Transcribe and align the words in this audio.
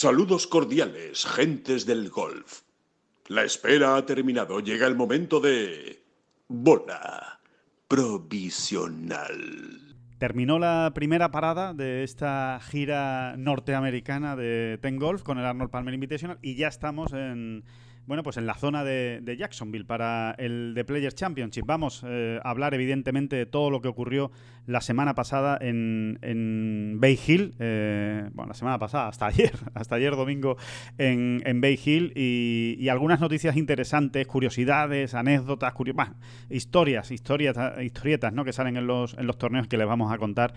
Saludos 0.00 0.46
cordiales, 0.46 1.26
gentes 1.26 1.84
del 1.84 2.08
golf. 2.08 2.60
La 3.26 3.42
espera 3.42 3.96
ha 3.96 4.06
terminado. 4.06 4.60
Llega 4.60 4.86
el 4.86 4.94
momento 4.94 5.40
de... 5.40 6.04
Bola 6.46 7.40
provisional. 7.88 9.26
Terminó 10.18 10.60
la 10.60 10.92
primera 10.94 11.32
parada 11.32 11.74
de 11.74 12.04
esta 12.04 12.60
gira 12.62 13.34
norteamericana 13.38 14.36
de 14.36 14.78
Ten 14.80 14.98
Golf 14.98 15.24
con 15.24 15.40
el 15.40 15.44
Arnold 15.44 15.72
Palmer 15.72 15.94
Invitational 15.94 16.38
y 16.42 16.54
ya 16.54 16.68
estamos 16.68 17.12
en 17.12 17.64
bueno, 18.08 18.22
pues 18.22 18.38
en 18.38 18.46
la 18.46 18.54
zona 18.54 18.84
de, 18.84 19.36
Jacksonville 19.38 19.84
para 19.84 20.34
el 20.38 20.72
The 20.74 20.84
Players 20.84 21.14
Championship. 21.14 21.66
Vamos 21.66 22.02
eh, 22.08 22.40
a 22.42 22.48
hablar 22.48 22.72
evidentemente 22.72 23.36
de 23.36 23.44
todo 23.44 23.68
lo 23.68 23.82
que 23.82 23.88
ocurrió 23.88 24.30
la 24.64 24.80
semana 24.80 25.14
pasada 25.14 25.58
en, 25.60 26.96
Bay 26.98 27.20
Hill. 27.26 27.54
Eh, 27.58 28.30
bueno, 28.32 28.48
la 28.48 28.54
semana 28.54 28.78
pasada, 28.78 29.08
hasta 29.08 29.26
ayer, 29.28 29.52
hasta 29.74 29.96
ayer 29.96 30.16
domingo 30.16 30.56
en, 30.96 31.60
Bay 31.60 31.78
Hill. 31.84 32.14
Y, 32.16 32.88
algunas 32.88 33.20
noticias 33.20 33.58
interesantes, 33.58 34.26
curiosidades, 34.26 35.12
anécdotas, 35.12 35.74
historias, 36.48 37.10
historias, 37.10 37.56
historietas 37.82 38.32
¿no? 38.32 38.42
que 38.46 38.54
salen 38.54 38.78
en 38.78 38.86
los, 38.86 39.18
en 39.18 39.26
los 39.26 39.36
torneos 39.36 39.68
que 39.68 39.76
les 39.76 39.86
vamos 39.86 40.10
a 40.10 40.16
contar 40.16 40.54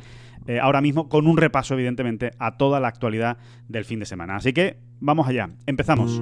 eh, 0.47 0.59
ahora 0.61 0.79
mismo 0.79 1.09
con 1.09 1.27
un 1.27 1.35
repaso 1.35 1.73
evidentemente 1.73 2.31
a 2.39 2.55
toda 2.55 2.79
la 2.79 2.87
actualidad 2.87 3.37
del 3.67 3.83
fin 3.83 3.99
de 3.99 4.05
semana. 4.05 4.37
Así 4.37 4.53
que 4.53 4.77
vamos 5.01 5.27
allá, 5.27 5.49
empezamos 5.65 6.21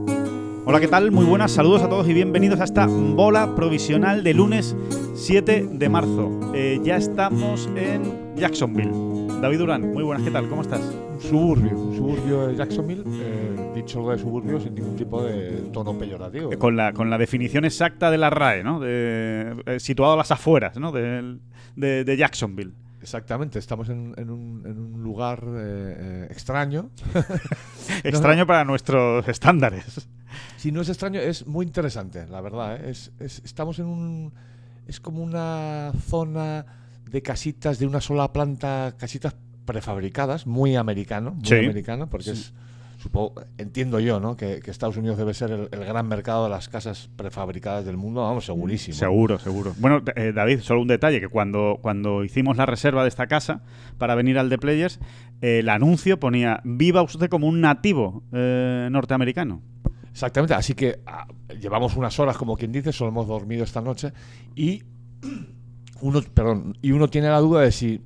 Hola, 0.71 0.79
¿qué 0.79 0.87
tal? 0.87 1.11
Muy 1.11 1.25
buenas, 1.25 1.51
saludos 1.51 1.81
a 1.81 1.89
todos 1.89 2.07
y 2.07 2.13
bienvenidos 2.13 2.61
a 2.61 2.63
esta 2.63 2.85
bola 2.87 3.55
provisional 3.57 4.23
de 4.23 4.33
lunes 4.33 4.73
7 5.15 5.67
de 5.69 5.89
marzo. 5.89 6.53
Eh, 6.55 6.79
ya 6.81 6.95
estamos 6.95 7.69
en 7.75 8.37
Jacksonville. 8.37 8.89
David 9.41 9.57
Durán, 9.57 9.91
muy 9.91 10.01
buenas, 10.01 10.23
¿qué 10.23 10.31
tal? 10.31 10.47
¿Cómo 10.47 10.61
estás? 10.61 10.79
Suburbio, 11.19 11.71
suburbio 11.71 12.47
de 12.47 12.55
Jacksonville, 12.55 13.03
eh, 13.05 13.71
dicho 13.75 14.09
de 14.09 14.17
suburbio 14.17 14.61
sin 14.61 14.73
ningún 14.73 14.95
tipo 14.95 15.21
de 15.21 15.57
tono 15.73 15.93
peyorativo. 15.99 16.57
Con, 16.57 16.77
la, 16.77 16.93
con 16.93 17.09
la 17.09 17.17
definición 17.17 17.65
exacta 17.65 18.09
de 18.09 18.17
la 18.17 18.29
RAE, 18.29 18.63
¿no? 18.63 18.79
De, 18.79 19.61
eh, 19.65 19.77
situado 19.81 20.13
a 20.13 20.15
las 20.15 20.31
afueras, 20.31 20.79
¿no? 20.79 20.93
de, 20.93 21.35
de 21.75 22.15
Jacksonville. 22.17 22.71
Exactamente, 23.01 23.59
estamos 23.59 23.89
en, 23.89 24.13
un, 24.29 25.01
lugar 25.01 25.43
extraño. 26.29 26.91
extraño 28.03 28.45
para 28.45 28.63
nuestros 28.63 29.27
estándares. 29.27 30.07
Si 30.57 30.71
no 30.71 30.81
es 30.81 30.89
extraño, 30.89 31.19
es 31.19 31.47
muy 31.47 31.65
interesante, 31.65 32.27
la 32.27 32.41
verdad. 32.41 32.77
¿eh? 32.85 32.91
Es, 32.91 33.11
estamos 33.19 33.79
en 33.79 33.87
un. 33.87 34.33
Es 34.87 34.99
como 34.99 35.23
una 35.23 35.91
zona 36.07 36.65
de 37.09 37.21
casitas 37.21 37.79
de 37.79 37.85
una 37.85 38.01
sola 38.01 38.31
planta, 38.31 38.95
casitas 38.97 39.35
prefabricadas, 39.65 40.47
muy 40.47 40.75
americano, 40.75 41.31
muy 41.31 41.65
americano, 41.65 42.09
porque 42.09 42.31
es. 42.31 42.53
Supongo, 43.01 43.33
entiendo 43.57 43.99
yo, 43.99 44.19
¿no? 44.19 44.37
Que, 44.37 44.61
Estados 44.63 44.95
Unidos 44.95 45.17
debe 45.17 45.33
ser 45.33 45.49
el, 45.49 45.85
gran 45.85 46.07
mercado 46.07 46.43
de 46.43 46.51
las 46.51 46.69
casas 46.69 47.09
prefabricadas 47.15 47.83
del 47.83 47.97
mundo, 47.97 48.21
vamos, 48.21 48.45
segurísimo. 48.45 48.95
Seguro, 48.95 49.39
seguro. 49.39 49.73
Bueno, 49.79 50.03
eh, 50.15 50.31
David, 50.33 50.59
solo 50.59 50.81
un 50.81 50.87
detalle, 50.87 51.19
que 51.19 51.27
cuando, 51.27 51.79
cuando 51.81 52.23
hicimos 52.23 52.57
la 52.57 52.67
reserva 52.67 53.01
de 53.01 53.09
esta 53.09 53.25
casa 53.25 53.63
para 53.97 54.13
venir 54.13 54.37
al 54.37 54.49
The 54.49 54.59
Players, 54.59 54.99
el 55.41 55.69
anuncio 55.69 56.19
ponía, 56.19 56.61
viva 56.63 57.01
usted 57.01 57.27
como 57.27 57.47
un 57.47 57.59
nativo 57.59 58.21
eh, 58.33 58.87
norteamericano. 58.91 59.63
Exactamente, 60.11 60.53
así 60.53 60.75
que 60.75 60.99
ah, 61.07 61.25
llevamos 61.59 61.95
unas 61.95 62.19
horas, 62.19 62.37
como 62.37 62.55
quien 62.55 62.71
dice, 62.71 62.93
solo 62.93 63.09
hemos 63.09 63.27
dormido 63.27 63.63
esta 63.63 63.81
noche 63.81 64.13
y 64.55 64.83
uno, 66.01 66.21
perdón, 66.35 66.77
y 66.83 66.91
uno 66.91 67.07
tiene 67.07 67.29
la 67.29 67.39
duda 67.39 67.61
de 67.61 67.71
si, 67.71 68.01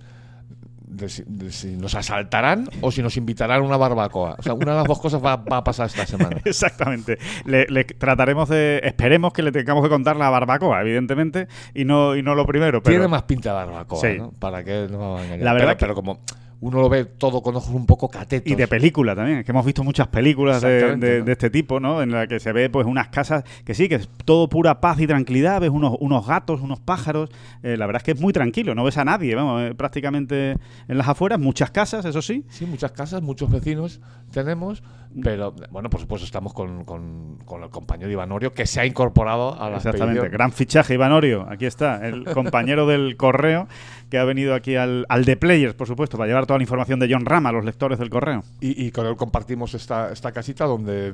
de 0.95 1.09
si, 1.51 1.75
nos 1.75 1.95
asaltarán 1.95 2.69
o 2.81 2.91
si 2.91 3.01
nos 3.01 3.17
invitarán 3.17 3.61
a 3.61 3.65
una 3.65 3.77
barbacoa. 3.77 4.35
O 4.37 4.43
sea, 4.43 4.53
una 4.53 4.71
de 4.71 4.77
las 4.77 4.85
dos 4.85 4.99
cosas 4.99 5.23
va, 5.23 5.33
a 5.33 5.63
pasar 5.63 5.87
esta 5.87 6.05
semana. 6.05 6.37
Exactamente. 6.45 7.17
Le, 7.45 7.83
trataremos 7.83 8.49
de, 8.49 8.81
esperemos 8.83 9.33
que 9.33 9.43
le 9.43 9.51
tengamos 9.51 9.83
que 9.83 9.89
contar 9.89 10.15
la 10.15 10.29
barbacoa, 10.29 10.81
evidentemente, 10.81 11.47
y 11.73 11.85
no, 11.85 12.15
y 12.15 12.23
no 12.23 12.35
lo 12.35 12.45
primero. 12.45 12.81
Pero... 12.81 12.93
Tiene 12.93 13.07
más 13.07 13.23
pinta 13.23 13.49
de 13.49 13.55
barbacoa, 13.55 14.09
¿no? 14.17 14.31
Para 14.31 14.63
que 14.63 14.87
no 14.89 14.99
va 14.99 15.19
a 15.19 15.23
engañar. 15.23 15.45
La 15.45 15.53
verdad 15.53 15.77
pero 15.79 15.95
como 15.95 16.19
uno 16.61 16.81
lo 16.81 16.89
ve 16.89 17.05
todo 17.05 17.41
con 17.41 17.55
ojos 17.55 17.73
un 17.73 17.85
poco 17.85 18.09
catetos. 18.09 18.51
Y 18.51 18.55
de 18.55 18.67
película 18.67 19.15
también, 19.15 19.39
es 19.39 19.45
que 19.45 19.51
hemos 19.51 19.65
visto 19.65 19.83
muchas 19.83 20.07
películas 20.07 20.61
de, 20.61 21.23
este 21.27 21.49
tipo, 21.49 21.79
¿no? 21.79 22.01
En 22.01 22.11
la 22.11 22.27
que 22.27 22.39
se 22.39 22.51
ve 22.51 22.69
pues 22.69 22.85
unas 22.85 23.09
casas 23.09 23.43
que 23.63 23.73
sí, 23.73 23.89
que 23.89 23.95
es 23.95 24.09
todo 24.25 24.49
pura 24.49 24.79
paz 24.81 24.99
y 24.99 25.07
tranquilidad, 25.07 25.61
ves 25.61 25.69
unos, 25.69 25.95
unos 25.99 26.25
gatos, 26.25 26.61
unos 26.61 26.79
pájaros, 26.79 27.29
eh, 27.63 27.77
la 27.77 27.85
verdad 27.85 28.01
es 28.01 28.03
que 28.03 28.11
es 28.11 28.21
muy 28.21 28.33
tranquilo, 28.33 28.75
no 28.75 28.83
ves 28.83 28.97
a 28.97 29.05
nadie, 29.05 29.35
vamos, 29.35 29.61
eh, 29.63 29.75
prácticamente 29.75 30.57
en 30.87 30.97
las 30.97 31.07
afueras, 31.07 31.39
muchas 31.39 31.71
casas, 31.71 32.05
eso 32.05 32.21
sí. 32.21 32.45
Sí, 32.49 32.65
muchas 32.65 32.91
casas, 32.91 33.21
muchos 33.21 33.51
vecinos 33.51 34.01
tenemos, 34.31 34.83
pero 35.23 35.53
bueno, 35.71 35.89
por 35.89 36.01
supuesto 36.01 36.25
estamos 36.25 36.53
con, 36.53 36.83
con, 36.83 37.63
el 37.63 37.69
compañero 37.69 38.11
Ivanorio 38.11 38.53
que 38.53 38.65
se 38.65 38.81
ha 38.81 38.85
incorporado 38.85 39.59
a 39.61 39.69
la 39.69 39.77
Exactamente, 39.77 40.29
gran 40.29 40.51
fichaje 40.51 40.93
Ivanorio, 40.93 41.47
aquí 41.49 41.65
está, 41.65 42.05
el 42.05 42.25
compañero 42.25 42.85
del 42.87 43.15
correo 43.17 43.67
que 44.09 44.17
ha 44.17 44.25
venido 44.25 44.53
aquí 44.53 44.75
al, 44.75 45.05
al 45.09 45.25
The 45.25 45.37
Players, 45.37 45.73
por 45.73 45.87
supuesto, 45.87 46.17
para 46.17 46.27
llevar 46.27 46.44
toda 46.45 46.59
la 46.59 46.63
información 46.63 46.99
de 46.99 47.07
John 47.11 47.25
Rama 47.25 47.49
a 47.49 47.51
los 47.51 47.65
lectores 47.65 47.99
del 47.99 48.09
correo. 48.09 48.43
Y, 48.59 48.91
con 48.91 49.05
él 49.05 49.15
compartimos 49.15 49.73
esta, 49.73 50.11
esta 50.11 50.31
casita 50.31 50.65
donde 50.65 51.13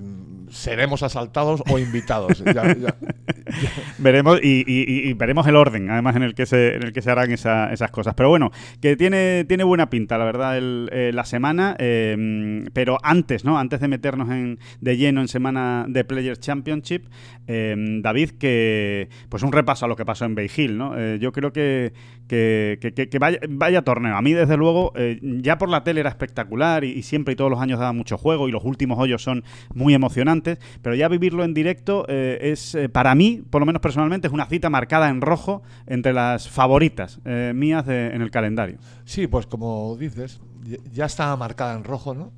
seremos 0.49 1.03
asaltados 1.03 1.63
o 1.69 1.79
invitados. 1.79 2.43
veremos 3.97 4.39
y, 4.41 5.13
veremos 5.13 5.47
el 5.47 5.55
orden, 5.55 5.89
además, 5.89 6.15
en 6.15 6.23
el 6.23 6.35
que 6.35 6.45
se, 6.45 6.75
en 6.75 6.83
el 6.83 6.93
que 6.93 7.01
se 7.01 7.11
harán 7.11 7.31
esas 7.31 7.91
cosas. 7.91 8.13
Pero 8.15 8.29
bueno, 8.29 8.51
que 8.81 8.95
tiene, 8.95 9.45
tiene 9.45 9.63
buena 9.63 9.89
pinta, 9.89 10.17
la 10.17 10.25
verdad, 10.25 10.57
eh, 10.57 11.11
la 11.13 11.25
semana. 11.25 11.75
Eh, 11.79 12.65
pero 12.73 12.97
antes, 13.03 13.45
¿no? 13.45 13.57
Antes 13.57 13.79
de 13.79 13.87
meternos 13.87 14.29
en, 14.29 14.59
de 14.79 14.97
lleno 14.97 15.21
en 15.21 15.27
semana 15.27 15.85
de 15.87 16.03
Players 16.03 16.39
Championship, 16.39 17.05
eh, 17.47 17.75
David, 18.01 18.31
que 18.31 19.09
pues 19.29 19.43
un 19.43 19.51
repaso 19.51 19.85
a 19.85 19.87
lo 19.87 19.95
que 19.95 20.05
pasó 20.05 20.25
en 20.25 20.35
Bay 20.35 20.49
Hill, 20.55 20.77
¿no? 20.77 20.91
yo 21.15 21.31
creo 21.31 21.51
que, 21.51 21.93
que, 22.31 23.45
vaya, 23.49 23.81
torneo. 23.81 24.15
A 24.15 24.21
mí, 24.21 24.31
desde 24.31 24.55
luego, 24.55 24.93
eh, 24.95 25.19
ya 25.21 25.57
por 25.57 25.67
la 25.67 25.83
tele 25.83 25.99
era 25.99 26.09
espectacular 26.09 26.85
y, 26.85 27.03
siempre 27.03 27.33
y 27.33 27.35
todos 27.35 27.51
los 27.51 27.59
años 27.59 27.79
daba 27.79 27.91
mucho 27.91 28.17
juego 28.17 28.47
y 28.47 28.51
los 28.51 28.63
últimos 28.63 28.97
hoyos 28.97 29.21
son 29.21 29.43
muy 29.73 29.93
emocionantes, 29.93 30.59
pero 30.81 30.95
ya 30.95 31.09
vivirlo 31.09 31.43
en 31.43 31.53
directo 31.53 32.05
eh, 32.07 32.39
es, 32.41 32.73
eh, 32.75 32.87
para 32.87 33.15
mí, 33.15 33.43
por 33.49 33.61
lo 33.61 33.65
menos 33.65 33.81
personalmente, 33.81 34.27
es 34.27 34.33
una 34.33 34.45
cita 34.45 34.69
marcada 34.69 35.09
en 35.09 35.19
rojo 35.19 35.61
entre 35.87 36.13
las 36.13 36.47
favoritas 36.47 37.19
mías 37.25 37.87
en 37.87 38.21
el 38.21 38.31
calendario. 38.31 38.77
Sí, 39.03 39.27
pues 39.27 39.45
como 39.45 39.97
dices, 39.97 40.39
ya 40.91 41.05
estaba 41.05 41.35
marcada 41.35 41.75
en 41.75 41.83
rojo, 41.83 42.13
¿no? 42.13 42.31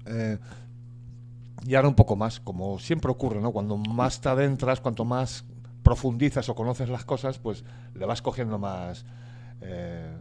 y 1.66 1.76
ahora 1.76 1.88
un 1.88 1.96
poco 1.96 2.16
más, 2.16 2.40
como 2.40 2.78
siempre 2.80 3.10
ocurre, 3.10 3.40
¿no? 3.40 3.52
Cuando 3.52 3.78
más 3.78 4.20
te 4.20 4.28
adentras, 4.28 4.82
cuanto 4.82 5.06
más 5.06 5.46
profundizas 5.82 6.50
o 6.50 6.56
conoces 6.56 6.90
las 6.90 7.06
cosas, 7.06 7.40
pues 7.40 7.64
le 7.94 8.06
vas 8.06 8.22
cogiendo 8.22 8.60
más 8.60 9.06
eh, 9.64 10.12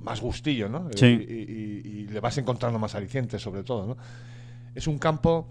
más 0.00 0.20
gustillo, 0.20 0.68
¿no? 0.68 0.88
Y, 0.90 2.06
le 2.06 2.20
vas 2.20 2.38
encontrando 2.38 2.78
más 2.78 2.94
alicientes, 2.94 3.42
sobre 3.42 3.62
todo, 3.62 3.86
¿no? 3.86 3.96
Es 4.74 4.86
un 4.86 4.98
campo. 4.98 5.48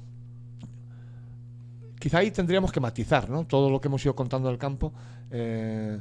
Quizá 1.99 2.19
ahí 2.19 2.31
tendríamos 2.31 2.71
que 2.71 2.79
matizar, 2.79 3.29
¿no? 3.29 3.45
Todo 3.45 3.69
lo 3.69 3.81
que 3.81 3.87
hemos 3.87 4.03
ido 4.05 4.15
contando 4.15 4.47
del 4.49 4.57
campo. 4.57 4.93
Eh, 5.31 5.99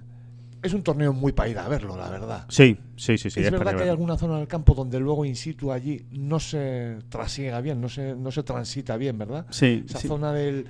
es 0.63 0.73
un 0.73 0.83
torneo 0.83 1.13
muy 1.13 1.33
para 1.33 1.51
ir 1.51 1.59
a 1.59 1.69
verlo, 1.69 1.97
la 1.97 2.09
verdad. 2.09 2.47
Sí, 2.49 2.79
sí, 2.97 3.19
sí. 3.19 3.31
sí 3.31 3.41
es, 3.41 3.51
verdad 3.51 3.77
que 3.77 3.83
hay 3.83 3.91
alguna 3.91 4.17
zona 4.17 4.39
del 4.39 4.49
campo 4.49 4.75
donde 4.75 4.99
luego 4.99 5.27
in 5.27 5.37
situ 5.37 5.71
allí 5.71 6.07
no 6.13 6.41
se 6.41 7.01
trasiega 7.11 7.61
bien, 7.61 7.83
no 7.83 7.91
se, 7.91 8.15
no 8.17 8.31
se 8.31 8.43
transita 8.43 8.97
bien, 8.97 9.19
¿verdad? 9.19 9.47
Sí. 9.51 9.85
Esa 9.87 10.01
zona 10.01 10.33
del 10.33 10.67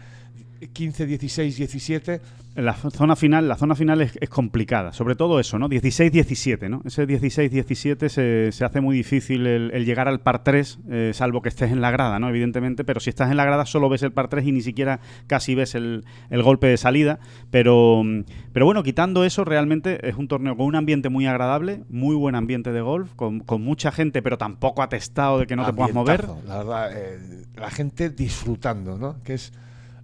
15, 0.73 1.07
16, 1.07 1.57
17. 1.57 2.21
La 2.57 2.75
zona 2.75 3.17
final, 3.17 3.49
la 3.49 3.57
zona 3.57 3.75
final 3.75 4.01
es, 4.01 4.17
complicada, 4.31 4.93
sobre 4.93 5.17
todo 5.17 5.41
eso, 5.41 5.59
¿no? 5.59 5.69
16-17, 5.69 6.71
¿no? 6.71 6.83
Ese 6.85 7.05
16-17 7.05 8.09
se, 8.09 8.53
se, 8.53 8.65
hace 8.65 8.81
muy 8.81 8.95
difícil 8.97 9.45
el, 9.45 9.85
llegar 9.85 10.07
al 10.07 10.21
par 10.21 10.45
3, 10.45 10.79
eh, 10.89 11.11
salvo 11.15 11.43
que 11.43 11.49
estés 11.49 11.73
en 11.73 11.81
la 11.81 11.91
grada, 11.91 12.21
¿no? 12.21 12.29
Evidentemente, 12.29 12.85
pero 12.85 13.01
si 13.01 13.11
estás 13.11 13.33
en 13.33 13.39
la 13.39 13.45
grada 13.45 13.67
solo 13.67 13.89
ves 13.89 14.05
el 14.05 14.13
par 14.13 14.29
3 14.29 14.47
y 14.47 14.53
ni 14.53 14.61
siquiera 14.61 15.01
casi 15.27 15.57
ves 15.57 15.75
el, 15.75 16.05
golpe 16.31 16.69
de 16.69 16.77
salida. 16.77 17.19
Pero, 17.51 18.05
pero 18.53 18.67
bueno, 18.67 18.85
quitando 18.85 19.25
eso, 19.25 19.45
realmente 19.45 20.09
es 20.09 20.15
un 20.15 20.29
torneo 20.29 20.57
con 20.57 20.67
un 20.67 20.77
ambiente 20.77 21.09
muy 21.09 21.27
agradable, 21.27 21.83
muy 21.89 22.15
buen 22.15 22.37
ambiente 22.37 22.71
de 22.71 22.81
golf, 22.83 23.15
con, 23.17 23.43
mucha 23.59 23.91
gente, 23.91 24.23
pero 24.23 24.39
tampoco 24.39 24.83
atestado 24.83 25.41
de 25.41 25.47
que 25.49 25.57
no 25.57 25.67
te 25.67 25.73
puedas 25.73 25.93
mover. 25.93 26.29
La 26.47 26.59
verdad, 26.59 26.93
eh, 26.97 27.47
la 27.57 27.71
gente 27.71 28.11
disfrutando, 28.11 28.97
¿no? 28.97 29.21
Que 29.25 29.35
es 29.35 29.53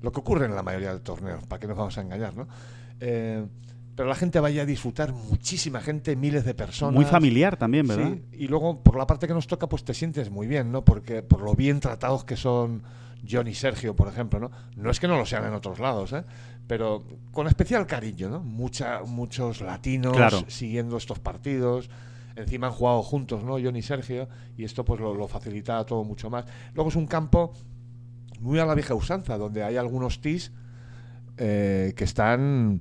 lo 0.03 0.13
que 0.13 0.21
ocurre 0.21 0.47
en 0.47 0.55
la 0.55 0.63
mayoría 0.63 0.93
de 0.93 1.01
torneos, 1.01 1.47
para 1.47 1.61
que 1.61 1.67
nos 1.67 1.77
vamos 1.77 1.97
a 1.99 2.01
engañar, 2.01 2.35
¿no? 2.35 2.49
Eh, 3.01 3.45
pero 3.95 4.09
la 4.09 4.15
gente 4.15 4.41
vaya 4.41 4.63
a 4.63 4.65
disfrutar, 4.65 5.13
muchísima 5.13 5.81
gente, 5.81 6.17
miles 6.17 6.45
de 6.45 6.55
personas. 6.55 6.95
Muy 6.95 7.05
familiar 7.05 7.57
también, 7.57 7.87
¿verdad? 7.87 8.13
Sí, 8.13 8.45
y 8.45 8.49
luego 8.49 8.83
por 8.83 8.97
la 8.97 9.07
parte 9.07 9.27
que 9.27 9.35
nos 9.35 9.47
toca, 9.47 9.69
pues 9.69 9.85
te 9.85 9.93
sientes 9.93 10.31
muy 10.31 10.47
bien, 10.47 10.73
¿no? 10.73 10.85
Porque 10.85 11.23
por 11.23 11.43
lo 11.43 11.55
bien 11.55 11.81
tratados 11.81 12.25
que 12.25 12.37
son 12.37 12.83
John 13.29 13.49
y 13.49 13.55
Sergio, 13.55 13.95
por 13.95 14.09
ejemplo, 14.09 14.41
¿no? 14.41 14.51
No 14.77 14.91
es 14.91 15.01
que 15.01 15.09
no 15.09 15.19
lo 15.19 15.27
sean 15.27 15.45
en 15.45 15.53
otros 15.53 15.81
lados, 15.81 16.15
¿eh? 16.15 16.25
Pero 16.67 17.05
con 17.33 17.47
especial 17.47 17.87
cariño, 17.87 18.31
¿no? 18.31 18.41
Mucha, 18.41 19.03
muchos 19.03 19.61
latinos 19.61 20.17
siguiendo 20.49 20.97
estos 20.97 21.19
partidos. 21.19 21.91
Encima 22.37 22.69
han 22.69 22.73
jugado 22.73 23.03
juntos, 23.03 23.43
¿no? 23.45 23.59
John 23.63 23.77
y 23.77 23.83
Sergio, 23.83 24.29
y 24.57 24.65
esto 24.65 24.83
pues 24.83 24.99
lo, 25.01 25.15
lo 25.15 25.29
facilita 25.29 25.85
todo 25.85 26.05
mucho 26.05 26.31
más. 26.31 26.47
Luego 26.73 26.89
es 26.89 26.97
un 26.97 27.07
campo 27.07 27.53
muy 28.41 28.59
a 28.59 28.67
la 28.67 28.75
vieja 28.75 28.95
usanza, 28.95 29.39
donde 29.39 29.63
hay 29.63 29.77
algunos 29.77 30.21
tis 30.21 30.53
eh, 31.37 31.93
que 31.97 32.05
están 32.05 32.81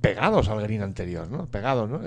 pegados 0.00 0.48
al 0.48 0.60
green 0.62 0.82
anterior, 0.82 1.30
¿no? 1.30 1.46
Pegados, 1.46 1.88
¿no? 1.88 2.00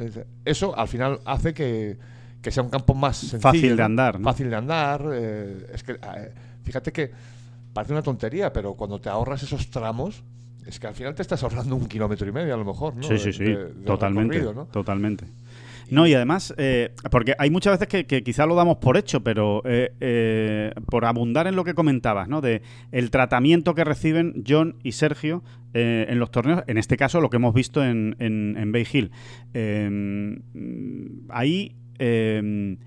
Eso 0.45 0.77
al 0.77 0.87
final 0.87 1.19
hace 1.25 1.53
que, 1.53 1.97
sea 2.41 2.63
un 2.63 2.69
campo 2.69 2.93
más 2.93 3.17
sencillo, 3.17 3.41
fácil 3.41 3.77
de 3.77 3.83
andar, 3.83 4.21
fácil 4.21 4.49
de 4.49 4.55
andar. 4.55 5.05
Eh, 5.13 5.67
es 5.73 5.83
que 5.83 5.93
eh, 5.93 6.33
fíjate 6.63 6.91
que 6.91 7.11
parece 7.73 7.93
una 7.93 8.01
tontería, 8.01 8.51
pero 8.51 8.73
cuando 8.73 8.99
te 8.99 9.09
ahorras 9.09 9.43
esos 9.43 9.69
tramos, 9.69 10.23
es 10.65 10.79
que 10.79 10.87
al 10.87 10.95
final 10.95 11.15
te 11.15 11.21
estás 11.21 11.43
ahorrando 11.43 11.75
un 11.75 11.87
kilómetro 11.87 12.27
y 12.27 12.31
medio 12.31 12.53
a 12.53 12.57
lo 12.57 12.65
mejor, 12.65 12.95
¿no? 12.95 13.03
Sí, 13.03 13.17
sí, 13.17 13.33
sí, 13.33 13.55
totalmente, 13.85 14.41
totalmente. 14.71 15.25
No, 15.89 16.07
y 16.07 16.13
además, 16.13 16.53
eh, 16.57 16.93
porque 17.11 17.35
hay 17.37 17.49
muchas 17.49 17.79
veces 17.79 18.05
que, 18.05 18.23
quizá 18.23 18.45
lo 18.45 18.55
damos 18.55 18.77
por 18.77 18.97
hecho, 18.97 19.23
pero 19.23 19.61
eh, 19.65 19.93
eh, 19.99 20.71
por 20.89 21.05
abundar 21.05 21.47
en 21.47 21.55
lo 21.55 21.63
que 21.63 21.73
comentabas, 21.73 22.27
¿no? 22.27 22.41
De 22.41 22.61
el 22.91 23.11
tratamiento 23.11 23.75
que 23.75 23.83
reciben 23.83 24.43
John 24.47 24.77
y 24.83 24.93
Sergio 24.93 25.43
en 25.75 26.19
los 26.19 26.29
torneos, 26.29 26.63
en 26.67 26.77
este 26.77 26.97
caso 26.97 27.19
lo 27.19 27.31
que 27.31 27.37
hemos 27.37 27.55
visto 27.55 27.83
en, 27.83 28.15
en, 28.19 28.71
Bay 28.71 28.85
Hill. 28.91 29.09
Em, 29.55 30.39
hay 31.29 31.75
em, 31.97 32.77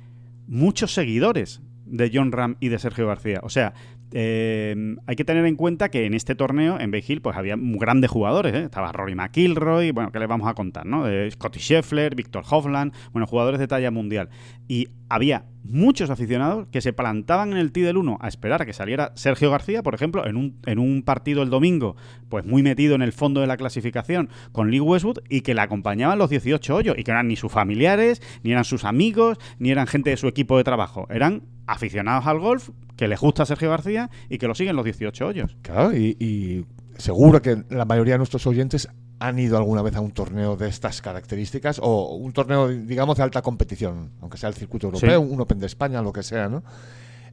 muchos 0.47 0.95
seguidores 0.95 1.63
de 1.85 2.11
John 2.15 2.31
Ram 2.31 2.57
y 2.61 2.69
de 2.69 2.79
Sergio 2.79 3.09
García. 3.09 3.41
O 3.43 3.49
sea, 3.49 3.75
eh, 4.13 4.97
hay 5.07 5.17
que 5.17 5.25
tener 5.25 5.45
en 5.47 5.57
cuenta 5.57 5.89
que 5.91 6.07
en 6.07 6.15
este 6.15 6.35
torneo, 6.35 6.79
en 6.79 6.91
Bay 6.91 7.05
Hill, 7.07 7.21
pues 7.21 7.37
había 7.37 7.57
grandes 7.59 8.11
jugadores. 8.11 8.55
¿eh? 8.55 8.65
Estaba 8.65 8.93
Rory 8.93 9.15
McIlroy, 9.15 9.91
bueno, 9.91 10.13
¿qué 10.13 10.19
les 10.19 10.29
vamos 10.29 10.49
a 10.49 10.55
contar? 10.55 10.87
¿no? 10.87 11.09
Eh, 11.09 11.31
Scotty 11.31 11.59
Scheffler, 11.59 12.15
Víctor 12.15 12.45
Hovland, 12.49 12.93
bueno, 13.13 13.27
jugadores 13.27 13.61
de 13.61 13.69
talla 13.69 13.91
mundial. 13.91 14.29
Y 14.69 14.89
había 15.09 15.45
muchos 15.69 16.11
aficionados 16.11 16.67
que 16.71 16.81
se 16.81 16.93
plantaban 16.93 17.53
en 17.53 17.59
el 17.59 17.73
T 17.73 17.81
del 17.81 17.97
1 17.97 18.19
a 18.21 18.29
esperar 18.29 18.63
a 18.63 18.67
que 18.67 18.73
saliera 18.73 19.13
Sergio 19.15 19.51
García, 19.51 19.83
por 19.83 19.95
ejemplo, 19.95 20.27
en 20.27 20.37
un, 20.37 20.59
en 20.67 20.79
un 20.79 21.03
partido 21.03 21.43
el 21.43 21.51
domingo, 21.51 21.97
pues 22.29 22.45
muy 22.45 22.63
metido 22.63 22.95
en 22.95 23.03
el 23.03 23.13
fondo 23.13 23.41
de 23.41 23.47
la 23.47 23.57
clasificación 23.57 24.29
con 24.53 24.71
Lee 24.71 24.81
Westwood 24.81 25.19
y 25.29 25.43
que 25.43 25.55
le 25.55 25.61
acompañaban 25.61 26.19
los 26.19 26.31
18 26.31 26.75
hoyos 26.75 26.97
y 26.99 27.05
que 27.05 27.11
eran 27.11 27.29
ni 27.29 27.37
sus 27.37 27.53
familiares, 27.53 28.23
ni 28.43 28.53
eran 28.53 28.65
sus 28.65 28.85
amigos, 28.85 29.39
ni 29.59 29.71
eran 29.71 29.87
gente 29.87 30.11
de 30.11 30.17
su 30.17 30.29
equipo 30.29 30.57
de 30.57 30.65
trabajo. 30.65 31.07
Eran 31.11 31.43
aficionados 31.67 32.27
al 32.27 32.39
golf 32.39 32.71
que 32.97 33.09
les 33.09 33.21
gusta 33.21 33.45
Sergio 33.47 33.71
García 33.71 34.11
y 34.29 34.39
que 34.39 34.47
lo 34.47 34.55
siguen 34.55 34.77
los 34.77 34.85
18 34.85 35.27
hoyos. 35.27 35.57
Claro, 35.63 35.97
y, 35.97 36.65
seguro 36.97 37.43
que 37.43 37.63
la 37.69 37.85
mayoría 37.85 38.15
de 38.15 38.19
nuestros 38.19 38.47
oyentes 38.47 38.89
han 39.19 39.39
ido 39.39 39.57
alguna 39.57 39.83
vez 39.83 39.97
a 39.97 40.01
un 40.01 40.11
torneo 40.11 40.57
de 40.57 40.69
estas 40.69 41.01
características 41.01 41.81
o 41.83 42.17
un 42.17 42.33
torneo, 42.33 42.69
digamos, 42.69 43.17
de 43.17 43.23
alta 43.23 43.43
competición, 43.43 44.11
aunque 44.21 44.37
sea 44.37 44.49
el 44.49 44.55
circuito 44.55 44.89
europeo, 44.89 45.21
un 45.21 45.41
Open 45.41 45.59
de 45.59 45.67
España, 45.67 46.03
lo 46.03 46.13
que 46.13 46.23
sea, 46.23 46.49
¿no? 46.49 46.63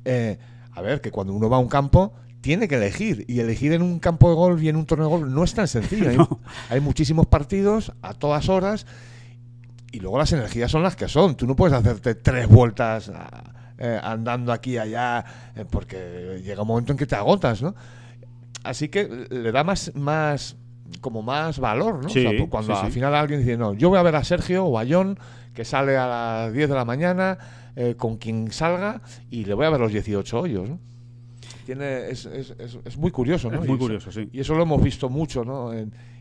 Eh, 0.05 0.37
a 0.71 0.81
ver, 0.81 1.01
que 1.01 1.11
cuando 1.11 1.33
uno 1.33 1.49
va 1.49 1.57
a 1.57 1.59
un 1.59 1.67
campo 1.67 2.13
tiene 2.41 2.67
que 2.67 2.75
elegir 2.75 3.25
y 3.27 3.39
elegir 3.39 3.73
en 3.73 3.81
un 3.81 3.99
campo 3.99 4.29
de 4.29 4.35
golf 4.35 4.61
y 4.61 4.69
en 4.69 4.75
un 4.75 4.85
torneo 4.85 5.07
de 5.07 5.15
golf 5.17 5.29
no 5.29 5.43
es 5.43 5.53
tan 5.53 5.67
sencillo. 5.67 6.09
Hay, 6.09 6.17
hay 6.69 6.79
muchísimos 6.79 7.25
partidos 7.27 7.93
a 8.01 8.13
todas 8.13 8.49
horas 8.49 8.85
y 9.93 9.99
luego 9.99 10.17
las 10.17 10.31
energías 10.33 10.71
son 10.71 10.83
las 10.83 10.95
que 10.95 11.07
son. 11.07 11.35
Tú 11.35 11.45
no 11.45 11.55
puedes 11.55 11.77
hacerte 11.77 12.15
tres 12.15 12.47
vueltas 12.47 13.11
eh, 13.77 13.99
andando 14.01 14.51
aquí 14.51 14.71
y 14.71 14.77
allá, 14.79 15.23
eh, 15.55 15.65
porque 15.69 16.41
llega 16.43 16.63
un 16.63 16.67
momento 16.67 16.91
en 16.91 16.97
que 16.97 17.05
te 17.05 17.15
agotas, 17.15 17.61
¿no? 17.61 17.75
Así 18.63 18.89
que 18.89 19.27
le 19.29 19.51
da 19.51 19.63
más, 19.63 19.93
más 19.93 20.55
como 21.01 21.21
más 21.21 21.59
valor, 21.59 21.95
¿no? 22.03 22.09
Pues 22.09 22.49
cuando 22.49 22.75
al 22.75 22.91
final 22.91 23.15
alguien 23.15 23.39
dice, 23.39 23.57
no, 23.57 23.73
yo 23.73 23.89
voy 23.89 23.99
a 23.99 24.03
ver 24.03 24.15
a 24.15 24.23
Sergio 24.23 24.65
o 24.65 24.79
a 24.79 24.85
John, 24.87 25.17
que 25.53 25.65
sale 25.65 25.97
a 25.97 26.07
las 26.07 26.53
10 26.53 26.69
de 26.69 26.75
la 26.75 26.85
mañana, 26.85 27.37
eh, 27.75 27.95
con 27.97 28.17
quien 28.17 28.51
salga, 28.51 29.01
y 29.29 29.45
le 29.45 29.53
voy 29.53 29.65
a 29.65 29.69
ver 29.69 29.79
los 29.79 29.91
18 29.91 30.39
hoyos, 30.39 30.69
¿no? 30.69 30.79
Tiene, 31.65 32.09
es, 32.09 32.25
es, 32.25 32.53
es, 32.59 32.97
muy 32.97 33.09
curioso, 33.11 33.49
¿no? 33.49 33.61
Es 33.61 33.67
muy 33.67 33.77
curioso, 33.77 34.11
sí. 34.11 34.27
Y 34.33 34.41
eso 34.41 34.53
lo 34.53 34.63
hemos 34.63 34.83
visto 34.83 35.09
mucho, 35.09 35.45
¿no? 35.45 35.71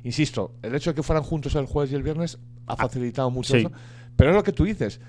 insisto, 0.04 0.54
el 0.62 0.74
hecho 0.74 0.90
de 0.90 0.94
que 0.94 1.02
fueran 1.02 1.24
juntos 1.24 1.54
el 1.56 1.66
jueves 1.66 1.92
y 1.92 1.96
el 1.96 2.02
viernes 2.02 2.38
ha 2.66 2.74
ah, 2.74 2.76
facilitado 2.76 3.30
mucho 3.30 3.56
eso. 3.56 3.72
Pero 4.16 4.30
es 4.30 4.36
lo 4.36 4.42
que 4.44 4.52
tú 4.52 4.64
dices 4.64 5.00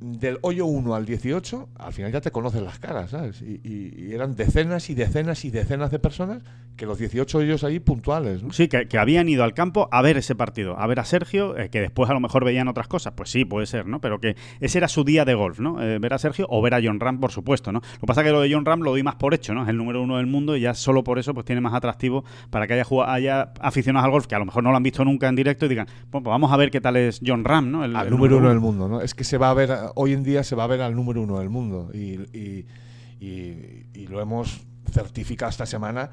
del 0.00 0.38
hoyo 0.42 0.66
1 0.66 0.94
al 0.94 1.04
18, 1.04 1.68
al 1.76 1.92
final 1.92 2.12
ya 2.12 2.20
te 2.20 2.30
conocen 2.30 2.64
las 2.64 2.78
caras, 2.78 3.10
¿sabes? 3.10 3.42
Y, 3.42 4.12
eran 4.12 4.36
decenas 4.36 4.90
y 4.90 4.94
decenas 4.94 5.44
y 5.44 5.50
decenas 5.50 5.90
de 5.90 5.98
personas 5.98 6.42
que 6.78 6.86
los 6.86 6.98
18 6.98 7.38
hoyos 7.38 7.64
ahí 7.64 7.80
puntuales. 7.80 8.42
¿no? 8.42 8.52
Sí, 8.52 8.68
que, 8.68 8.98
habían 8.98 9.28
ido 9.28 9.44
al 9.44 9.52
campo 9.52 9.88
a 9.90 10.00
ver 10.00 10.16
ese 10.16 10.34
partido, 10.34 10.78
a 10.78 10.86
ver 10.86 11.00
a 11.00 11.04
Sergio, 11.04 11.58
eh, 11.58 11.68
que 11.68 11.80
después 11.80 12.08
a 12.08 12.14
lo 12.14 12.20
mejor 12.20 12.44
veían 12.44 12.68
otras 12.68 12.88
cosas. 12.88 13.12
Pues 13.14 13.30
sí, 13.30 13.44
puede 13.44 13.66
ser, 13.66 13.86
¿no? 13.86 14.00
Pero 14.00 14.20
que 14.20 14.36
ese 14.60 14.78
era 14.78 14.88
su 14.88 15.04
día 15.04 15.24
de 15.26 15.34
golf, 15.34 15.58
¿no? 15.58 15.82
Eh, 15.82 15.98
ver 15.98 16.14
a 16.14 16.18
Sergio 16.18 16.46
o 16.48 16.62
ver 16.62 16.74
a 16.74 16.80
John 16.82 17.00
Ram, 17.00 17.20
por 17.20 17.32
supuesto, 17.32 17.72
¿no? 17.72 17.80
Lo 17.80 18.00
que 18.00 18.06
pasa 18.06 18.22
es 18.22 18.26
que 18.26 18.32
lo 18.32 18.40
de 18.40 18.52
John 18.52 18.64
Ram 18.64 18.80
lo 18.80 18.92
doy 18.92 19.02
más 19.02 19.16
por 19.16 19.34
hecho, 19.34 19.52
¿no? 19.52 19.64
Es 19.64 19.68
el 19.68 19.76
número 19.76 20.00
uno 20.00 20.16
del 20.16 20.26
mundo 20.26 20.56
y 20.56 20.60
ya 20.60 20.72
solo 20.72 21.04
por 21.04 21.18
eso 21.18 21.34
pues 21.34 21.44
tiene 21.44 21.60
más 21.60 21.74
atractivo 21.74 22.24
para 22.50 22.66
que 22.66 22.74
haya, 22.74 22.86
haya 23.06 23.52
aficionados 23.60 24.04
al 24.04 24.12
golf 24.12 24.26
que 24.26 24.36
a 24.36 24.38
lo 24.38 24.46
mejor 24.46 24.62
no 24.62 24.70
lo 24.70 24.76
han 24.76 24.82
visto 24.82 25.04
nunca 25.04 25.28
en 25.28 25.34
directo 25.34 25.66
y 25.66 25.68
digan, 25.68 25.88
pues 26.10 26.22
vamos 26.22 26.52
a 26.52 26.56
ver 26.56 26.70
qué 26.70 26.80
tal 26.80 26.96
es 26.96 27.20
John 27.26 27.44
Ram, 27.44 27.70
¿no? 27.70 27.84
El, 27.84 27.92
número, 27.92 28.10
número 28.10 28.38
uno 28.38 28.48
del 28.50 28.60
mundo, 28.60 28.88
¿no? 28.88 29.00
Es 29.00 29.14
que 29.14 29.24
se 29.24 29.36
va 29.36 29.50
a 29.50 29.54
ver 29.54 29.70
hoy 29.96 30.12
en 30.12 30.22
día 30.22 30.44
se 30.44 30.54
va 30.54 30.64
a 30.64 30.68
ver 30.68 30.80
al 30.80 30.94
número 30.94 31.22
uno 31.22 31.38
del 31.40 31.50
mundo 31.50 31.90
y, 31.92 32.18
y, 33.20 34.06
lo 34.08 34.20
hemos 34.20 34.66
certificado 34.92 35.50
esta 35.50 35.66
semana 35.66 36.10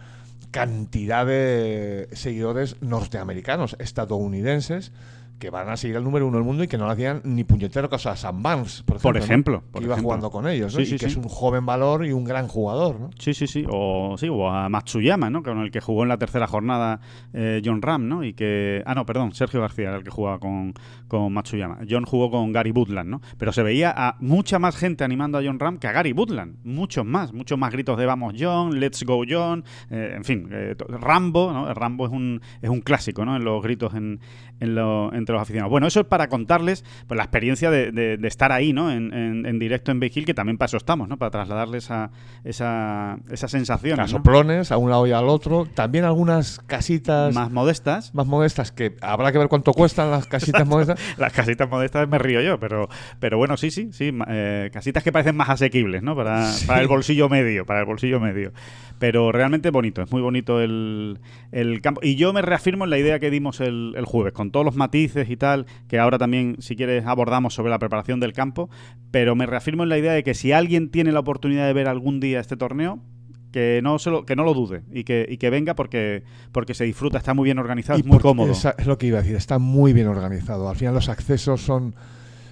cantidad 0.52 1.26
de 1.26 2.08
seguidores 2.14 2.78
norteamericanos, 2.82 3.76
estadounidenses, 3.80 4.92
que 5.40 5.50
van 5.50 5.70
a 5.70 5.78
seguir 5.78 5.98
al 5.98 6.04
número 6.04 6.28
uno 6.28 6.38
del 6.38 6.46
mundo 6.46 6.64
y 6.64 6.68
que 6.68 6.78
no 6.78 6.86
le 6.86 6.94
hacían 6.94 7.22
ni 7.24 7.44
puñetero 7.44 7.90
caso 7.90 8.10
a 8.10 8.16
Sam 8.16 8.42
Barnes, 8.42 8.84
por 8.84 9.18
ejemplo. 9.18 9.64
Por 9.72 9.84
iba 9.84 9.98
jugando 9.98 10.30
con 10.30 10.48
ellos, 10.48 10.76
¿no? 10.76 10.82
y 10.82 10.98
que 10.98 11.06
es 11.06 11.16
un 11.16 11.28
joven 11.28 11.66
valor 11.66 12.06
y 12.06 12.12
un 12.12 12.24
gran 12.24 12.48
jugador, 12.48 13.00
¿no? 13.00 13.10
Sí, 13.20 13.34
sí, 13.34 13.48
sí. 13.48 13.66
O, 13.70 14.16
sí, 14.18 14.30
o 14.30 14.50
a 14.50 14.70
Matsuyama, 14.70 15.30
¿no? 15.30 15.44
Con 15.44 15.60
el 15.60 15.72
que 15.72 15.82
jugó 15.82 16.04
en 16.04 16.10
la 16.10 16.18
tercera 16.18 16.48
jornada 16.48 17.00
eh, 17.34 17.62
John 17.64 17.82
Ram, 17.82 18.08
¿no? 18.08 18.24
Y 18.24 18.34
que... 18.34 18.84
Ah, 18.86 18.96
no, 18.96 19.06
perdón, 19.06 19.34
Sergio 19.34 19.62
García 19.62 19.90
era 19.90 19.98
el 19.98 20.04
que 20.04 20.12
jugaba 20.12 20.40
con, 20.40 20.74
con 21.08 21.34
Matsuyama. 21.34 21.80
John 21.90 22.06
jugó 22.06 22.32
con 22.32 22.52
Gary 22.52 22.72
Woodland, 22.72 23.10
¿no? 23.10 23.22
Pero 23.38 23.52
se 23.52 23.64
veía 23.64 23.94
a 23.96 24.18
mucha 24.20 24.60
más 24.60 24.76
gente 24.76 25.04
animando 25.04 25.38
a 25.38 25.44
John 25.44 25.60
Ram 25.60 25.78
que 25.78 25.88
a 25.88 25.92
Gary 25.92 26.14
Woodland. 26.14 26.58
Muchos 26.64 27.06
más. 27.06 27.34
Muchos 27.34 27.58
más 27.58 27.72
gritos 27.72 27.98
de 27.98 28.06
vamos 28.06 28.36
John, 28.38 28.80
let's 28.80 29.04
go 29.04 29.24
John. 29.28 29.64
Eh, 29.90 30.14
en 30.16 30.24
fin, 30.24 30.50
eh, 30.52 30.76
Rambo, 30.88 31.52
¿no? 31.52 31.74
Rambo 31.74 32.06
es 32.06 32.12
un, 32.12 32.42
es 32.62 32.70
un 32.70 32.82
clásico, 32.82 33.26
¿no? 33.26 33.36
En 33.36 33.44
los 33.44 33.62
gritos 33.62 33.94
en, 33.94 34.20
en 34.60 34.76
lo, 34.76 35.14
entre 35.14 35.34
los 35.34 35.42
aficionados. 35.42 35.72
Bueno, 35.72 35.88
eso 35.88 36.02
es 36.02 36.06
para 36.06 36.28
contarles 36.28 36.84
pues, 37.08 37.18
la 37.18 37.24
experiencia 37.24 37.72
de, 37.72 38.18
estar 38.24 38.52
ahí, 38.52 38.74
¿no? 38.74 38.92
En, 38.92 39.60
directo 39.60 39.92
en 39.92 40.00
Bay 40.00 40.10
que 40.10 40.34
también 40.34 40.58
para 40.58 40.68
eso 40.68 40.78
estamos, 40.78 41.08
¿no? 41.08 41.18
Para 41.18 41.32
trasladarles 41.32 41.92
a 41.92 42.12
esa, 42.44 43.18
esa 43.30 43.48
sensación. 43.48 44.00
A 44.00 44.08
soplones, 44.08 44.72
a 44.72 44.78
un 44.78 44.90
lado 44.90 45.08
y 45.08 45.12
al 45.12 45.30
otro. 45.30 45.66
También 45.66 46.06
algunas 46.06 46.60
casitas... 46.68 47.34
Más 47.34 47.52
modestas. 47.52 48.14
Más 48.14 48.28
modestas, 48.28 48.72
que 48.72 48.96
habrá 49.02 49.32
que 49.32 49.38
ver 49.38 49.48
cuánto 49.48 49.74
cuestan 49.74 50.12
las 50.12 50.28
casitas 50.28 50.66
modestas. 50.68 51.00
las 51.18 51.34
casitas 51.34 51.70
modestas 51.70 52.08
me 52.08 52.18
río 52.18 52.42
yo, 52.42 52.60
pero, 52.60 52.88
pero 53.20 53.38
bueno, 53.38 53.58
sí, 53.58 53.72
sí, 53.72 53.90
sí. 53.92 54.12
Eh, 54.28 54.70
casitas 54.72 55.04
que 55.04 55.12
parecen 55.12 55.36
más 55.36 55.50
asequibles, 55.50 56.04
¿no? 56.04 56.16
Para, 56.16 56.52
para 56.68 56.82
el 56.82 56.88
bolsillo 56.88 57.30
medio, 57.30 57.66
para 57.66 57.82
el 57.82 57.86
bolsillo 57.86 58.20
medio. 58.20 58.52
Pero 59.00 59.32
realmente 59.32 59.72
bonito, 59.72 60.02
es 60.02 60.12
muy 60.12 60.22
bonito 60.22 60.62
el, 60.62 61.20
campo. 61.82 62.02
Y 62.04 62.16
yo 62.16 62.32
me 62.34 62.42
reafirmo 62.42 62.86
en 62.86 62.90
la 62.90 62.98
idea 62.98 63.20
que 63.20 63.30
dimos 63.30 63.60
el, 63.60 63.94
jueves, 64.06 64.34
con 64.34 64.45
todos 64.52 64.66
los 64.66 64.76
matices 64.76 65.30
y 65.30 65.38
tal, 65.38 65.66
que 65.88 66.00
ahora 66.00 66.18
también, 66.18 66.56
si 66.60 66.76
quieres, 66.76 67.06
abordamos 67.06 67.54
sobre 67.54 67.70
la 67.72 67.80
preparación 67.80 68.20
del 68.20 68.34
campo. 68.34 68.70
Pero 69.12 69.36
me 69.36 69.46
reafirmo 69.46 69.84
en 69.84 69.90
la 69.90 69.98
idea 69.98 70.14
de 70.14 70.24
que 70.24 70.34
si 70.34 70.52
alguien 70.52 70.90
tiene 70.90 71.12
la 71.12 71.20
oportunidad 71.20 71.66
de 71.68 71.74
ver 71.74 71.88
algún 71.88 72.20
día 72.20 72.40
este 72.40 72.58
torneo, 72.58 73.00
que 73.52 73.80
no 73.82 74.00
se 74.00 74.10
lo, 74.10 74.26
que 74.26 74.36
no 74.36 74.44
lo 74.44 74.54
dude 74.54 74.84
y 74.92 75.06
que, 75.06 75.26
y 75.30 75.38
que 75.38 75.50
venga 75.50 75.76
porque, 75.76 76.24
porque 76.52 76.74
se 76.74 76.84
disfruta, 76.84 77.18
está 77.18 77.34
muy 77.34 77.46
bien 77.46 77.58
organizado, 77.58 77.98
Y 77.98 78.02
es 78.02 78.06
muy 78.08 78.20
cómodo. 78.20 78.52
esa- 78.52 78.76
es 78.78 78.86
lo 78.86 78.98
que 78.98 79.08
iba 79.08 79.20
a 79.20 79.22
decir, 79.22 79.38
está 79.38 79.60
muy 79.60 79.94
bien 79.94 80.08
organizado. 80.08 80.68
Al 80.68 80.76
final 80.76 80.94
los 80.94 81.08
accesos 81.08 81.62
son... 81.62 81.96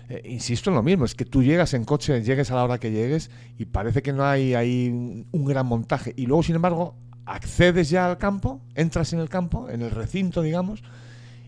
eh, 0.07 0.21
insisto 0.23 0.69
en 0.69 0.77
lo 0.77 0.83
mismo, 0.83 1.03
es 1.03 1.13
que 1.13 1.25
tú 1.25 1.43
llegas 1.43 1.73
en 1.73 1.83
coche, 1.83 2.21
llegues 2.23 2.51
a 2.51 2.55
la 2.55 2.63
hora 2.63 2.77
que 2.77 2.91
llegues 2.91 3.31
y 3.57 3.65
parece 3.65 4.01
que 4.01 4.13
no 4.13 4.23
hay 4.23 4.53
ahí 4.53 4.87
un, 4.93 5.27
un 5.31 5.43
gran 5.45 5.65
montaje. 5.65 6.13
Y 6.15 6.25
luego, 6.25 6.41
sin 6.43 6.55
embargo, 6.55 6.95
accedes 7.25 7.89
ya 7.89 8.09
al 8.09 8.17
campo, 8.17 8.61
entras 8.75 9.11
en 9.11 9.19
el 9.19 9.27
campo, 9.27 9.69
en 9.69 9.81
el 9.81 9.91
recinto, 9.91 10.41
digamos, 10.41 10.83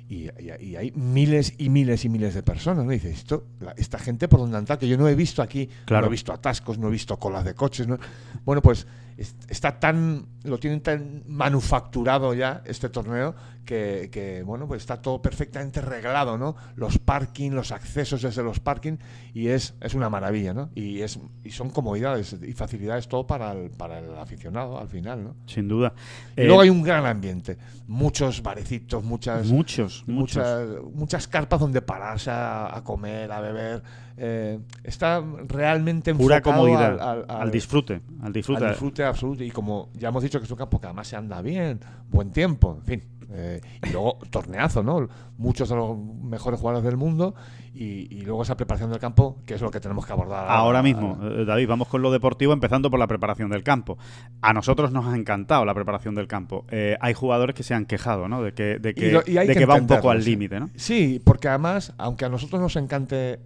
y, 0.07 0.25
y- 0.39 0.51
y 0.62 0.75
hay 0.75 0.91
miles 0.95 1.53
y 1.57 1.69
miles 1.69 2.05
y 2.05 2.09
miles 2.09 2.33
de 2.33 2.43
personas. 2.43 2.85
¿no? 2.85 2.91
Y 2.91 2.95
dices, 2.95 3.17
esto, 3.17 3.45
la- 3.59 3.71
esta 3.77 3.97
gente 4.00 4.27
por 4.27 4.39
donde 4.39 4.57
anda, 4.57 4.77
que 4.77 4.88
yo 4.88 4.97
no 4.97 5.07
he 5.07 5.15
visto 5.15 5.41
aquí, 5.41 5.69
Claro. 5.85 6.03
no 6.03 6.07
he 6.07 6.12
visto 6.12 6.31
atascos, 6.33 6.77
no 6.77 6.88
he 6.88 6.91
visto 6.91 7.17
colas 7.17 7.43
de 7.43 7.53
coches. 7.55 7.88
¿no? 7.88 7.97
Bueno, 8.45 8.62
pues 8.62 8.79
es- 8.79 8.88
está 9.17 9.79
tan, 9.79 10.25
lo 10.43 10.57
tienen 10.60 10.81
tan 10.81 11.24
manufacturado 11.27 12.34
ya 12.34 12.62
este 12.65 12.89
torneo 12.89 13.34
que, 13.65 14.10
que, 14.12 14.43
bueno, 14.43 14.67
pues 14.67 14.81
está 14.84 15.01
todo 15.01 15.22
perfectamente 15.22 15.81
reglado, 15.81 16.38
¿no? 16.38 16.55
Los 16.75 17.00
parking, 17.00 17.51
los 17.51 17.72
accesos 17.72 18.22
desde 18.22 18.43
los 18.43 18.60
parking 18.60 18.98
y 19.34 19.48
es, 19.48 19.74
es 19.81 19.93
una 19.95 20.10
maravilla, 20.10 20.53
¿no? 20.53 20.69
Y, 20.75 21.01
es, 21.01 21.17
y 21.43 21.50
son 21.51 21.69
comodidades 21.72 22.36
y 22.45 22.53
facilidades 22.53 23.07
todo 23.07 23.25
para 23.25 23.53
el, 23.53 23.72
para 23.72 24.00
el 24.00 24.15
aficionado 24.17 24.77
al 24.77 24.88
final, 24.88 25.24
¿no? 25.24 25.36
Sin 25.48 25.67
duda. 25.67 25.93
Y 26.38 26.41
Eh, 26.41 26.45
luego 26.45 26.62
hay 26.62 26.69
un 26.69 26.84
gran 26.84 27.05
ambiente, 27.07 27.57
muchos 27.88 28.43
barecitos, 28.43 29.03
muchas 29.03 29.48
muchos, 29.48 30.03
muchos. 30.05 30.36
muchas, 30.38 30.93
muchas 30.93 31.27
carpas 31.27 31.60
donde 31.60 31.81
pararse 31.81 32.29
a, 32.29 32.75
a 32.77 32.84
comer, 32.84 33.31
a 33.31 33.39
beber. 33.39 33.81
eh, 34.17 34.60
está 34.84 35.22
realmente 35.48 36.13
Pura 36.13 36.41
comodidad, 36.41 37.00
al, 37.01 37.25
al, 37.27 37.41
al- 37.41 37.51
disfrute, 37.51 38.01
al 38.22 38.31
disfrute. 38.31 39.03
al 39.03 39.04
absoluto. 39.07 39.43
Y 39.43 39.51
como 39.51 39.89
ya 39.93 40.09
hemos 40.09 40.24
dicho 40.24 40.39
que 40.39 40.45
es 40.45 40.51
un 40.51 40.57
campo 40.57 40.79
que 40.79 40.88
además 40.88 41.07
se 41.07 41.15
anda 41.15 41.41
bien, 41.41 41.79
buen 42.09 42.31
tiempo, 42.31 42.75
en 42.79 42.85
fin. 42.85 43.03
eh, 43.31 43.59
y 43.88 43.89
luego 43.91 44.19
torneazo, 44.29 44.83
¿no? 44.83 45.07
Muchos 45.38 45.67
de 45.69 45.75
los 45.75 45.97
mejores 45.97 46.59
jugadores 46.59 46.85
del 46.85 46.95
mundo 46.95 47.33
y, 47.74 48.07
y 48.15 48.21
luego 48.21 48.43
esa 48.43 48.55
preparación 48.55 48.89
del 48.91 49.00
campo, 49.00 49.38
que 49.45 49.55
es 49.55 49.62
lo 49.62 49.69
que 49.71 49.79
tenemos 49.79 50.05
que 50.05 50.13
abordar 50.13 50.45
Ahora 50.47 50.81
mismo, 50.83 51.17
eh, 51.24 51.43
David, 51.43 51.67
vamos 51.67 51.88
con 51.89 52.01
lo 52.01 52.12
deportivo, 52.12 52.53
empezando 52.53 52.89
por 52.89 53.00
la 53.00 53.07
preparación 53.07 53.50
del 53.50 53.63
campo. 53.63 53.97
A 54.41 54.53
nosotros 54.53 54.91
nos 54.91 55.05
ha 55.07 55.15
encantado 55.17 55.65
la 55.65 55.74
preparación 55.74 56.13
del 56.15 56.27
campo. 56.27 56.65
Eh, 56.69 56.95
hay 57.01 57.13
jugadores 57.13 57.55
que 57.55 57.63
se 57.63 57.74
han 57.74 57.85
quejado, 57.85 58.27
¿no? 58.29 58.41
De 58.43 58.53
que, 58.53 58.77
de 58.79 58.93
que, 58.93 59.07
Y 59.07 59.12
lo- 59.12 59.24
y 59.25 59.38
hay 59.38 59.47
de 59.47 59.53
que 59.53 59.59
que 59.59 59.65
va 59.65 59.75
un 59.75 59.88
poco 59.88 60.09
al 60.12 60.24
límite, 60.24 60.59
¿no? 60.59 60.69
Sí, 60.75 61.19
porque 61.25 61.50
además, 61.50 61.93
aunque 61.97 62.25
a 62.25 62.29
nosotros 62.29 62.62
nos 62.62 62.75
encante 62.77 63.39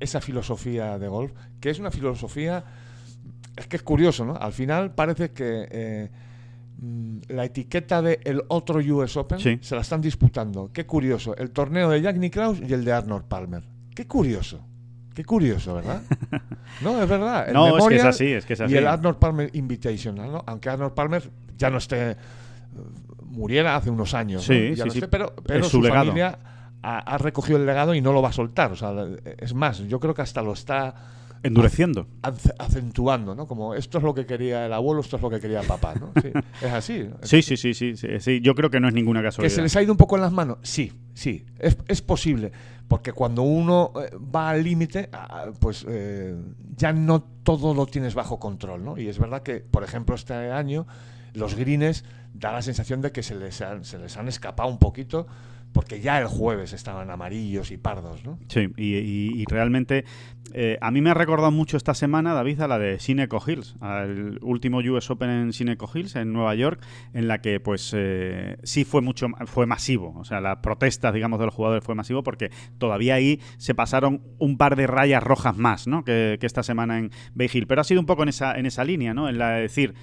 esa 0.00 0.20
filosofía 0.20 0.98
de 0.98 1.08
golf, 1.08 1.32
que 1.60 1.70
es 1.70 1.78
una 1.80 1.90
filosofía, 1.90 2.62
es 3.56 3.66
que 3.66 3.76
es 3.76 3.82
curioso, 3.82 4.24
¿no? 4.24 4.36
Al 4.36 4.52
final 4.52 4.94
parece 4.94 5.30
que 5.30 5.68
eh, 5.70 6.10
mm, 6.78 7.18
la 7.28 7.44
etiqueta 7.44 8.02
de 8.02 8.20
el 8.24 8.42
otro 8.48 8.80
US 8.80 9.16
Open 9.16 9.38
Sí. 9.38 9.58
se 9.60 9.74
la 9.74 9.82
están 9.82 10.00
disputando. 10.00 10.70
Qué 10.72 10.86
curioso, 10.86 11.36
el 11.36 11.50
torneo 11.50 11.90
de 11.90 12.00
Jack 12.02 12.16
Nicklaus 12.16 12.60
y 12.60 12.72
el 12.72 12.84
de 12.84 12.92
Arnold 12.92 13.24
Palmer. 13.24 13.62
Qué 13.94 14.06
curioso. 14.06 14.60
Qué 15.14 15.24
curioso, 15.24 15.76
¿verdad? 15.76 16.02
no, 16.82 17.00
es 17.00 17.08
verdad. 17.08 17.46
el 17.48 17.54
No, 17.54 17.78
es 17.78 17.86
que 17.86 17.96
es 17.96 18.04
así, 18.04 18.26
es 18.32 18.44
que 18.44 18.54
es 18.54 18.60
así. 18.60 18.74
Y 18.74 18.76
el 18.76 18.86
Arnold 18.88 19.18
Palmer 19.18 19.50
Invitational, 19.52 20.32
¿no? 20.32 20.42
Aunque 20.46 20.68
Arnold 20.70 20.92
Palmer 20.94 21.30
ya 21.56 21.70
no 21.70 21.78
esté 21.78 22.10
eh, 22.10 22.16
muriera 23.22 23.76
hace 23.76 23.90
unos 23.90 24.12
años, 24.14 24.48
¿no? 24.48 24.54
Sí, 24.54 24.74
Ya 24.74 24.84
sí, 24.84 24.88
no 24.88 24.90
sí. 24.90 25.00
pero, 25.08 25.32
su, 25.62 25.80
familia 25.82 26.36
ha, 26.82 26.98
ha 26.98 27.18
recogido 27.18 27.58
el 27.58 27.66
legado 27.66 27.94
y 27.94 28.00
no 28.00 28.12
lo 28.12 28.22
va 28.22 28.30
a 28.30 28.32
soltar. 28.32 28.72
O 28.72 28.76
sea, 28.76 28.92
es 29.38 29.54
más, 29.54 29.78
yo 29.78 30.00
creo 30.00 30.14
que 30.14 30.22
hasta 30.22 30.42
lo 30.42 30.52
está 30.52 30.94
Endureciendo. 31.44 32.08
ace- 32.22 32.54
acentuando, 32.58 33.34
¿no? 33.34 33.46
Como 33.46 33.74
esto 33.74 33.98
es 33.98 34.04
lo 34.04 34.14
que 34.14 34.26
quería 34.26 34.66
el 34.66 34.72
abuelo, 34.72 35.00
esto 35.00 35.16
es 35.16 35.22
lo 35.22 35.30
que 35.30 35.38
quería 35.40 35.60
el 35.60 35.66
papá, 35.66 35.94
¿no? 35.94 36.10
Sí, 36.20 36.30
es 36.62 36.72
así. 36.72 37.08
Sí, 37.22 37.42
sí, 37.42 37.56
sí, 37.56 37.74
sí, 37.74 37.96
sí, 37.96 38.08
sí. 38.18 38.40
Yo 38.40 38.54
creo 38.54 38.70
que 38.70 38.80
no 38.80 38.88
es 38.88 38.94
ninguna 38.94 39.20
¿Que 39.20 39.26
casualidad. 39.26 39.54
se 39.54 39.62
les 39.62 39.76
ha 39.76 39.82
ido 39.82 39.92
un 39.92 39.98
poco 39.98 40.16
en 40.16 40.22
las 40.22 40.32
manos? 40.32 40.58
Sí, 40.62 40.92
sí, 41.14 41.44
es, 41.58 41.76
es 41.86 42.02
posible. 42.02 42.50
Porque 42.88 43.12
cuando 43.12 43.42
uno 43.42 43.92
eh, 43.96 44.10
va 44.16 44.50
al 44.50 44.62
límite, 44.64 45.08
pues 45.60 45.86
eh, 45.88 46.34
ya 46.76 46.92
no 46.92 47.22
todo 47.42 47.72
lo 47.74 47.86
tienes 47.86 48.14
bajo 48.14 48.38
control, 48.38 48.84
¿no? 48.84 48.98
Y 48.98 49.08
es 49.08 49.18
verdad 49.18 49.42
que, 49.42 49.60
por 49.60 49.84
ejemplo, 49.84 50.14
este 50.14 50.34
año 50.34 50.86
los 51.32 51.54
greens 51.54 52.04
da 52.34 52.52
la 52.52 52.62
sensación 52.62 53.00
de 53.00 53.10
que 53.12 53.22
se 53.22 53.34
les 53.36 53.60
han, 53.62 53.84
se 53.84 53.98
les 53.98 54.16
han 54.16 54.28
escapado 54.28 54.68
un 54.68 54.78
poquito 54.78 55.26
porque 55.74 56.00
ya 56.00 56.20
el 56.20 56.28
jueves 56.28 56.72
estaban 56.72 57.10
amarillos 57.10 57.72
y 57.72 57.76
pardos, 57.76 58.24
¿no? 58.24 58.38
Sí, 58.48 58.70
y, 58.76 59.44
realmente 59.46 60.04
eh, 60.52 60.78
a 60.80 60.90
mí 60.90 61.00
me 61.00 61.10
ha 61.10 61.14
recordado 61.14 61.50
mucho 61.50 61.76
esta 61.76 61.94
semana, 61.94 62.32
David, 62.32 62.60
a 62.60 62.68
la 62.68 62.78
de 62.78 63.00
Sineco 63.00 63.42
Hills, 63.44 63.74
al 63.80 64.38
último 64.40 64.78
US 64.78 65.10
Open 65.10 65.28
en 65.28 65.52
Sineco 65.52 65.90
Hills, 65.92 66.14
en 66.14 66.32
Nueva 66.32 66.54
York, 66.54 66.80
en 67.12 67.26
la 67.26 67.40
que 67.40 67.58
pues 67.58 67.92
eh, 67.94 68.56
sí 68.62 68.84
fue 68.84 69.02
mucho 69.02 69.26
fue 69.46 69.66
masivo, 69.66 70.14
o 70.16 70.24
sea, 70.24 70.40
la 70.40 70.62
protesta, 70.62 71.10
digamos, 71.10 71.40
de 71.40 71.46
los 71.46 71.54
jugadores 71.54 71.82
fue 71.82 71.96
masivo 71.96 72.22
porque 72.22 72.50
todavía 72.78 73.16
ahí 73.16 73.40
se 73.58 73.74
pasaron 73.74 74.22
un 74.38 74.56
par 74.56 74.76
de 74.76 74.86
rayas 74.86 75.24
rojas 75.24 75.56
más, 75.56 75.88
¿no? 75.88 76.04
Que, 76.04 76.38
que 76.40 76.46
esta 76.46 76.62
semana 76.62 76.98
en 76.98 77.10
Bay 77.34 77.50
Hill, 77.52 77.66
pero 77.66 77.80
ha 77.80 77.84
sido 77.84 78.00
un 78.00 78.06
poco 78.06 78.22
en 78.22 78.28
esa, 78.28 78.56
en 78.56 78.66
esa 78.66 78.84
línea, 78.84 79.12
¿no? 79.12 79.28
En 79.28 79.38
la 79.38 79.50
de 79.50 79.62
decir, 79.62 79.94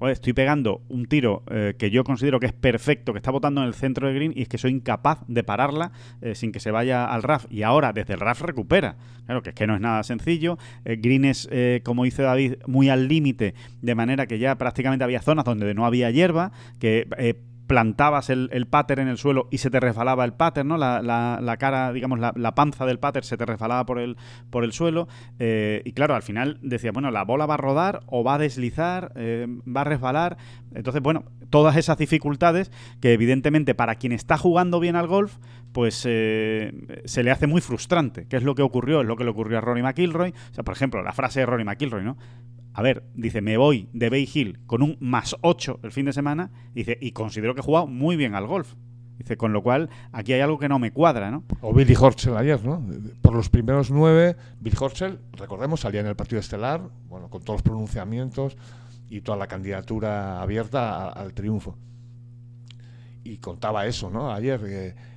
Estoy 0.00 0.32
pegando 0.32 0.82
un 0.88 1.06
tiro 1.06 1.42
eh, 1.50 1.74
que 1.76 1.90
yo 1.90 2.04
considero 2.04 2.38
que 2.38 2.46
es 2.46 2.52
perfecto, 2.52 3.12
que 3.12 3.18
está 3.18 3.32
botando 3.32 3.62
en 3.62 3.66
el 3.66 3.74
centro 3.74 4.06
del 4.06 4.14
green 4.14 4.32
y 4.34 4.42
es 4.42 4.48
que 4.48 4.56
soy 4.56 4.70
incapaz 4.70 5.18
de 5.26 5.42
pararla 5.42 5.90
eh, 6.20 6.36
sin 6.36 6.52
que 6.52 6.60
se 6.60 6.70
vaya 6.70 7.04
al 7.04 7.24
RAF. 7.24 7.46
Y 7.50 7.62
ahora 7.62 7.92
desde 7.92 8.14
el 8.14 8.20
RAF 8.20 8.42
recupera. 8.42 8.96
Claro 9.26 9.42
que 9.42 9.50
es 9.50 9.54
que 9.56 9.66
no 9.66 9.74
es 9.74 9.80
nada 9.80 10.04
sencillo. 10.04 10.56
El 10.84 11.00
green 11.00 11.24
es, 11.24 11.48
eh, 11.50 11.82
como 11.84 12.04
dice 12.04 12.22
David, 12.22 12.54
muy 12.66 12.88
al 12.88 13.08
límite, 13.08 13.54
de 13.82 13.94
manera 13.94 14.26
que 14.26 14.38
ya 14.38 14.56
prácticamente 14.56 15.04
había 15.04 15.20
zonas 15.20 15.44
donde 15.44 15.74
no 15.74 15.84
había 15.84 16.10
hierba, 16.10 16.52
que 16.78 17.08
eh, 17.18 17.34
plantabas 17.68 18.30
el, 18.30 18.48
el 18.52 18.66
pater 18.66 18.98
en 18.98 19.06
el 19.06 19.16
suelo 19.18 19.46
y 19.52 19.58
se 19.58 19.70
te 19.70 19.78
resbalaba 19.78 20.24
el 20.24 20.32
pater, 20.32 20.66
¿no? 20.66 20.76
La, 20.76 21.00
la- 21.02 21.38
la 21.40 21.56
cara, 21.58 21.92
digamos, 21.92 22.18
la, 22.18 22.32
la 22.34 22.56
panza 22.56 22.84
del 22.86 22.98
pater 22.98 23.24
se 23.24 23.36
te 23.36 23.46
resbalaba 23.46 23.86
por 23.86 24.00
el, 24.00 24.16
por 24.50 24.64
el 24.64 24.72
suelo. 24.72 25.06
eh, 25.38 25.82
y 25.84 25.92
claro, 25.92 26.16
al 26.16 26.22
final 26.22 26.58
decía, 26.62 26.90
bueno, 26.90 27.12
la 27.12 27.22
bola 27.24 27.46
va 27.46 27.54
a 27.54 27.58
rodar 27.58 28.00
o 28.06 28.24
va 28.24 28.34
a 28.34 28.38
deslizar, 28.38 29.12
eh, 29.14 29.46
va 29.64 29.82
a 29.82 29.84
resbalar. 29.84 30.36
Entonces, 30.74 31.00
bueno, 31.02 31.24
todas 31.50 31.76
esas 31.76 31.96
dificultades 31.98 32.72
que 33.00 33.12
evidentemente 33.12 33.74
para 33.76 33.94
quien 33.94 34.12
está 34.12 34.36
jugando 34.36 34.80
bien 34.80 34.96
al 34.96 35.06
golf, 35.06 35.36
pues 35.72 36.02
eh, 36.08 37.02
se 37.04 37.22
le 37.22 37.30
hace 37.30 37.46
muy 37.46 37.60
frustrante. 37.60 38.26
¿Qué 38.26 38.36
es 38.38 38.42
lo 38.42 38.54
que 38.54 38.62
ocurrió? 38.62 39.02
Es 39.02 39.06
lo 39.06 39.16
que 39.16 39.24
le 39.24 39.30
ocurrió 39.30 39.58
a 39.58 39.60
Rory 39.60 39.82
McIlroy. 39.82 40.30
O 40.50 40.54
sea, 40.54 40.64
por 40.64 40.74
ejemplo, 40.74 41.02
la 41.02 41.12
frase 41.12 41.40
de 41.40 41.46
Rory 41.46 41.64
McIlroy, 41.64 42.02
¿no? 42.02 42.16
A 42.78 42.82
ver, 42.82 43.02
dice, 43.16 43.40
me 43.40 43.56
voy 43.56 43.88
de 43.92 44.08
Bay 44.08 44.28
Hill 44.32 44.60
con 44.66 44.82
un 44.82 44.96
más 45.00 45.34
8 45.40 45.80
el 45.82 45.90
fin 45.90 46.06
de 46.06 46.12
semana, 46.12 46.52
dice, 46.76 46.96
y 47.00 47.10
considero 47.10 47.52
que 47.52 47.60
he 47.60 47.64
jugado 47.64 47.88
muy 47.88 48.14
bien 48.14 48.36
al 48.36 48.46
golf. 48.46 48.74
Dice, 49.18 49.36
con 49.36 49.52
lo 49.52 49.64
cual, 49.64 49.90
aquí 50.12 50.32
hay 50.32 50.42
algo 50.42 50.60
que 50.60 50.68
no 50.68 50.78
me 50.78 50.92
cuadra, 50.92 51.28
¿no? 51.32 51.42
O 51.60 51.74
Billy 51.74 51.96
Horschel 51.98 52.36
ayer, 52.36 52.64
¿no? 52.64 52.80
Por 53.20 53.34
los 53.34 53.48
primeros 53.48 53.90
nueve, 53.90 54.36
Bill 54.60 54.76
Horschel, 54.78 55.18
recordemos, 55.32 55.80
salía 55.80 56.02
en 56.02 56.06
el 56.06 56.14
partido 56.14 56.38
estelar, 56.38 56.80
bueno, 57.08 57.28
con 57.28 57.42
todos 57.42 57.56
los 57.56 57.62
pronunciamientos 57.62 58.56
y 59.10 59.22
toda 59.22 59.36
la 59.36 59.48
candidatura 59.48 60.40
abierta 60.40 61.08
al 61.08 61.34
triunfo. 61.34 61.76
Y 63.24 63.38
contaba 63.38 63.86
eso, 63.86 64.08
¿no? 64.08 64.30
Ayer, 64.32 64.60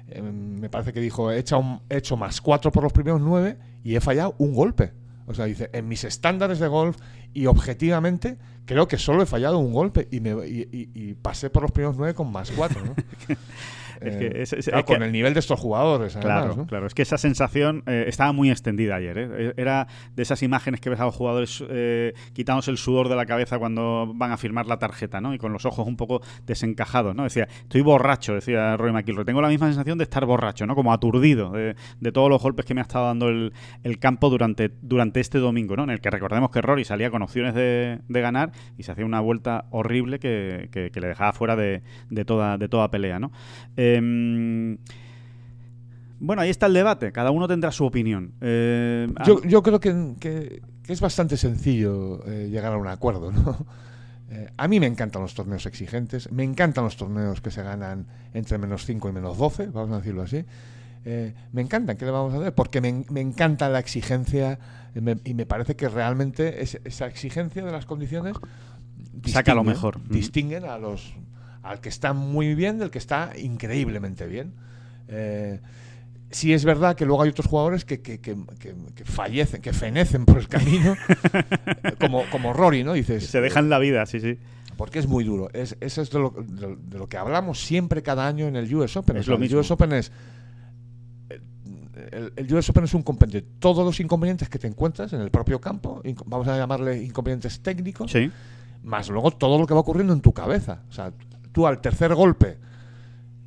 eh, 0.09 0.21
me 0.23 0.67
parece 0.71 0.93
que 0.93 0.99
dijo, 0.99 1.29
he 1.31 1.37
hecho, 1.37 1.59
un- 1.59 1.81
he 1.89 1.97
hecho 1.97 2.17
más 2.17 2.41
cuatro 2.41 2.71
por 2.71 2.81
los 2.81 2.91
primeros 2.91 3.21
nueve 3.21 3.59
y 3.83 3.95
he 3.95 4.01
fallado 4.01 4.33
un 4.39 4.55
golpe. 4.55 4.93
O 5.27 5.33
sea, 5.35 5.45
dice, 5.45 5.69
en 5.71 5.87
mis 5.87 6.03
estándares 6.03 6.59
de 6.59 6.67
golf 6.67 6.97
y 7.33 7.45
objetivamente, 7.45 8.37
creo 8.65 8.87
que 8.87 8.97
solo 8.97 9.23
he 9.23 9.25
fallado 9.25 9.57
un 9.59 9.73
golpe 9.73 10.07
y, 10.11 10.19
me, 10.19 10.31
y, 10.47 11.15
pasé 11.21 11.49
por 11.49 11.63
los 11.63 11.71
primeros 11.71 11.97
nueve 11.97 12.13
con 12.13 12.31
más 12.31 12.51
cuatro, 12.51 12.83
¿no? 12.83 12.95
Es 14.01 14.17
que 14.17 14.41
es- 14.41 14.53
es- 14.53 14.65
claro, 14.65 14.79
es 14.79 14.85
que- 14.85 14.93
con 14.93 15.03
el 15.03 15.11
nivel 15.11 15.33
de 15.33 15.39
estos 15.39 15.59
jugadores, 15.59 16.15
además, 16.15 16.39
Claro, 16.43 16.55
¿no? 16.55 16.67
claro. 16.67 16.87
Es 16.87 16.93
que 16.93 17.01
esa 17.03 17.17
sensación 17.17 17.83
eh, 17.85 18.05
estaba 18.07 18.31
muy 18.31 18.49
extendida 18.49 18.95
ayer. 18.95 19.17
¿eh? 19.17 19.53
Era 19.57 19.87
de 20.15 20.23
esas 20.23 20.41
imágenes 20.43 20.81
que 20.81 20.89
ves 20.89 20.99
a 20.99 21.05
los 21.05 21.15
jugadores 21.15 21.63
eh, 21.69 22.13
quitándose 22.33 22.71
el 22.71 22.77
sudor 22.77 23.09
de 23.09 23.15
la 23.15 23.25
cabeza 23.25 23.59
cuando 23.59 24.11
van 24.15 24.31
a 24.31 24.37
firmar 24.37 24.65
la 24.65 24.77
tarjeta, 24.79 25.21
¿no? 25.21 25.33
Y 25.33 25.37
con 25.37 25.53
los 25.53 25.65
ojos 25.65 25.87
un 25.87 25.97
poco 25.97 26.21
desencajados, 26.45 27.15
¿no? 27.15 27.23
Decía, 27.23 27.47
estoy 27.61 27.81
borracho, 27.81 28.33
decía 28.33 28.75
Roy 28.77 28.91
McIlroy. 28.91 29.25
Tengo 29.25 29.41
la 29.41 29.49
misma 29.49 29.67
sensación 29.67 29.97
de 29.97 30.03
estar 30.03 30.25
borracho, 30.25 30.65
¿no? 30.65 30.75
Como 30.75 30.93
aturdido 30.93 31.51
de, 31.51 31.75
de 31.99 32.11
todos 32.11 32.29
los 32.29 32.41
golpes 32.41 32.65
que 32.65 32.73
me 32.73 32.81
ha 32.81 32.83
estado 32.83 33.05
dando 33.05 33.29
el, 33.29 33.53
el 33.83 33.99
campo 33.99 34.29
durante, 34.29 34.71
durante 34.81 35.19
este 35.19 35.37
domingo, 35.39 35.75
¿no? 35.75 35.83
En 35.83 35.89
el 35.91 36.01
que 36.01 36.09
recordemos 36.09 36.49
que 36.51 36.61
Rory 36.61 36.83
salía 36.85 37.09
con 37.11 37.21
opciones 37.21 37.53
de, 37.53 37.99
de 38.07 38.21
ganar 38.21 38.51
y 38.77 38.83
se 38.83 38.91
hacía 38.91 39.05
una 39.05 39.19
vuelta 39.19 39.65
horrible 39.71 40.19
que, 40.19 40.69
que- 40.71 40.91
que 40.91 40.99
le 41.01 41.07
dejaba 41.07 41.33
fuera 41.33 41.55
de, 41.55 41.81
de 42.09 42.25
toda, 42.25 42.57
de 42.57 42.67
toda 42.67 42.89
pelea, 42.91 43.19
¿no? 43.19 43.31
Em, 43.95 44.77
bueno, 46.19 46.41
ahí 46.41 46.49
está 46.49 46.67
el 46.67 46.73
debate. 46.73 47.11
Cada 47.11 47.31
uno 47.31 47.47
tendrá 47.47 47.71
su 47.71 47.85
opinión. 47.85 48.33
Eh, 48.41 49.11
Yo, 49.25 49.41
yo 49.43 49.63
creo 49.63 49.79
que, 49.79 50.13
que- 50.19 50.61
que 50.83 50.93
es 50.93 51.01
bastante 51.01 51.37
sencillo 51.37 52.23
eh, 52.27 52.49
llegar 52.49 52.73
a 52.73 52.77
un 52.77 52.87
acuerdo, 52.87 53.31
¿no? 53.31 53.65
Eh, 54.33 54.49
a 54.55 54.69
mí 54.69 54.79
me 54.79 54.85
encantan 54.87 55.21
los 55.23 55.33
torneos 55.33 55.65
exigentes, 55.65 56.31
me 56.31 56.45
encantan 56.45 56.85
los 56.85 56.95
torneos 56.95 57.41
que 57.41 57.51
se 57.51 57.63
ganan 57.63 58.07
entre 58.33 58.57
menos 58.57 58.85
5 58.85 59.09
y 59.09 59.11
menos 59.11 59.37
12, 59.37 59.65
vamos 59.67 59.91
a 59.91 59.97
decirlo 59.97 60.21
así. 60.21 60.45
Eh, 61.03 61.33
me 61.51 61.61
encantan, 61.61 61.97
¿qué 61.97 62.05
le 62.05 62.11
vamos 62.11 62.33
a 62.33 62.37
hacer? 62.37 62.55
Porque 62.55 62.79
me, 62.79 62.87
en- 62.87 63.05
me 63.09 63.19
encanta 63.19 63.67
la 63.67 63.79
exigencia 63.79 64.57
eh, 64.95 65.01
me- 65.01 65.17
y 65.25 65.33
me 65.33 65.45
parece 65.45 65.75
que 65.75 65.89
realmente 65.89 66.61
es- 66.63 66.79
esa 66.85 67.07
exigencia 67.07 67.61
de 67.65 67.73
las 67.73 67.85
condiciones 67.85 68.37
Saca 69.25 69.53
lo 69.53 69.65
mejor. 69.65 69.99
Distinguen 70.07 70.63
a 70.63 70.77
los 70.77 71.13
al 71.63 71.79
que 71.81 71.89
está 71.89 72.13
muy 72.13 72.55
bien 72.55 72.77
del 72.79 72.89
que 72.91 72.97
está 72.97 73.31
increíblemente 73.37 74.25
bien. 74.27 74.53
Eh, 75.07 75.59
sí 76.29 76.53
es 76.53 76.63
verdad 76.65 76.95
que 76.95 77.05
luego 77.05 77.21
hay 77.23 77.29
otros 77.29 77.47
jugadores 77.47 77.83
que, 77.85 78.01
que, 78.01 78.19
que- 78.19 78.37
que- 78.59 78.75
que 78.95 79.05
fallecen, 79.05 79.61
que 79.61 79.73
fenecen 79.73 80.25
por 80.25 80.37
el 80.37 80.47
camino, 80.47 80.95
como, 81.99 82.23
como 82.31 82.53
Rory, 82.53 82.83
¿no? 82.83 82.93
Dices, 82.93 83.25
Se 83.27 83.41
dejan 83.41 83.69
la 83.69 83.79
vida, 83.79 84.05
sí, 84.05 84.19
sí. 84.21 84.37
porque 84.77 84.99
es 84.99 85.07
muy 85.07 85.23
duro. 85.23 85.49
Es, 85.53 85.75
eso 85.81 86.01
es 86.01 86.09
de 86.09 86.19
lo, 86.19 86.29
de- 86.31 86.77
de 86.77 86.97
lo 86.97 87.07
que 87.09 87.17
hablamos 87.17 87.59
siempre 87.59 88.01
cada 88.01 88.27
año 88.27 88.47
en 88.47 88.55
el 88.55 88.73
US 88.75 88.95
Open. 88.97 89.17
Es 89.17 89.27
lo 89.27 89.35
el 89.35 89.41
mismo. 89.41 89.59
US 89.59 89.71
Open 89.71 89.91
es. 89.93 90.11
El, 92.11 92.33
el 92.35 92.53
US 92.53 92.69
Open 92.69 92.85
es 92.85 92.93
un 92.93 93.03
compendio. 93.03 93.41
de 93.41 93.47
Todos 93.59 93.85
los 93.85 93.99
inconvenientes 93.99 94.49
que 94.49 94.57
te 94.59 94.67
encuentras 94.67 95.13
en 95.13 95.21
el 95.21 95.29
propio 95.29 95.59
campo, 95.61 96.01
vamos 96.25 96.47
a 96.47 96.57
llamarle 96.57 97.03
inconvenientes 97.03 97.59
técnicos, 97.61 98.11
Sí. 98.11 98.31
más 98.83 99.09
luego 99.09 99.31
todo 99.31 99.59
lo 99.59 99.67
que 99.67 99.73
va 99.73 99.81
ocurriendo 99.81 100.13
en 100.13 100.21
tu 100.21 100.31
cabeza. 100.33 100.81
O 100.89 100.93
sea, 100.93 101.11
tú 101.51 101.67
al 101.67 101.81
tercer 101.81 102.15
golpe 102.15 102.57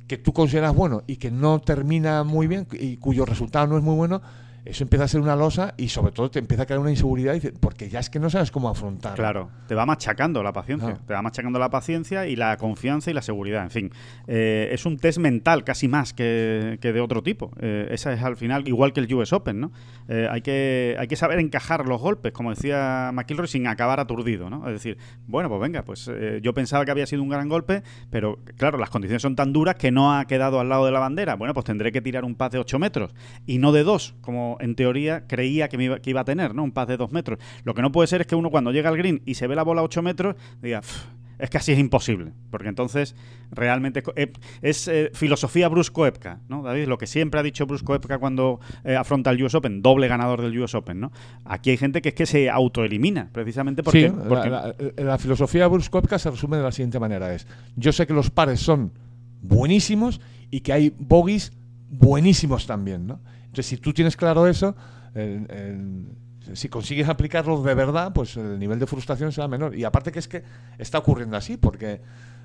que 0.07 0.17
tú 0.17 0.33
consideras 0.33 0.75
bueno 0.75 1.03
y 1.07 1.17
que 1.17 1.31
no 1.31 1.59
termina 1.59 2.23
muy 2.23 2.47
bien 2.47 2.67
y 2.73 2.97
cuyo 2.97 3.25
resultado 3.25 3.67
no 3.67 3.77
es 3.77 3.83
muy 3.83 3.95
bueno, 3.95 4.21
eso 4.65 4.83
empieza 4.83 5.05
a 5.05 5.07
ser 5.07 5.21
una 5.21 5.35
losa 5.35 5.73
y 5.77 5.89
sobre 5.89 6.11
todo 6.11 6.29
te 6.31 6.39
empieza 6.39 6.63
a 6.63 6.65
crear 6.65 6.79
una 6.79 6.89
inseguridad 6.89 7.35
porque 7.59 7.89
ya 7.89 7.99
es 7.99 8.09
que 8.09 8.19
no 8.19 8.29
sabes 8.29 8.51
cómo 8.51 8.69
afrontar. 8.69 9.15
Claro, 9.15 9.49
te 9.67 9.75
va 9.75 9.85
machacando 9.85 10.43
la 10.43 10.53
paciencia. 10.53 10.89
Claro. 10.89 11.03
Te 11.05 11.13
va 11.13 11.21
machacando 11.21 11.59
la 11.59 11.69
paciencia 11.69 12.27
y 12.27 12.35
la 12.35 12.57
confianza 12.57 13.11
y 13.11 13.13
la 13.13 13.21
seguridad. 13.21 13.63
En 13.63 13.69
fin, 13.69 13.91
eh, 14.27 14.69
es 14.71 14.85
un 14.85 14.97
test 14.97 15.19
mental 15.19 15.63
casi 15.63 15.87
más 15.87 16.13
que, 16.13 16.79
que 16.81 16.91
de 16.93 17.01
otro 17.01 17.23
tipo. 17.23 17.51
Eh, 17.59 17.87
esa 17.91 18.11
es 18.13 18.23
al 18.23 18.37
final 18.37 18.67
igual 18.67 18.93
que 18.93 18.99
el 18.99 19.13
US 19.13 19.33
Open, 19.33 19.59
¿no? 19.59 19.71
Eh, 20.07 20.27
hay, 20.29 20.41
que, 20.41 20.95
hay 20.99 21.07
que 21.07 21.15
saber 21.15 21.39
encajar 21.39 21.85
los 21.87 22.01
golpes, 22.01 22.31
como 22.31 22.49
decía 22.51 23.11
McIlroy, 23.13 23.47
sin 23.47 23.67
acabar 23.67 23.99
aturdido, 23.99 24.49
¿no? 24.49 24.67
Es 24.67 24.73
decir, 24.73 24.97
bueno, 25.27 25.49
pues 25.49 25.61
venga, 25.61 25.83
pues 25.83 26.09
eh, 26.11 26.39
yo 26.41 26.53
pensaba 26.53 26.85
que 26.85 26.91
había 26.91 27.05
sido 27.05 27.23
un 27.23 27.29
gran 27.29 27.49
golpe, 27.49 27.83
pero 28.09 28.39
claro, 28.57 28.77
las 28.77 28.89
condiciones 28.89 29.21
son 29.21 29.35
tan 29.35 29.53
duras 29.53 29.75
que 29.75 29.91
no 29.91 30.15
ha 30.15 30.25
quedado 30.25 30.59
al 30.59 30.69
lado 30.69 30.85
de 30.85 30.91
la 30.91 30.99
bandera. 30.99 31.35
Bueno, 31.35 31.53
pues 31.53 31.65
tendré 31.65 31.91
que 31.91 32.01
tirar 32.01 32.23
un 32.23 32.35
paz 32.35 32.51
de 32.51 32.59
8 32.59 32.79
metros 32.79 33.13
y 33.45 33.57
no 33.57 33.71
de 33.71 33.83
2, 33.83 34.15
como 34.21 34.54
en 34.59 34.75
teoría 34.75 35.25
creía 35.27 35.69
que, 35.69 35.77
me 35.77 35.85
iba, 35.85 35.99
que 35.99 36.09
iba 36.09 36.21
a 36.21 36.25
tener, 36.25 36.53
¿no? 36.55 36.63
Un 36.63 36.71
paz 36.71 36.87
de 36.87 36.97
2 36.97 37.11
metros. 37.11 37.39
Lo 37.63 37.73
que 37.73 37.81
no 37.81 37.91
puede 37.91 38.07
ser 38.07 38.21
es 38.21 38.27
que 38.27 38.35
uno 38.35 38.49
cuando 38.51 38.71
llega 38.71 38.89
al 38.89 38.97
green 38.97 39.21
y 39.25 39.35
se 39.35 39.47
ve 39.47 39.55
la 39.55 39.63
bola 39.63 39.81
a 39.81 39.83
8 39.83 40.01
metros, 40.01 40.35
diga, 40.61 40.81
"Pff, 40.81 41.03
es 41.37 41.49
que 41.49 41.57
así 41.57 41.73
es 41.73 41.79
imposible, 41.79 42.31
porque 42.49 42.69
entonces 42.69 43.13
realmente 43.51 43.99
es 43.99 44.05
eh, 44.15 44.31
es 44.61 44.87
eh, 44.87 45.11
filosofía 45.13 45.67
Brusco 45.67 46.05
Epka, 46.05 46.39
¿no? 46.47 46.63
David, 46.63 46.87
lo 46.87 46.97
que 46.97 47.07
siempre 47.07 47.41
ha 47.41 47.43
dicho 47.43 47.65
Brusco 47.65 47.93
Epka 47.93 48.19
cuando 48.19 48.61
eh, 48.85 48.95
afronta 48.95 49.31
el 49.31 49.43
US 49.43 49.53
Open, 49.55 49.81
doble 49.81 50.07
ganador 50.07 50.41
del 50.41 50.57
US 50.59 50.73
Open, 50.75 51.01
¿no? 51.01 51.11
Aquí 51.43 51.71
hay 51.71 51.77
gente 51.77 52.01
que 52.01 52.09
es 52.09 52.15
que 52.15 52.25
se 52.25 52.49
autoelimina, 52.49 53.27
precisamente 53.33 53.83
porque, 53.83 54.07
sí, 54.07 54.15
porque- 54.29 54.49
la, 54.49 54.73
la- 54.97 55.03
la 55.03 55.17
filosofía 55.17 55.67
Koepka 55.67 56.17
se 56.19 56.31
resume 56.31 56.55
de 56.55 56.63
la 56.63 56.71
siguiente 56.71 57.01
manera: 57.01 57.33
es 57.35 57.45
yo 57.75 57.91
sé 57.91 58.07
que 58.07 58.13
los 58.13 58.29
pares 58.29 58.61
son 58.61 58.93
buenísimos 59.41 60.21
y 60.51 60.61
que 60.61 60.71
hay 60.73 60.93
bogies 60.97 61.51
buenísimos 61.89 62.65
también, 62.65 63.07
¿no? 63.07 63.19
Entonces, 63.55 63.67
si 63.67 63.77
tú 63.77 63.93
tienes 63.93 64.17
claro 64.17 64.47
eso, 64.47 64.75
si 66.53 66.67
consigues 66.67 67.07
aplicarlo 67.07 67.63
de 67.63 67.73
verdad, 67.73 68.11
pues 68.11 68.35
el 68.35 68.59
nivel 68.59 68.79
de 68.79 68.85
frustración 68.85 69.31
será 69.31 69.47
menor. 69.47 69.73
Y 69.77 69.85
aparte 69.85 70.11
que 70.11 70.19
es 70.19 70.27
que 70.27 70.43
está 70.77 70.97
ocurriendo 70.97 71.37
así, 71.37 71.55
porque 71.55 72.01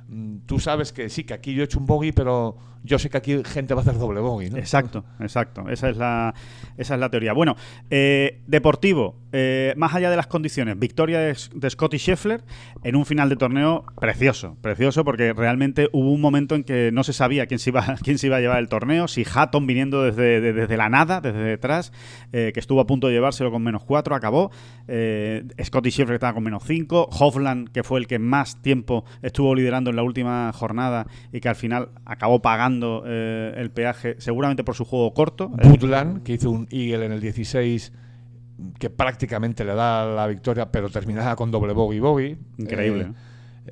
mm, 0.07 0.37
tú 0.47 0.61
sabes 0.61 0.93
que 0.93 1.09
sí, 1.09 1.25
que 1.25 1.35
aquí 1.35 1.53
yo 1.53 1.63
he 1.63 1.65
hecho 1.65 1.81
un 1.81 1.87
bogey, 1.87 2.13
pero 2.13 2.57
yo 2.85 3.01
sé 3.01 3.11
que 3.11 3.19
aquí 3.19 3.43
gente 3.45 3.75
va 3.75 3.81
a 3.81 3.83
hacer 3.83 3.99
doble 3.99 4.21
bogey, 4.21 4.51
¿no? 4.51 4.59
Exacto, 4.59 5.05
exacto. 5.19 5.69
Esa 5.69 5.89
es 5.91 5.97
la, 5.97 6.33
esa 6.77 6.95
es 6.95 7.01
la 7.01 7.11
teoría. 7.11 7.33
Bueno, 7.33 7.57
eh, 7.91 8.41
deportivo, 8.47 9.17
eh, 9.33 9.75
más 9.77 9.95
allá 9.95 10.11
de 10.11 10.17
las 10.17 10.27
condiciones, 10.27 10.79
victoria 10.79 11.21
de, 11.21 11.35
Scotty 11.71 11.99
Scheffler 11.99 12.43
en 12.83 12.97
un 12.97 13.07
final 13.07 13.29
de 13.29 13.37
torneo 13.37 13.85
precioso, 14.01 14.57
precioso 14.61 15.05
porque 15.05 15.33
realmente 15.33 15.89
hubo 15.93 16.11
un 16.13 16.21
momento 16.21 16.55
en 16.55 16.65
que 16.65 16.91
no 16.93 17.05
se 17.05 17.13
sabía 17.13 17.47
quién 17.47 17.59
se 17.59 17.71
iba, 17.71 17.85
quién 18.03 18.19
se 18.19 18.27
iba 18.27 18.37
a 18.37 18.41
llevar 18.41 18.59
el 18.59 18.69
torneo, 18.69 19.09
si 19.09 19.25
Hatton 19.33 19.67
viniendo 19.67 20.03
desde, 20.03 20.41
de- 20.41 20.53
desde 20.53 20.77
la 20.77 20.89
nada, 20.89 21.21
desde 21.21 21.39
detrás, 21.43 21.93
eh, 22.33 22.51
que 22.53 22.61
estuvo 22.61 22.81
a 22.81 22.87
punto 22.87 23.07
de 23.07 23.13
llevárselo 23.15 23.51
con 23.51 23.63
menos 23.63 23.85
4, 23.85 24.15
acabó. 24.15 24.51
Eh, 24.89 25.45
Scotty 25.63 25.91
Scheffler 25.91 26.15
estaba 26.15 26.35
con 26.35 26.43
menos 26.43 26.63
5, 26.67 27.09
Hovland 27.19 27.71
que 27.71 27.83
fue 27.85 28.01
el 28.01 28.07
que 28.07 28.19
más 28.19 28.61
tiempo 28.63 29.05
estuvo 29.23 29.55
liderando 29.55 29.91
en 29.91 29.97
la 29.97 30.03
última 30.03 30.53
jornada 30.53 31.07
y 31.33 31.41
que 31.41 31.49
al 31.49 31.57
final 31.57 31.91
acabó 32.05 32.43
pagando 32.43 33.05
eh, 33.07 33.55
el 33.57 33.71
peaje, 33.71 34.17
seguramente 34.19 34.65
por 34.65 34.75
su 34.75 34.85
juego 34.85 35.13
corto. 35.15 35.51
Woodland, 35.63 36.23
que 36.23 36.33
hizo 36.33 36.51
un 36.51 36.67
Eagle 36.71 37.07
en 37.07 37.13
el 37.13 37.21
16, 37.21 37.93
que 38.79 38.91
prácticamente 38.91 39.65
le 39.65 39.75
da 39.75 40.05
la 40.07 40.27
victoria, 40.27 40.71
pero 40.71 40.89
terminaba 40.91 41.37
con 41.37 41.51
doble 41.51 41.73
bogey 41.73 42.01
bogey. 42.01 42.39
Increíble, 42.59 43.03
Eh, 43.05 43.13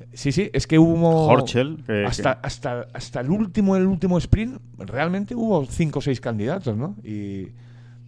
eh, 0.01 0.07
sí, 0.13 0.31
sí, 0.31 0.49
es 0.53 0.67
que 0.67 0.77
hubo. 0.79 1.27
Horchel, 1.27 1.83
que- 1.85 2.05
hasta, 2.05 2.33
hasta, 2.43 2.87
hasta 2.93 3.21
el 3.21 3.29
último, 3.31 3.75
el 3.75 3.85
último 3.87 4.17
sprint, 4.17 4.59
realmente 4.77 5.35
hubo 5.35 5.65
cinco 5.65 5.99
o 5.99 6.01
seis 6.01 6.19
candidatos, 6.21 6.75
¿no? 6.77 6.95
Y. 7.03 7.47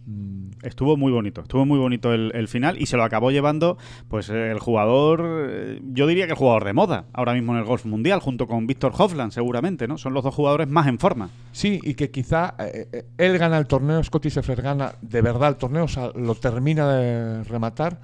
mm, 0.06 0.50
Estuvo 0.62 0.96
muy 0.96 1.10
bonito, 1.10 1.42
estuvo 1.42 1.66
muy 1.66 1.78
bonito 1.78 2.12
el, 2.12 2.48
final 2.48 2.80
y 2.80 2.86
se 2.86 2.96
lo 2.96 3.02
acabó 3.02 3.30
llevando 3.30 3.78
pues 4.08 4.28
el 4.28 4.58
jugador, 4.58 5.48
eh, 5.50 5.80
yo 5.92 6.06
diría 6.06 6.26
que 6.26 6.32
el 6.32 6.38
jugador 6.38 6.64
de 6.64 6.72
moda 6.72 7.06
ahora 7.12 7.34
mismo 7.34 7.52
en 7.52 7.58
el 7.58 7.64
golf 7.64 7.84
mundial, 7.84 8.20
junto 8.20 8.46
con 8.46 8.66
Víctor 8.66 8.92
Hovland 8.96 9.32
seguramente, 9.32 9.88
¿no? 9.88 9.98
Son 9.98 10.14
los 10.14 10.22
dos 10.22 10.34
jugadores 10.34 10.68
más 10.68 10.86
en 10.86 10.98
forma. 10.98 11.30
Sí, 11.50 11.80
y 11.82 11.94
que 11.94 12.10
quizá 12.10 12.54
eh, 12.58 12.88
eh, 12.92 13.04
él 13.18 13.38
gana 13.38 13.58
el 13.58 13.66
torneo, 13.66 14.02
Scotty 14.04 14.30
Scheffler 14.30 14.62
gana 14.62 14.92
de 15.02 15.20
verdad 15.20 15.48
el 15.48 15.56
torneo, 15.56 15.84
o 15.84 15.88
sea, 15.88 16.10
lo 16.14 16.34
termina 16.36 16.92
de 16.92 17.44
rematar 17.44 18.00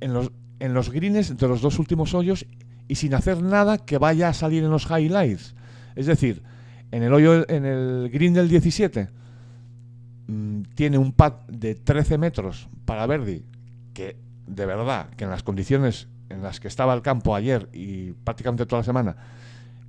en 0.00 0.12
los, 0.12 0.32
en 0.58 0.74
los 0.74 0.90
greens 0.90 1.36
de 1.36 1.48
los 1.48 1.60
dos 1.60 1.78
últimos 1.78 2.14
hoyos 2.14 2.46
y 2.88 2.96
sin 2.96 3.14
hacer 3.14 3.42
nada 3.42 3.78
que 3.78 3.98
vaya 3.98 4.28
a 4.28 4.32
salir 4.32 4.64
en 4.64 4.70
los 4.70 4.90
highlights. 4.90 5.54
Es 5.94 6.06
decir, 6.06 6.42
en 6.90 7.02
el 7.02 7.12
hoyo, 7.12 7.48
en 7.48 7.64
el 7.64 8.10
green 8.10 8.34
del 8.34 8.48
17, 8.48 9.04
mm, 9.04 9.08
tiene 10.76 10.98
un 10.98 11.12
pad 11.12 11.32
de 11.48 11.74
13 11.74 12.18
metros 12.18 12.68
para 12.84 13.06
Verdi, 13.06 13.44
que 13.94 14.16
de 14.46 14.66
verdad, 14.66 15.08
que 15.16 15.24
en 15.24 15.30
las 15.30 15.42
condiciones 15.42 16.06
en 16.28 16.42
las 16.42 16.60
que 16.60 16.68
estaba 16.68 16.94
el 16.94 17.02
campo 17.02 17.34
ayer 17.34 17.68
y 17.72 18.12
prácticamente 18.12 18.66
toda 18.66 18.80
la 18.80 18.84
semana, 18.84 19.16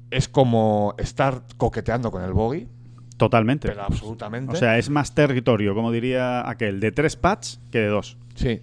es 0.09 0.27
como 0.29 0.95
estar 0.97 1.43
coqueteando 1.57 2.09
con 2.09 2.23
el 2.23 2.33
bogey, 2.33 2.67
Totalmente. 3.17 3.67
pero 3.67 3.83
absolutamente. 3.83 4.53
O 4.53 4.55
sea, 4.55 4.77
es 4.77 4.89
más 4.89 5.13
territorio, 5.13 5.75
como 5.75 5.91
diría 5.91 6.49
aquel, 6.49 6.79
de 6.79 6.91
tres 6.91 7.17
pads 7.17 7.59
que 7.69 7.79
de 7.79 7.87
dos. 7.87 8.17
Sí. 8.35 8.61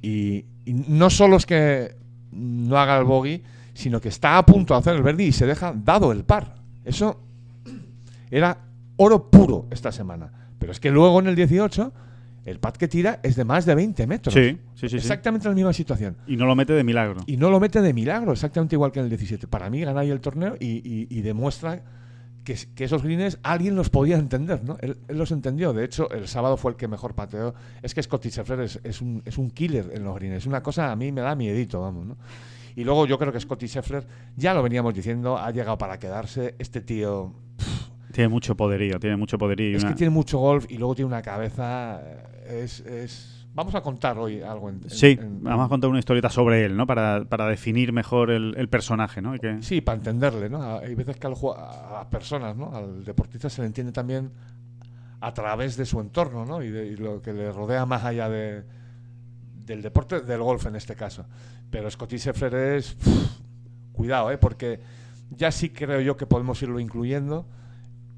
Y, 0.00 0.46
y 0.64 0.72
no 0.72 1.10
solo 1.10 1.36
es 1.36 1.44
que 1.44 1.94
no 2.32 2.78
haga 2.78 2.96
el 2.98 3.04
bogey, 3.04 3.42
sino 3.74 4.00
que 4.00 4.08
está 4.08 4.38
a 4.38 4.46
punto 4.46 4.72
de 4.74 4.80
hacer 4.80 4.96
el 4.96 5.02
Verdi 5.02 5.24
y 5.24 5.32
se 5.32 5.46
deja 5.46 5.74
dado 5.76 6.10
el 6.12 6.24
par. 6.24 6.54
Eso 6.84 7.20
era 8.30 8.56
oro 8.96 9.30
puro 9.30 9.66
esta 9.70 9.92
semana. 9.92 10.39
Pero 10.60 10.70
es 10.70 10.78
que 10.78 10.90
luego 10.92 11.18
en 11.18 11.26
el 11.26 11.34
18, 11.34 11.92
el 12.44 12.60
pad 12.60 12.74
que 12.74 12.86
tira 12.86 13.18
es 13.24 13.34
de 13.34 13.44
más 13.44 13.66
de 13.66 13.74
20 13.74 14.06
metros. 14.06 14.32
Sí, 14.32 14.50
sí, 14.74 14.82
sí, 14.82 14.88
sí. 14.90 14.96
Exactamente 14.98 15.48
la 15.48 15.54
misma 15.54 15.72
situación. 15.72 16.16
Y 16.28 16.36
no 16.36 16.46
lo 16.46 16.54
mete 16.54 16.72
de 16.74 16.84
milagro. 16.84 17.22
Y 17.26 17.36
no 17.36 17.50
lo 17.50 17.58
mete 17.58 17.82
de 17.82 17.92
milagro, 17.92 18.30
exactamente 18.32 18.76
igual 18.76 18.92
que 18.92 19.00
en 19.00 19.06
el 19.06 19.10
17. 19.10 19.48
Para 19.48 19.68
mí 19.70 19.80
gana 19.80 20.00
ahí 20.00 20.10
el 20.10 20.20
torneo 20.20 20.54
y, 20.60 20.66
y- 20.88 21.06
y 21.10 21.22
demuestra 21.22 21.82
que, 22.44 22.52
es- 22.54 22.66
que 22.66 22.84
esos 22.84 23.02
greens 23.02 23.38
alguien 23.42 23.74
los 23.74 23.90
podía 23.90 24.16
entender, 24.16 24.62
¿no? 24.64 24.76
Él, 24.80 24.96
él 25.08 25.18
los 25.18 25.32
entendió. 25.32 25.72
De 25.72 25.84
hecho, 25.84 26.10
el 26.10 26.28
sábado 26.28 26.56
fue 26.56 26.70
el 26.70 26.76
que 26.76 26.88
mejor 26.88 27.14
pateó. 27.14 27.54
Es 27.82 27.94
que 27.94 28.02
Scotty 28.02 28.30
Scheffler 28.30 28.60
es, 28.60 28.80
es 28.84 29.00
un, 29.02 29.22
es 29.26 29.36
un 29.38 29.50
killer 29.50 29.90
en 29.92 30.04
los 30.04 30.14
greens. 30.14 30.36
Es 30.36 30.46
una 30.46 30.62
cosa, 30.62 30.90
a 30.92 30.96
mí 30.96 31.10
me 31.12 31.20
da 31.20 31.34
miedito, 31.34 31.80
vamos, 31.80 32.06
¿no? 32.06 32.16
Y 32.76 32.84
luego 32.84 33.04
yo 33.06 33.18
creo 33.18 33.32
que 33.32 33.40
Scotty 33.40 33.66
Scheffler, 33.66 34.06
ya 34.36 34.54
lo 34.54 34.62
veníamos 34.62 34.94
diciendo, 34.94 35.36
ha 35.36 35.50
llegado 35.50 35.76
para 35.76 35.98
quedarse. 35.98 36.54
Este 36.58 36.80
tío 36.80 37.34
Tiene 38.20 38.28
mucho 38.28 38.54
poderío, 38.56 39.00
tiene 39.00 39.16
mucho 39.16 39.38
poderío. 39.38 39.76
es 39.78 39.82
una- 39.82 39.92
que 39.92 39.96
tiene 39.96 40.10
mucho 40.10 40.38
golf 40.38 40.66
y 40.70 40.76
luego 40.76 40.94
tiene 40.94 41.06
una 41.08 41.22
cabeza... 41.22 42.00
eh, 42.04 42.62
Es, 42.64 42.80
es- 42.80 43.36
Vamos 43.54 43.74
a 43.74 43.80
contar 43.80 44.16
hoy 44.18 44.42
algo 44.42 44.68
en... 44.68 44.76
en- 44.82 44.90
Sí, 44.90 45.18
en- 45.20 45.42
vamos 45.42 45.66
a 45.66 45.68
contar 45.68 45.88
una 45.90 45.98
historieta 45.98 46.28
sobre 46.28 46.64
él, 46.66 46.76
¿no? 46.76 46.86
Para, 46.86 47.24
para 47.24 47.46
definir 47.48 47.92
mejor 47.92 48.30
el, 48.30 48.54
el 48.58 48.68
personaje, 48.68 49.20
¿no? 49.22 49.32
Que- 49.38 49.62
Sí, 49.62 49.80
para 49.80 49.96
entenderle, 49.96 50.48
¿no? 50.50 50.78
Hay 50.78 50.94
veces 50.94 51.16
que 51.16 51.26
a 51.26 51.30
las 51.30 52.06
personas, 52.10 52.56
¿no? 52.56 52.74
Al 52.74 53.04
deportista 53.04 53.48
se 53.50 53.62
le 53.62 53.66
entiende 53.68 53.90
también 53.92 54.30
a 55.20 55.32
través 55.34 55.76
de 55.76 55.84
su 55.86 55.98
entorno, 56.00 56.44
¿no? 56.44 56.62
Y, 56.62 56.70
de, 56.70 56.86
y 56.88 56.96
lo 56.96 57.20
que 57.22 57.32
le 57.32 57.50
rodea 57.50 57.86
más 57.86 58.04
allá 58.04 58.28
de, 58.28 58.62
del 59.66 59.82
deporte, 59.82 60.20
del 60.20 60.42
golf 60.42 60.66
en 60.66 60.76
este 60.76 60.94
caso. 60.94 61.24
Pero 61.70 61.90
Scotty 61.90 62.18
Scheffler 62.18 62.54
es... 62.54 62.94
pff, 62.94 63.40
cuidado, 63.92 64.30
¿eh? 64.30 64.38
Porque 64.38 64.80
ya 65.36 65.50
sí 65.50 65.70
creo 65.70 66.00
yo 66.00 66.16
que 66.16 66.26
podemos 66.26 66.60
irlo 66.62 66.78
incluyendo 66.80 67.46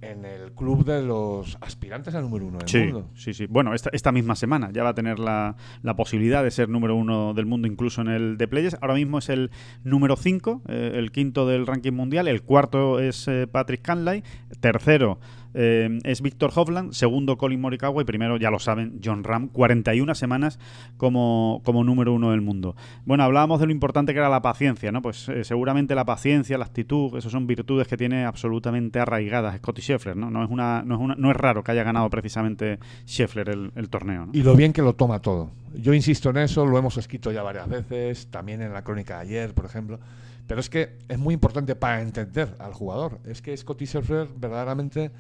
en 0.02 0.24
el 0.24 0.52
club 0.52 0.84
de 0.84 1.02
los 1.02 1.56
aspirantes 1.60 2.14
al 2.14 2.22
número 2.24 2.46
uno 2.46 2.58
del 2.58 2.68
Sí, 2.68 2.78
mundo. 2.78 3.08
sí, 3.14 3.32
sí. 3.32 3.46
Bueno, 3.46 3.72
esta, 3.72 3.88
esta 3.92 4.12
misma 4.12 4.34
semana 4.36 4.70
ya 4.72 4.82
va 4.82 4.90
a 4.90 4.94
tener 4.94 5.18
la, 5.18 5.56
la 5.82 5.96
posibilidad 5.96 6.42
de 6.44 6.50
ser 6.50 6.68
número 6.68 6.94
uno 6.96 7.32
del 7.34 7.46
mundo 7.46 7.68
incluso 7.68 8.00
en 8.02 8.08
el 8.08 8.36
de 8.36 8.48
Players. 8.48 8.76
Ahora 8.80 8.94
mismo 8.94 9.18
es 9.18 9.28
el 9.28 9.50
número 9.84 10.16
5, 10.16 10.62
el 10.68 11.12
quinto 11.12 11.46
del 11.46 11.66
ranking 11.66 11.92
mundial. 11.92 12.28
El 12.28 12.42
cuarto 12.42 12.98
es 13.00 13.26
eh, 13.28 13.46
Patrick 13.46 13.82
Canlay. 13.82 14.22
Tercero, 14.60 15.18
eh, 15.54 15.98
es 16.04 16.22
Víctor 16.22 16.50
Hovland, 16.54 16.92
segundo 16.92 17.36
Colin 17.36 17.60
Morikawa 17.60 18.02
y 18.02 18.04
primero, 18.04 18.36
ya 18.36 18.50
lo 18.50 18.58
saben, 18.58 19.00
John 19.02 19.24
Ram, 19.24 19.48
41 19.48 20.14
semanas 20.14 20.58
como, 20.96 21.60
como 21.64 21.84
número 21.84 22.12
uno 22.12 22.30
del 22.30 22.40
mundo. 22.40 22.76
Bueno, 23.04 23.24
hablábamos 23.24 23.60
de 23.60 23.66
lo 23.66 23.72
importante 23.72 24.12
que 24.12 24.18
era 24.18 24.28
la 24.28 24.42
paciencia, 24.42 24.92
¿no? 24.92 25.02
Pues 25.02 25.28
eh, 25.28 25.44
seguramente 25.44 25.94
la 25.94 26.04
paciencia, 26.04 26.58
la 26.58 26.64
actitud, 26.64 27.16
esas 27.16 27.32
son 27.32 27.46
virtudes 27.46 27.88
que 27.88 27.96
tiene 27.96 28.24
absolutamente 28.24 28.98
arraigadas 28.98 29.56
Scotty 29.58 29.82
Scheffler, 29.82 30.16
¿no? 30.16 30.30
No 30.30 30.44
es, 30.44 30.50
una, 30.50 30.82
no 30.82 31.12
es, 31.12 31.18
no 31.18 31.30
es 31.30 31.36
raro 31.36 31.62
que 31.62 31.72
haya 31.72 31.84
ganado 31.84 32.08
precisamente 32.10 32.78
Scheffler 33.06 33.48
el, 33.50 33.72
el 33.76 33.88
torneo. 33.88 34.28
Y 34.32 34.42
lo 34.42 34.54
bien 34.54 34.72
que 34.72 34.82
lo 34.82 34.94
toma 34.94 35.20
todo. 35.20 35.50
Yo 35.74 35.94
insisto 35.94 36.30
en 36.30 36.38
eso, 36.38 36.66
lo 36.66 36.78
hemos 36.78 36.96
escrito 36.98 37.32
ya 37.32 37.42
varias 37.42 37.68
veces, 37.68 38.28
también 38.30 38.60
en 38.62 38.72
la 38.72 38.82
crónica 38.84 39.16
de 39.16 39.22
ayer, 39.22 39.54
por 39.54 39.64
ejemplo. 39.64 39.98
Pero 40.46 40.60
es 40.60 40.68
que 40.68 40.98
es 41.08 41.18
muy 41.18 41.34
importante 41.34 41.74
para 41.74 42.02
entender 42.02 42.54
al 42.58 42.72
jugador. 42.72 43.20
Es 43.24 43.40
que 43.40 43.56
Scotty 43.56 43.86
Scheffler 43.86 44.28
verdaderamente 44.36 45.10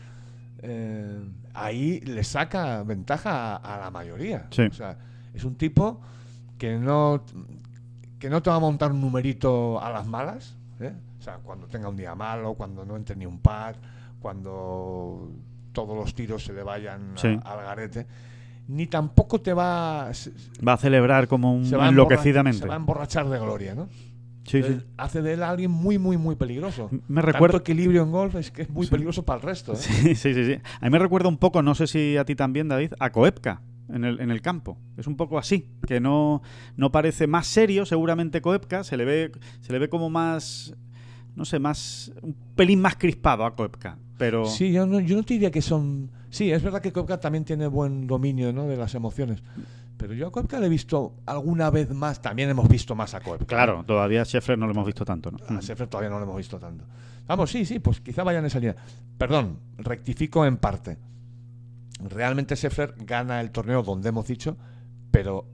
eh, 0.62 1.20
ahí 1.54 2.00
le 2.00 2.22
saca 2.24 2.82
ventaja 2.84 3.56
a, 3.56 3.76
a 3.76 3.80
la 3.80 3.90
mayoría. 3.90 4.46
Sí. 4.50 4.62
O 4.62 4.72
sea, 4.72 4.96
es 5.34 5.44
un 5.44 5.56
tipo 5.56 6.00
que 6.58 6.78
no, 6.78 7.24
que 8.18 8.30
no 8.30 8.42
te 8.42 8.50
va 8.50 8.56
a 8.56 8.60
montar 8.60 8.92
un 8.92 9.00
numerito 9.00 9.80
a 9.82 9.90
las 9.90 10.06
malas. 10.06 10.56
¿eh? 10.80 10.92
O 11.18 11.22
sea, 11.22 11.36
cuando 11.38 11.66
tenga 11.66 11.88
un 11.88 11.96
día 11.96 12.14
malo, 12.14 12.54
cuando 12.54 12.84
no 12.84 12.96
entre 12.96 13.16
ni 13.16 13.26
un 13.26 13.38
par, 13.40 13.76
cuando 14.20 15.30
todos 15.72 15.96
los 15.96 16.14
tiros 16.14 16.44
se 16.44 16.52
le 16.52 16.62
vayan 16.62 17.14
a- 17.16 17.52
al 17.52 17.64
garete. 17.64 18.06
Ni 18.68 18.86
tampoco 18.86 19.40
te 19.40 19.52
va, 19.52 20.08
se, 20.14 20.32
Va 20.66 20.74
a 20.74 20.76
celebrar 20.76 21.26
como 21.26 21.52
un 21.52 21.66
se 21.66 21.74
enloquecidamente. 21.76 22.60
se 22.60 22.66
va 22.66 22.74
a 22.74 22.76
emborrachar 22.76 23.28
de 23.28 23.38
gloria, 23.38 23.74
¿no? 23.74 23.88
Sí, 24.44 24.50
sí. 24.50 24.56
Entonces, 24.58 24.84
Hace 24.96 25.22
de 25.22 25.32
él 25.34 25.42
alguien 25.42 25.70
muy, 25.70 25.98
muy, 25.98 26.16
muy 26.16 26.34
peligroso. 26.36 26.90
Me 27.08 27.22
recuerda- 27.22 27.58
Tanto 27.58 27.70
equilibrio 27.70 28.02
en 28.02 28.10
golf 28.10 28.34
es 28.36 28.50
que 28.50 28.62
es 28.62 28.70
muy 28.70 28.86
peligroso 28.86 29.24
para 29.24 29.38
el 29.40 29.42
resto. 29.44 29.72
¿eh? 29.72 29.76
Sí, 29.76 29.92
sí, 30.16 30.34
sí, 30.34 30.44
sí. 30.44 30.56
A 30.80 30.84
mí 30.86 30.90
me 30.90 30.98
recuerda 30.98 31.28
un 31.28 31.38
poco, 31.38 31.62
no 31.62 31.74
sé 31.74 31.86
si 31.86 32.16
a 32.16 32.24
ti 32.24 32.34
también, 32.34 32.68
David, 32.68 32.92
a 32.98 33.10
Koepka 33.12 33.62
en 33.92 34.04
el, 34.04 34.20
en 34.20 34.30
el 34.30 34.40
campo. 34.42 34.78
Es 34.96 35.06
un 35.06 35.16
poco 35.16 35.38
así, 35.38 35.68
que 35.86 36.00
no, 36.00 36.42
no 36.76 36.90
parece 36.90 37.26
más 37.26 37.46
serio, 37.46 37.84
seguramente 37.86 38.40
Koepka, 38.40 38.84
se 38.84 38.96
le 38.96 39.04
ve, 39.04 39.32
se 39.60 39.72
le 39.72 39.78
ve 39.78 39.88
como 39.88 40.10
más, 40.10 40.74
no 41.36 41.44
sé, 41.44 41.58
más, 41.58 42.12
un 42.22 42.34
pelín 42.56 42.80
más 42.80 42.96
crispado 42.96 43.44
a 43.44 43.54
Koepka. 43.54 43.98
Pero 44.18 44.44
Sí, 44.46 44.72
yo 44.72 44.86
no, 44.86 44.98
yo 45.00 45.16
no 45.16 45.22
te 45.24 45.34
diría 45.34 45.50
que 45.50 45.62
son. 45.62 46.10
Sí, 46.30 46.50
es 46.50 46.62
verdad 46.62 46.80
que 46.80 46.92
Koepka 46.92 47.20
también 47.20 47.44
tiene 47.44 47.66
buen 47.66 48.06
dominio 48.06 48.52
¿no? 48.52 48.66
de 48.66 48.76
las 48.76 48.94
emociones. 48.94 49.42
Pero 50.02 50.14
yo 50.14 50.26
a 50.26 50.32
Koepka 50.32 50.58
le 50.58 50.66
he 50.66 50.68
visto 50.68 51.14
alguna 51.26 51.70
vez 51.70 51.88
más. 51.94 52.20
También 52.20 52.50
hemos 52.50 52.68
visto 52.68 52.96
más 52.96 53.14
a 53.14 53.20
Koepka. 53.20 53.46
claro, 53.46 53.84
todavía 53.86 54.22
a 54.22 54.24
Scheffler 54.24 54.58
no 54.58 54.66
lo 54.66 54.72
hemos 54.72 54.84
visto 54.84 55.04
tanto. 55.04 55.30
¿no? 55.30 55.38
A 55.56 55.62
Scheffler 55.62 55.88
todavía 55.88 56.10
no 56.10 56.18
lo 56.18 56.24
hemos 56.24 56.38
visto 56.38 56.58
tanto. 56.58 56.84
Vamos, 57.28 57.52
sí, 57.52 57.64
sí, 57.64 57.78
pues 57.78 58.00
quizá 58.00 58.24
vaya 58.24 58.40
en 58.40 58.46
esa 58.46 58.58
línea. 58.58 58.74
Perdón, 59.16 59.60
rectifico 59.78 60.44
en 60.44 60.56
parte. 60.56 60.98
Realmente 62.00 62.56
Scheffler 62.56 62.96
gana 62.98 63.40
el 63.40 63.52
torneo 63.52 63.84
donde 63.84 64.08
hemos 64.08 64.26
dicho, 64.26 64.56
pero 65.12 65.46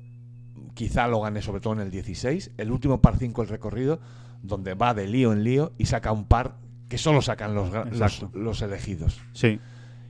quizá 0.72 1.06
lo 1.08 1.20
gane 1.20 1.42
sobre 1.42 1.60
todo 1.60 1.74
en 1.74 1.80
el 1.80 1.90
16, 1.90 2.52
el 2.56 2.72
último 2.72 3.02
par 3.02 3.18
5 3.18 3.42
del 3.42 3.50
recorrido, 3.50 4.00
donde 4.42 4.72
va 4.72 4.94
de 4.94 5.08
lío 5.08 5.34
en 5.34 5.44
lío 5.44 5.72
y 5.76 5.84
saca 5.84 6.10
un 6.10 6.24
par 6.24 6.56
que 6.88 6.96
solo 6.96 7.20
sacan 7.20 7.54
los, 7.54 7.70
los, 7.92 8.24
los 8.32 8.62
elegidos. 8.62 9.20
Sí, 9.34 9.60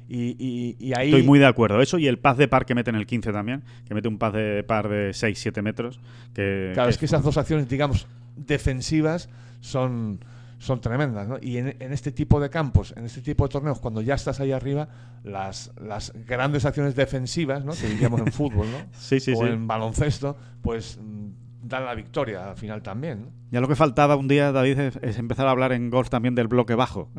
Y, 0.09 0.37
y- 0.39 0.77
y 0.79 0.93
ahí... 0.97 1.09
estoy 1.09 1.23
muy 1.23 1.39
de 1.39 1.47
acuerdo. 1.47 1.83
Eso 1.83 1.99
y 1.99 2.07
el 2.07 2.19
paz 2.19 2.37
de 2.39 2.49
par 2.49 2.65
que 2.65 2.75
mete 2.75 2.89
en 2.91 2.97
el 2.97 3.07
15 3.07 3.31
también, 3.33 3.63
que 3.87 3.95
mete 3.95 4.09
un 4.09 4.19
paz 4.19 4.33
de 4.33 4.63
par 4.65 4.89
de 4.89 5.11
6-7 5.11 5.61
metros. 5.63 6.01
Que, 6.35 6.71
Claro, 6.75 6.87
que 6.89 6.93
es 6.93 6.99
que 6.99 7.05
esas 7.07 7.23
dos 7.23 7.37
acciones, 7.37 7.69
digamos, 7.69 8.07
defensivas 8.37 9.29
son, 9.61 10.21
son 10.59 10.81
tremendas, 10.81 11.29
¿no? 11.29 11.37
Y 11.41 11.59
en, 11.59 11.77
en 11.79 11.93
este 11.93 12.11
tipo 12.13 12.41
de 12.41 12.51
campos, 12.51 12.95
en 12.97 13.05
este 13.05 13.21
tipo 13.21 13.45
de 13.47 13.51
torneos, 13.53 13.79
cuando 13.81 14.01
ya 14.01 14.15
estás 14.15 14.41
ahí 14.41 14.53
arriba, 14.53 14.89
las, 15.25 15.73
las 15.81 16.13
grandes 16.27 16.65
acciones 16.65 16.95
defensivas, 16.97 17.65
¿no? 17.65 17.73
Que 17.75 17.87
diríamos 17.89 18.21
en 18.21 18.33
fútbol, 18.33 18.67
¿no? 18.71 18.79
Sí, 18.99 19.21
sí, 19.21 19.33
o 19.33 19.37
sí. 19.37 19.45
en 19.45 19.67
baloncesto, 19.67 20.37
pues 20.63 20.99
mm, 21.01 21.29
dan 21.69 21.85
la 21.85 21.95
victoria 21.95 22.51
al 22.51 22.57
final 22.57 22.83
también, 22.83 23.23
¿no? 23.23 23.29
Ya 23.51 23.61
lo 23.61 23.69
que 23.69 23.77
faltaba 23.77 24.17
un 24.17 24.29
día, 24.29 24.53
David, 24.53 24.79
es, 24.79 24.99
es 25.03 25.19
empezar 25.19 25.47
a 25.47 25.51
hablar 25.51 25.73
en 25.73 25.89
golf 25.91 26.11
también 26.11 26.35
del 26.35 26.49
bloque 26.49 26.75
bajo. 26.75 27.11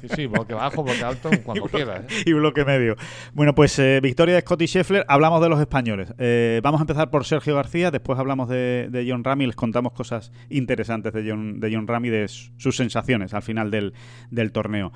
Sí, 0.00 0.08
sí, 0.14 0.26
bloque 0.26 0.54
bajo, 0.54 0.82
bloque 0.82 1.02
alto, 1.02 1.30
cuando 1.44 1.64
quieras. 1.66 2.04
¿eh? 2.08 2.22
y 2.26 2.32
bloque 2.32 2.64
medio. 2.64 2.96
Bueno, 3.32 3.54
pues 3.54 3.78
eh, 3.78 4.00
victoria 4.02 4.34
de 4.34 4.40
Scotty 4.42 4.66
Scheffler. 4.66 5.04
Hablamos 5.08 5.40
de 5.42 5.48
los 5.48 5.60
españoles. 5.60 6.14
Eh, 6.18 6.60
vamos 6.62 6.80
a 6.80 6.82
empezar 6.82 7.10
por 7.10 7.24
Sergio 7.24 7.54
García. 7.54 7.90
Después 7.90 8.18
hablamos 8.18 8.48
de, 8.48 8.88
de 8.90 9.06
John 9.08 9.24
Ram 9.24 9.40
y 9.42 9.46
les 9.46 9.56
contamos 9.56 9.92
cosas 9.92 10.32
interesantes 10.48 11.12
de 11.12 11.28
John, 11.28 11.60
de 11.60 11.74
John 11.74 11.86
Ram 11.86 12.04
y 12.04 12.10
de 12.10 12.28
sus 12.28 12.76
sensaciones 12.76 13.34
al 13.34 13.42
final 13.42 13.70
del, 13.70 13.94
del 14.30 14.52
torneo. 14.52 14.92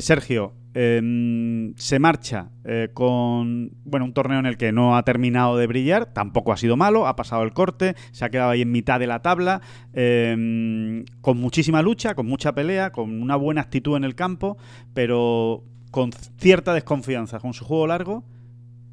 Sergio 0.00 0.54
eh, 0.78 1.72
se 1.76 1.98
marcha 1.98 2.50
eh, 2.64 2.90
con 2.92 3.70
bueno 3.84 4.04
un 4.04 4.12
torneo 4.12 4.38
en 4.38 4.44
el 4.44 4.58
que 4.58 4.72
no 4.72 4.94
ha 4.98 5.02
terminado 5.04 5.56
de 5.56 5.66
brillar, 5.66 6.12
tampoco 6.12 6.52
ha 6.52 6.58
sido 6.58 6.76
malo, 6.76 7.06
ha 7.06 7.16
pasado 7.16 7.44
el 7.44 7.54
corte, 7.54 7.94
se 8.12 8.26
ha 8.26 8.28
quedado 8.28 8.50
ahí 8.50 8.60
en 8.60 8.70
mitad 8.70 9.00
de 9.00 9.06
la 9.06 9.22
tabla, 9.22 9.55
eh, 9.92 11.04
con 11.20 11.38
muchísima 11.38 11.82
lucha, 11.82 12.14
con 12.14 12.26
mucha 12.26 12.54
pelea, 12.54 12.92
con 12.92 13.20
una 13.22 13.36
buena 13.36 13.60
actitud 13.62 13.96
en 13.96 14.04
el 14.04 14.14
campo, 14.14 14.56
pero 14.94 15.62
con 15.90 16.10
cierta 16.38 16.74
desconfianza 16.74 17.38
con 17.40 17.54
su 17.54 17.64
juego 17.64 17.86
largo 17.86 18.24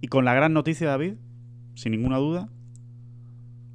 y 0.01 0.07
con 0.07 0.25
la 0.25 0.33
gran 0.33 0.53
noticia, 0.53 0.87
David, 0.89 1.13
sin 1.75 1.91
ninguna 1.91 2.17
duda, 2.17 2.49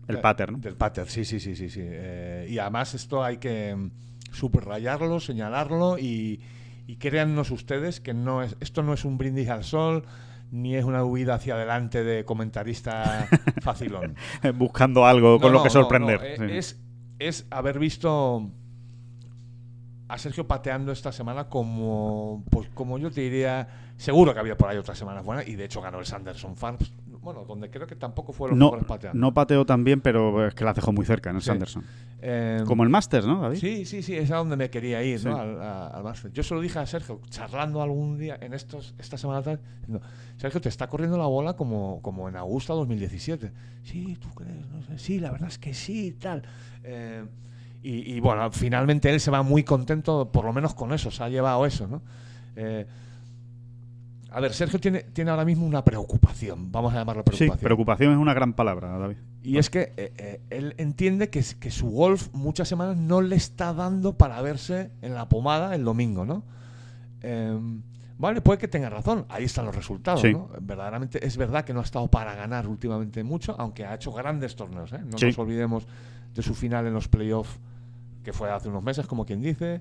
el 0.09 0.17
Eh, 0.17 0.21
pattern. 0.21 0.55
¿no? 0.55 0.59
Del 0.61 0.77
pattern, 0.77 1.09
sí, 1.09 1.25
sí, 1.25 1.39
sí, 1.41 1.55
sí. 1.57 1.69
sí. 1.69 1.81
Eh, 1.83 2.47
y 2.51 2.59
además 2.59 2.95
esto 2.95 3.23
hay 3.23 3.39
que 3.39 3.75
mm, 3.77 3.91
subrayarlo, 4.33 5.21
señalarlo 5.21 5.99
y, 5.99 6.41
y 6.87 6.97
créannos 6.97 7.51
ustedes 7.51 8.01
que 8.01 8.15
no 8.15 8.43
es, 8.43 8.57
esto 8.61 8.83
no 8.83 8.95
es 8.95 9.05
un 9.05 9.19
brindis 9.19 9.49
al 9.49 9.65
sol 9.65 10.05
ni 10.51 10.75
es 10.77 10.85
una 10.85 11.05
huida 11.05 11.35
hacia 11.35 11.55
adelante 11.55 12.05
de 12.05 12.25
comentarista 12.25 13.29
facilón. 13.63 14.15
Buscando 14.55 15.05
algo 15.07 15.39
con 15.39 15.53
No, 15.53 15.59
lo 15.59 15.63
que 15.65 15.71
sorprender. 15.71 16.21
no, 16.21 16.27
eh, 16.27 16.37
sí. 16.37 16.57
Es, 16.57 16.81
es 17.19 17.47
haber 17.51 17.79
visto 17.79 18.51
a 20.09 20.17
Sergio 20.19 20.47
pateando 20.47 20.91
esta 20.93 21.13
semana 21.13 21.49
como, 21.49 22.43
pues 22.51 22.69
como 22.73 22.99
yo 22.99 23.11
te 23.11 23.21
diría, 23.21 23.69
seguro 23.97 24.33
que 24.33 24.41
había 24.41 24.57
por 24.57 24.71
ahí 24.71 24.79
otras 24.79 24.97
semanas 24.97 25.23
buenas 25.25 25.47
y 25.47 25.55
de 25.55 25.65
hecho 25.67 25.83
ganó 25.83 25.99
el 25.99 26.07
Sanderson 26.07 26.57
Farms, 26.57 26.93
bueno, 27.33 27.45
donde 27.47 27.71
creo 27.71 27.87
que 27.87 27.95
tampoco 27.97 28.33
fue 28.33 28.49
los 28.49 28.59
no, 28.59 28.71
pateando. 28.87 29.19
no 29.21 29.35
pateó 29.35 29.67
tan 29.67 29.85
bien, 29.85 30.01
pero 30.01 30.47
es 30.47 30.55
que 30.55 30.65
las 30.65 30.75
dejó 30.75 30.93
muy 30.93 31.05
cerca 31.05 31.31
en 31.31 31.37
el 31.37 31.43
Sí. 31.43 31.47
Sanderson. 31.49 31.85
Eh, 32.21 32.63
Como 32.67 32.83
el 32.83 32.89
Masters, 32.89 33.27
¿no, 33.27 33.41
David? 33.43 33.59
Sí, 33.59 33.85
sí, 33.85 34.03
sí, 34.03 34.17
es 34.17 34.31
a 34.31 34.37
donde 34.37 34.57
me 34.57 34.71
quería 34.71 35.03
ir, 35.03 35.25
¿no? 35.25 35.37
Al, 35.37 35.61
a- 35.63 35.87
al 35.89 36.03
Master. 36.03 36.33
Yo 36.33 36.43
se 36.43 36.55
lo 36.55 36.61
dije 36.61 36.79
a 36.79 36.87
Sergio, 36.87 37.21
charlando 37.31 37.81
algún 37.83 38.19
día 38.19 38.39
en 38.41 38.55
estos, 38.55 38.95
esta 38.99 39.17
semana 39.19 39.41
atrás, 39.41 39.61
diciendo, 39.81 40.01
Sergio, 40.37 40.61
te 40.61 40.69
está 40.69 40.89
corriendo 40.89 41.17
la 41.19 41.27
bola 41.27 41.53
como, 41.55 42.01
como 42.03 42.29
en 42.29 42.37
Augusta 42.37 42.73
2017. 42.73 43.53
Sí, 43.85 44.17
¿tú 44.21 44.29
crees? 44.35 44.67
No 44.71 44.83
sé. 44.83 44.99
Sí, 44.99 45.21
la 45.21 45.31
verdad 45.31 45.49
es 45.49 45.59
que 45.59 45.75
sí, 45.75 46.13
tal. 46.19 46.43
Eh, 46.83 47.25
y, 47.83 48.15
y, 48.15 48.21
bueno, 48.21 48.51
finalmente 48.51 49.11
él 49.11 49.21
se 49.21 49.31
va 49.31 49.43
muy 49.43 49.63
contento, 49.63 50.33
por 50.33 50.45
lo 50.45 50.53
menos 50.53 50.75
con 50.75 50.93
eso, 50.93 51.11
se 51.13 51.23
ha 51.23 51.29
llevado 51.29 51.65
eso, 51.67 51.87
¿no? 51.87 52.03
Eh, 52.57 52.87
a 54.31 54.41
ver, 54.41 54.53
Sergio 54.53 54.79
tiene, 54.79 55.03
tiene 55.05 55.31
ahora 55.31 55.45
mismo 55.45 55.67
una 55.67 55.85
preocupación, 55.85 56.71
vamos 56.71 56.93
a 56.93 56.97
llamarlo 56.99 57.23
Sí, 57.23 57.31
preocupación. 57.39 57.65
preocupación 57.65 58.13
es 58.13 58.19
una 58.19 58.35
gran 58.35 58.53
palabra, 58.53 58.97
David. 58.99 59.17
Y 59.43 59.57
es 59.59 59.71
que 59.71 59.93
eh, 59.97 60.13
eh, 60.19 60.41
él 60.51 60.75
entiende 60.79 61.31
que, 61.31 61.43
su 61.43 61.89
golf 61.91 62.29
muchas 62.35 62.69
semanas 62.69 62.97
no 62.97 63.21
le 63.23 63.37
está 63.37 63.73
dando 63.73 64.17
para 64.19 64.41
verse 64.43 64.91
en 65.03 65.15
la 65.15 65.29
pomada 65.29 65.75
el 65.75 65.85
domingo, 65.85 66.27
¿no? 66.27 66.43
Em, 67.23 67.83
vale, 68.19 68.41
puede 68.41 68.59
que 68.59 68.69
tenga 68.69 68.91
razón. 68.91 69.25
Ahí 69.29 69.45
están 69.45 69.65
los 69.65 69.75
resultados, 69.75 70.21
Sí. 70.21 70.33
¿no? 70.33 70.51
Verdaderamente 70.61 71.25
es 71.27 71.37
verdad 71.37 71.65
que 71.65 71.73
no 71.73 71.81
ha 71.81 71.85
estado 71.85 72.09
para 72.09 72.35
ganar 72.35 72.67
últimamente 72.67 73.25
mucho, 73.25 73.55
aunque 73.59 73.87
ha 73.87 73.95
hecho 73.95 74.13
grandes 74.13 74.55
torneos, 74.57 74.93
¿eh? 74.93 75.01
No 75.05 75.17
Sí. 75.19 75.27
nos 75.27 75.39
olvidemos 75.39 75.87
de 76.35 76.43
su 76.43 76.55
final 76.55 76.87
en 76.87 76.93
los 76.95 77.09
playoffs, 77.09 77.59
que 78.23 78.33
fue 78.33 78.51
hace 78.51 78.69
unos 78.69 78.83
meses, 78.83 79.07
como 79.07 79.25
quien 79.25 79.41
dice. 79.41 79.81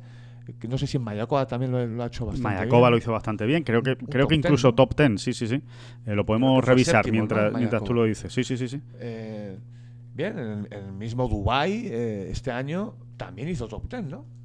Que 0.54 0.68
no 0.68 0.78
sé 0.78 0.88
si 0.88 0.98
en 0.98 1.04
Mayakoba 1.04 1.46
también 1.46 1.72
lo, 1.72 1.86
lo 1.86 2.04
ha 2.04 2.08
hecho 2.08 2.26
bastante 2.26 2.44
Mayakoba 2.44 2.88
bien. 2.88 2.92
lo 2.92 2.98
hizo 2.98 3.12
bastante 3.12 3.46
bien. 3.46 3.64
Creo 3.64 3.82
que, 3.84 3.96
creo 3.98 4.24
top 4.26 4.30
que 4.30 4.36
incluso 4.36 4.70
ten, 4.70 4.76
top 4.76 4.96
10, 4.96 5.22
sí, 5.22 5.34
sí, 5.34 5.48
sí. 5.48 5.62
Eh, 6.06 6.16
lo 6.16 6.26
podemos 6.26 6.64
revisar 6.64 7.04
séptimo, 7.04 7.26
¿no? 7.26 7.36
mientras, 7.36 7.54
mientras 7.54 7.84
tú 7.84 7.94
lo 7.94 8.04
dices. 8.06 8.32
Sí, 8.32 8.44
sí, 8.44 8.58
sí, 8.58 8.68
sí. 8.68 8.82
Eh, 9.00 9.58
bien, 10.14 10.40
en, 10.40 10.68
en 10.72 10.86
el 10.86 10.94
mismo 10.94 11.28
Dubai 11.28 11.88
este 11.88 12.52
año 12.52 12.96
también 13.18 13.50
hizo 13.50 13.68
top 13.68 13.90
10, 13.90 14.06
¿no? 14.06 14.38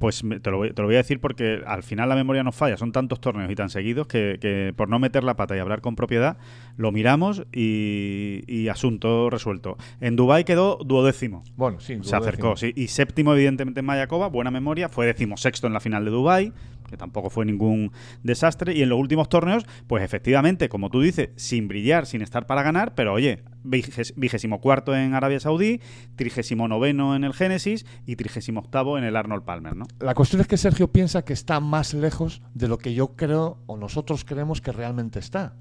Pues 0.00 0.24
te 0.42 0.50
lo, 0.50 0.56
voy, 0.56 0.72
te 0.72 0.82
lo 0.82 0.88
voy 0.88 0.96
a 0.96 0.98
decir 0.98 1.20
porque 1.20 1.62
al 1.64 1.84
final 1.84 2.08
la 2.08 2.16
memoria 2.16 2.42
nos 2.42 2.56
falla. 2.56 2.76
Son 2.76 2.90
tantos 2.90 3.20
torneos 3.20 3.48
y 3.50 3.54
tan 3.54 3.70
seguidos 3.70 4.08
que, 4.08 4.38
que 4.40 4.72
por 4.76 4.88
no 4.88 4.98
meter 4.98 5.22
la 5.22 5.36
pata 5.36 5.56
y 5.56 5.60
hablar 5.60 5.80
con 5.80 5.94
propiedad, 5.94 6.36
lo 6.78 6.92
miramos 6.92 7.44
y, 7.52 8.42
y 8.46 8.68
asunto 8.68 9.28
resuelto. 9.28 9.76
En 10.00 10.16
Dubái 10.16 10.44
quedó 10.44 10.78
duodécimo. 10.82 11.42
Bueno, 11.56 11.80
sí. 11.80 11.98
Se 12.02 12.16
acercó, 12.16 12.56
sí. 12.56 12.72
Y 12.76 12.86
séptimo, 12.86 13.34
evidentemente, 13.34 13.80
en 13.80 13.86
Mayakoba, 13.86 14.28
buena 14.28 14.50
memoria. 14.50 14.88
Fue 14.88 15.04
decimosexto 15.04 15.66
en 15.66 15.74
la 15.74 15.80
final 15.80 16.04
de 16.04 16.10
Dubai 16.12 16.52
que 16.88 16.96
tampoco 16.96 17.30
fue 17.30 17.44
ningún 17.44 17.92
desastre. 18.22 18.74
Y 18.74 18.82
en 18.82 18.88
los 18.88 18.98
últimos 18.98 19.28
torneos, 19.28 19.66
pues 19.86 20.02
efectivamente, 20.02 20.68
como 20.68 20.90
tú 20.90 21.00
dices, 21.00 21.30
sin 21.36 21.68
brillar, 21.68 22.06
sin 22.06 22.22
estar 22.22 22.46
para 22.46 22.62
ganar, 22.62 22.94
pero 22.94 23.12
oye, 23.12 23.44
vigésimo 23.62 24.60
cuarto 24.60 24.96
en 24.96 25.14
Arabia 25.14 25.38
Saudí, 25.38 25.80
trigésimo 26.16 26.66
noveno 26.66 27.14
en 27.14 27.24
el 27.24 27.34
Génesis 27.34 27.86
y 28.06 28.16
trigésimo 28.16 28.60
octavo 28.60 28.98
en 28.98 29.04
el 29.04 29.16
Arnold 29.16 29.44
Palmer, 29.44 29.76
¿no? 29.76 29.84
La 30.00 30.14
cuestión 30.14 30.40
es 30.40 30.48
que 30.48 30.56
Sergio 30.56 30.90
piensa 30.90 31.24
que 31.24 31.32
está 31.32 31.60
más 31.60 31.94
lejos 31.94 32.42
de 32.54 32.68
lo 32.68 32.78
que 32.78 32.94
yo 32.94 33.14
creo 33.16 33.58
o 33.66 33.76
nosotros 33.76 34.24
creemos 34.24 34.60
que 34.60 34.72
realmente 34.72 35.18
está. 35.18 35.54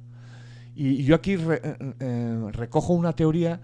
Y 0.79 1.03
yo 1.03 1.15
aquí 1.15 1.33
eh, 1.33 1.75
eh, 1.99 2.49
recojo 2.51 2.93
una 2.93 3.13
teoría 3.13 3.59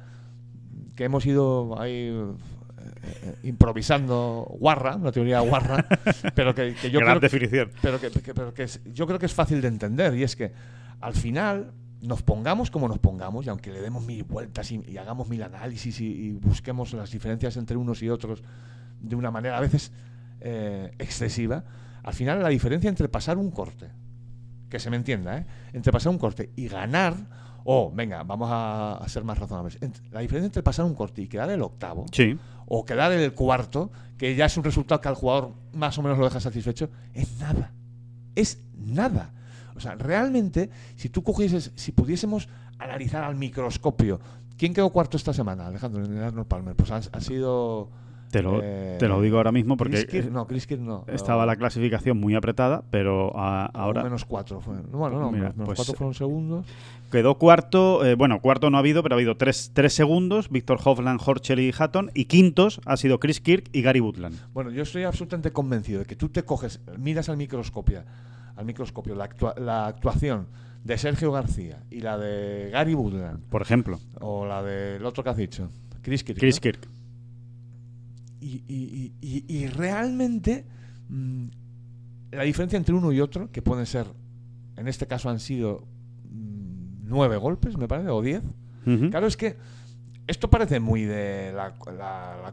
que 0.96 1.04
hemos 1.04 1.24
ido 1.28 1.80
ahí 1.80 2.10
eh, 2.10 3.36
improvisando 3.44 4.48
guarra, 4.60 4.96
una 4.96 5.12
teoría 5.12 5.40
guarra, 5.42 5.86
pero 6.36 6.56
que, 6.56 6.74
yo 6.92 7.00
Gran 7.00 7.20
creo, 7.20 7.20
definición. 7.20 7.72
Pero 7.84 8.00
que, 8.00 8.10
pero 8.10 8.54
que 8.54 8.66
yo 8.94 9.06
creo 9.06 9.20
que 9.20 9.28
es 9.28 9.34
fácil 9.34 9.62
de 9.62 9.68
entender 9.68 10.16
y 10.16 10.24
es 10.24 10.36
que 10.36 10.54
al 11.02 11.14
final 11.14 11.72
nos 12.02 12.22
pongamos 12.22 12.72
como 12.72 12.88
nos 12.88 13.00
pongamos 13.00 13.46
y 13.46 13.50
aunque 13.50 13.72
le 13.72 13.82
demos 13.82 14.04
mil 14.06 14.24
vueltas 14.24 14.72
y, 14.72 14.98
hagamos 14.98 15.30
mil 15.30 15.44
análisis 15.44 16.02
y, 16.02 16.32
busquemos 16.34 16.94
las 16.94 17.12
diferencias 17.12 17.58
entre 17.58 17.78
unos 17.78 18.02
y 18.02 18.10
otros 18.10 18.44
de 19.00 19.16
una 19.16 19.32
manera 19.32 19.58
a 19.58 19.62
veces 19.62 19.92
eh, 20.42 20.92
excesiva, 20.98 21.64
al 22.04 22.14
final 22.14 22.42
la 22.42 22.50
diferencia 22.50 22.90
entre 22.90 23.08
pasar 23.08 23.38
un 23.38 23.52
corte, 23.52 23.90
que 24.74 24.80
se 24.80 24.90
me 24.90 24.98
entienda, 24.98 25.38
¿eh? 25.38 25.46
entre 25.72 25.92
pasar 25.92 26.12
un 26.12 26.18
corte 26.18 26.50
y 26.56 26.68
ganar 26.68 27.14
o, 27.64 27.92
venga, 27.94 28.24
vamos 28.24 28.50
a, 28.52 29.00
ser 29.08 29.24
más 29.24 29.38
razonables. 29.38 29.78
La 30.12 30.22
diferencia 30.22 30.48
entre 30.48 30.64
pasar 30.64 30.84
un 30.84 30.96
corte 30.96 31.22
y 31.22 31.28
quedar 31.28 31.52
el 31.52 31.62
octavo, 31.62 32.08
sí. 32.12 32.40
o 32.66 32.84
quedar 32.84 33.12
el 33.12 33.34
cuarto, 33.34 33.92
que 34.18 34.36
ya 34.36 34.48
es 34.48 34.58
un 34.58 34.64
resultado 34.64 35.00
que 35.00 35.10
al 35.10 35.14
jugador 35.14 35.52
más 35.74 35.96
o 36.00 36.02
menos 36.02 36.18
lo 36.18 36.26
deja 36.26 36.40
satisfecho, 36.40 36.90
es 37.14 37.38
nada. 37.38 37.72
Es 38.34 38.64
nada. 38.76 39.32
O 39.76 39.80
sea, 39.80 39.94
realmente, 39.94 40.72
si 40.96 41.10
tú 41.10 41.22
cogieses, 41.22 41.72
si 41.76 41.92
pudiésemos 41.92 42.50
analizar 42.80 43.24
al 43.24 43.36
microscopio, 43.36 44.20
¿quién 44.58 44.74
quedó 44.74 44.90
cuarto 44.90 45.18
esta 45.18 45.34
semana, 45.34 45.68
Alejandro, 45.68 46.04
en 46.04 46.18
el 46.18 46.24
Arnold 46.24 46.48
Palmer? 46.48 46.76
Pues 46.76 46.90
ha 46.90 47.22
sido 47.22 47.92
te 48.34 48.42
lo, 48.42 48.62
eh, 48.64 48.96
te 48.98 49.08
lo 49.08 49.22
digo 49.22 49.38
ahora 49.38 49.52
mismo 49.52 49.78
porque 49.78 50.28
no, 50.32 50.48
no. 50.80 51.06
estaba 51.08 51.46
la 51.46 51.56
clasificación 51.56 52.20
muy 52.20 52.34
apretada, 52.34 52.84
pero 52.90 53.32
ahora... 53.38 54.02
Menos 54.02 54.26
cuatro. 54.26 54.60
bueno, 54.92 55.20
no, 55.20 55.32
menos 55.32 55.54
pues, 55.56 55.76
cuatro 55.78 55.94
fueron 55.94 56.16
segundos. 56.16 56.66
Quedó 57.12 57.38
cuarto, 57.38 58.04
eh, 58.04 58.16
bueno, 58.16 58.42
cuarto 58.42 58.72
no 58.72 58.78
ha 58.78 58.80
habido, 58.80 59.04
pero 59.04 59.14
ha 59.14 59.18
habido 59.18 59.38
tres, 59.38 59.70
tres 59.76 59.94
segundos, 59.94 60.50
Víctor 60.50 60.80
Hovland, 60.84 61.22
Horchel 61.24 61.60
y 61.60 61.72
Hatton, 61.78 62.10
y 62.16 62.26
quintos 62.26 62.82
ha 62.86 62.98
sido 62.98 63.20
Chris 63.20 63.40
Kirk 63.40 63.70
y 63.72 63.84
Gary 63.84 64.00
Woodland. 64.00 64.36
Bueno, 64.52 64.72
yo 64.72 64.82
estoy 64.82 65.04
absolutamente 65.04 65.52
convencido 65.52 66.00
de 66.00 66.06
que 66.06 66.16
tú 66.16 66.30
te 66.30 66.42
coges, 66.42 66.82
miras 66.98 67.30
al 67.30 67.38
microscopio, 67.38 68.02
al 68.56 68.66
microscopio 68.66 69.14
la, 69.14 69.30
la 69.58 69.86
actuación 69.86 70.48
de 70.84 70.98
Sergio 70.98 71.32
García 71.32 71.84
y 71.92 72.00
la 72.00 72.18
de 72.18 72.72
Gary 72.72 72.96
Woodland. 72.96 73.44
Por 73.52 73.62
ejemplo. 73.62 74.00
O 74.20 74.48
la 74.48 74.64
del 74.64 75.06
otro 75.06 75.24
que 75.24 75.30
has 75.30 75.38
dicho, 75.38 75.70
Chris 76.02 76.24
Kirk. 76.24 76.40
Chris 76.40 76.60
Kirk 76.60 76.80
y, 78.44 79.68
realmente 79.68 80.66
mm, 81.10 81.46
la 82.32 82.44
diferencia 82.44 82.78
entre 82.78 82.94
uno 82.94 83.12
y 83.12 83.22
otro, 83.22 83.52
que 83.52 83.62
pueden 83.62 83.86
ser, 83.86 84.08
en 84.76 84.88
este 84.88 85.08
caso 85.08 85.30
han 85.30 85.40
sido 85.40 85.88
mm, 86.30 87.08
nueve 87.08 87.38
golpes, 87.38 87.78
me 87.78 87.88
parece, 87.88 88.10
o 88.10 88.22
diez. 88.22 88.44
Claro, 89.12 89.28
es 89.28 89.38
que 89.38 89.56
esto 90.28 90.50
parece 90.50 90.82
muy 90.82 91.04
de 91.04 91.54
la, 91.54 91.74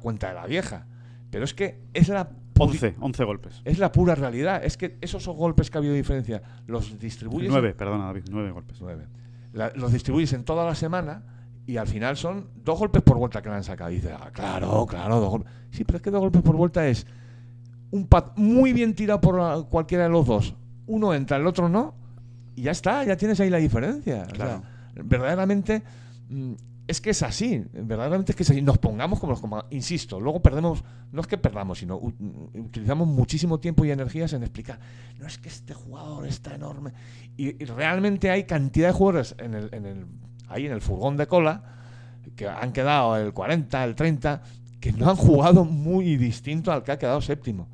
cuenta 0.00 0.28
de 0.28 0.34
la 0.34 0.46
vieja, 0.46 0.86
pero 1.30 1.44
es 1.44 1.54
que 1.54 1.80
es 1.92 2.08
la... 2.08 2.30
11, 2.56 2.96
11 3.00 3.24
golpes. 3.24 3.62
Es 3.64 3.78
la 3.78 3.90
pura 3.90 4.14
realidad. 4.14 4.62
Es 4.62 4.76
que 4.76 4.98
esos 5.00 5.26
golpes 5.26 5.70
que 5.70 5.78
ha 5.78 5.80
habido 5.80 5.94
diferencia 5.94 6.42
los 6.66 6.98
distribuyes... 6.98 7.50
Nueve, 7.50 7.72
perdona, 7.72 8.04
David, 8.04 8.24
nueve 8.30 8.50
golpes. 8.50 8.82
Nueve. 8.82 9.06
los 9.52 9.92
distribuyes 9.92 10.34
en 10.34 10.44
toda 10.44 10.66
la 10.66 10.74
semana 10.74 11.39
y 11.66 11.76
al 11.76 11.86
final 11.86 12.16
son 12.16 12.48
dos 12.64 12.78
golpes 12.78 13.02
por 13.02 13.16
vuelta 13.16 13.42
que 13.42 13.48
le 13.48 13.56
han 13.56 13.64
sacado. 13.64 13.90
Y 13.90 13.96
dice, 13.96 14.12
ah, 14.12 14.30
claro, 14.32 14.86
claro, 14.86 15.20
dos 15.20 15.30
golpes. 15.30 15.52
Sí, 15.70 15.84
pero 15.84 15.98
es 15.98 16.02
que 16.02 16.10
dos 16.10 16.20
golpes 16.20 16.42
por 16.42 16.56
vuelta 16.56 16.86
es 16.86 17.06
un 17.90 18.06
pad 18.06 18.36
muy 18.36 18.72
bien 18.72 18.94
tirado 18.94 19.20
por 19.20 19.68
cualquiera 19.68 20.04
de 20.04 20.10
los 20.10 20.26
dos. 20.26 20.54
Uno 20.86 21.14
entra, 21.14 21.36
el 21.36 21.46
otro 21.46 21.68
no, 21.68 21.94
y 22.56 22.62
ya 22.62 22.72
está, 22.72 23.04
ya 23.04 23.16
tienes 23.16 23.38
ahí 23.40 23.50
la 23.50 23.58
diferencia. 23.58 24.26
verdaderamente 24.94 25.82
mm, 26.28 26.52
es 26.86 27.00
que 27.00 27.10
es 27.10 27.22
así, 27.22 27.64
verdaderamente 27.72 28.32
es 28.32 28.36
que 28.36 28.42
es 28.42 28.50
así. 28.50 28.62
Nos 28.62 28.78
pongamos 28.78 29.20
como 29.20 29.32
los 29.32 29.64
insisto, 29.70 30.20
luego 30.20 30.42
perdemos, 30.42 30.82
no 31.12 31.20
es 31.20 31.26
que 31.28 31.38
perdamos, 31.38 31.78
sino 31.78 31.96
utilizamos 31.96 33.06
muchísimo 33.06 33.60
tiempo 33.60 33.84
y 33.84 33.92
energías 33.92 34.32
en 34.32 34.42
explicar, 34.42 34.80
no 35.18 35.26
es 35.26 35.38
que 35.38 35.48
este 35.48 35.72
jugador 35.72 36.26
está 36.26 36.54
enorme. 36.54 36.92
Y, 37.36 37.64
realmente 37.64 38.30
hay 38.30 38.44
cantidad 38.44 38.88
de 38.88 38.92
jugadores 38.92 39.36
en 39.38 39.54
el, 39.54 39.68
en 39.72 39.86
el 39.86 40.06
ahí 40.50 40.66
en 40.66 40.72
el 40.72 40.82
furgón 40.82 41.16
de 41.16 41.26
cola, 41.26 41.62
que 42.36 42.46
han 42.46 42.72
quedado 42.72 43.16
el 43.16 43.32
40, 43.32 43.84
el 43.84 43.94
30, 43.94 44.42
que 44.80 44.92
no 44.92 45.08
han 45.08 45.16
jugado 45.16 45.64
muy 45.64 46.16
distinto 46.16 46.72
al 46.72 46.82
que 46.82 46.92
ha 46.92 46.98
quedado 46.98 47.20
séptimo. 47.22 47.68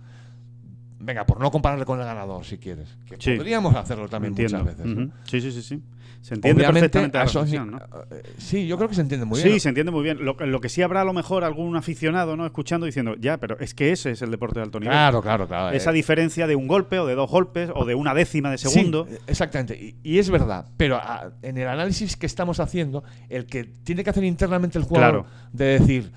Venga, 0.99 1.27
por 1.27 1.41
no 1.41 1.51
compararle 1.51 1.85
con 1.85 2.01
el 2.01 2.07
ganador, 2.07 2.45
si 2.45 2.59
quieres. 2.59 2.97
Que 3.07 3.37
podríamos 3.37 3.75
hacerlo 3.75 4.09
también 4.09 4.35
muchas 4.35 4.65
veces. 4.65 4.87
Sí, 5.25 5.41
sí, 5.41 5.53
sí, 5.53 5.63
sí. 5.63 5.83
Se 6.27 6.35
entiende 6.35 6.65
perfectamente 6.65 7.19
la 7.19 7.65
¿no? 7.65 7.79
Eh, 8.11 8.23
sí, 8.39 8.67
yo 8.67 8.77
creo 8.77 8.89
que 8.89 8.97
se 8.97 9.01
entiende 9.01 9.27
muy 9.27 9.41
bien. 9.41 9.55
Sí, 9.55 9.61
se 9.61 9.69
entiende 9.69 9.93
muy 9.93 10.03
bien. 10.03 10.19
Lo, 10.25 10.61
que 10.61 10.69
sí 10.69 10.83
habrá 10.83 11.03
a 11.03 11.05
lo 11.05 11.13
mejor 11.13 11.45
algún 11.45 11.77
aficionado, 11.77 12.37
¿no? 12.37 12.45
Escuchando 12.45 12.85
diciendo, 12.85 13.15
ya, 13.17 13.37
pero 13.37 13.57
es 13.61 13.75
que 13.75 13.93
ese 13.93 14.11
es 14.11 14.23
el 14.23 14.33
deporte 14.33 14.59
de 14.59 14.65
alto 14.65 14.81
nivel. 14.81 14.93
Claro, 14.93 15.23
claro, 15.23 15.47
claro. 15.47 15.77
Esa 15.77 15.91
eh. 15.91 15.95
diferencia 15.95 16.49
de 16.49 16.57
un 16.57 16.67
golpe 16.67 16.99
o 16.99 17.07
de 17.07 17.15
dos 17.15 17.31
golpes 17.31 17.71
o 17.73 17.85
de 17.85 17.95
una 17.95 18.13
décima 18.13 18.51
de 18.51 18.59
segundo. 18.59 19.07
Sí, 19.09 19.17
exactamente. 19.29 19.95
Y, 20.03 20.19
es 20.19 20.29
verdad. 20.29 20.67
Pero 20.77 20.97
ah, 20.97 21.31
en 21.43 21.59
el 21.59 21.69
análisis 21.69 22.17
que 22.17 22.27
estamos 22.27 22.59
haciendo, 22.59 23.05
el 23.29 23.47
que 23.47 23.63
tiene 23.63 24.03
que 24.03 24.11
hacer 24.11 24.25
internamente 24.25 24.79
el 24.79 24.85
jugador 24.85 25.27
de 25.53 25.65
decir. 25.79 26.13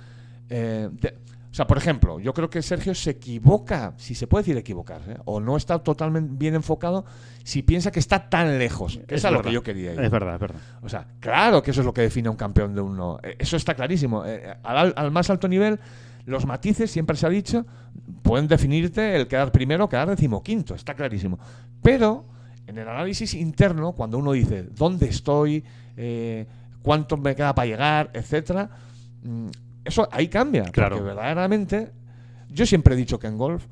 Eh, 0.50 0.90
o 1.52 1.54
sea, 1.54 1.66
por 1.66 1.78
ejemplo, 1.78 2.20
yo 2.20 2.34
creo 2.34 2.50
que 2.50 2.62
Sergio 2.62 2.94
se 2.94 3.12
equivoca, 3.12 3.94
si 3.98 4.14
se 4.14 4.28
puede 4.28 4.44
decir 4.44 4.58
equivocarse, 4.58 5.18
o 5.26 5.40
no 5.40 5.58
está 5.58 5.80
totalmente 5.80 6.32
bien 6.38 6.54
enfocado 6.54 7.06
si 7.44 7.64
piensa 7.64 7.92
que 7.92 8.00
está 8.00 8.30
tan 8.30 8.60
lejos. 8.60 9.00
Que 9.08 9.16
es, 9.16 9.26
a 9.26 9.32
lo 9.32 9.42
que 9.42 9.52
yo 9.52 9.64
quería 9.64 9.94
ir. 9.94 10.00
Es 10.00 10.12
verdad, 10.12 10.36
es 10.36 10.40
verdad. 10.40 10.60
O 10.84 10.90
sea, 10.90 11.08
claro 11.20 11.64
que 11.64 11.72
eso 11.72 11.82
es 11.82 11.86
lo 11.88 11.94
que 11.94 12.02
define 12.02 12.28
a 12.28 12.32
un 12.32 12.38
campeón 12.38 12.76
de 12.76 12.82
uno. 12.82 13.20
Eh, 13.24 13.36
eso 13.40 13.58
está 13.58 13.74
clarísimo. 13.74 14.24
Eh, 14.26 14.58
al, 14.62 15.12
más 15.12 15.32
alto 15.32 15.48
nivel, 15.48 15.80
los 16.26 16.46
matices, 16.46 16.92
siempre 16.92 17.18
se 17.18 17.26
ha 17.26 17.30
dicho, 17.30 17.66
pueden 18.22 18.48
definirte 18.48 19.16
el 19.16 19.28
quedar 19.28 19.52
primero 19.52 19.86
o 19.86 19.90
quedar 19.90 20.08
decimoquinto. 20.08 20.76
Está 20.76 20.94
clarísimo. 20.94 21.40
Pero 21.82 22.26
en 22.68 22.78
el 22.78 22.88
análisis 22.88 23.34
interno, 23.34 23.94
cuando 23.94 24.20
uno 24.20 24.34
dice 24.34 24.62
dónde 24.62 25.08
estoy, 25.08 25.64
eh, 25.98 26.46
cuánto 26.84 27.18
me 27.18 27.36
queda 27.36 27.56
para 27.56 27.66
llegar, 27.66 28.12
etcétera 28.14 28.70
mm, 29.24 29.48
eso 29.86 30.08
ahí 30.12 30.28
cambia. 30.28 30.64
Claro. 30.64 30.98
Porque 30.98 31.08
verdaderamente, 31.08 31.92
yo 32.50 32.66
siempre 32.66 32.94
he 32.94 32.98
dicho 32.98 33.20
que 33.20 33.28
en 33.28 33.38
golf, 33.38 33.66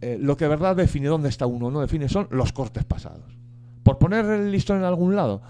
eh, 0.00 0.18
lo 0.20 0.36
que 0.36 0.46
verdad 0.48 0.76
define 0.76 1.08
dónde 1.08 1.28
está 1.28 1.46
uno, 1.46 1.70
no 1.70 1.80
define, 1.80 2.08
son 2.08 2.28
los 2.30 2.52
cortes 2.52 2.84
pasados. 2.84 3.38
Por 3.82 3.98
poner 3.98 4.24
el 4.26 4.50
listón 4.50 4.78
en 4.78 4.84
algún 4.84 5.16
lado. 5.16 5.42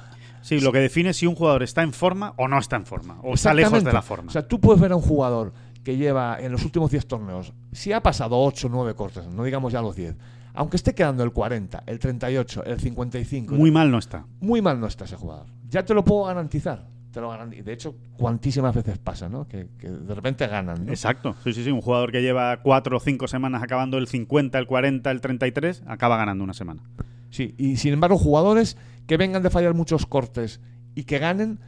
Sí, 0.43 0.61
lo 0.61 0.73
que 0.73 0.79
define 0.79 1.15
si 1.15 1.27
un 1.27 1.35
jugador 1.35 1.63
está 1.63 1.83
en 1.83 1.93
forma 1.93 2.35
o 2.37 2.49
no 2.49 2.59
está 2.59 2.77
en 2.77 2.85
forma, 2.85 3.19
o 3.23 3.35
está 3.35 3.55
lejos 3.55 3.83
de 3.83 3.93
la 3.93 4.03
forma. 4.03 4.29
O 4.29 4.31
sea, 4.31 4.47
tú 4.47 4.61
puedes 4.61 4.81
ver 4.81 4.93
a 4.93 4.97
un 4.97 5.03
jugador 5.03 5.55
que 5.83 5.97
lleva 5.97 6.39
en 6.39 6.53
los 6.53 6.65
últimos 6.65 6.91
10 6.91 7.07
torneos, 7.07 7.53
si 7.73 7.93
ha 7.93 8.03
pasado 8.03 8.39
8 8.39 8.67
o 8.67 8.71
9 8.71 8.95
cortes, 8.95 9.27
no 9.27 9.45
digamos 9.45 9.73
ya 9.73 9.81
los 9.81 9.97
10, 9.97 10.17
aunque 10.55 10.77
esté 10.77 10.95
quedando 10.95 11.23
el 11.25 11.33
40, 11.33 11.85
el 11.87 11.99
38, 11.99 12.65
el 12.65 12.79
55. 12.79 13.55
Muy 13.55 13.71
mal 13.71 13.91
no 13.91 13.99
está. 13.99 14.27
Muy 14.41 14.63
mal 14.63 14.79
no 14.79 14.87
está 14.87 15.05
ese 15.05 15.17
jugador. 15.17 15.47
Ya 15.69 15.85
te 15.85 15.95
lo 15.95 16.05
puedo 16.05 16.25
garantizar 16.25 16.87
te 17.15 17.21
lo 17.21 17.31
ganan. 17.31 17.53
Y 17.53 17.63
de 17.63 17.73
hecho, 17.73 17.95
cuantísimas 18.19 18.75
veces 18.75 18.99
pasa, 18.99 19.29
¿no? 19.29 19.47
Que, 19.47 19.69
de 19.81 20.15
repente 20.15 20.47
ganan. 20.47 20.89
Exacto. 20.89 21.37
Sí, 21.45 21.53
sí, 21.53 21.65
sí. 21.65 21.71
Un 21.71 21.81
jugador 21.81 22.13
que 22.13 22.21
lleva 22.21 22.61
cuatro 22.61 22.97
o 22.97 23.01
cinco 23.01 23.29
semanas 23.29 23.63
acabando 23.63 23.97
el 23.97 24.09
50, 24.09 24.59
el 24.59 24.67
40, 24.67 25.11
el 25.11 25.21
33, 25.21 25.85
acaba 25.87 26.17
ganando 26.17 26.45
una 26.45 26.53
semana. 26.53 26.83
Sí, 27.31 27.55
y 27.57 27.77
sin 27.77 27.95
embargo, 27.95 28.19
jugadores 28.19 28.77
que 29.07 29.17
vengan 29.17 29.43
de 29.43 29.51
fallar 29.51 29.75
muchos 29.75 30.07
cortes 30.07 30.61
y 30.95 31.05
que 31.05 31.19
ganen, 31.19 31.61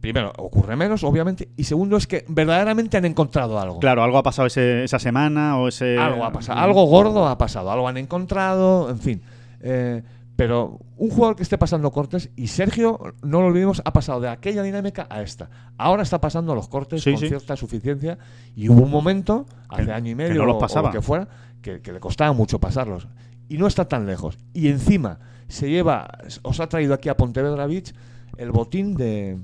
primero, 0.00 0.32
ocurre 0.36 0.76
menos, 0.76 1.04
obviamente, 1.04 1.48
y 1.56 1.64
segundo 1.64 1.96
es 1.96 2.06
que 2.06 2.24
verdaderamente 2.28 2.96
han 2.96 3.04
encontrado 3.04 3.58
algo. 3.58 3.78
Claro, 3.78 4.02
algo 4.02 4.18
ha 4.18 4.22
pasado 4.22 4.46
esa 4.46 4.98
semana 4.98 5.58
o 5.58 5.68
ese... 5.68 5.98
Algo 5.98 6.24
ha 6.24 6.32
pasado, 6.32 6.58
algo 6.58 6.84
gordo 6.86 7.26
ha 7.28 7.38
pasado, 7.38 7.70
algo 7.70 7.88
han 7.88 7.96
encontrado, 7.96 8.90
en 8.90 8.98
fin. 8.98 9.22
Eh, 9.60 10.02
pero 10.42 10.80
un 10.96 11.08
jugador 11.08 11.36
que 11.36 11.44
esté 11.44 11.56
pasando 11.56 11.92
cortes, 11.92 12.30
y 12.34 12.48
Sergio, 12.48 13.14
no 13.22 13.40
lo 13.40 13.46
olvidemos, 13.46 13.80
ha 13.84 13.92
pasado 13.92 14.20
de 14.20 14.28
aquella 14.28 14.64
dinámica 14.64 15.06
a 15.08 15.22
esta. 15.22 15.48
Ahora 15.78 16.02
está 16.02 16.20
pasando 16.20 16.52
los 16.56 16.66
cortes 16.66 17.04
con 17.04 17.16
cierta 17.16 17.54
suficiencia, 17.56 18.18
y 18.56 18.68
hubo 18.68 18.82
un 18.82 18.90
momento, 18.90 19.46
hace 19.68 19.92
año 19.92 20.10
y 20.10 20.16
medio, 20.16 20.44
no 20.44 20.58
pasaba. 20.58 20.88
o, 20.88 20.92
que 20.92 21.00
fuera, 21.00 21.28
que, 21.62 21.80
le 21.80 22.00
costaba 22.00 22.32
mucho 22.32 22.58
pasarlos. 22.58 23.06
Y 23.48 23.56
no 23.56 23.68
está 23.68 23.86
tan 23.86 24.04
lejos. 24.04 24.36
Y 24.52 24.66
encima 24.66 25.20
se 25.46 25.70
lleva, 25.70 26.18
os 26.42 26.58
ha 26.58 26.68
traído 26.68 26.92
aquí 26.92 27.08
a 27.08 27.16
Pontevedra 27.16 27.68
Beach 27.68 27.94
el 28.36 28.50
botín 28.50 28.96
de, 28.96 29.38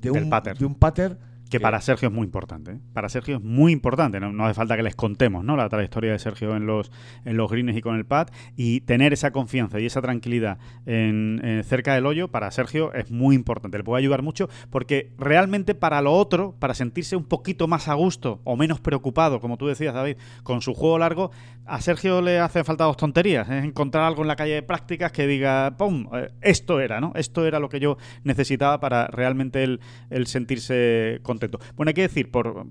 de, 0.00 0.10
un, 0.10 0.28
de 0.58 0.64
un 0.64 0.74
pater 0.74 1.18
que 1.50 1.58
para 1.58 1.80
Sergio 1.80 2.08
es 2.08 2.14
muy 2.14 2.24
importante. 2.24 2.70
¿eh? 2.72 2.80
Para 2.94 3.08
Sergio 3.08 3.36
es 3.36 3.42
muy 3.42 3.72
importante. 3.72 4.20
No, 4.20 4.46
hace 4.46 4.54
falta 4.54 4.76
que 4.76 4.84
les 4.84 4.94
contemos 4.94 5.44
¿no? 5.44 5.56
la 5.56 5.68
trayectoria 5.68 6.12
de 6.12 6.18
Sergio 6.18 6.56
en 6.56 6.64
los, 6.64 6.92
en 7.24 7.36
los 7.36 7.50
greens 7.50 7.76
y 7.76 7.80
con 7.80 7.96
el 7.96 8.06
pad. 8.06 8.28
Y 8.56 8.82
tener 8.82 9.12
esa 9.12 9.32
confianza 9.32 9.80
y 9.80 9.86
esa 9.86 10.00
tranquilidad 10.00 10.58
en, 10.86 11.62
cerca 11.64 11.94
del 11.94 12.06
hoyo 12.06 12.28
para 12.28 12.50
Sergio 12.52 12.94
es 12.94 13.10
muy 13.10 13.34
importante. 13.34 13.78
Le 13.78 13.84
puede 13.84 14.00
ayudar 14.00 14.22
mucho 14.22 14.48
porque 14.70 15.12
realmente 15.18 15.74
para 15.74 16.00
lo 16.00 16.12
otro, 16.12 16.54
para 16.60 16.74
sentirse 16.74 17.16
un 17.16 17.24
poquito 17.24 17.66
más 17.66 17.88
a 17.88 17.94
gusto 17.94 18.40
o 18.44 18.56
menos 18.56 18.80
preocupado, 18.80 19.40
como 19.40 19.56
tú 19.56 19.66
decías, 19.66 19.92
David, 19.92 20.16
con 20.44 20.62
su 20.62 20.72
juego 20.72 20.98
largo, 20.98 21.32
a 21.66 21.80
Sergio 21.80 22.22
le 22.22 22.38
hacen 22.38 22.64
falta 22.64 22.84
dos 22.84 22.96
tonterías. 22.96 23.50
Es 23.50 23.64
encontrar 23.64 24.04
algo 24.04 24.22
en 24.22 24.28
la 24.28 24.36
calle 24.36 24.54
de 24.54 24.62
prácticas 24.62 25.10
que 25.10 25.26
diga, 25.26 25.76
¡pum! 25.76 26.06
Eh, 26.12 26.30
esto 26.42 26.78
era, 26.78 27.00
¿no? 27.00 27.12
Esto 27.16 27.44
era 27.44 27.58
lo 27.58 27.68
que 27.68 27.80
yo 27.80 27.96
necesitaba 28.22 28.78
para 28.78 29.08
realmente 29.08 29.64
el, 29.64 29.80
el 30.10 30.28
sentirse 30.28 31.18
contento 31.22 31.39
bueno, 31.76 31.88
hay 31.88 31.94
que 31.94 32.02
decir, 32.02 32.30
por, 32.30 32.66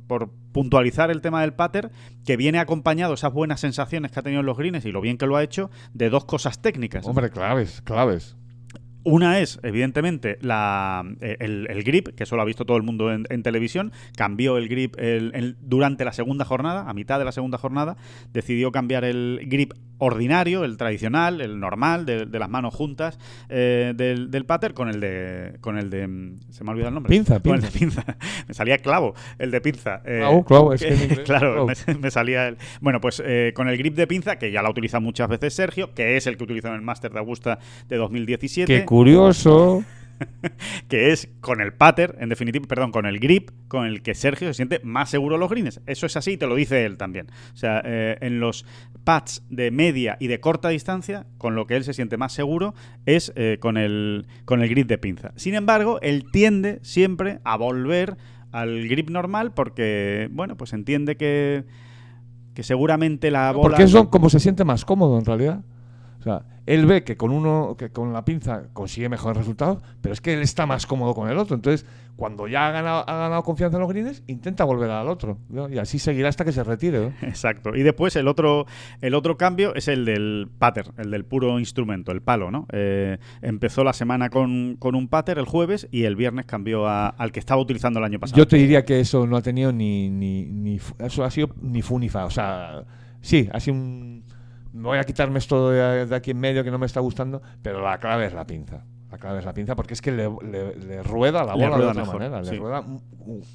puntualizar 0.51 1.11
el 1.11 1.21
tema 1.21 1.41
del 1.41 1.53
pater, 1.53 1.91
que 2.25 2.37
viene 2.37 2.59
acompañado 2.59 3.13
esas 3.13 3.33
buenas 3.33 3.59
sensaciones 3.59 4.11
que 4.11 4.19
ha 4.19 4.23
tenido 4.23 4.41
en 4.41 4.45
los 4.45 4.57
greens 4.57 4.85
y 4.85 4.91
lo 4.91 5.01
bien 5.01 5.17
que 5.17 5.25
lo 5.25 5.35
ha 5.35 5.43
hecho, 5.43 5.69
de 5.93 6.09
dos 6.09 6.25
cosas 6.25 6.61
técnicas. 6.61 7.05
Hombre, 7.05 7.29
claves, 7.29 7.81
claves. 7.81 8.35
Una 9.03 9.39
es, 9.39 9.59
evidentemente, 9.63 10.37
la, 10.41 11.03
eh, 11.21 11.37
el, 11.39 11.83
grip, 11.83 12.09
que 12.09 12.23
eso 12.23 12.35
lo 12.35 12.41
ha 12.41 12.45
visto 12.45 12.65
todo 12.65 12.75
el 12.77 12.83
mundo 12.83 13.11
en, 13.11 13.43
televisión. 13.43 13.93
Cambió 14.15 14.57
el 14.57 14.67
grip 14.67 14.95
durante 15.61 16.03
la 16.03 16.11
segunda 16.11 16.43
jornada, 16.43 16.89
a 16.89 16.93
mitad 16.93 17.17
de 17.17 17.25
la 17.25 17.31
segunda 17.31 17.57
jornada. 17.57 17.95
Decidió 18.33 18.71
cambiar 18.71 19.05
el 19.05 19.39
grip 19.45 19.73
ordinario, 19.99 20.63
el 20.63 20.77
tradicional, 20.77 21.41
el 21.41 21.59
normal, 21.59 22.05
de, 22.05 22.25
las 22.39 22.49
manos 22.49 22.73
juntas 22.73 23.19
eh, 23.49 23.93
del, 23.95 24.31
del 24.31 24.45
pater 24.45 24.73
con 24.73 24.89
el 24.89 24.99
de. 24.99 25.57
con 25.61 25.77
el 25.77 25.89
de. 25.89 26.07
Mm, 26.07 26.39
se 26.49 26.63
me 26.63 26.69
ha 26.69 26.71
olvidado 26.71 26.89
el 26.89 26.95
nombre. 26.95 27.09
Pinza, 27.09 27.39
pinza. 27.39 27.55
el 27.55 27.61
de 27.61 27.79
pinza. 27.79 28.03
me 28.47 28.53
salía 28.53 28.77
clavo, 28.79 29.13
el 29.37 29.51
de 29.51 29.61
pinza. 29.61 30.01
Eh, 30.05 30.21
clavo, 30.47 30.73
es 30.73 30.81
que 30.81 31.23
Claro, 31.25 31.67
me, 32.01 32.11
salía 32.11 32.47
el. 32.47 32.57
Bueno, 32.81 32.99
pues 32.99 33.21
eh, 33.25 33.51
con 33.55 33.67
el 33.69 33.77
grip 33.77 33.95
de 33.95 34.07
pinza, 34.07 34.37
que 34.37 34.51
ya 34.51 34.61
la 34.61 34.69
utiliza 34.69 34.99
muchas 34.99 35.27
veces 35.27 35.53
Sergio, 35.53 35.93
que 35.93 36.17
es 36.17 36.27
el 36.27 36.37
que 36.37 36.45
utilizó 36.45 36.69
en 36.69 36.75
el 36.75 36.81
Master 36.81 37.11
de 37.11 37.19
Augusta 37.19 37.59
de 37.87 37.97
2017. 37.97 38.73
Qué 38.73 38.85
curioso. 38.85 39.83
que 40.87 41.11
es 41.11 41.29
con 41.41 41.61
el 41.61 41.73
pater, 41.73 42.15
en 42.19 42.29
definitiva, 42.29 42.65
perdón, 42.67 42.91
con 42.91 43.05
el 43.05 43.19
grip, 43.19 43.51
con 43.67 43.85
el 43.85 44.01
que 44.01 44.15
Sergio 44.15 44.47
se 44.47 44.53
siente 44.53 44.79
más 44.83 45.09
seguro 45.09 45.37
los 45.37 45.49
greens. 45.49 45.81
Eso 45.85 46.05
es 46.05 46.15
así 46.17 46.31
y 46.31 46.37
te 46.37 46.47
lo 46.47 46.55
dice 46.55 46.85
él 46.85 46.97
también. 46.97 47.27
O 47.53 47.57
sea, 47.57 47.81
eh, 47.85 48.17
en 48.21 48.39
los 48.39 48.65
pads 49.03 49.43
de 49.49 49.71
media 49.71 50.17
y 50.19 50.27
de 50.27 50.39
corta 50.39 50.69
distancia, 50.69 51.25
con 51.37 51.55
lo 51.55 51.67
que 51.67 51.75
él 51.75 51.83
se 51.83 51.93
siente 51.93 52.17
más 52.17 52.33
seguro 52.33 52.73
es 53.05 53.33
eh, 53.35 53.57
con, 53.59 53.77
el, 53.77 54.27
con 54.45 54.61
el 54.61 54.69
grip 54.69 54.87
de 54.87 54.97
pinza. 54.97 55.31
Sin 55.35 55.55
embargo, 55.55 55.99
él 56.01 56.25
tiende 56.31 56.79
siempre 56.81 57.39
a 57.43 57.57
volver 57.57 58.17
al 58.51 58.87
grip 58.87 59.09
normal 59.09 59.53
porque, 59.53 60.29
bueno, 60.31 60.57
pues 60.57 60.73
entiende 60.73 61.17
que, 61.17 61.65
que 62.53 62.63
seguramente 62.63 63.31
la 63.31 63.51
bola... 63.51 63.69
Porque 63.69 63.83
eso 63.83 64.09
como 64.09 64.29
se 64.29 64.39
siente 64.39 64.65
más 64.65 64.85
cómodo 64.85 65.17
en 65.19 65.25
realidad. 65.25 65.63
O 66.19 66.23
sea, 66.23 66.43
él 66.65 66.85
ve 66.85 67.03
que 67.03 67.17
con 67.17 67.31
uno, 67.31 67.75
que 67.77 67.89
con 67.89 68.13
la 68.13 68.25
pinza 68.25 68.63
consigue 68.73 69.09
mejores 69.09 69.37
resultados, 69.37 69.81
pero 70.01 70.13
es 70.13 70.21
que 70.21 70.33
él 70.33 70.41
está 70.41 70.65
más 70.65 70.85
cómodo 70.85 71.15
con 71.15 71.29
el 71.29 71.37
otro. 71.37 71.55
Entonces, 71.55 71.85
cuando 72.15 72.47
ya 72.47 72.67
ha 72.67 72.71
ganado, 72.71 73.09
ha 73.09 73.15
ganado 73.15 73.41
confianza 73.43 73.77
en 73.77 73.81
los 73.81 73.89
greens, 73.89 74.23
intenta 74.27 74.65
volver 74.65 74.91
al 74.91 75.07
otro. 75.07 75.39
Y 75.71 75.77
así 75.77 75.97
seguirá 75.97 76.27
hasta 76.29 76.43
que 76.43 76.51
se 76.51 76.63
retire. 76.63 77.13
Exacto. 77.21 77.73
Y 77.75 77.81
después 77.81 78.15
el 78.17 78.27
otro, 78.27 78.65
el 79.01 79.15
otro 79.15 79.37
cambio 79.37 79.73
es 79.73 79.87
el 79.87 80.05
del 80.05 80.49
pater, 80.59 80.91
el 80.97 81.09
del 81.09 81.23
puro 81.25 81.57
instrumento, 81.57 82.11
el 82.11 82.21
palo, 82.21 82.51
¿no? 82.51 82.67
Eh, 82.73 83.17
empezó 83.41 83.85
la 83.85 83.93
semana 83.93 84.29
con, 84.29 84.77
un 84.79 85.07
pater 85.07 85.39
el 85.39 85.45
jueves 85.45 85.87
y 85.91 86.03
el 86.03 86.17
viernes 86.17 86.45
cambió 86.45 86.87
al 86.87 87.31
que 87.31 87.39
estaba 87.39 87.61
utilizando 87.61 87.99
el 87.99 88.05
año 88.05 88.19
pasado. 88.19 88.37
Yo 88.37 88.47
te 88.47 88.57
diría 88.57 88.83
que 88.83 88.99
eso 88.99 89.25
no 89.25 89.37
ha 89.37 89.41
tenido 89.41 89.71
ni, 89.71 90.09
ni, 90.09 90.45
ni 90.45 90.79
eso 90.99 91.23
ha 91.23 91.31
sido 91.31 91.49
ni 91.61 91.81
fu 91.81 91.97
ni 91.97 92.09
fa. 92.09 92.25
O 92.25 92.29
sea, 92.29 92.83
sí, 93.21 93.49
ha 93.53 93.59
sido 93.61 93.77
un 93.77 94.25
voy 94.81 94.97
a 94.97 95.03
quitarme 95.03 95.39
esto 95.39 95.69
de, 95.69 96.15
aquí 96.15 96.31
en 96.31 96.39
medio 96.39 96.63
que 96.63 96.71
no 96.71 96.77
me 96.77 96.85
está 96.85 96.99
gustando, 96.99 97.41
pero 97.61 97.81
la 97.81 97.99
clave 97.99 98.25
es 98.25 98.33
la 98.33 98.45
pinza. 98.45 98.85
La 99.11 99.17
clave 99.17 99.39
es 99.39 99.45
la 99.45 99.53
pinza 99.53 99.75
porque 99.75 99.93
es 99.93 100.01
que 100.01 100.11
le, 100.11 100.27
rueda 101.03 101.43
la 101.43 101.55
bola 101.55 101.77
de 101.77 101.85
otra 101.85 102.05
manera, 102.05 102.41
le 102.41 102.57
rueda 102.57 102.83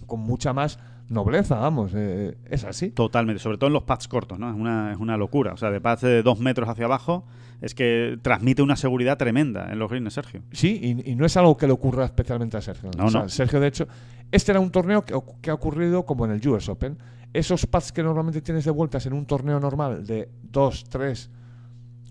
con 0.06 0.20
mucha 0.20 0.52
más 0.52 0.78
nobleza, 1.08 1.56
vamos, 1.56 1.92
eh, 1.94 2.36
es 2.48 2.64
así. 2.64 2.90
Totalmente, 2.90 3.42
sobre 3.42 3.58
todo 3.58 3.68
en 3.68 3.74
los 3.74 3.84
pads 3.84 4.08
cortos, 4.08 4.38
¿no? 4.38 4.48
Es 4.48 4.56
una, 4.56 4.92
es 4.92 4.98
una 4.98 5.16
locura. 5.16 5.52
O 5.52 5.56
sea, 5.56 5.70
de 5.70 5.80
pads 5.80 6.02
de 6.02 6.22
dos 6.22 6.40
metros 6.40 6.68
hacia 6.68 6.86
abajo, 6.86 7.24
es 7.60 7.74
que 7.74 8.18
transmite 8.22 8.62
una 8.62 8.76
seguridad 8.76 9.16
tremenda 9.16 9.72
en 9.72 9.78
los 9.78 9.90
greens, 9.90 10.12
Sergio. 10.12 10.42
Sí, 10.52 11.02
y, 11.04 11.14
no 11.14 11.26
es 11.26 11.36
algo 11.36 11.56
que 11.56 11.66
le 11.66 11.72
ocurra 11.72 12.04
especialmente 12.04 12.56
a 12.56 12.60
Sergio. 12.60 12.90
No, 12.96 13.10
no. 13.10 13.28
Sergio, 13.28 13.60
de 13.60 13.68
hecho, 13.68 13.88
este 14.30 14.52
era 14.52 14.60
un 14.60 14.70
torneo 14.70 15.04
que, 15.04 15.14
que 15.40 15.50
ha 15.50 15.54
ocurrido 15.54 16.04
como 16.04 16.24
en 16.24 16.32
el 16.32 16.48
US 16.48 16.68
Open 16.68 16.98
esos 17.34 17.66
pads 17.66 17.92
que 17.92 18.02
normalmente 18.02 18.40
tienes 18.40 18.64
de 18.64 18.70
vueltas 18.70 19.04
en 19.06 19.12
un 19.12 19.26
torneo 19.26 19.58
normal 19.58 20.06
de 20.06 20.30
2, 20.52 20.84
3, 20.88 21.30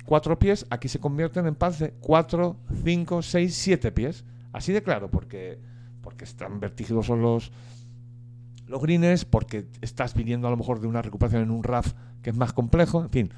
4 0.05 0.37
pies, 0.37 0.67
aquí 0.69 0.89
se 0.89 0.99
convierten 0.99 1.47
en 1.47 1.55
pads 1.55 1.79
de 1.79 1.93
4, 2.01 2.57
5, 2.83 3.21
6, 3.21 3.55
7 3.55 3.91
pies. 3.93 4.25
Así 4.51 4.73
de 4.73 4.83
claro, 4.83 5.09
porque, 5.09 5.59
porque 6.01 6.25
están 6.25 6.59
vertiginosos 6.59 7.17
los, 7.17 7.51
los 8.67 8.81
greens, 8.81 9.25
porque 9.25 9.67
estás 9.81 10.13
viniendo 10.13 10.47
a 10.47 10.51
lo 10.51 10.57
mejor 10.57 10.79
de 10.79 10.87
una 10.87 11.01
recuperación 11.01 11.43
en 11.43 11.51
un 11.51 11.63
RAF 11.63 11.93
que 12.21 12.29
es 12.29 12.35
más 12.35 12.53
complejo, 12.53 13.03
en 13.03 13.09
fin. 13.09 13.29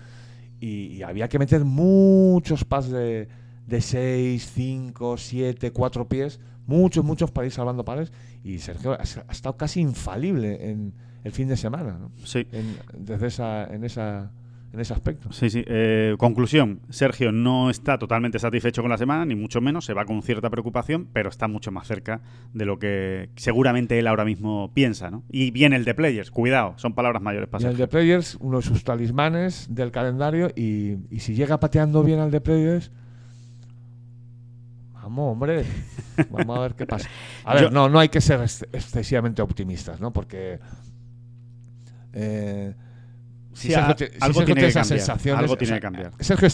Y, 0.59 1.01
había 1.03 1.27
que 1.27 1.39
meter 1.39 1.65
muchos 1.65 2.63
pads 2.63 2.89
de, 2.89 3.27
de 3.67 3.81
6, 3.81 4.51
5, 4.53 5.17
7, 5.17 5.71
4 5.71 6.07
pies, 6.07 6.39
muchos, 6.65 7.03
muchos 7.03 7.31
para 7.31 7.47
ir 7.47 7.51
salvando 7.51 7.83
pares. 7.85 8.11
Y 8.43 8.59
Sergio 8.59 8.93
ha, 8.93 8.97
ha 8.97 9.31
estado 9.31 9.57
casi 9.57 9.81
infalible 9.81 10.71
en 10.71 10.93
el 11.23 11.31
fin 11.31 11.47
de 11.47 11.57
semana, 11.57 11.97
¿no? 11.99 12.11
Sí. 12.23 12.47
En, 12.51 12.77
desde 12.97 13.27
esa, 13.27 13.65
en 13.65 13.83
esa 13.83 14.31
en 14.75 14.81
ese 14.81 14.93
aspecto. 14.93 15.31
Sí, 15.31 15.49
sí. 15.49 15.63
Eh, 15.65 16.15
conclusión, 16.17 16.81
Sergio 16.89 17.31
no 17.31 17.69
está 17.69 17.97
totalmente 17.97 18.39
satisfecho 18.39 18.81
con 18.81 18.91
la 18.91 18.97
semana, 18.97 19.25
ni 19.25 19.33
mucho 19.33 19.61
menos, 19.61 19.85
se 19.85 19.93
va 19.93 20.05
con 20.05 20.21
cierta 20.21 20.49
preocupación, 20.49 21.07
pero 21.13 21.29
está 21.29 21.47
mucho 21.47 21.71
más 21.71 21.87
cerca 21.87 22.21
de 22.53 22.65
lo 22.65 22.77
que 22.77 23.29
seguramente 23.37 23.97
él 23.97 24.07
ahora 24.07 24.25
mismo 24.25 24.71
piensa, 24.73 25.09
¿no? 25.09 25.23
Y 25.31 25.51
viene 25.51 25.77
el 25.77 25.85
de 25.85 25.95
Players, 25.95 26.29
cuidado, 26.29 26.73
son 26.75 26.93
palabras 26.93 27.21
mayores 27.21 27.47
para 27.47 27.69
El 27.69 27.77
de 27.77 27.87
Players, 27.87 28.37
uno 28.41 28.57
de 28.57 28.63
sus 28.63 28.83
talismanes 28.83 29.73
del 29.73 29.91
calendario, 29.91 30.51
y, 30.55 30.97
y 31.09 31.19
si 31.19 31.33
llega 31.33 31.59
pateando 31.59 32.03
bien 32.03 32.19
al 32.19 32.31
de 32.31 32.41
Players... 32.41 32.91
Vamos, 34.93 35.33
hombre, 35.33 35.63
vamos 36.31 36.57
a 36.57 36.61
ver 36.61 36.73
qué 36.73 36.87
pasa. 36.87 37.07
A 37.43 37.53
ver, 37.53 37.71
no, 37.71 37.87
no 37.89 37.99
hay 37.99 38.09
que 38.09 38.21
ser 38.21 38.41
excesivamente 38.41 39.43
optimistas, 39.43 40.01
¿no? 40.01 40.11
Porque 40.11 40.59
eh, 42.11 42.73
si 43.55 43.73
algo 43.73 43.95
tiene 44.45 44.67
que 44.67 44.73
cambiar, 44.73 45.37
Algo 45.37 45.57
tiene 45.57 45.73
que 45.75 45.79
cambiar. 45.79 46.11
Sergio, 46.19 46.47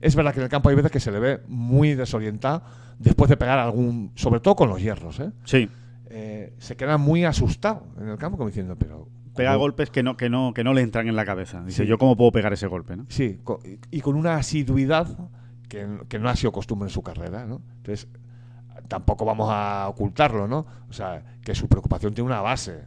es, 0.00 0.16
verdad 0.16 0.32
que 0.32 0.40
en 0.40 0.44
el 0.44 0.50
campo 0.50 0.68
hay 0.70 0.74
veces 0.74 0.90
que 0.90 1.00
se 1.00 1.12
le 1.12 1.18
ve 1.18 1.40
muy 1.46 1.94
desorientado 1.94 2.62
después 2.98 3.28
de 3.28 3.36
pegar 3.36 3.58
algún. 3.58 4.12
Sobre 4.14 4.40
todo 4.40 4.56
con 4.56 4.68
los 4.68 4.80
hierros, 4.80 5.20
¿eh? 5.20 5.32
Sí. 5.44 5.68
Eh, 6.08 6.54
se 6.58 6.76
queda 6.76 6.96
muy 6.96 7.24
asustado 7.24 7.86
en 8.00 8.08
el 8.08 8.16
campo, 8.16 8.38
como 8.38 8.48
diciendo, 8.48 8.76
pero. 8.76 9.08
Pega 9.36 9.54
golpes 9.56 9.90
que 9.90 10.02
no, 10.02 10.16
que, 10.16 10.30
no, 10.30 10.54
que 10.54 10.64
no 10.64 10.72
le 10.72 10.80
entran 10.80 11.08
en 11.08 11.14
la 11.14 11.26
cabeza. 11.26 11.62
Dice, 11.62 11.86
¿yo 11.86 11.98
cómo 11.98 12.16
puedo 12.16 12.32
pegar 12.32 12.54
ese 12.54 12.66
golpe? 12.68 12.96
¿no? 12.96 13.04
Sí, 13.08 13.38
y 13.90 14.00
con 14.00 14.16
una 14.16 14.36
asiduidad 14.36 15.30
que, 15.68 15.86
que, 16.08 16.18
no 16.18 16.30
ha 16.30 16.36
sido 16.36 16.52
costumbre 16.52 16.88
en 16.88 16.90
su 16.90 17.02
carrera, 17.02 17.44
¿no? 17.44 17.60
Entonces, 17.76 18.08
tampoco 18.88 19.26
vamos 19.26 19.50
a 19.50 19.88
ocultarlo, 19.88 20.48
¿no? 20.48 20.66
O 20.88 20.92
sea, 20.94 21.22
que 21.44 21.54
su 21.54 21.68
preocupación 21.68 22.14
tiene 22.14 22.26
una 22.28 22.40
base. 22.40 22.84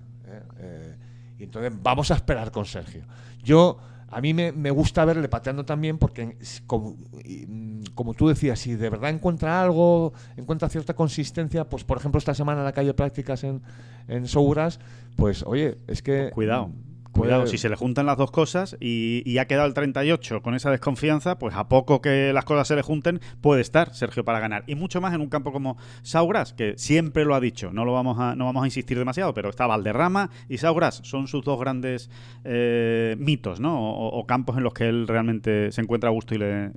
Y 1.39 1.43
entonces 1.43 1.71
vamos 1.82 2.12
a 2.12 2.15
esperar 2.15 2.52
con 2.52 2.65
Sergio. 2.65 3.04
Yo, 3.41 3.78
a 4.10 4.19
mí 4.21 4.34
me, 4.34 4.71
gusta 4.71 5.06
verle 5.06 5.30
pateando 5.30 5.65
también 5.65 5.97
porque, 5.97 6.38
como, 6.67 6.97
mm, 7.25 7.84
como, 7.95 8.13
tú 8.13 8.28
decías, 8.28 8.60
si 8.60 8.75
de 8.75 8.89
verdad 8.89 9.10
encuentra 9.10 9.62
algo, 9.62 10.13
encuentra 10.36 10.67
cierta 10.67 10.93
consistencia, 10.93 11.67
pues 11.67 11.84
por 11.84 11.97
ejemplo 11.97 12.19
esta 12.19 12.34
semana 12.34 12.60
en 12.60 12.65
la 12.65 12.73
calle 12.73 12.93
prácticas 12.93 13.43
en, 13.45 13.62
en 14.08 14.28
Souras, 14.28 14.80
pues 15.15 15.43
oye, 15.43 15.78
es 15.88 16.02
que... 16.02 16.30
Cuidado. 16.34 16.71
Cuidado, 17.12 17.48
si 17.48 17.58
se 17.58 17.69
le 17.69 17.76
juntan 17.76 18.06
las 18.06 18.17
dos 18.17 18.32
cosas 18.32 18.78
y, 18.80 19.38
ha 19.39 19.45
quedado 19.45 19.67
el 19.67 19.74
38 19.74 20.41
con 20.41 20.54
esa 20.54 20.69
desconfianza, 20.72 21.39
pues 21.39 21.56
a 21.56 21.67
poco 21.67 22.02
que 22.02 22.32
las 22.34 22.45
cosas 22.45 22.67
se 22.67 22.76
le 22.76 22.82
junten, 22.82 23.19
puede 23.41 23.62
estar 23.62 23.93
Sergio 23.93 24.24
para 24.24 24.39
ganar. 24.39 24.63
Y 24.67 24.76
mucho 24.76 25.02
más 25.02 25.13
en 25.13 25.22
un 25.22 25.30
campo 25.30 25.52
como 25.52 25.78
Sauras, 26.02 26.54
que 26.54 26.78
siempre 26.78 27.26
lo 27.26 27.36
ha 27.36 27.39
dicho, 27.39 27.72
no 27.72 27.86
lo 27.86 27.93
vamos 27.93 28.19
a, 28.19 28.36
no 28.36 28.45
vamos 28.45 28.63
a 28.63 28.67
insistir 28.67 28.98
demasiado, 28.98 29.34
pero 29.34 29.50
está 29.50 29.65
Valderrama 29.67 30.30
y 30.48 30.58
Sauras, 30.58 31.02
son 31.04 31.28
sus 31.28 31.43
dos 31.43 31.60
grandes 31.60 32.10
eh, 32.43 33.15
mitos, 33.17 33.60
¿no? 33.60 33.91
O, 33.91 34.26
campos 34.26 34.58
en 34.58 34.63
los 34.63 34.74
que 34.74 34.88
él 34.88 35.08
realmente 35.08 35.72
se 35.72 35.82
encuentra 35.82 36.10
a 36.10 36.13
gusto 36.13 36.36
y, 36.36 36.38
le, 36.38 36.72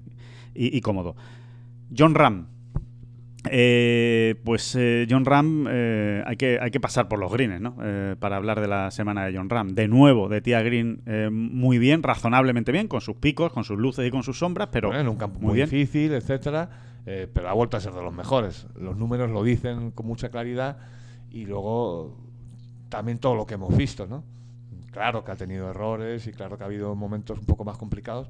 y 0.55 0.81
cómodo. 0.81 1.17
John 1.97 2.15
Ram, 2.15 2.47
eh, 3.51 4.41
pues 4.45 4.77
eh, 4.77 5.07
John 5.11 5.25
Ram, 5.25 5.67
eh, 5.69 6.23
hay, 6.27 6.37
que, 6.37 6.59
hay 6.61 6.71
que 6.71 6.81
pasar 6.81 7.09
por 7.09 7.19
los 7.19 7.33
greens, 7.33 7.61
¿no? 7.61 7.77
para 8.19 8.37
hablar 8.37 8.61
de 8.61 8.69
la 8.69 8.91
semana 8.91 9.25
de 9.27 9.37
John 9.37 9.51
Ram. 9.51 9.75
De 9.75 9.89
nuevo, 9.89 10.29
de 10.29 10.41
Tía 10.41 10.63
Green, 10.63 11.03
muy 11.33 11.79
bien, 11.79 12.03
razonablemente 12.03 12.73
bien, 12.73 12.89
con 12.89 13.01
sus 13.01 13.17
picos, 13.17 13.53
con 13.53 13.65
sus 13.65 13.79
luces 13.79 14.07
y 14.07 14.11
con 14.11 14.23
sus 14.23 14.39
sombras, 14.39 14.69
pero 14.71 14.95
en 14.95 15.09
un 15.09 15.17
campo 15.17 15.41
muy, 15.41 15.61
difícil, 15.61 16.13
etcétera, 16.13 16.71
pero 17.05 17.49
ha 17.49 17.53
vuelto 17.53 17.77
a 17.77 17.81
ser 17.81 17.93
de 17.93 18.03
los 18.03 18.15
mejores. 18.15 18.67
Los 18.79 18.97
números 18.97 19.31
lo 19.31 19.43
dicen 19.43 19.91
con 19.91 20.07
mucha 20.07 20.29
claridad 20.29 20.79
y 21.31 21.47
luego 21.47 22.17
también 22.89 23.19
todo 23.19 23.35
lo 23.35 23.47
que 23.47 23.55
hemos 23.55 23.77
visto, 23.77 24.07
¿no? 24.07 24.25
Claro 24.93 25.25
que 25.25 25.33
ha 25.33 25.37
tenido 25.37 25.71
errores 25.71 26.27
y 26.27 26.33
claro 26.33 26.59
que 26.59 26.65
ha 26.65 26.67
habido 26.67 26.95
momentos 26.95 27.39
un 27.39 27.47
poco 27.47 27.65
más 27.65 27.79
complicados, 27.79 28.29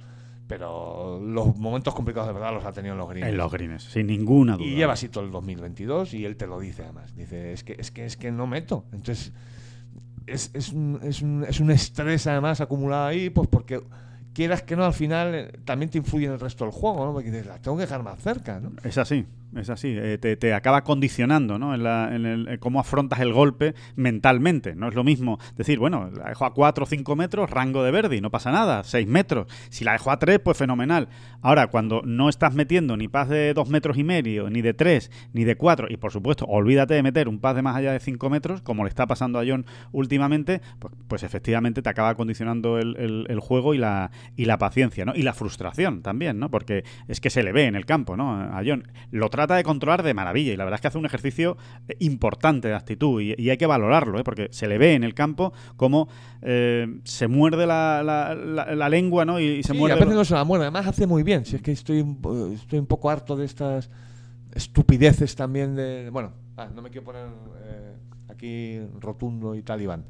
pero 0.55 1.19
los 1.19 1.57
momentos 1.57 1.95
complicados 1.95 2.29
de 2.29 2.35
verdad 2.35 2.53
los 2.53 2.63
ha 2.67 2.73
tenido 2.73 2.93
en 2.93 2.99
los 2.99 3.09
greens. 3.09 3.27
En 3.27 3.39
los 3.39 3.51
greens, 3.51 3.85
sin 3.85 4.07
ninguna 4.07 4.59
duda. 4.59 4.67
Y 4.67 4.75
lleva 4.75 4.93
así 4.93 5.09
todo 5.09 5.25
el 5.25 5.31
2022 5.31 6.13
y 6.13 6.27
él 6.27 6.37
te 6.37 6.47
lo 6.47 6.61
dice 6.61 6.83
además. 6.83 7.17
Dice, 7.17 7.55
es 7.55 7.65
que 7.65 7.75
es 7.79 7.91
que, 7.91 8.05
es 8.05 8.19
que 8.19 8.31
no 8.31 8.47
meto. 8.47 8.85
Entonces, 8.93 9.33
es, 10.27 10.51
es, 10.53 10.75
un, 10.75 11.01
es, 11.03 11.23
un, 11.23 11.47
es 11.49 11.59
un 11.59 11.71
estrés 11.71 12.27
además 12.27 12.61
acumulado 12.61 13.07
ahí, 13.07 13.31
pues 13.31 13.49
porque 13.49 13.81
quieras 14.35 14.63
que 14.63 14.77
no, 14.77 14.85
al 14.85 14.93
final 14.93 15.35
eh, 15.35 15.53
también 15.65 15.91
te 15.91 15.97
influye 15.97 16.27
en 16.27 16.33
el 16.33 16.41
resto 16.41 16.67
del 16.67 16.73
juego, 16.75 17.07
¿no? 17.07 17.15
Porque 17.15 17.31
dices, 17.31 17.47
la 17.47 17.59
tengo 17.59 17.79
que 17.79 17.85
dejar 17.85 18.03
más 18.03 18.21
cerca, 18.21 18.61
¿no? 18.61 18.73
Es 18.85 18.99
así, 18.99 19.25
es 19.57 19.71
así. 19.71 19.95
Eh, 19.97 20.19
te, 20.19 20.37
te 20.37 20.55
acaba 20.55 20.85
condicionando, 20.85 21.59
¿no? 21.59 21.75
En, 21.75 21.83
la, 21.83 22.15
en 22.15 22.27
el, 22.27 22.59
cómo 22.59 22.81
afrontas 22.81 23.21
el 23.21 23.33
golpe 23.33 23.75
mentalmente. 23.97 24.75
No 24.75 24.89
es 24.89 24.95
lo 24.95 25.05
mismo 25.05 25.39
decir, 25.57 25.79
bueno, 25.79 26.11
la 26.11 26.29
dejo 26.29 26.45
a 26.45 26.55
4 26.55 26.85
o 26.85 26.87
5 26.87 27.17
metros, 27.17 27.51
rango 27.51 27.83
de 27.83 27.91
Verdi, 27.91 28.21
no 28.21 28.31
pasa 28.31 28.51
nada, 28.51 28.85
6 28.85 29.07
metros. 29.07 29.47
Si 29.71 29.85
la 29.85 29.93
dejo 29.93 30.11
a 30.11 30.19
3, 30.19 30.39
pues 30.41 30.57
fenomenal. 30.57 31.09
Ahora, 31.41 31.69
cuando 31.69 32.03
no 32.05 32.29
estás 32.29 32.55
metiendo 32.55 32.97
ni 32.97 33.09
paz 33.09 33.29
de 33.29 33.53
2 33.55 33.69
metros 33.69 33.99
y 33.99 34.05
medio, 34.05 34.49
ni 34.51 34.63
de 34.63 34.75
3, 34.75 35.11
ni 35.33 35.45
de 35.45 35.57
4, 35.57 35.89
y 35.91 35.97
por 35.97 36.13
supuesto, 36.13 36.45
olvídate 36.47 36.95
de 36.95 37.03
meter 37.03 37.29
un 37.29 37.39
paz 37.39 37.57
de 37.57 37.63
más 37.63 37.77
allá 37.77 37.93
de 37.93 38.01
5 38.01 38.31
metros, 38.31 38.63
como 38.63 38.85
le 38.85 38.89
está 38.89 39.07
pasando 39.07 39.39
a 39.39 39.45
John 39.47 39.67
últimamente, 39.93 40.61
pues, 40.79 40.95
pues 41.09 41.23
efectivamente 41.23 41.83
te 41.83 41.89
acaba 41.89 42.15
condicionando 42.15 42.79
el, 42.79 43.27
el, 43.29 43.41
juego 43.41 43.75
y 43.75 43.79
la, 43.79 44.11
y 44.37 44.45
la 44.45 44.59
paciencia, 44.59 45.05
¿no? 45.05 45.15
Y 45.15 45.23
la 45.23 45.35
frustración 45.35 46.03
también, 46.03 46.39
¿no? 46.39 46.51
Porque 46.51 46.85
es 47.09 47.21
que 47.21 47.31
se 47.31 47.43
le 47.43 47.53
ve 47.53 47.65
en 47.65 47.75
el 47.75 47.87
campo, 47.87 48.17
¿no? 48.17 48.33
A 48.33 48.63
John. 48.65 48.89
Lo 49.11 49.29
trata 49.43 49.57
de 49.57 49.63
controlar 49.65 50.03
de 50.03 50.15
maravilla 50.15 50.53
y 50.53 50.57
la 50.57 50.65
verdad 50.65 50.77
es 50.79 50.81
que 50.83 50.89
hace 50.89 50.99
un 50.99 51.07
ejercicio 51.07 51.57
eh, 51.89 51.97
importante 52.01 52.69
de 52.69 52.75
actitud 52.75 53.21
y, 53.21 53.35
y 53.37 53.51
hay 53.51 53.57
que 53.57 53.67
valorarlo, 53.67 54.19
¿eh? 54.19 54.25
Porque 54.25 54.49
se 54.53 54.67
le 54.69 54.79
ve 54.79 54.95
en 54.95 55.05
el 55.05 55.15
campo 55.15 55.53
como 55.77 56.09
eh, 56.43 56.87
se 57.05 57.29
muerde 57.29 57.67
la, 57.67 58.03
la, 58.05 58.35
la, 58.35 58.75
la, 58.75 58.89
lengua, 58.89 59.25
¿no? 59.25 59.39
Y, 59.41 59.45
y 59.45 59.63
se 59.63 59.73
sí, 59.73 59.79
muerde. 59.79 59.95
a 59.97 59.99
veces 60.01 60.15
no 60.15 60.25
se 60.25 60.35
la 60.35 60.45
muerde, 60.45 60.65
además 60.67 60.87
hace 60.87 61.07
muy 61.07 61.23
bien. 61.23 61.45
Si 61.45 61.57
es 61.57 61.63
que 61.63 61.73
estoy, 61.73 62.01
un- 62.01 62.53
estoy 62.55 62.79
un 62.79 62.87
poco 62.87 63.11
harto 63.11 63.37
de 63.37 63.45
estas 63.45 63.91
estupideces 64.55 65.35
también 65.35 65.75
de. 65.75 66.11
Bueno, 66.11 66.33
ah, 66.57 66.69
no 66.75 66.83
me 66.83 66.91
quiero 66.91 67.05
poner 67.05 67.27
eh, 67.65 67.93
aquí 68.29 68.81
rotundo 69.01 69.55
y 69.55 69.63
talibán. 69.63 70.05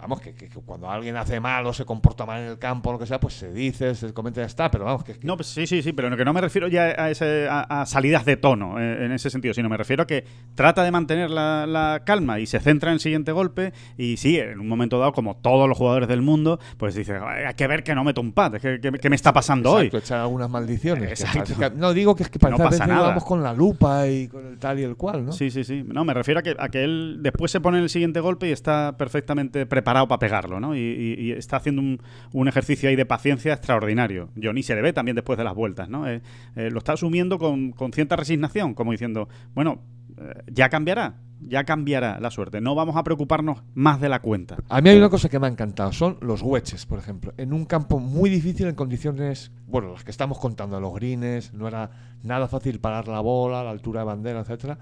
Vamos, 0.00 0.20
que, 0.20 0.34
que- 0.34 0.48
que 0.48 0.60
cuando 0.60 0.90
alguien 0.90 1.16
hace 1.16 1.40
mal 1.40 1.66
o 1.66 1.72
se 1.72 1.84
comporta 1.84 2.24
mal 2.26 2.40
en 2.42 2.48
el 2.48 2.58
campo 2.58 2.90
o 2.90 2.92
lo 2.94 2.98
que 2.98 3.06
sea, 3.06 3.18
pues 3.20 3.34
se 3.34 3.52
dice, 3.52 3.94
se 3.94 4.12
comenta 4.12 4.40
y 4.40 4.42
ya 4.42 4.46
está. 4.46 4.70
Pero 4.70 4.84
vamos, 4.84 5.04
que, 5.04 5.14
que- 5.18 5.26
No, 5.26 5.36
pues 5.36 5.48
sí, 5.48 5.66
sí, 5.66 5.82
sí, 5.82 5.92
pero 5.92 6.14
que 6.16 6.24
no 6.24 6.32
me 6.32 6.40
refiero 6.40 6.68
ya 6.68 6.82
a, 6.96 7.10
ese- 7.10 7.48
a- 7.48 7.82
a 7.82 7.86
salidas 7.86 8.24
de 8.24 8.36
tono 8.36 8.78
eh, 8.80 9.04
en 9.06 9.12
ese 9.12 9.30
sentido, 9.30 9.54
sino 9.54 9.68
me 9.68 9.76
refiero 9.76 10.02
a 10.04 10.06
que 10.06 10.24
trata 10.54 10.82
de 10.84 10.90
mantener 10.90 11.30
la, 11.30 11.66
la 11.66 12.02
calma 12.04 12.38
y 12.40 12.46
se 12.46 12.60
centra 12.60 12.90
en 12.90 12.94
el 12.94 13.00
siguiente 13.00 13.32
golpe 13.32 13.72
y 13.96 14.16
sí, 14.16 14.38
en 14.38 14.60
un 14.60 14.68
momento 14.68 14.98
dado, 14.98 15.12
como 15.12 15.36
todos 15.36 15.68
los 15.68 15.76
jugadores 15.78 16.08
del 16.08 16.22
mundo, 16.22 16.58
pues 16.76 16.94
dice, 16.94 17.18
"Ay, 17.22 17.44
hay 17.46 17.54
que 17.54 17.66
ver 17.66 17.82
que 17.82 17.94
no 17.94 18.04
meto 18.04 18.20
un 18.20 18.32
pad, 18.32 18.52
¿qué, 18.60 18.80
qué- 18.80 19.08
me 19.10 19.16
está 19.16 19.32
pasando 19.32 19.78
Exacto, 19.78 19.96
hoy? 19.96 20.02
echar 20.02 20.20
algunas 20.20 20.50
maldiciones. 20.50 21.10
Exacto. 21.20 21.54
que- 21.58 21.70
no 21.70 21.92
digo 21.92 22.14
que 22.14 22.24
es 22.24 22.28
que 22.28 22.38
no 22.48 22.56
pasa 22.58 22.86
nada. 22.86 23.08
vamos 23.08 23.24
con 23.24 23.42
la 23.42 23.52
lupa 23.54 24.06
y 24.08 24.28
con 24.28 24.46
el 24.46 24.58
tal 24.58 24.78
y 24.78 24.82
el 24.82 24.96
cual, 24.96 25.24
¿no? 25.26 25.32
Sí, 25.32 25.50
sí, 25.50 25.64
sí. 25.64 25.82
No, 25.86 26.04
me 26.04 26.12
refiero 26.14 26.40
a 26.40 26.42
que, 26.42 26.54
a 26.58 26.68
que 26.68 26.84
él 26.84 27.18
después 27.20 27.50
se 27.50 27.60
pone 27.60 27.78
en 27.78 27.84
el 27.84 27.88
siguiente 27.90 28.20
golpe 28.20 28.48
y 28.48 28.52
está 28.52 28.96
perfectamente 28.98 29.64
preparado 29.66 29.85
para 29.94 30.18
pegarlo, 30.18 30.58
¿no? 30.60 30.74
Y, 30.74 30.80
y- 30.80 31.14
y 31.26 31.32
está 31.32 31.58
haciendo 31.58 31.80
un, 31.80 32.00
un 32.32 32.48
ejercicio 32.48 32.88
ahí 32.88 32.96
de 32.96 33.06
paciencia 33.06 33.52
extraordinario. 33.52 34.28
Johnny 34.40 34.62
se 34.62 34.74
le 34.74 34.82
ve 34.82 34.92
también 34.92 35.14
después 35.14 35.38
de 35.38 35.44
las 35.44 35.54
vueltas, 35.54 35.88
¿no? 35.88 36.08
Eh, 36.08 36.20
eh, 36.56 36.70
lo 36.70 36.78
está 36.78 36.92
asumiendo 36.94 37.38
con, 37.38 37.70
con 37.72 37.92
cierta 37.92 38.16
resignación, 38.16 38.74
como 38.74 38.90
diciendo, 38.92 39.28
bueno, 39.54 39.78
eh, 40.18 40.42
ya 40.52 40.68
cambiará, 40.68 41.16
ya 41.40 41.64
cambiará 41.64 42.18
la 42.20 42.30
suerte. 42.30 42.60
No 42.60 42.74
vamos 42.74 42.96
a 42.96 43.04
preocuparnos 43.04 43.62
más 43.74 44.00
de 44.00 44.08
la 44.08 44.20
cuenta. 44.20 44.56
A 44.68 44.80
mí 44.80 44.88
hay 44.90 44.98
una 44.98 45.10
cosa 45.10 45.28
que 45.28 45.38
me 45.38 45.46
ha 45.46 45.50
encantado, 45.50 45.92
son 45.92 46.18
los 46.20 46.42
wedges, 46.42 46.84
por 46.86 46.98
ejemplo. 46.98 47.32
En 47.36 47.52
un 47.52 47.64
campo 47.64 47.98
muy 48.00 48.28
difícil, 48.30 48.66
en 48.66 48.74
condiciones, 48.74 49.52
bueno, 49.66 49.92
las 49.92 50.04
que 50.04 50.10
estamos 50.10 50.38
contando, 50.38 50.80
los 50.80 50.94
greens, 50.94 51.52
no 51.54 51.68
era 51.68 51.90
nada 52.22 52.48
fácil 52.48 52.80
parar 52.80 53.06
la 53.08 53.20
bola, 53.20 53.62
la 53.62 53.70
altura 53.70 54.00
de 54.00 54.06
bandera, 54.06 54.40
etcétera. 54.40 54.78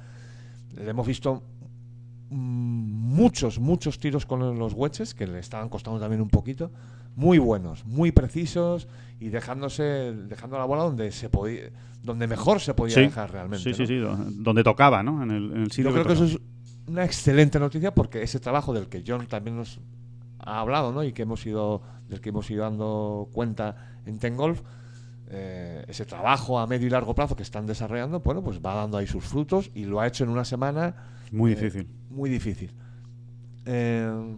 Le 0.76 0.90
hemos 0.90 1.07
visto 1.07 1.42
muchos, 2.30 3.58
muchos 3.58 3.98
tiros 3.98 4.26
con 4.26 4.58
los 4.58 4.72
wedges, 4.74 5.14
que 5.14 5.26
le 5.26 5.38
estaban 5.38 5.68
costando 5.68 6.00
también 6.00 6.20
un 6.20 6.28
poquito, 6.30 6.70
muy 7.16 7.38
buenos, 7.38 7.84
muy 7.84 8.12
precisos 8.12 8.88
y 9.20 9.28
dejándose, 9.28 9.82
dejando 10.28 10.58
la 10.58 10.64
bola 10.64 10.82
donde 10.82 11.12
se 11.12 11.28
podía, 11.28 11.70
donde 12.02 12.26
mejor 12.26 12.60
se 12.60 12.74
podía 12.74 12.94
Sí. 12.96 13.00
dejar 13.02 13.30
realmente. 13.32 13.62
Sí, 13.62 13.74
sí, 13.74 13.82
¿no? 13.82 13.86
sí, 13.86 13.96
do- 13.98 14.16
donde 14.42 14.64
tocaba, 14.64 15.02
¿no? 15.02 15.22
En 15.22 15.30
el, 15.30 15.52
en 15.52 15.62
el 15.62 15.70
sitio 15.70 15.90
Yo 15.90 15.92
creo 15.92 16.06
que 16.06 16.12
eso 16.14 16.24
es 16.24 16.38
una 16.88 17.04
excelente 17.04 17.58
noticia 17.58 17.94
porque 17.94 18.22
ese 18.22 18.40
trabajo 18.40 18.72
del 18.74 18.88
que 18.88 19.02
John 19.06 19.26
también 19.26 19.56
nos 19.56 19.80
ha 20.40 20.60
hablado, 20.60 20.92
¿no? 20.92 21.02
Y 21.04 21.12
que 21.12 21.22
hemos 21.22 21.46
ido, 21.46 21.82
del 22.08 22.20
que 22.20 22.30
hemos 22.30 22.50
ido 22.50 22.64
dando 22.64 23.28
cuenta 23.32 23.96
en 24.06 24.18
Ten 24.18 24.36
Golf, 24.36 24.60
eh, 25.28 25.84
ese 25.88 26.04
trabajo 26.04 26.58
a 26.58 26.66
medio 26.66 26.86
y 26.86 26.90
largo 26.90 27.14
plazo 27.14 27.34
que 27.36 27.42
están 27.42 27.64
desarrollando, 27.66 28.20
bueno, 28.20 28.42
pues 28.42 28.60
va 28.60 28.74
dando 28.74 28.98
ahí 28.98 29.06
sus 29.06 29.24
frutos 29.24 29.70
y 29.74 29.84
lo 29.84 30.00
ha 30.00 30.06
hecho 30.06 30.24
en 30.24 30.30
una 30.30 30.44
semana 30.44 30.94
Muy 31.35 31.53
eh, 31.53 31.57
difícil. 31.57 31.89
muy 32.11 32.30
difícil. 32.30 32.70
Eh, 33.66 34.37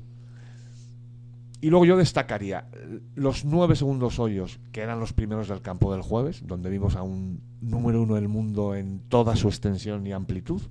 y 1.61 1.71
luego 1.71 1.85
yo 1.85 1.97
destacaría 1.97 2.69
eh, 2.73 3.01
los 3.15 3.45
nueve 3.45 3.77
segundos 3.77 4.19
hoyos, 4.19 4.61
que 4.73 4.81
eran 4.81 4.99
los 4.99 5.13
primeros 5.13 5.49
del 5.49 5.61
campo 5.61 5.93
del 5.93 6.03
jueves, 6.03 6.43
donde 6.47 6.71
vimos 6.71 6.97
a 6.97 7.03
un 7.03 7.41
número 7.61 8.03
uno 8.03 8.15
del 8.15 8.29
mundo 8.29 8.75
en 8.75 9.01
toda 9.09 9.37
su 9.37 9.49
extensión 9.49 10.07
y 10.07 10.13
amplitud. 10.13 10.63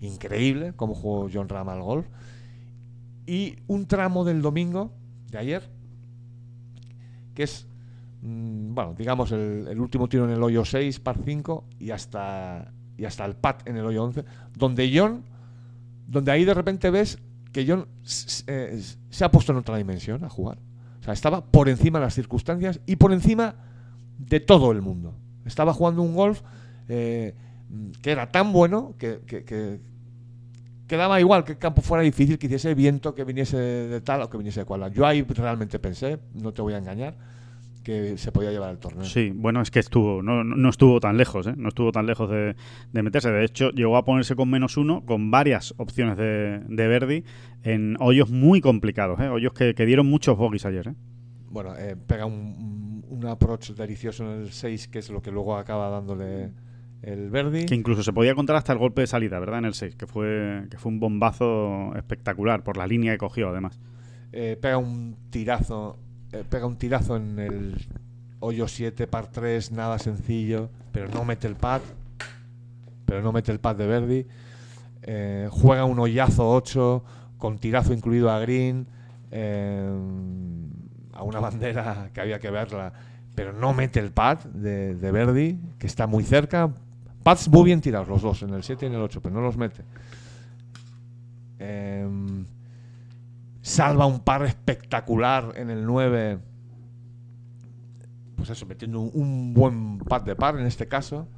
Increíble 0.00 0.72
cómo 0.74 0.94
jugó 0.94 1.28
John 1.32 1.48
Ram 1.48 1.68
al 1.68 1.82
golf. 1.82 2.06
Y 3.26 3.56
un 3.66 3.86
tramo 3.86 4.24
del 4.24 4.40
domingo, 4.40 4.92
de 5.30 5.38
ayer, 5.38 5.70
que 7.34 7.42
es, 7.42 7.66
mm, 8.22 8.74
bueno, 8.74 8.94
digamos, 8.96 9.32
el, 9.32 9.66
el 9.68 9.80
último 9.80 10.08
tiro 10.08 10.24
en 10.24 10.30
el 10.30 10.42
hoyo 10.42 10.64
6, 10.64 11.00
par 11.00 11.18
5, 11.22 11.64
y 11.78 11.90
hasta, 11.90 12.72
y 12.96 13.04
hasta 13.04 13.26
el 13.26 13.34
pat 13.34 13.68
en 13.68 13.76
el 13.76 13.84
hoyo 13.84 14.04
11, 14.04 14.24
donde 14.56 14.90
John, 14.94 15.24
donde 16.08 16.32
ahí 16.32 16.44
de 16.44 16.54
repente 16.54 16.90
ves 16.90 17.18
que 17.52 17.64
John 17.66 17.86
eh, 18.48 18.82
se 19.10 19.24
ha 19.24 19.30
puesto 19.30 19.52
en 19.52 19.58
otra 19.58 19.76
dimensión 19.76 20.24
a 20.24 20.28
jugar. 20.28 20.58
O 21.00 21.02
sea, 21.04 21.12
estaba 21.12 21.44
por 21.44 21.68
encima 21.68 22.00
de 22.00 22.06
las 22.06 22.14
circunstancias 22.14 22.80
y 22.86 22.96
por 22.96 23.12
encima 23.12 23.54
de 24.18 24.40
todo 24.40 24.72
el 24.72 24.82
mundo. 24.82 25.14
Estaba 25.44 25.72
jugando 25.72 26.02
un 26.02 26.14
golf 26.14 26.42
eh, 26.88 27.34
que 28.02 28.10
era 28.10 28.30
tan 28.30 28.52
bueno 28.52 28.94
que- 28.98 29.20
que 30.86 30.96
daba 30.96 31.20
igual 31.20 31.44
que 31.44 31.52
el 31.52 31.58
campo 31.58 31.82
fuera 31.82 32.02
difícil, 32.02 32.38
que 32.38 32.46
hiciese 32.46 32.74
viento, 32.74 33.14
que 33.14 33.22
viniese 33.24 33.58
de 33.58 34.00
tal 34.00 34.22
o 34.22 34.30
que 34.30 34.38
viniese 34.38 34.60
de 34.60 34.66
cual. 34.66 34.90
Yo 34.92 35.06
ahí 35.06 35.22
realmente 35.22 35.78
pensé, 35.78 36.18
no 36.34 36.52
te 36.54 36.62
voy 36.62 36.72
a 36.72 36.78
engañar, 36.78 37.14
que 37.88 38.18
se 38.18 38.32
podía 38.32 38.50
llevar 38.50 38.70
el 38.70 38.78
torneo. 38.78 39.02
Sí, 39.04 39.32
bueno, 39.34 39.62
es 39.62 39.70
que 39.70 39.78
estuvo, 39.78 40.22
no, 40.22 40.44
no- 40.44 40.68
estuvo 40.68 41.00
tan 41.00 41.16
lejos, 41.16 41.46
¿eh? 41.46 41.54
no 41.56 41.68
estuvo 41.70 41.90
tan 41.90 42.04
lejos 42.04 42.28
de, 42.28 42.54
de 42.92 43.02
meterse. 43.02 43.30
De 43.30 43.44
hecho, 43.46 43.70
llegó 43.70 43.96
a 43.96 44.04
ponerse 44.04 44.36
con 44.36 44.50
menos 44.50 44.76
uno, 44.76 45.06
con 45.06 45.30
varias 45.30 45.72
opciones 45.78 46.18
de, 46.18 46.60
de 46.68 46.86
Verdi, 46.86 47.24
en 47.62 47.96
hoyos 47.98 48.28
muy 48.30 48.60
complicados, 48.60 49.18
¿eh? 49.20 49.28
hoyos 49.30 49.54
que, 49.54 49.74
que 49.74 49.86
dieron 49.86 50.06
muchos 50.06 50.36
bogies 50.36 50.66
ayer. 50.66 50.88
¿eh? 50.88 50.94
Bueno, 51.50 51.74
eh, 51.78 51.96
pega 51.96 52.26
un, 52.26 53.02
un 53.08 53.24
approach 53.26 53.70
delicioso 53.70 54.22
en 54.30 54.42
el 54.42 54.52
6, 54.52 54.88
que 54.88 54.98
es 54.98 55.08
lo 55.08 55.22
que 55.22 55.30
luego 55.32 55.56
acaba 55.56 55.88
dándole 55.88 56.50
el 57.00 57.30
Verdi. 57.30 57.64
Que 57.64 57.74
incluso 57.74 58.02
se 58.02 58.12
podía 58.12 58.34
contar 58.34 58.56
hasta 58.56 58.74
el 58.74 58.78
golpe 58.78 59.00
de 59.00 59.06
salida, 59.06 59.38
¿verdad? 59.40 59.60
En 59.60 59.64
el 59.64 59.72
6, 59.72 59.96
que 59.96 60.06
fue, 60.06 60.66
que 60.70 60.76
fue 60.76 60.92
un 60.92 61.00
bombazo 61.00 61.94
espectacular, 61.96 62.62
por 62.64 62.76
la 62.76 62.86
línea 62.86 63.12
que 63.12 63.18
cogió, 63.18 63.48
además. 63.48 63.80
Eh, 64.32 64.58
pega 64.60 64.76
un 64.76 65.16
tirazo 65.30 65.98
eh, 66.32 66.44
pega 66.48 66.66
un 66.66 66.76
tirazo 66.76 67.16
en 67.16 67.38
el 67.38 67.86
hoyo 68.40 68.68
7 68.68 69.06
par 69.06 69.28
3 69.28 69.72
nada 69.72 69.98
sencillo 69.98 70.70
pero 70.92 71.08
no 71.08 71.24
mete 71.24 71.46
el 71.46 71.56
pad 71.56 71.80
pero 73.04 73.22
no 73.22 73.32
mete 73.32 73.50
el 73.50 73.58
pad 73.58 73.76
de 73.76 73.86
Verdi. 73.86 74.26
Eh, 75.02 75.48
juega 75.50 75.86
un 75.86 75.98
hoyazo 75.98 76.50
8 76.50 77.04
con 77.38 77.58
tirazo 77.58 77.94
incluido 77.94 78.30
a 78.30 78.38
green 78.40 78.86
eh, 79.30 79.90
a 81.14 81.22
una 81.22 81.40
bandera 81.46 82.10
que 82.12 82.20
había 82.20 82.38
que 82.38 82.50
verla 82.50 82.92
pero 83.34 83.52
no 83.52 83.72
mete 83.72 84.00
el 84.00 84.10
pad 84.10 84.38
de, 84.44 84.94
de 84.94 85.10
Verdi 85.12 85.58
que 85.78 85.86
está 85.86 86.06
muy 86.06 86.24
cerca. 86.24 86.70
Pads 87.22 87.48
muy 87.48 87.64
bien 87.64 87.80
tirados 87.80 88.08
los 88.08 88.22
dos 88.22 88.42
en 88.42 88.50
el 88.50 88.62
7 88.62 88.84
y 88.84 88.88
en 88.88 88.94
el 88.94 89.00
8 89.02 89.20
pero 89.22 89.34
no 89.34 89.40
los 89.40 89.56
mete. 89.56 89.82
Em, 91.58 92.44
salva 93.68 94.06
un 94.06 94.20
par 94.20 94.44
espectacular 94.44 95.52
en 95.56 95.68
el 95.70 95.84
9. 95.84 96.38
Pues 98.36 98.50
eso, 98.50 98.66
metiendo 98.66 99.00
un, 99.00 99.10
un 99.12 99.54
buen 99.54 99.98
par 99.98 100.24
de 100.24 100.34
par 100.34 100.58
en 100.58 100.66
este 100.66 100.88
caso. 100.88 101.28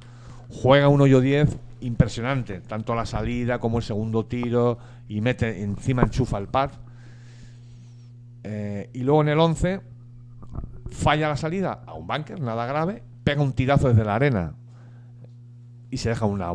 Juega 0.49 0.87
un 0.87 1.01
hoyo 1.01 1.19
10 1.19 1.57
impresionante, 1.81 2.61
tanto 2.61 2.95
la 2.95 3.05
salida 3.05 3.59
como 3.59 3.77
el 3.77 3.83
segundo 3.83 4.25
tiro, 4.25 4.77
y 5.07 5.21
mete 5.21 5.61
encima 5.61 6.03
enchufa 6.03 6.37
el 6.37 6.47
par. 6.47 6.71
Eh, 8.43 8.89
y 8.93 8.99
luego 9.01 9.21
en 9.21 9.29
el 9.29 9.39
11 9.39 9.81
falla 10.89 11.29
la 11.29 11.37
salida 11.37 11.83
a 11.85 11.93
un 11.93 12.07
bunker, 12.07 12.39
nada 12.39 12.65
grave, 12.65 13.03
pega 13.23 13.41
un 13.41 13.53
tirazo 13.53 13.89
desde 13.89 14.03
la 14.03 14.15
arena 14.15 14.55
y 15.89 15.97
se 15.97 16.09
deja 16.09 16.25
una 16.25 16.53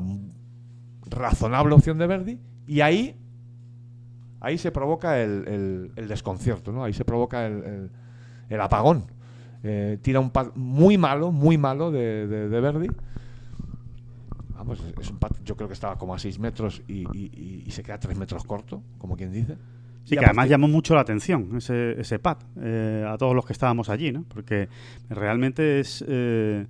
razonable 1.06 1.74
opción 1.74 1.98
de 1.98 2.06
Verdi. 2.06 2.40
Y 2.66 2.80
ahí 2.80 3.16
ahí 4.40 4.58
se 4.58 4.70
provoca 4.72 5.20
el, 5.22 5.46
el- 5.48 5.92
el 5.96 6.08
desconcierto, 6.08 6.72
¿no? 6.72 6.84
Ahí 6.84 6.92
se 6.92 7.04
provoca 7.04 7.46
el, 7.46 7.90
el- 8.50 8.60
apagón. 8.60 9.04
Eh, 9.62 9.98
tira 10.02 10.20
un 10.20 10.30
pat 10.30 10.54
muy 10.54 10.96
malo, 10.98 11.32
muy 11.32 11.58
malo 11.58 11.90
de, 11.90 12.26
de, 12.26 12.48
de 12.48 12.60
Verdi. 12.60 12.88
Vamos, 14.54 14.80
es- 14.80 14.94
es 15.00 15.10
un 15.10 15.18
pat, 15.18 15.32
yo 15.44 15.56
creo 15.56 15.68
que 15.68 15.74
estaba 15.74 15.96
como 15.98 16.14
a 16.14 16.18
6 16.18 16.38
metros 16.38 16.82
y, 16.88 17.00
y- 17.16 17.30
y- 17.34 17.62
y 17.66 17.70
se 17.70 17.82
queda 17.82 17.98
3 17.98 18.16
metros 18.16 18.44
corto, 18.44 18.82
como 18.98 19.16
quien 19.16 19.32
dice. 19.32 19.56
Sí, 20.04 20.14
Y 20.14 20.18
que 20.18 20.24
además 20.24 20.48
llamó 20.48 20.68
mucho 20.68 20.94
la 20.94 21.00
atención 21.00 21.56
ese, 21.56 22.00
ese 22.00 22.18
pad 22.20 22.38
eh, 22.60 23.04
a 23.06 23.18
todos 23.18 23.34
los 23.34 23.44
que 23.44 23.52
estábamos 23.52 23.88
allí, 23.88 24.12
¿no? 24.12 24.24
Porque 24.28 24.68
realmente 25.10 25.80
es... 25.80 26.04
eh, 26.06 26.66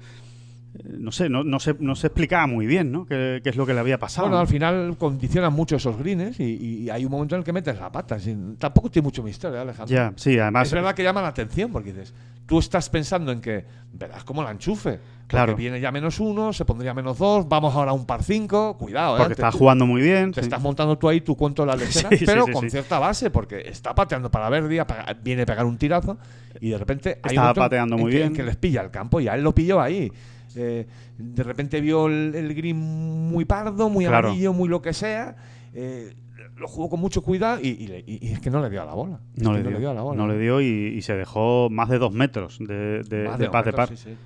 no 0.85 1.13
sé, 1.13 1.29
no, 1.29 1.45
no, 1.45 1.59
se, 1.61 1.75
no 1.81 1.95
se 1.95 2.09
explicaba 2.09 2.47
muy 2.47 2.67
bien, 2.67 2.93
¿no? 2.93 3.07
¿Qué, 3.07 3.41
qué 3.43 3.51
es 3.51 3.57
lo 3.57 3.67
que 3.67 3.75
le 3.75 3.81
había 3.81 3.99
pasado? 3.99 4.27
Bueno, 4.27 4.37
¿no? 4.37 4.41
al 4.43 4.49
final 4.49 4.97
condicionan 4.99 5.53
mucho 5.53 5.77
esos 5.77 5.99
greens 5.99 6.39
y, 6.41 6.89
hay 6.91 7.05
un 7.05 7.11
momento 7.11 7.35
en 7.35 7.41
el 7.41 7.45
que 7.45 7.53
metes 7.53 7.79
la 7.79 7.91
pata. 7.91 8.19
sin- 8.19 8.57
tampoco 8.57 8.91
tiene 8.91 9.05
mucho 9.05 9.23
misterio, 9.23 9.57
¿eh, 9.57 9.61
Alejandro. 9.61 9.95
Ya, 9.95 10.13
sí, 10.17 10.39
además... 10.39 10.69
es 10.69 10.75
verdad 10.75 10.95
que 10.95 11.03
llama 11.03 11.23
la 11.23 11.29
atención 11.29 11.71
porque 11.73 11.93
dices, 11.93 12.15
tú 12.47 12.59
estás 12.59 12.89
pensando 12.91 13.33
en 13.33 13.41
que 13.41 13.65
verás 13.93 14.25
como 14.25 14.43
la 14.43 14.51
enchufe. 14.51 14.99
Claro. 15.27 15.53
Porque 15.55 15.63
viene 15.63 15.81
ya 15.81 15.91
menos 15.91 16.21
uno, 16.21 16.53
se 16.53 16.65
pondría 16.65 16.95
menos 16.95 17.19
dos, 17.19 17.49
vamos 17.49 17.75
ahora 17.75 17.91
a 17.91 17.95
un 17.95 18.07
par 18.07 18.23
cinco, 18.23 18.77
cuidado, 18.79 19.17
¿eh? 19.17 19.19
porque 19.19 19.35
Te- 19.35 19.43
está 19.43 19.51
tú- 19.51 19.59
jugando 19.59 19.85
muy 19.85 20.01
bien. 20.01 20.31
Te 20.31 20.41
sí. 20.41 20.45
estás 20.47 20.63
montando 20.63 20.97
tú 20.99 21.09
ahí 21.09 21.21
tu 21.21 21.35
cuento 21.37 21.67
de 21.67 21.77
la 21.77 21.79
Sí, 21.85 22.05
sí, 22.17 22.25
pero 22.25 22.45
sí, 22.47 22.53
con 22.53 22.71
cierta 22.71 23.01
base, 23.01 23.31
porque 23.31 23.63
está 23.67 23.93
pateando 23.93 24.31
para 24.31 24.49
Verdi, 24.49 24.79
viene 25.25 25.43
a 25.43 25.47
pegar 25.47 25.67
un 25.67 25.77
tirazo 25.79 26.17
y 26.61 26.69
de 26.71 26.79
repente 26.79 27.19
hay 27.25 27.31
Estaba 27.31 27.49
en- 27.49 27.55
pateando 27.57 27.97
en 27.97 28.03
muy 28.03 28.13
que- 28.13 28.17
bien. 28.19 28.29
en 28.29 28.35
que 28.35 28.45
les 28.45 28.55
pilla 28.57 28.83
el 28.83 28.91
campo 28.93 29.21
y 29.21 29.27
a 29.27 29.35
él 29.35 29.43
lo 29.43 29.53
pilló 29.53 29.81
ahí. 29.81 30.13
Eh, 30.57 30.87
de 31.19 31.43
repente 31.43 31.81
vio 31.81 32.07
el, 32.07 32.35
el 32.35 32.55
green 32.55 32.77
muy 32.77 33.45
pardo, 33.45 33.89
muy 33.91 34.07
Claro. 34.07 34.29
amarillo, 34.29 34.53
muy 34.53 34.69
lo 34.69 34.81
que 34.83 34.93
sea. 34.93 35.37
eh, 35.75 36.15
lo 36.57 36.69
jugó 36.69 36.89
con 36.89 37.01
mucho 37.01 37.21
cuidado 37.23 37.61
y, 37.63 38.19
es 38.23 38.41
que 38.41 38.49
no 38.51 38.63
le 38.63 38.71
dio 38.71 38.81
a 38.81 38.87
la 38.87 38.95
bola. 38.95 39.21
No, 39.35 39.53
le 39.53 39.63
dio, 39.63 39.91
a 39.91 39.95
la 39.95 40.01
bola. 40.01 40.17
no 40.17 40.27
le 40.27 40.39
dio 40.39 40.63
y, 40.63 40.95
y 40.97 41.03
se 41.03 41.15
dejó 41.15 41.69
más 41.71 41.91
de 41.91 41.99
dos 41.99 42.13
metros 42.15 42.59
de, 42.59 43.03
de, 43.03 43.03
de 43.03 43.37
de 43.37 43.51
pad 43.51 43.65
de 43.65 43.73
par. 43.73 43.91
metros, 43.91 44.01
sí, 44.01 44.11
sí. 44.11 44.17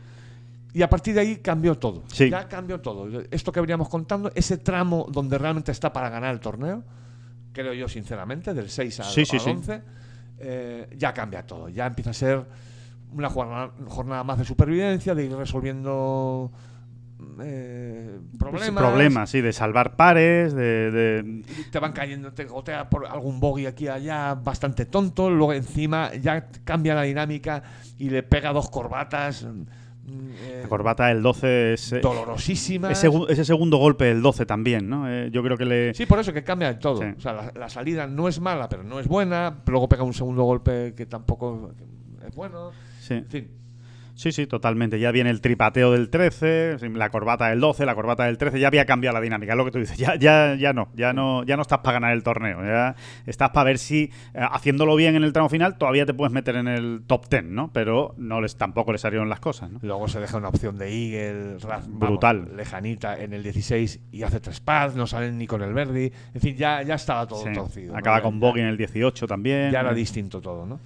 Y 0.72 0.82
a 0.82 0.88
partir 0.88 1.14
de 1.14 1.22
ahí 1.22 1.36
cambió 1.38 1.74
todo. 1.76 2.04
Sí. 2.06 2.30
Ya 2.30 2.46
cambió 2.46 2.80
todo. 2.80 3.08
Esto 3.32 3.50
que 3.50 3.60
veníamos 3.60 3.88
contando, 3.88 4.30
ese 4.36 4.58
tramo 4.58 5.08
donde 5.10 5.38
realmente 5.38 5.72
está 5.72 5.92
para 5.92 6.08
ganar 6.08 6.32
el 6.32 6.38
torneo, 6.38 6.84
creo 7.52 7.72
yo 7.74 7.88
sinceramente, 7.88 8.54
del 8.54 8.70
6 8.70 9.00
al, 9.00 9.06
al 9.06 9.12
sí. 9.12 9.36
11, 9.44 9.82
eh, 10.38 10.88
ya 10.96 11.12
cambia 11.12 11.44
todo. 11.44 11.68
Ya 11.68 11.86
empieza 11.86 12.10
a 12.10 12.14
ser 12.14 12.44
una 13.12 13.28
jornada, 13.30 13.70
jornada 13.86 14.24
más 14.24 14.38
de 14.38 14.44
supervivencia, 14.44 15.14
de 15.14 15.24
ir 15.26 15.36
resolviendo 15.36 16.50
eh, 17.42 18.18
problemas. 18.38 18.82
Problemas, 18.82 19.30
sí, 19.30 19.40
de 19.40 19.52
salvar 19.52 19.96
pares, 19.96 20.54
de... 20.54 20.90
de- 20.90 21.44
Te 21.70 21.78
van 21.78 21.92
cayendo, 21.92 22.32
te 22.32 22.44
gotea 22.44 22.88
por 22.88 23.06
algún 23.06 23.40
bogey 23.40 23.66
aquí 23.66 23.84
y 23.84 23.88
allá, 23.88 24.34
bastante 24.34 24.86
tonto. 24.86 25.30
Luego 25.30 25.52
encima 25.52 26.12
ya 26.14 26.48
cambia 26.64 26.94
la 26.94 27.02
dinámica 27.02 27.62
y 27.98 28.10
le 28.10 28.22
pega 28.22 28.52
dos 28.52 28.70
corbatas. 28.70 29.44
mm, 29.44 29.62
eh, 30.42 30.60
La 30.62 30.68
corbata 30.68 31.06
del 31.06 31.22
12 31.22 31.74
es... 31.74 31.92
eh, 31.92 32.00
dolorosísimas. 32.00 32.92
ese, 32.92 33.08
segu- 33.10 33.26
ese 33.28 33.44
segundo 33.44 33.76
golpe 33.78 34.06
del 34.06 34.22
12 34.22 34.46
también, 34.46 34.88
¿no? 34.88 35.08
Eh, 35.10 35.30
yo 35.30 35.42
creo 35.42 35.56
que 35.56 35.64
le... 35.66 35.94
Sí, 35.94 36.06
por 36.06 36.18
eso 36.18 36.32
que 36.32 36.42
cambia 36.44 36.68
de 36.68 36.78
todo. 36.78 37.02
Sí. 37.02 37.08
O 37.16 37.20
sea, 37.20 37.32
la, 37.32 37.52
la 37.54 37.68
salida 37.68 38.06
no 38.06 38.28
es 38.28 38.40
mala, 38.40 38.68
pero 38.68 38.82
no 38.82 38.98
es 39.00 39.06
buena. 39.08 39.58
Luego 39.66 39.88
pega 39.88 40.02
un 40.02 40.14
segundo 40.14 40.42
golpe 40.44 40.94
que 40.96 41.06
tampoco 41.06 41.72
es 42.26 42.34
bueno. 42.34 42.70
Sí. 43.10 43.14
En 43.14 43.26
fin. 43.26 43.48
Sí, 44.12 44.32
sí, 44.32 44.46
totalmente. 44.46 45.00
Ya 45.00 45.12
viene 45.12 45.30
el 45.30 45.40
tripateo 45.40 45.92
del 45.92 46.10
13, 46.10 46.76
sí, 46.78 46.88
la 46.90 47.08
corbata 47.08 47.48
del 47.48 47.58
12, 47.58 47.86
la 47.86 47.94
corbata 47.94 48.24
del 48.24 48.36
13, 48.36 48.60
ya 48.60 48.66
había 48.66 48.84
cambiado 48.84 49.14
la 49.14 49.20
dinámica, 49.22 49.52
es 49.54 49.56
lo 49.56 49.64
que 49.64 49.70
tú 49.70 49.78
dices. 49.78 49.96
Ya, 49.96 50.14
ya, 50.16 50.56
ya 50.56 50.74
no, 50.74 50.88
ya 50.94 51.14
no, 51.14 51.42
ya 51.44 51.56
no 51.56 51.62
estás 51.62 51.78
para 51.78 51.94
ganar 51.94 52.12
el 52.12 52.22
torneo, 52.22 52.62
ya 52.62 52.96
estás 53.24 53.48
para 53.50 53.64
ver 53.64 53.78
si 53.78 54.10
eh, 54.34 54.40
haciéndolo 54.50 54.94
bien 54.96 55.16
en 55.16 55.24
el 55.24 55.32
tramo 55.32 55.48
final 55.48 55.78
todavía 55.78 56.04
te 56.04 56.12
puedes 56.12 56.34
meter 56.34 56.56
en 56.56 56.68
el 56.68 57.02
top 57.06 57.30
10, 57.30 57.44
¿no? 57.44 57.72
Pero 57.72 58.14
no 58.18 58.42
les 58.42 58.56
tampoco 58.56 58.92
le 58.92 58.98
salieron 58.98 59.30
las 59.30 59.40
cosas, 59.40 59.70
¿no? 59.70 59.78
Luego 59.80 60.06
se 60.06 60.20
deja 60.20 60.36
una 60.36 60.48
opción 60.48 60.76
de 60.76 60.88
Eagle, 60.92 61.56
vamos, 61.66 61.88
Brutal. 61.88 62.50
lejanita 62.56 63.18
en 63.18 63.32
el 63.32 63.42
16 63.42 64.00
y 64.12 64.22
hace 64.22 64.38
tres 64.40 64.60
pads, 64.60 64.96
no 64.96 65.06
salen 65.06 65.38
ni 65.38 65.46
con 65.46 65.62
el 65.62 65.72
Verdi. 65.72 66.12
En 66.34 66.40
fin, 66.42 66.56
ya, 66.56 66.82
ya 66.82 66.96
estaba 66.96 67.26
todo 67.26 67.42
Sí. 67.42 67.52
torcido. 67.54 67.96
Acaba 67.96 68.20
con 68.20 68.38
bogey 68.38 68.60
en 68.60 68.68
el 68.68 68.76
18 68.76 69.26
también. 69.26 69.70
Ya 69.70 69.80
era 69.80 69.94
distinto 69.94 70.42
todo, 70.42 70.66
¿no? 70.66 70.78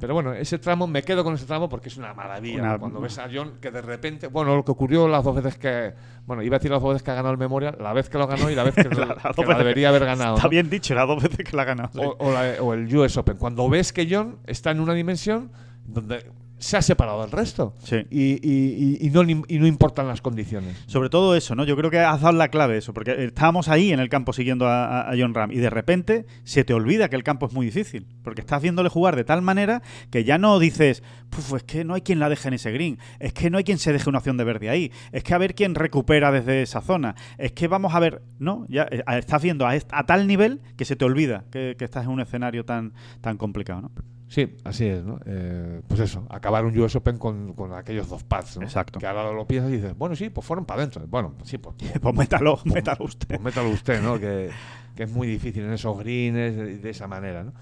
Pero 0.00 0.14
bueno, 0.14 0.32
ese 0.32 0.58
tramo, 0.58 0.86
me 0.86 1.02
quedo 1.02 1.24
con 1.24 1.34
ese 1.34 1.44
tramo 1.46 1.68
porque 1.68 1.88
es 1.88 1.96
una 1.96 2.14
maravilla. 2.14 2.78
Cuando 2.78 3.00
ves 3.00 3.18
a 3.18 3.28
John 3.32 3.54
que 3.60 3.70
de 3.70 3.82
repente, 3.82 4.28
bueno, 4.28 4.54
lo 4.56 4.64
que 4.64 4.70
ocurrió 4.72 5.08
las 5.08 5.24
dos 5.24 5.34
veces 5.36 5.58
que, 5.58 5.92
bueno, 6.26 6.42
iba 6.42 6.56
a 6.56 6.58
decir 6.58 6.70
las 6.70 6.80
dos 6.80 6.90
veces 6.90 7.02
que 7.02 7.10
ha 7.10 7.14
ganado 7.14 7.32
el 7.32 7.38
Memorial, 7.38 7.76
la 7.80 7.92
vez 7.92 8.08
que 8.08 8.16
lo 8.18 8.26
ganó 8.26 8.50
y 8.50 8.54
la 8.54 8.62
vez 8.64 8.74
que, 8.74 8.84
La- 8.94 9.16
que 9.34 9.54
debería 9.54 9.88
haber 9.88 10.04
ganado. 10.04 10.34
Está 10.36 10.46
¿no? 10.46 10.50
bien 10.50 10.70
dicho, 10.70 10.94
las 10.94 11.06
dos 11.08 11.22
veces 11.22 11.44
que 11.44 11.56
la 11.56 11.62
ha 11.62 11.66
ganado. 11.66 11.90
sí. 11.92 12.00
o, 12.00 12.16
o 12.18 12.32
la- 12.32 12.54
o 12.62 12.74
el 12.74 12.94
US 12.96 13.16
Open. 13.16 13.36
Cuando 13.36 13.68
ves 13.68 13.92
que 13.92 14.06
John 14.10 14.38
está 14.46 14.70
en 14.70 14.80
una 14.80 14.94
dimensión 14.94 15.50
donde 15.84 16.24
se 16.58 16.76
ha 16.76 16.82
separado 16.82 17.22
del 17.22 17.30
resto 17.30 17.74
Sí. 17.82 17.96
y, 18.10 18.32
y- 18.46 18.98
y- 19.00 19.06
y 19.06 19.10
no, 19.10 19.22
y 19.22 19.58
no 19.58 19.66
importan 19.66 20.08
las 20.08 20.20
condiciones. 20.20 20.76
Sobre 20.86 21.08
todo 21.08 21.36
eso, 21.36 21.54
¿no? 21.54 21.64
Yo 21.64 21.76
creo 21.76 21.90
que 21.90 21.98
has 22.00 22.20
dado 22.20 22.36
la 22.36 22.48
clave 22.48 22.76
eso, 22.78 22.92
porque 22.92 23.24
estábamos 23.24 23.68
ahí 23.68 23.92
en 23.92 24.00
el 24.00 24.08
campo 24.08 24.32
siguiendo 24.32 24.66
a, 24.66 25.10
John 25.18 25.34
Ram 25.34 25.52
y 25.52 25.56
de 25.58 25.70
repente 25.70 26.26
se 26.44 26.64
te 26.64 26.74
olvida 26.74 27.08
que 27.08 27.16
el 27.16 27.22
campo 27.22 27.46
es 27.46 27.52
muy 27.52 27.66
difícil, 27.66 28.06
porque 28.22 28.40
estás 28.40 28.60
viéndole 28.62 28.88
jugar 28.88 29.16
de 29.16 29.24
tal 29.24 29.42
manera 29.42 29.82
que 30.10 30.24
ya 30.24 30.38
no 30.38 30.58
dices, 30.58 31.02
Puf, 31.30 31.54
es 31.54 31.62
que 31.62 31.84
no 31.84 31.94
hay 31.94 32.00
quien 32.02 32.18
la 32.18 32.28
deje 32.28 32.48
en 32.48 32.54
ese 32.54 32.72
green, 32.72 32.98
es 33.20 33.32
que 33.32 33.50
no 33.50 33.58
hay 33.58 33.64
quien 33.64 33.78
se 33.78 33.92
deje 33.92 34.08
una 34.08 34.18
opción 34.18 34.36
de 34.36 34.44
verde 34.44 34.68
ahí, 34.70 34.90
es 35.12 35.22
que 35.22 35.34
a 35.34 35.38
ver 35.38 35.54
quién 35.54 35.74
recupera 35.74 36.32
desde 36.32 36.62
esa 36.62 36.80
zona, 36.80 37.14
es 37.36 37.52
que 37.52 37.68
vamos 37.68 37.94
a 37.94 38.00
ver, 38.00 38.22
no, 38.38 38.66
ya 38.68 38.88
eh, 38.90 39.02
estás 39.18 39.42
viendo 39.42 39.66
a, 39.66 39.72
a 39.72 40.06
tal 40.06 40.26
nivel 40.26 40.60
que 40.76 40.84
se 40.84 40.96
te 40.96 41.04
olvida 41.04 41.44
que, 41.52 41.76
que 41.78 41.84
estás 41.84 42.04
en 42.04 42.10
un 42.10 42.20
escenario 42.20 42.64
tan, 42.64 42.94
tan 43.20 43.36
complicado, 43.36 43.82
¿no? 43.82 43.90
Sí, 44.28 44.56
así 44.64 44.86
es, 44.86 45.02
¿no? 45.04 45.18
Eh, 45.24 45.80
pues 45.88 46.00
eso, 46.00 46.26
acabar 46.28 46.64
un 46.66 46.78
US 46.78 46.94
Open 46.96 47.16
con, 47.18 47.54
con 47.54 47.72
aquellos 47.72 48.08
dos 48.10 48.22
pads, 48.24 48.58
¿no? 48.58 48.62
Exacto. 48.64 48.98
Que 48.98 49.06
ahora 49.06 49.32
lo 49.32 49.46
piensas 49.46 49.72
y 49.72 49.76
dices, 49.76 49.96
bueno, 49.96 50.14
sí, 50.16 50.28
pues 50.28 50.46
fueron 50.46 50.66
para 50.66 50.82
adentro. 50.82 51.02
Bueno, 51.08 51.34
sí, 51.44 51.56
pues, 51.58 51.76
Pues 52.02 52.14
métalo, 52.14 52.58
métalo 52.66 53.06
usted. 53.06 53.26
pues 53.28 53.40
métalo 53.40 53.70
usted, 53.70 54.02
¿no? 54.02 54.18
Que, 54.20 54.50
que 54.94 55.04
es 55.04 55.10
muy 55.10 55.26
difícil 55.28 55.64
en 55.64 55.72
esos 55.72 55.96
greens 55.98 56.36
de, 56.36 56.78
de 56.78 56.90
esa 56.90 57.06
manera, 57.08 57.42
¿no? 57.44 57.52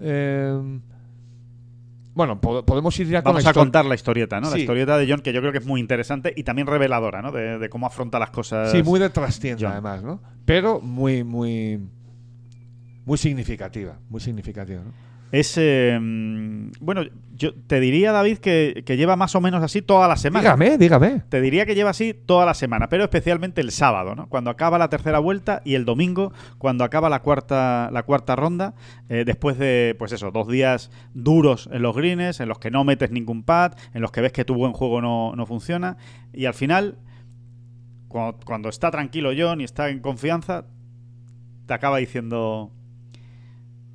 Eh, 0.00 0.80
bueno, 2.14 2.40
po- 2.40 2.64
podemos 2.64 2.98
ir 3.00 3.08
ya 3.08 3.22
con 3.22 3.32
Vamos 3.32 3.46
a 3.46 3.52
contar 3.54 3.84
la 3.86 3.94
historieta, 3.94 4.40
¿no? 4.40 4.50
La 4.50 4.58
historieta 4.58 4.96
de 4.98 5.06
John, 5.10 5.20
que 5.20 5.32
yo 5.32 5.40
creo 5.40 5.50
que 5.52 5.58
es 5.58 5.66
muy 5.66 5.80
interesante 5.80 6.32
y 6.36 6.44
también 6.44 6.66
reveladora, 6.68 7.22
¿no? 7.22 7.32
De, 7.32 7.58
de 7.58 7.68
cómo 7.68 7.86
afronta 7.86 8.18
las 8.18 8.30
cosas. 8.30 8.70
Sí, 8.70 8.82
muy 8.82 9.00
de 9.00 9.10
trastienda, 9.10 9.70
además, 9.72 10.02
¿no? 10.02 10.20
Pero 10.44 10.80
muy, 10.80 11.24
muy. 11.24 11.80
Muy 13.06 13.18
significativa. 13.18 13.96
Muy 14.08 14.20
significativa, 14.20 14.82
¿no? 14.84 14.92
Es. 15.38 15.54
eh, 15.58 15.98
bueno, 16.80 17.02
yo 17.36 17.54
te 17.54 17.80
diría, 17.80 18.12
David, 18.12 18.38
que, 18.38 18.84
que 18.86 18.96
lleva 18.96 19.16
más 19.16 19.34
o 19.34 19.40
menos 19.40 19.62
así 19.62 19.82
toda 19.82 20.06
la 20.06 20.16
semana. 20.16 20.42
Dígame, 20.42 20.78
dígame. 20.78 21.22
Te 21.28 21.40
diría 21.40 21.66
que 21.66 21.74
lleva 21.74 21.90
así 21.90 22.14
toda 22.14 22.46
la 22.46 22.54
semana, 22.54 22.88
pero 22.88 23.02
especialmente 23.02 23.60
el 23.60 23.72
sábado, 23.72 24.14
¿no? 24.14 24.28
Cuando 24.28 24.50
acaba 24.50 24.78
la 24.78 24.88
tercera 24.88 25.18
vuelta 25.18 25.60
y 25.64 25.74
el 25.74 25.84
domingo, 25.84 26.32
cuando 26.58 26.84
acaba 26.84 27.08
la 27.08 27.22
cuarta, 27.22 27.90
la 27.92 28.04
cuarta 28.04 28.36
ronda, 28.36 28.74
eh, 29.08 29.24
después 29.26 29.58
de, 29.58 29.96
pues 29.98 30.12
eso, 30.12 30.30
dos 30.30 30.48
días 30.48 30.90
duros 31.12 31.68
en 31.72 31.82
los 31.82 31.96
greens, 31.96 32.38
en 32.40 32.48
los 32.48 32.58
que 32.58 32.70
no 32.70 32.84
metes 32.84 33.10
ningún 33.10 33.42
pad, 33.42 33.72
en 33.92 34.02
los 34.02 34.12
que 34.12 34.20
ves 34.20 34.32
que 34.32 34.44
tu 34.44 34.54
buen 34.54 34.72
juego 34.72 35.00
no, 35.00 35.34
no 35.34 35.46
funciona, 35.46 35.96
y 36.32 36.46
al 36.46 36.54
final, 36.54 36.98
cuando, 38.08 38.38
cuando 38.44 38.68
está 38.68 38.90
tranquilo 38.92 39.32
John 39.36 39.60
y 39.60 39.64
está 39.64 39.88
en 39.88 39.98
confianza, 39.98 40.66
te 41.66 41.74
acaba 41.74 41.98
diciendo, 41.98 42.70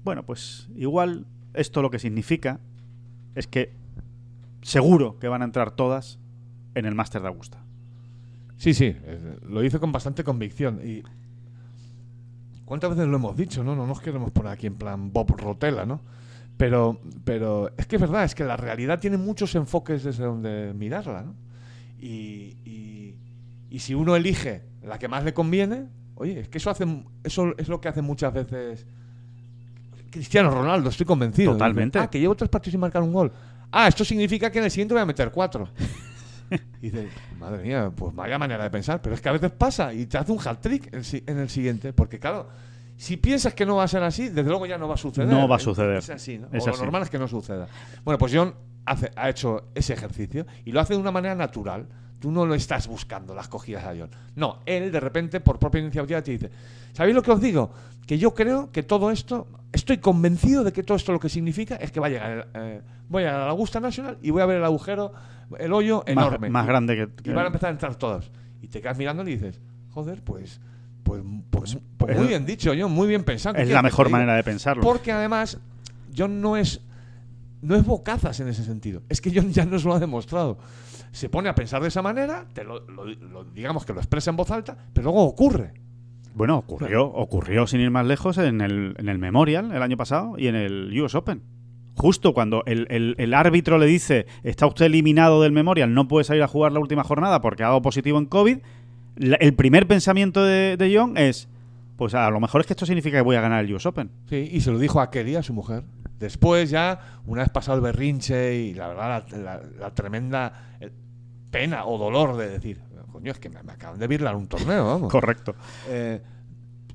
bueno, 0.03 0.23
pues 0.25 0.67
igual 0.75 1.25
esto 1.53 1.81
lo 1.81 1.89
que 1.89 1.99
significa 1.99 2.59
es 3.35 3.47
que 3.47 3.73
seguro 4.61 5.19
que 5.19 5.27
van 5.27 5.41
a 5.41 5.45
entrar 5.45 5.71
todas 5.71 6.19
en 6.75 6.85
el 6.85 6.95
Máster 6.95 7.21
de 7.21 7.27
Augusta. 7.29 7.63
Sí, 8.57 8.73
sí, 8.73 8.85
eh, 8.95 9.37
lo 9.47 9.63
hice 9.63 9.79
con 9.79 9.91
bastante 9.91 10.23
convicción. 10.23 10.81
Y 10.83 11.03
¿Cuántas 12.65 12.91
veces 12.91 13.07
lo 13.07 13.15
hemos 13.17 13.35
dicho, 13.35 13.63
no? 13.63 13.75
No 13.75 13.87
nos 13.87 13.99
queremos 14.01 14.31
poner 14.31 14.51
aquí 14.51 14.67
en 14.67 14.75
plan 14.75 15.11
Bob 15.11 15.31
Rotella, 15.39 15.85
¿no? 15.85 16.01
Pero, 16.57 16.99
pero 17.23 17.71
es 17.77 17.87
que 17.87 17.95
es 17.95 18.01
verdad, 18.01 18.25
es 18.25 18.35
que 18.35 18.43
la 18.43 18.57
realidad 18.57 18.99
tiene 18.99 19.17
muchos 19.17 19.55
enfoques 19.55 20.03
desde 20.03 20.25
donde 20.25 20.73
mirarla, 20.75 21.23
¿no? 21.23 21.35
Y, 21.99 22.57
y- 22.65 23.15
y 23.71 23.79
si 23.79 23.93
uno 23.95 24.15
elige 24.15 24.63
la 24.83 24.99
que 24.99 25.07
más 25.07 25.23
le 25.23 25.33
conviene, 25.33 25.87
oye, 26.15 26.41
es 26.41 26.49
que 26.49 26.57
eso, 26.57 26.69
hace, 26.69 26.85
eso 27.23 27.53
es 27.57 27.69
lo 27.69 27.79
que 27.81 27.87
hace 27.87 28.01
muchas 28.01 28.33
veces 28.33 28.85
Cristiano 30.09 30.49
Ronaldo, 30.51 30.89
estoy 30.89 31.05
convencido. 31.05 31.53
Totalmente. 31.53 31.99
Ah, 31.99 32.09
que 32.09 32.19
llevo 32.19 32.35
tres 32.35 32.49
partidos 32.49 32.71
sin 32.71 32.79
marcar 32.79 33.01
un 33.03 33.13
gol. 33.13 33.31
Ah, 33.71 33.87
esto 33.87 34.03
significa 34.03 34.51
que 34.51 34.59
en 34.59 34.65
el 34.65 34.71
siguiente 34.71 34.93
voy 34.93 35.01
a 35.01 35.05
meter 35.05 35.31
cuatro. 35.31 35.69
Y 36.81 36.89
dices, 36.89 37.09
madre 37.37 37.61
mía, 37.61 37.91
pues 37.95 38.15
vaya 38.15 38.39
manera 38.39 38.63
de 38.63 38.71
pensar. 38.71 39.01
Pero 39.03 39.13
es 39.13 39.21
que 39.21 39.29
a 39.29 39.33
veces 39.33 39.51
pasa 39.51 39.93
y 39.93 40.07
te 40.07 40.17
hace 40.17 40.31
un 40.31 40.39
hat-trick 40.43 40.89
en, 40.91 41.37
el 41.37 41.47
siguiente. 41.49 41.93
Porque 41.93 42.17
claro, 42.17 42.47
si 42.97 43.17
piensas 43.17 43.53
que 43.53 43.67
no 43.67 43.75
va 43.75 43.83
a 43.83 43.87
ser 43.87 44.01
así, 44.01 44.29
desde 44.29 44.49
luego 44.49 44.65
ya 44.65 44.79
no 44.79 44.87
va 44.87 44.95
a 44.95 44.97
suceder. 44.97 45.27
No 45.29 45.47
va 45.47 45.55
a 45.55 45.57
Es- 45.57 45.63
suceder. 45.63 45.97
Es 45.97 46.09
así, 46.09 46.39
¿no? 46.39 46.47
Es 46.51 46.65
o 46.65 46.69
así. 46.69 46.79
lo 46.79 46.85
normal 46.85 47.03
es 47.03 47.11
que 47.11 47.19
no 47.19 47.27
suceda. 47.27 47.67
Bueno, 48.03 48.17
pues 48.17 48.31
John 48.33 48.55
hace, 48.85 49.11
ha 49.15 49.29
hecho 49.29 49.67
ese 49.75 49.93
ejercicio 49.93 50.47
y 50.65 50.71
lo 50.71 50.79
hace 50.79 50.93
de 50.95 50.99
una 50.99 51.11
manera 51.11 51.35
natural. 51.35 51.87
Tú 52.19 52.31
no 52.31 52.45
lo 52.45 52.53
estás 52.53 52.87
buscando, 52.87 53.33
las 53.33 53.47
cogidas 53.47 53.85
a 53.85 53.93
John. 53.97 54.09
No, 54.35 54.59
él 54.65 54.91
de 54.91 54.99
repente, 54.99 55.39
por 55.39 55.57
propia 55.57 55.79
iniciativa, 55.81 56.21
te 56.21 56.31
dice, 56.31 56.49
¿sabéis 56.93 57.15
lo 57.15 57.21
que 57.21 57.31
os 57.31 57.39
digo? 57.41 57.71
Que 58.05 58.17
yo 58.17 58.33
creo 58.33 58.71
que 58.71 58.83
todo 58.83 59.09
esto, 59.11 59.47
estoy 59.71 59.99
convencido 59.99 60.63
de 60.63 60.73
que 60.73 60.83
todo 60.83 60.97
esto 60.97 61.11
lo 61.13 61.19
que 61.19 61.29
significa 61.29 61.75
es 61.77 61.91
que 61.91 61.99
va 61.99 62.07
a 62.07 62.09
llegar, 62.09 62.47
eh, 62.55 62.81
voy 63.07 63.23
a 63.23 63.31
la 63.37 63.49
Augusta 63.49 63.79
National 63.79 64.17
y 64.21 64.31
voy 64.31 64.41
a 64.41 64.45
ver 64.45 64.57
el 64.57 64.65
agujero, 64.65 65.13
el 65.57 65.71
hoyo 65.71 66.03
enorme. 66.05 66.49
más 66.49 66.65
grande 66.67 66.95
que- 66.95 67.23
que- 67.23 67.29
Y 67.31 67.33
van 67.33 67.45
a 67.45 67.47
empezar 67.47 67.69
a 67.69 67.71
entrar 67.71 67.95
todos. 67.95 68.29
Y 68.61 68.67
te 68.67 68.81
quedas 68.81 68.97
mirando 68.97 69.23
y 69.23 69.33
dices, 69.37 69.59
joder, 69.91 70.21
pues... 70.23 70.59
Pues, 71.03 71.23
pues, 71.49 71.77
Pues 71.97 72.11
es- 72.11 72.17
muy 72.19 72.27
bien 72.27 72.45
dicho, 72.45 72.71
John, 72.77 72.91
muy 72.91 73.07
bien 73.07 73.23
pensado. 73.23 73.55
¿Qué 73.55 73.63
Es 73.63 73.69
la 73.69 73.81
mejor 73.81 74.09
manera 74.09 74.35
de 74.35 74.43
pensarlo. 74.43 74.83
Porque 74.83 75.11
además, 75.11 75.57
John 76.15 76.39
no 76.41 76.55
es. 76.57 76.81
No 77.61 77.75
es 77.75 77.83
bocazas 77.85 78.39
en 78.41 78.47
ese 78.47 78.63
sentido. 78.63 79.01
Es 79.09 79.19
que 79.19 79.31
John 79.33 79.51
ya 79.51 79.65
nos 79.65 79.83
lo 79.85 79.93
ha 79.95 79.99
demostrado. 79.99 80.59
Se 81.11 81.29
pone 81.29 81.49
a 81.49 81.55
pensar 81.55 81.81
de 81.81 81.87
esa 81.87 82.01
manera, 82.01 82.45
te 82.53 82.63
lo, 82.63 82.81
lo- 82.87 83.05
lo- 83.05 83.43
digamos 83.45 83.85
que 83.85 83.93
lo 83.93 83.99
expresa 83.99 84.29
en 84.29 84.35
voz 84.37 84.51
alta, 84.51 84.77
pero 84.93 85.05
luego 85.05 85.23
ocurre. 85.25 85.73
Bueno, 86.35 86.57
ocurrió, 86.57 87.05
ocurrió 87.07 87.67
sin 87.67 87.81
ir 87.81 87.91
más 87.91 88.05
lejos 88.05 88.37
en 88.37 88.61
el, 88.61 88.95
en 88.97 89.09
el 89.09 89.17
Memorial 89.17 89.71
el 89.73 89.81
año 89.81 89.97
pasado 89.97 90.35
y 90.37 90.47
en 90.47 90.55
el 90.55 91.01
US 91.01 91.15
Open. 91.15 91.41
Justo 91.95 92.33
cuando 92.33 92.63
el, 92.65 92.87
el- 92.89 93.15
el 93.17 93.33
árbitro 93.33 93.77
le 93.77 93.85
dice, 93.87 94.25
está 94.43 94.65
usted 94.67 94.85
eliminado 94.85 95.41
del 95.41 95.51
Memorial, 95.51 95.93
no 95.93 96.07
puede 96.07 96.23
salir 96.23 96.43
a 96.43 96.47
jugar 96.47 96.71
la 96.71 96.79
última 96.79 97.03
jornada 97.03 97.41
porque 97.41 97.63
ha 97.63 97.67
dado 97.67 97.81
positivo 97.81 98.17
en 98.19 98.25
COVID, 98.27 98.59
la- 99.17 99.35
el 99.37 99.53
primer 99.53 99.85
pensamiento 99.87 100.43
de, 100.43 100.77
de 100.77 100.95
John 100.97 101.17
es, 101.17 101.48
pues 101.99 102.15
a 102.15 102.29
lo 102.31 102.39
mejor 102.39 102.61
es 102.61 102.67
que 102.67 102.73
esto 102.73 102.85
significa 102.87 103.17
que 103.17 103.21
voy 103.21 103.35
a 103.35 103.41
ganar 103.41 103.63
el 103.63 103.71
US 103.75 103.85
Open. 103.85 104.09
Sí, 104.27 104.49
y 104.51 104.61
se 104.61 104.71
lo 104.71 104.79
dijo 104.79 104.99
a 105.01 105.11
Kelly, 105.11 105.35
a 105.35 105.43
su 105.43 105.53
mujer. 105.53 105.83
Después 106.17 106.69
ya, 106.71 107.19
una 107.27 107.41
vez 107.43 107.49
pasado 107.51 107.77
el 107.77 107.83
berrinche 107.83 108.55
y 108.55 108.73
la 108.73 108.87
verdad, 108.87 109.25
la, 109.31 109.37
la- 109.37 109.61
la 109.79 109.93
tremenda 109.93 110.75
eh, 110.79 110.89
pena 111.51 111.85
o 111.85 111.97
dolor 111.97 112.35
de 112.37 112.49
decir, 112.49 112.81
coño, 113.11 113.31
es 113.31 113.39
que 113.39 113.49
me, 113.49 113.61
me 113.63 113.73
acaban 113.73 113.99
de 113.99 114.07
virlar 114.07 114.35
un 114.35 114.47
torneo, 114.47 114.85
vamos. 114.87 115.11
Correcto. 115.11 115.55
Eh, 115.87 116.21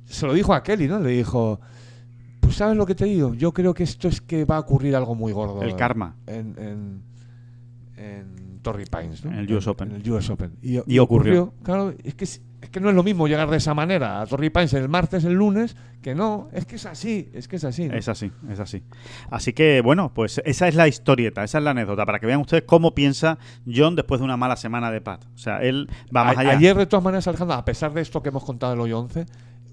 se 0.04 0.26
lo 0.26 0.32
dijo 0.32 0.52
a 0.54 0.62
Kelly, 0.62 0.88
¿no? 0.88 0.98
Le 1.00 1.10
dijo, 1.10 1.60
pues 2.40 2.56
sabes 2.56 2.76
lo 2.76 2.84
que 2.86 2.94
te 2.94 3.04
digo, 3.04 3.34
yo 3.34 3.52
creo 3.52 3.72
que 3.74 3.84
esto 3.84 4.08
es 4.08 4.20
que 4.20 4.44
va 4.44 4.56
a 4.56 4.60
ocurrir 4.60 4.96
algo 4.96 5.14
muy 5.14 5.32
gordo. 5.32 5.62
El 5.62 5.76
karma. 5.76 6.16
En, 6.26 6.54
en, 6.58 7.02
en 7.96 8.60
Torrey 8.62 8.86
Pines, 8.86 9.24
¿no? 9.24 9.30
En 9.32 9.38
el 9.38 9.52
US 9.54 9.66
Open. 9.66 9.90
En 9.90 9.96
el 10.02 10.10
US 10.10 10.30
Open. 10.30 10.56
Y, 10.62 10.80
Y 10.86 10.98
ocurrió. 10.98 11.54
Claro, 11.62 11.94
es 12.02 12.14
que, 12.14 12.26
es 12.64 12.70
que 12.70 12.80
no 12.80 12.88
es 12.88 12.94
lo 12.94 13.02
mismo 13.02 13.28
llegar 13.28 13.48
de 13.50 13.58
esa 13.58 13.74
manera 13.74 14.20
a 14.20 14.26
Torrey 14.26 14.50
Pines 14.50 14.72
el 14.74 14.88
martes, 14.88 15.24
el 15.24 15.34
lunes, 15.34 15.76
que 16.02 16.14
no, 16.14 16.48
es 16.52 16.64
que 16.66 16.76
es 16.76 16.86
así, 16.86 17.30
es 17.32 17.46
que 17.46 17.56
es 17.56 17.64
así. 17.64 17.88
¿no? 17.88 17.94
Es 17.94 18.08
así, 18.08 18.32
es 18.50 18.58
así. 18.58 18.82
Así 19.30 19.52
que, 19.52 19.80
bueno, 19.82 20.12
pues 20.14 20.40
esa 20.44 20.66
es 20.66 20.74
la 20.74 20.88
historieta, 20.88 21.44
esa 21.44 21.58
es 21.58 21.64
la 21.64 21.70
anécdota, 21.70 22.04
para 22.06 22.18
que 22.18 22.26
vean 22.26 22.40
ustedes 22.40 22.64
cómo 22.66 22.94
piensa 22.94 23.38
John 23.72 23.96
después 23.96 24.20
de 24.20 24.24
una 24.24 24.36
mala 24.36 24.56
semana 24.56 24.90
de 24.90 25.00
Pat. 25.00 25.24
O 25.34 25.38
sea, 25.38 25.58
él 25.62 25.88
va 26.14 26.24
más 26.24 26.36
A- 26.36 26.40
allá. 26.40 26.50
Ayer, 26.52 26.76
de 26.76 26.86
todas 26.86 27.04
maneras, 27.04 27.28
Alejandro, 27.28 27.54
a 27.56 27.64
pesar 27.64 27.92
de 27.92 28.00
esto 28.00 28.22
que 28.22 28.30
hemos 28.30 28.44
contado 28.44 28.72
del 28.72 28.80
hoyo 28.80 28.98
11, 28.98 29.26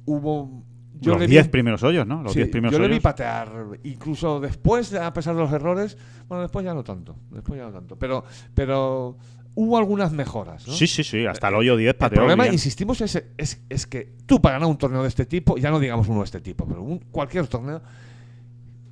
hubo... 0.05 0.63
Yo 0.99 1.13
los 1.13 1.21
le 1.21 1.25
vi 1.25 1.31
10 1.31 1.45
un- 1.45 1.51
primeros 1.51 1.81
hoyos, 1.81 2.05
¿no? 2.05 2.21
Los 2.21 2.33
Sí, 2.33 2.39
10 2.39 2.51
primeros 2.51 2.73
yo 2.73 2.79
le 2.79 2.87
vi 2.87 2.91
hoyos. 2.93 3.03
patear, 3.03 3.49
incluso 3.83 4.39
después, 4.39 4.91
de- 4.91 4.99
a 4.99 5.11
pesar 5.11 5.33
de 5.33 5.41
los 5.41 5.51
errores, 5.51 5.97
bueno, 6.27 6.43
después 6.43 6.63
ya 6.63 6.75
no 6.75 6.83
tanto, 6.83 7.15
después 7.31 7.57
ya 7.59 7.65
no 7.65 7.71
tanto, 7.71 7.97
pero, 7.97 8.23
pero 8.53 9.17
hubo 9.55 9.77
algunas 9.77 10.11
mejoras. 10.11 10.67
¿no? 10.67 10.73
Sí, 10.73 10.87
sí, 10.87 11.03
sí, 11.03 11.25
hasta 11.25 11.49
el 11.49 11.55
hoyo 11.55 11.75
10 11.77 11.89
El 11.89 11.95
pateó 11.95 12.17
problema, 12.19 12.43
bien. 12.43 12.53
insistimos, 12.53 13.01
es, 13.01 13.23
es, 13.37 13.61
es 13.69 13.87
que 13.87 14.13
tú 14.25 14.41
para 14.41 14.53
ganar 14.55 14.69
un 14.69 14.77
torneo 14.77 15.01
de 15.01 15.07
este 15.09 15.25
tipo, 15.25 15.57
ya 15.57 15.69
no 15.71 15.79
digamos 15.79 16.07
uno 16.07 16.19
de 16.19 16.25
este 16.25 16.41
tipo, 16.41 16.65
pero 16.67 16.81
un- 16.83 16.99
cualquier 16.99 17.47
torneo, 17.47 17.81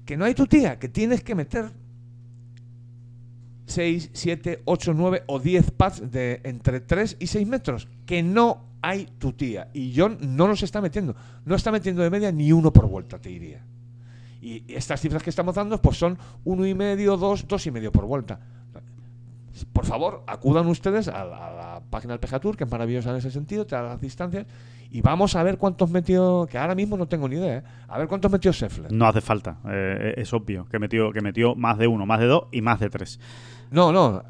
que 0.05 0.17
no 0.17 0.25
hay 0.25 0.33
tu 0.33 0.45
tía, 0.47 0.77
que 0.79 0.89
tienes 0.89 1.23
que 1.23 1.35
meter 1.35 1.71
6, 3.65 4.09
7, 4.13 4.61
8, 4.65 4.93
9 4.95 5.23
o 5.27 5.39
10 5.39 5.71
pads 5.71 6.11
de 6.11 6.41
entre 6.43 6.79
3 6.79 7.17
y 7.19 7.27
6 7.27 7.47
metros, 7.47 7.87
que 8.05 8.23
no 8.23 8.65
hay 8.81 9.05
tu 9.19 9.33
tía. 9.33 9.69
Y 9.73 9.93
John 9.95 10.17
no 10.21 10.47
los 10.47 10.63
está 10.63 10.81
metiendo, 10.81 11.15
no 11.45 11.55
está 11.55 11.71
metiendo 11.71 12.01
de 12.01 12.09
media 12.09 12.31
ni 12.31 12.51
uno 12.51 12.73
por 12.73 12.87
vuelta, 12.87 13.19
te 13.19 13.29
diría. 13.29 13.63
Y 14.41 14.63
estas 14.73 15.01
cifras 15.01 15.21
que 15.21 15.29
estamos 15.29 15.53
dando 15.53 15.79
pues 15.81 15.97
son 15.97 16.17
uno 16.45 16.65
y 16.65 16.73
medio, 16.73 17.15
dos, 17.17 17.47
dos 17.47 17.65
y 17.67 17.71
medio 17.71 17.91
por 17.91 18.05
vuelta. 18.05 18.39
Por 19.65 19.85
favor, 19.85 20.23
acudan 20.27 20.67
ustedes 20.67 21.07
a 21.07 21.23
la, 21.25 21.47
a 21.47 21.51
la 21.51 21.81
página 21.89 22.17
del 22.17 22.19
PGA 22.19 22.39
Tour, 22.39 22.57
que 22.57 22.63
es 22.63 22.71
maravillosa 22.71 23.11
en 23.11 23.17
ese 23.17 23.31
sentido, 23.31 23.65
te 23.65 23.75
da 23.75 23.83
las 23.83 24.01
distancias, 24.01 24.45
y 24.91 25.01
vamos 25.01 25.35
a 25.35 25.43
ver 25.43 25.57
cuántos 25.57 25.89
metió, 25.89 26.47
que 26.49 26.57
ahora 26.57 26.75
mismo 26.75 26.97
no 26.97 27.07
tengo 27.07 27.27
ni 27.27 27.35
idea, 27.35 27.57
¿eh? 27.57 27.63
a 27.87 27.97
ver 27.97 28.07
cuántos 28.07 28.31
metió 28.31 28.51
Scheffler. 28.51 28.91
No 28.91 29.07
hace 29.07 29.21
falta, 29.21 29.59
eh, 29.69 30.13
es 30.17 30.33
obvio 30.33 30.65
que 30.65 30.79
metió, 30.79 31.11
que 31.11 31.21
metió 31.21 31.55
más 31.55 31.77
de 31.77 31.87
uno, 31.87 32.05
más 32.05 32.19
de 32.19 32.25
dos 32.25 32.47
y 32.51 32.61
más 32.61 32.79
de 32.79 32.89
tres. 32.89 33.19
No, 33.71 33.91
no, 33.91 34.23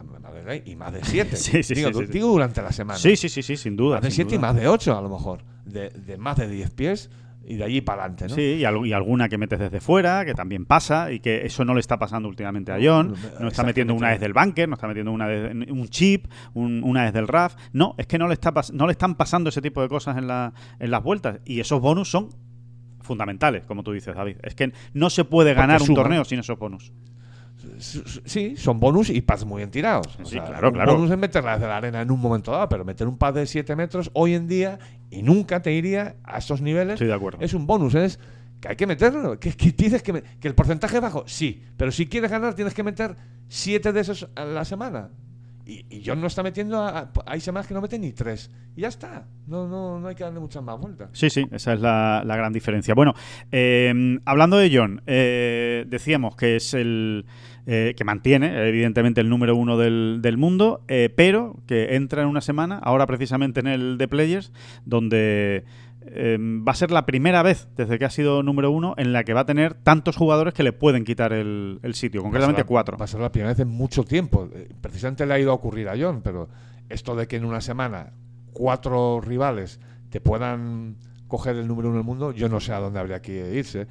y 0.66 0.76
más 0.76 0.94
de 0.94 1.04
siete. 1.04 1.36
Sí, 1.38 1.64
sí, 1.64 1.74
digo, 1.76 1.90
sí, 1.90 2.00
sí, 2.00 2.06
sí. 2.08 2.12
digo 2.12 2.28
durante 2.28 2.62
la 2.62 2.72
semana. 2.72 3.00
Sí, 3.00 3.16
sí, 3.16 3.30
sí, 3.30 3.42
sí, 3.42 3.56
sin 3.56 3.76
duda. 3.76 3.96
Más 3.96 4.04
de 4.04 4.12
siete 4.12 4.36
y 4.36 4.40
más 4.40 4.56
de 4.56 4.68
ocho, 4.68 4.98
a 4.98 5.02
lo 5.02 5.10
mejor. 5.10 5.44
De, 5.66 5.90
de 5.90 6.18
más 6.18 6.38
de 6.38 6.48
10 6.50 6.72
pies 6.72 7.10
y 7.46 7.56
de 7.56 7.64
allí 7.64 7.82
para 7.82 8.04
adelante, 8.04 8.28
¿no? 8.28 8.36
Sí, 8.36 8.42
y, 8.60 8.66
al- 8.66 8.86
y 8.86 8.94
alguna 8.94 9.28
que 9.28 9.38
metes 9.38 9.58
desde 9.60 9.80
fuera, 9.80 10.24
que 10.26 10.34
también 10.34 10.66
pasa, 10.66 11.12
y 11.12 11.20
que 11.20 11.46
eso 11.46 11.66
no 11.66 11.74
le 11.74 11.80
está 11.80 11.98
pasando 11.98 12.30
últimamente 12.30 12.72
a 12.72 12.78
John. 12.82 13.16
No 13.40 13.48
está 13.48 13.64
metiendo 13.64 13.94
una 13.96 14.10
desde 14.12 14.26
el 14.28 14.34
bunker, 14.34 14.70
no 14.70 14.76
está 14.76 14.88
metiendo 14.88 15.12
una 15.12 15.28
desde 15.28 15.72
un 15.72 15.88
chip, 15.88 16.28
un- 16.54 16.84
una 16.84 17.06
desde 17.06 17.20
el 17.20 17.28
RAF. 17.28 17.56
No, 17.74 17.96
es 17.98 18.06
que 18.08 18.18
no 18.20 18.28
le, 18.28 18.34
está 18.34 18.54
no 18.74 18.86
le 18.86 18.92
están 18.92 19.16
pasando 19.16 19.50
ese 19.50 19.62
tipo 19.62 19.82
de 19.82 19.88
cosas 19.90 20.18
en, 20.18 20.28
la- 20.28 20.54
en 20.80 20.92
las 20.92 21.02
vueltas. 21.02 21.40
Y 21.46 21.60
esos 21.60 21.82
bonus 21.82 22.10
son 22.12 22.30
fundamentales, 23.02 23.66
como 23.66 23.84
tú 23.84 23.92
dices, 23.94 24.16
David. 24.16 24.38
Es 24.44 24.54
que 24.54 24.72
no 24.94 25.10
se 25.10 25.24
puede 25.26 25.52
Porque 25.52 25.62
ganar 25.62 25.82
un 25.82 25.96
torneo 25.96 26.26
sin 26.26 26.40
esos 26.40 26.60
bonus. 26.60 26.92
Sí, 27.80 28.56
son 28.58 28.80
bonus 28.80 29.10
y 29.10 29.22
pads 29.22 29.46
muy 29.46 29.58
bien 29.60 29.72
tirados. 29.72 30.08
O 30.22 30.26
Sí, 30.26 30.32
sea, 30.36 30.46
claro, 30.46 30.72
claro. 30.72 30.94
bonus 30.96 31.12
es 31.12 31.18
meterla 31.18 31.54
desde 31.54 31.68
la 31.68 31.78
arena 31.78 32.02
en 32.02 32.12
un 32.12 32.20
momento 32.20 32.52
dado, 32.52 32.70
pero 32.70 32.86
meter 32.86 33.08
un 33.08 33.18
pad 33.18 33.34
de 33.34 33.46
7 33.46 33.76
metros 33.76 34.10
hoy 34.14 34.34
en 34.34 34.48
día 34.48 34.80
y 35.10 35.22
nunca 35.24 35.62
te 35.62 35.72
iría 35.74 36.16
a 36.24 36.38
esos 36.38 36.62
niveles. 36.62 36.94
Estoy 36.94 37.08
de 37.08 37.14
acuerdo. 37.14 37.40
Es 37.42 37.54
un 37.54 37.68
bonus, 37.68 37.96
es 37.96 38.20
que 38.62 38.70
hay 38.70 38.76
que 38.76 38.88
meterlo. 38.88 39.40
Que, 39.40 39.52
que 39.54 39.74
que, 39.74 40.48
el 40.48 40.56
porcentaje 40.56 40.96
es 40.98 41.02
bajo, 41.02 41.24
sí, 41.28 41.64
pero 41.78 41.92
si 41.92 42.08
quieres 42.08 42.32
ganar 42.32 42.54
tienes 42.54 42.74
que 42.74 42.84
meter 42.84 43.16
7 43.48 43.92
de 43.94 44.00
esos 44.02 44.28
a 44.36 44.46
la 44.46 44.66
semana. 44.66 45.10
Y, 45.66 45.86
y 45.98 46.02
John 46.04 46.20
no 46.20 46.26
está 46.26 46.42
metiendo, 46.42 46.82
a- 46.82 46.98
a- 47.00 47.12
hay 47.28 47.40
semanas 47.42 47.68
que 47.68 47.76
no 47.76 47.82
meten 47.82 48.02
ni 48.02 48.12
3. 48.12 48.50
Y 48.76 48.82
ya 48.82 48.88
está. 48.88 49.28
No, 49.46 49.68
no, 49.68 50.00
no 50.00 50.08
hay 50.08 50.16
que 50.16 50.24
darle 50.24 50.40
muchas 50.40 50.64
más 50.64 50.80
vueltas. 50.80 51.10
Sí, 51.14 51.30
sí, 51.30 51.46
esa 51.52 51.74
es 51.74 51.80
la, 51.80 52.24
la 52.26 52.36
gran 52.36 52.52
diferencia. 52.52 52.96
Bueno, 52.96 53.14
eh, 53.52 54.18
hablando 54.26 54.58
de 54.58 54.76
John, 54.76 55.04
eh, 55.06 55.86
decíamos 55.88 56.36
que 56.36 56.56
es 56.56 56.74
el 56.74 57.26
eh, 57.72 57.94
que 57.96 58.04
mantiene, 58.04 58.68
evidentemente, 58.68 59.22
el 59.22 59.30
número 59.30 59.56
uno 59.56 59.78
del, 59.78 60.20
del 60.24 60.38
mundo, 60.38 60.82
eh, 60.88 61.14
pero 61.16 61.56
que 61.68 61.96
entra 61.96 62.24
en 62.24 62.28
una 62.28 62.42
semana, 62.42 62.80
ahora 62.80 63.06
precisamente 63.06 63.60
en 63.60 63.68
el 63.68 63.96
The 64.00 64.08
Players, 64.08 64.52
donde 64.86 65.66
eh, 66.02 66.38
va 66.40 66.72
a 66.72 66.76
ser 66.76 66.90
la 66.90 67.06
primera 67.06 67.44
vez 67.44 67.68
desde 67.78 68.00
que 68.00 68.06
ha 68.06 68.10
sido 68.10 68.42
número 68.42 68.72
uno 68.72 68.96
en 68.98 69.14
la 69.14 69.24
que 69.24 69.34
va 69.34 69.42
a 69.42 69.46
tener 69.46 69.76
tantos 69.76 70.16
jugadores 70.18 70.54
que 70.56 70.64
le 70.64 70.74
pueden 70.74 71.04
quitar 71.04 71.32
el, 71.34 71.80
el 71.84 71.94
sitio, 71.94 72.24
concretamente 72.24 72.62
Va 72.62 72.66
la- 72.66 72.68
cuatro. 72.68 72.98
Va 72.98 73.06
a 73.06 73.08
ser 73.08 73.20
la 73.20 73.32
primera 73.32 73.52
vez 73.52 73.60
en 73.60 73.68
mucho 73.68 74.04
tiempo. 74.04 74.50
Eh, 74.56 74.70
Precisamente 74.82 75.26
le 75.28 75.34
ha 75.36 75.40
ido 75.40 75.52
a 75.52 75.54
ocurrir 75.54 75.90
a 75.90 75.94
John, 76.00 76.22
pero 76.24 76.50
esto 76.90 77.16
de 77.16 77.28
que 77.28 77.36
en 77.36 77.46
una 77.46 77.62
semana 77.62 78.14
cuatro 78.54 79.22
rivales 79.22 79.80
te 80.10 80.20
puedan 80.22 80.96
coger 81.30 81.56
el 81.56 81.66
número 81.68 81.88
uno 81.88 81.98
del 82.00 82.06
mundo, 82.06 82.34
yo 82.34 82.50
no 82.50 82.60
sé 82.60 82.74
a 82.74 82.80
dónde 82.80 83.00
habría 83.00 83.22
que 83.22 83.54
irse. 83.56 83.88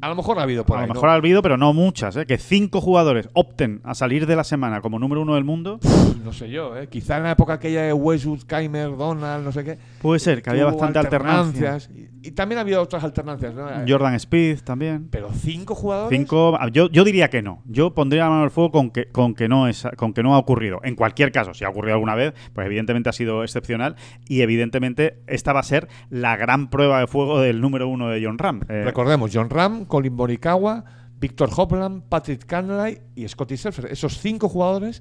A 0.00 0.08
lo 0.08 0.14
mejor 0.14 0.38
ha 0.38 0.42
habido 0.42 0.64
por 0.64 0.76
a 0.76 0.82
ahí. 0.82 0.86
lo 0.86 0.94
¿no? 0.94 0.94
mejor 0.94 1.08
ha 1.08 1.14
habido, 1.14 1.42
pero 1.42 1.56
no 1.56 1.72
muchas. 1.72 2.14
¿eh? 2.16 2.26
Que 2.26 2.38
cinco 2.38 2.80
jugadores 2.80 3.28
opten 3.32 3.80
a 3.82 3.94
salir 3.94 4.26
de 4.28 4.36
la 4.36 4.44
semana 4.44 4.80
como 4.80 5.00
número 5.00 5.22
uno 5.22 5.34
del 5.34 5.42
mundo, 5.44 5.80
No 6.24 6.32
sé 6.32 6.48
yo, 6.50 6.76
¿eh? 6.78 6.86
quizá 6.88 7.16
en 7.16 7.24
la 7.24 7.32
época 7.32 7.54
aquella 7.54 7.82
de 7.82 7.92
Westwood, 7.92 8.42
Keimer, 8.44 8.96
Donald, 8.96 9.44
no 9.44 9.50
sé 9.52 9.64
qué. 9.64 9.78
puede 10.00 10.20
ser 10.20 10.40
que 10.42 10.50
había 10.50 10.66
bastante 10.66 10.98
alternancia. 10.98 11.74
alternancias. 11.74 11.90
Y, 12.22 12.28
y 12.28 12.30
también 12.32 12.58
ha 12.58 12.60
habido 12.62 12.80
otras 12.80 13.02
alternancias, 13.04 13.54
¿no? 13.54 13.68
Eh, 13.68 13.84
Jordan 13.88 14.14
Speed 14.14 14.60
también. 14.60 15.08
Pero 15.10 15.30
cinco 15.32 15.74
jugadores. 15.74 16.16
Cinco, 16.16 16.58
yo, 16.72 16.88
yo 16.90 17.04
diría 17.04 17.28
que 17.30 17.42
no. 17.42 17.62
Yo 17.66 17.92
pondría 17.94 18.24
la 18.24 18.30
mano 18.30 18.42
al 18.44 18.50
fuego 18.50 18.70
con 18.70 18.90
que, 18.90 19.06
con 19.10 19.34
que 19.34 19.48
no 19.48 19.68
es, 19.68 19.86
con 19.96 20.12
que 20.14 20.22
no 20.22 20.34
ha 20.34 20.38
ocurrido. 20.38 20.80
En 20.84 20.94
cualquier 20.96 21.32
caso, 21.32 21.52
si 21.54 21.64
ha 21.64 21.68
ocurrido 21.68 21.94
alguna 21.94 22.14
vez, 22.14 22.34
pues 22.54 22.66
evidentemente 22.66 23.08
ha 23.08 23.12
sido 23.12 23.42
excepcional 23.42 23.96
y 24.28 24.40
evidentemente 24.42 25.22
esta 25.26 25.52
va 25.52 25.60
a 25.60 25.64
ser 25.64 25.88
la 26.10 26.36
gran 26.36 26.68
prueba 26.74 26.98
de 26.98 27.06
fuego 27.06 27.40
del 27.40 27.60
número 27.60 27.86
uno 27.86 28.08
de 28.08 28.20
John 28.24 28.36
Ram. 28.36 28.62
Eh, 28.68 28.82
Recordemos, 28.82 29.30
John 29.32 29.48
Ram, 29.48 29.84
Colin 29.84 30.12
Morikawa, 30.12 30.84
Víctor 31.20 31.48
Hopland, 31.56 32.02
Patrick 32.08 32.44
Cantlay 32.46 33.00
y 33.14 33.28
Scotty 33.28 33.56
Scheffler. 33.56 33.92
Esos 33.92 34.18
cinco 34.18 34.48
jugadores, 34.48 35.00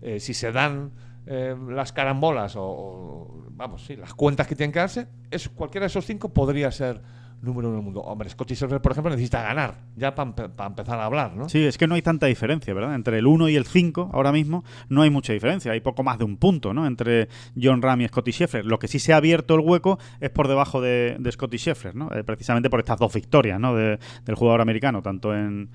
eh, 0.00 0.20
si 0.20 0.32
se 0.32 0.52
dan 0.52 0.92
eh, 1.26 1.56
las 1.70 1.92
carambolas 1.92 2.54
o, 2.54 2.62
o, 2.62 3.44
vamos, 3.50 3.84
sí, 3.84 3.96
las 3.96 4.14
cuentas 4.14 4.46
que 4.46 4.54
tienen 4.54 4.70
que 4.70 4.78
darse, 4.78 5.08
es, 5.32 5.48
cualquiera 5.48 5.86
de 5.86 5.88
esos 5.88 6.06
cinco 6.06 6.28
podría 6.28 6.70
ser 6.70 7.02
número 7.42 7.68
uno 7.68 7.76
del 7.76 7.84
mundo. 7.84 8.00
Hombre, 8.00 8.28
Scotty 8.28 8.54
Scheffler, 8.54 8.80
por 8.80 8.92
ejemplo, 8.92 9.10
necesita 9.10 9.42
ganar, 9.42 9.74
ya 9.96 10.14
para 10.14 10.32
empezar 10.66 10.98
a 10.98 11.04
hablar, 11.04 11.34
¿no? 11.36 11.48
Sí, 11.48 11.64
es 11.64 11.78
que 11.78 11.86
no 11.86 11.94
hay 11.94 12.02
tanta 12.02 12.26
diferencia, 12.26 12.74
¿verdad? 12.74 12.94
Entre 12.94 13.18
el 13.18 13.26
1 13.26 13.48
y 13.48 13.56
el 13.56 13.64
5, 13.64 14.10
ahora 14.12 14.32
mismo, 14.32 14.64
no 14.88 15.02
hay 15.02 15.10
mucha 15.10 15.32
diferencia. 15.32 15.72
Hay 15.72 15.80
poco 15.80 16.02
más 16.02 16.18
de 16.18 16.24
un 16.24 16.36
punto, 16.36 16.74
¿no? 16.74 16.86
Entre 16.86 17.28
John 17.60 17.80
Ram 17.82 18.00
y 18.00 18.08
Scotty 18.08 18.32
Scheffler. 18.32 18.64
Lo 18.66 18.78
que 18.78 18.88
sí 18.88 18.98
se 18.98 19.12
ha 19.12 19.16
abierto 19.18 19.54
el 19.54 19.60
hueco 19.60 19.98
es 20.20 20.30
por 20.30 20.48
debajo 20.48 20.80
de, 20.80 21.16
de 21.18 21.32
Scotty 21.32 21.58
Scheffler, 21.58 21.94
¿no? 21.94 22.10
Eh, 22.12 22.24
precisamente 22.24 22.70
por 22.70 22.80
estas 22.80 22.98
dos 22.98 23.12
victorias, 23.14 23.60
¿no? 23.60 23.74
De- 23.74 23.98
del 24.24 24.34
jugador 24.34 24.60
americano, 24.60 25.02
tanto 25.02 25.34
en, 25.34 25.70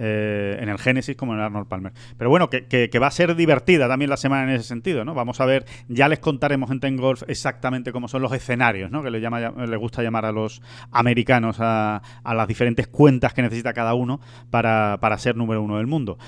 eh, 0.00 0.56
en 0.60 0.68
el 0.68 0.78
Genesis 0.78 1.16
como 1.16 1.34
en 1.34 1.40
Arnold 1.40 1.66
Palmer. 1.66 1.92
Pero 2.16 2.30
bueno, 2.30 2.48
que, 2.48 2.98
va 2.98 3.08
a 3.08 3.10
ser 3.10 3.34
divertida 3.34 3.88
también 3.88 4.10
la 4.10 4.16
semana 4.16 4.44
en 4.44 4.50
ese 4.50 4.64
sentido, 4.64 5.04
¿no? 5.04 5.14
Vamos 5.14 5.40
a 5.40 5.44
ver, 5.44 5.64
ya 5.88 6.08
les 6.08 6.20
contaremos 6.20 6.70
en 6.70 6.80
Ten 6.80 6.96
Golf 6.96 7.22
exactamente 7.26 7.92
cómo 7.92 8.06
son 8.06 8.22
los 8.22 8.32
escenarios, 8.32 8.90
¿no? 8.90 9.02
Que 9.02 9.10
le, 9.10 9.20
llama, 9.20 9.40
le 9.40 9.76
gusta 9.76 10.02
llamar 10.02 10.24
a 10.24 10.32
los 10.32 10.62
americanos 10.92 11.58
a, 11.60 12.02
a 12.22 12.34
las 12.34 12.46
diferentes 12.46 12.86
cuentas 12.86 13.34
que 13.34 13.42
necesita 13.42 13.72
cada 13.72 13.94
uno 13.94 14.20
para 14.50 15.18
ser 15.18 15.36
número 15.36 15.62
uno 15.62 15.78
del 15.78 15.86
mundo. 15.86 16.18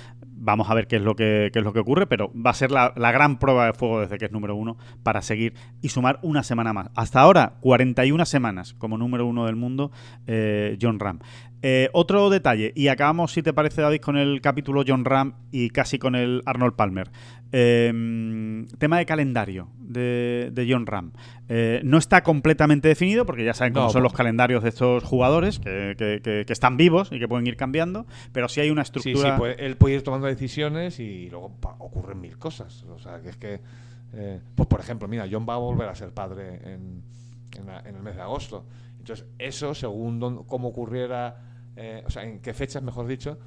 Vamos 0.42 0.70
a 0.70 0.74
ver 0.74 0.86
qué 0.86 0.96
es 0.96 1.02
lo 1.02 1.14
que, 1.14 1.50
qué 1.52 1.58
es 1.58 1.64
lo 1.64 1.72
que 1.72 1.80
ocurre, 1.80 2.06
pero 2.06 2.32
va 2.34 2.50
a 2.50 2.54
ser 2.54 2.70
la, 2.70 2.92
la 2.96 3.12
gran 3.12 3.38
prueba 3.38 3.66
de 3.66 3.74
fuego 3.74 4.00
desde 4.00 4.18
que 4.18 4.24
es 4.24 4.32
número 4.32 4.56
uno 4.56 4.78
para 5.02 5.22
seguir 5.22 5.54
y 5.82 5.90
sumar 5.90 6.18
una 6.22 6.42
semana 6.42 6.72
más. 6.72 6.88
Hasta 6.94 7.20
ahora, 7.20 7.54
41 7.60 8.24
semanas 8.24 8.74
como 8.74 8.98
número 8.98 9.26
uno 9.26 9.46
del 9.46 9.56
mundo, 9.56 9.92
eh, 10.26 10.78
John 10.80 10.98
Ram. 10.98 11.20
Eh, 11.62 11.90
otro 11.92 12.30
detalle, 12.30 12.72
y 12.74 12.88
acabamos, 12.88 13.32
si 13.32 13.42
te 13.42 13.52
parece, 13.52 13.82
David, 13.82 14.00
con 14.00 14.16
el 14.16 14.40
capítulo 14.40 14.82
John 14.86 15.04
Ram 15.04 15.34
y 15.50 15.68
casi 15.68 15.98
con 15.98 16.14
el 16.14 16.42
Arnold 16.46 16.74
Palmer. 16.74 17.10
Eh, 17.52 18.66
tema 18.78 18.98
de 18.98 19.06
calendario 19.06 19.68
de, 19.78 20.50
de 20.52 20.66
John 20.72 20.86
Ram. 20.86 21.12
Eh, 21.48 21.80
no 21.84 21.98
está 21.98 22.22
completamente 22.22 22.88
definido, 22.88 23.26
porque 23.26 23.44
ya 23.44 23.54
saben 23.54 23.72
cómo 23.72 23.86
No, 23.86 23.92
son 23.92 24.02
los 24.04 24.12
calendarios 24.12 24.62
de 24.62 24.68
estos 24.68 25.02
jugadores, 25.02 25.58
que, 25.58 25.94
que- 25.98 26.20
que- 26.22 26.44
que 26.46 26.52
están 26.52 26.76
vivos 26.76 27.10
y 27.10 27.18
que 27.18 27.26
pueden 27.26 27.46
ir 27.46 27.56
cambiando, 27.56 28.06
pero 28.32 28.48
sí 28.48 28.60
hay 28.60 28.70
una 28.70 28.82
estructura. 28.82 29.32
sí, 29.34 29.38
puede- 29.38 29.64
él 29.66 29.76
puede 29.76 29.96
ir 29.96 30.02
tomando 30.02 30.26
decisiones 30.28 31.00
y 31.00 31.28
luego 31.30 31.50
pa, 31.60 31.74
ocurren 31.80 32.20
mil 32.20 32.38
cosas. 32.38 32.84
O 32.84 32.98
sea, 32.98 33.20
que 33.20 33.30
es 33.30 33.36
que, 33.36 33.60
eh, 34.14 34.40
pues 34.54 34.68
por 34.68 34.78
ejemplo, 34.80 35.08
mira, 35.08 35.26
John 35.30 35.44
va 35.48 35.54
a 35.54 35.58
volver 35.58 35.88
a 35.88 35.94
ser 35.94 36.10
padre 36.10 36.60
en, 36.64 37.02
en 37.58 37.66
la- 37.66 37.80
en 37.80 37.96
el 37.96 38.02
mes 38.02 38.14
de 38.16 38.22
agosto. 38.22 38.64
Entonces, 38.98 39.26
eso, 39.38 39.74
según 39.74 40.20
don- 40.20 40.44
cómo 40.44 40.68
ocurriera, 40.68 41.36
eh, 41.74 42.02
o 42.06 42.10
sea, 42.10 42.22
en 42.22 42.38
qué 42.40 42.54
fechas, 42.54 42.82
mejor 42.82 43.06
dicho, 43.08 43.38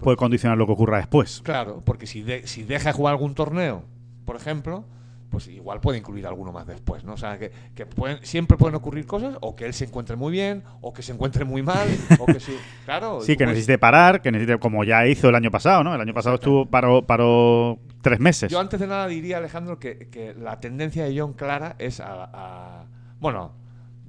puede 0.00 0.16
condicionar 0.16 0.58
lo 0.58 0.66
que 0.66 0.72
ocurra 0.72 0.96
después. 0.98 1.40
claro, 1.44 1.82
porque 1.84 2.06
si, 2.06 2.22
de- 2.22 2.46
si 2.46 2.62
deja 2.64 2.90
de 2.90 2.92
jugar 2.92 3.12
algún 3.12 3.34
torneo, 3.34 3.84
por 4.24 4.36
ejemplo, 4.36 4.84
pues 5.30 5.46
igual 5.46 5.80
puede 5.80 5.98
incluir 5.98 6.26
alguno 6.26 6.50
más 6.50 6.66
después, 6.66 7.04
¿no? 7.04 7.12
O 7.12 7.16
sea, 7.16 7.38
que, 7.38 7.52
que 7.76 7.86
pueden, 7.86 8.18
siempre 8.24 8.56
pueden 8.56 8.74
ocurrir 8.74 9.06
cosas, 9.06 9.36
o 9.40 9.54
que 9.54 9.64
él 9.64 9.74
se 9.74 9.84
encuentre 9.84 10.16
muy 10.16 10.32
bien, 10.32 10.64
o 10.80 10.92
que 10.92 11.02
se 11.02 11.12
encuentre 11.12 11.44
muy 11.44 11.62
mal, 11.62 11.86
o 12.18 12.26
que 12.26 12.40
su, 12.40 12.50
claro, 12.84 13.20
Sí, 13.20 13.36
que 13.36 13.46
necesite 13.46 13.78
parar, 13.78 14.22
que 14.22 14.32
necesite, 14.32 14.58
como 14.58 14.82
ya 14.82 15.06
hizo 15.06 15.28
el 15.28 15.36
año 15.36 15.52
pasado, 15.52 15.84
¿no? 15.84 15.94
El 15.94 16.00
año 16.00 16.12
pasado 16.14 16.34
estuvo 16.34 16.66
paró, 16.66 17.06
paró 17.06 17.78
tres 18.02 18.18
meses. 18.18 18.50
Yo 18.50 18.58
antes 18.58 18.80
de 18.80 18.88
nada 18.88 19.06
diría, 19.06 19.38
Alejandro, 19.38 19.78
que, 19.78 20.08
que 20.10 20.34
la 20.34 20.58
tendencia 20.58 21.04
de 21.04 21.16
John 21.20 21.34
Clara 21.34 21.76
es 21.78 22.00
a, 22.00 22.24
a- 22.32 22.84
Bueno, 23.20 23.52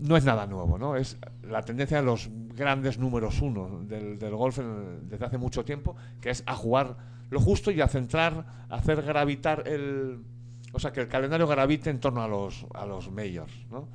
no 0.02 0.18
es 0.18 0.26
nada 0.26 0.48
nuevo, 0.48 0.78
¿no? 0.78 0.96
Es 0.96 1.18
la 1.44 1.62
tendencia 1.62 1.98
de 1.98 2.04
los 2.04 2.30
grandes 2.56 2.98
números 2.98 3.42
uno 3.42 3.84
del, 3.84 4.18
del 4.20 4.36
golf 4.36 4.60
desde 5.04 5.26
hace 5.26 5.38
mucho 5.38 5.64
tiempo, 5.64 5.96
que 6.20 6.32
es 6.32 6.44
a 6.46 6.56
jugar 6.56 6.98
lo 7.30 7.40
justo 7.40 7.72
y 7.72 7.82
a 7.82 7.88
centrar, 7.88 8.46
a 8.70 8.76
hacer 8.76 9.02
gravitar 9.02 9.68
el... 9.68 10.20
O 10.74 10.80
sea, 10.80 10.92
que 10.92 11.02
el 11.02 11.08
calendario 11.08 11.48
gravite 11.48 11.90
en 11.90 12.00
torno 12.00 12.22
a 12.22 12.28
los, 12.28 12.66
a 12.74 12.86
los 12.86 13.12
majors, 13.12 13.54
¿no? 13.70 13.88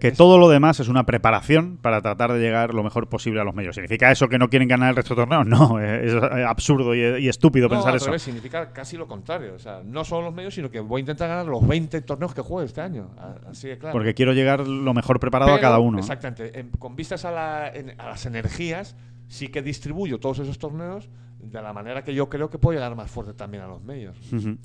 Que 0.00 0.12
todo 0.12 0.38
lo 0.38 0.48
demás 0.48 0.78
es 0.80 0.88
una 0.88 1.04
preparación 1.06 1.76
para 1.76 2.00
tratar 2.00 2.32
de 2.32 2.38
llegar 2.38 2.72
lo 2.72 2.82
mejor 2.84 3.08
posible 3.08 3.40
a 3.40 3.44
los 3.44 3.54
medios. 3.54 3.74
¿Significa 3.74 4.10
eso 4.12 4.28
que 4.28 4.38
no 4.38 4.48
quieren 4.48 4.68
ganar 4.68 4.90
el 4.90 4.96
resto 4.96 5.14
de 5.14 5.22
torneos? 5.22 5.46
No, 5.46 5.80
es, 5.80 6.12
eh, 6.14 6.44
absurdo 6.44 6.94
y, 6.94 7.00
y 7.24 7.28
estúpido 7.28 7.68
No, 7.68 7.74
pensar 7.74 7.90
al 7.90 7.96
eso. 7.96 8.06
revés, 8.06 8.22
significa 8.22 8.72
casi 8.72 8.96
lo 8.96 9.06
contrario. 9.08 9.54
O 9.54 9.58
sea, 9.58 9.80
no 9.84 10.04
solo 10.04 10.26
los 10.26 10.34
medios, 10.34 10.54
sino 10.54 10.70
que 10.70 10.80
voy 10.80 10.98
a 10.98 11.02
intentar 11.02 11.28
ganar 11.28 11.46
los 11.46 11.66
20 11.66 12.00
torneos 12.02 12.34
que 12.34 12.42
juegue 12.42 12.66
este 12.66 12.80
año. 12.80 13.10
Así 13.50 13.68
de 13.68 13.78
claro. 13.78 13.92
Porque 13.92 14.14
quiero 14.14 14.32
llegar 14.32 14.66
lo 14.66 14.94
mejor 14.94 15.18
preparado 15.20 15.52
a 15.54 15.60
cada 15.60 15.78
uno. 15.78 15.92
¿no? 15.92 15.98
Exactamente. 16.00 16.60
en- 16.60 16.70
con 16.70 16.94
vistas 16.96 17.24
a, 17.24 17.30
la- 17.32 17.68
en- 17.68 18.00
a 18.00 18.06
las 18.08 18.24
energías, 18.26 18.96
sí 19.26 19.48
que 19.48 19.62
distribuyo 19.62 20.18
todos 20.20 20.38
esos 20.38 20.58
torneos 20.58 21.08
de 21.50 21.62
la 21.62 21.72
manera 21.72 22.04
que 22.04 22.14
yo 22.14 22.28
creo 22.28 22.50
que 22.50 22.58
puedo 22.58 22.76
llegar 22.78 22.94
más 22.96 23.10
fuerte 23.10 23.32
también 23.34 23.62
a 23.62 23.66
los 23.66 23.82
medios. 23.82 24.16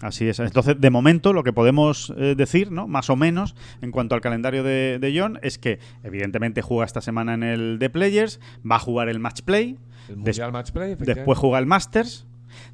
Así 0.02 0.28
es. 0.28 0.40
Entonces, 0.40 0.80
de 0.80 0.90
momento, 0.90 1.34
lo 1.34 1.44
que 1.44 1.54
podemos 1.54 2.14
eh, 2.18 2.36
decir, 2.36 2.72
¿no? 2.72 2.88
Más 2.88 3.10
o 3.10 3.16
menos, 3.16 3.56
en 3.82 3.92
cuanto 3.92 4.16
al 4.16 4.22
calendario 4.22 4.64
de, 4.64 5.00
de 5.00 5.20
John, 5.20 5.40
es 5.42 5.58
que, 5.58 5.80
evidentemente, 6.04 6.62
juega 6.62 6.86
esta 6.86 7.02
semana 7.02 7.34
en 7.34 7.44
el 7.44 7.78
The 7.80 7.90
Players, 7.90 8.40
va 8.70 8.76
a 8.76 8.80
jugar 8.80 9.10
el 9.10 9.20
Match 9.20 9.42
Play, 9.42 9.78
El 10.10 10.16
Des- 10.24 10.38
Mundial 10.38 10.52
Match 10.52 10.72
Play, 10.72 10.96
después 10.96 11.38
juega 11.40 11.60
el 11.60 11.66
Masters. 11.66 12.28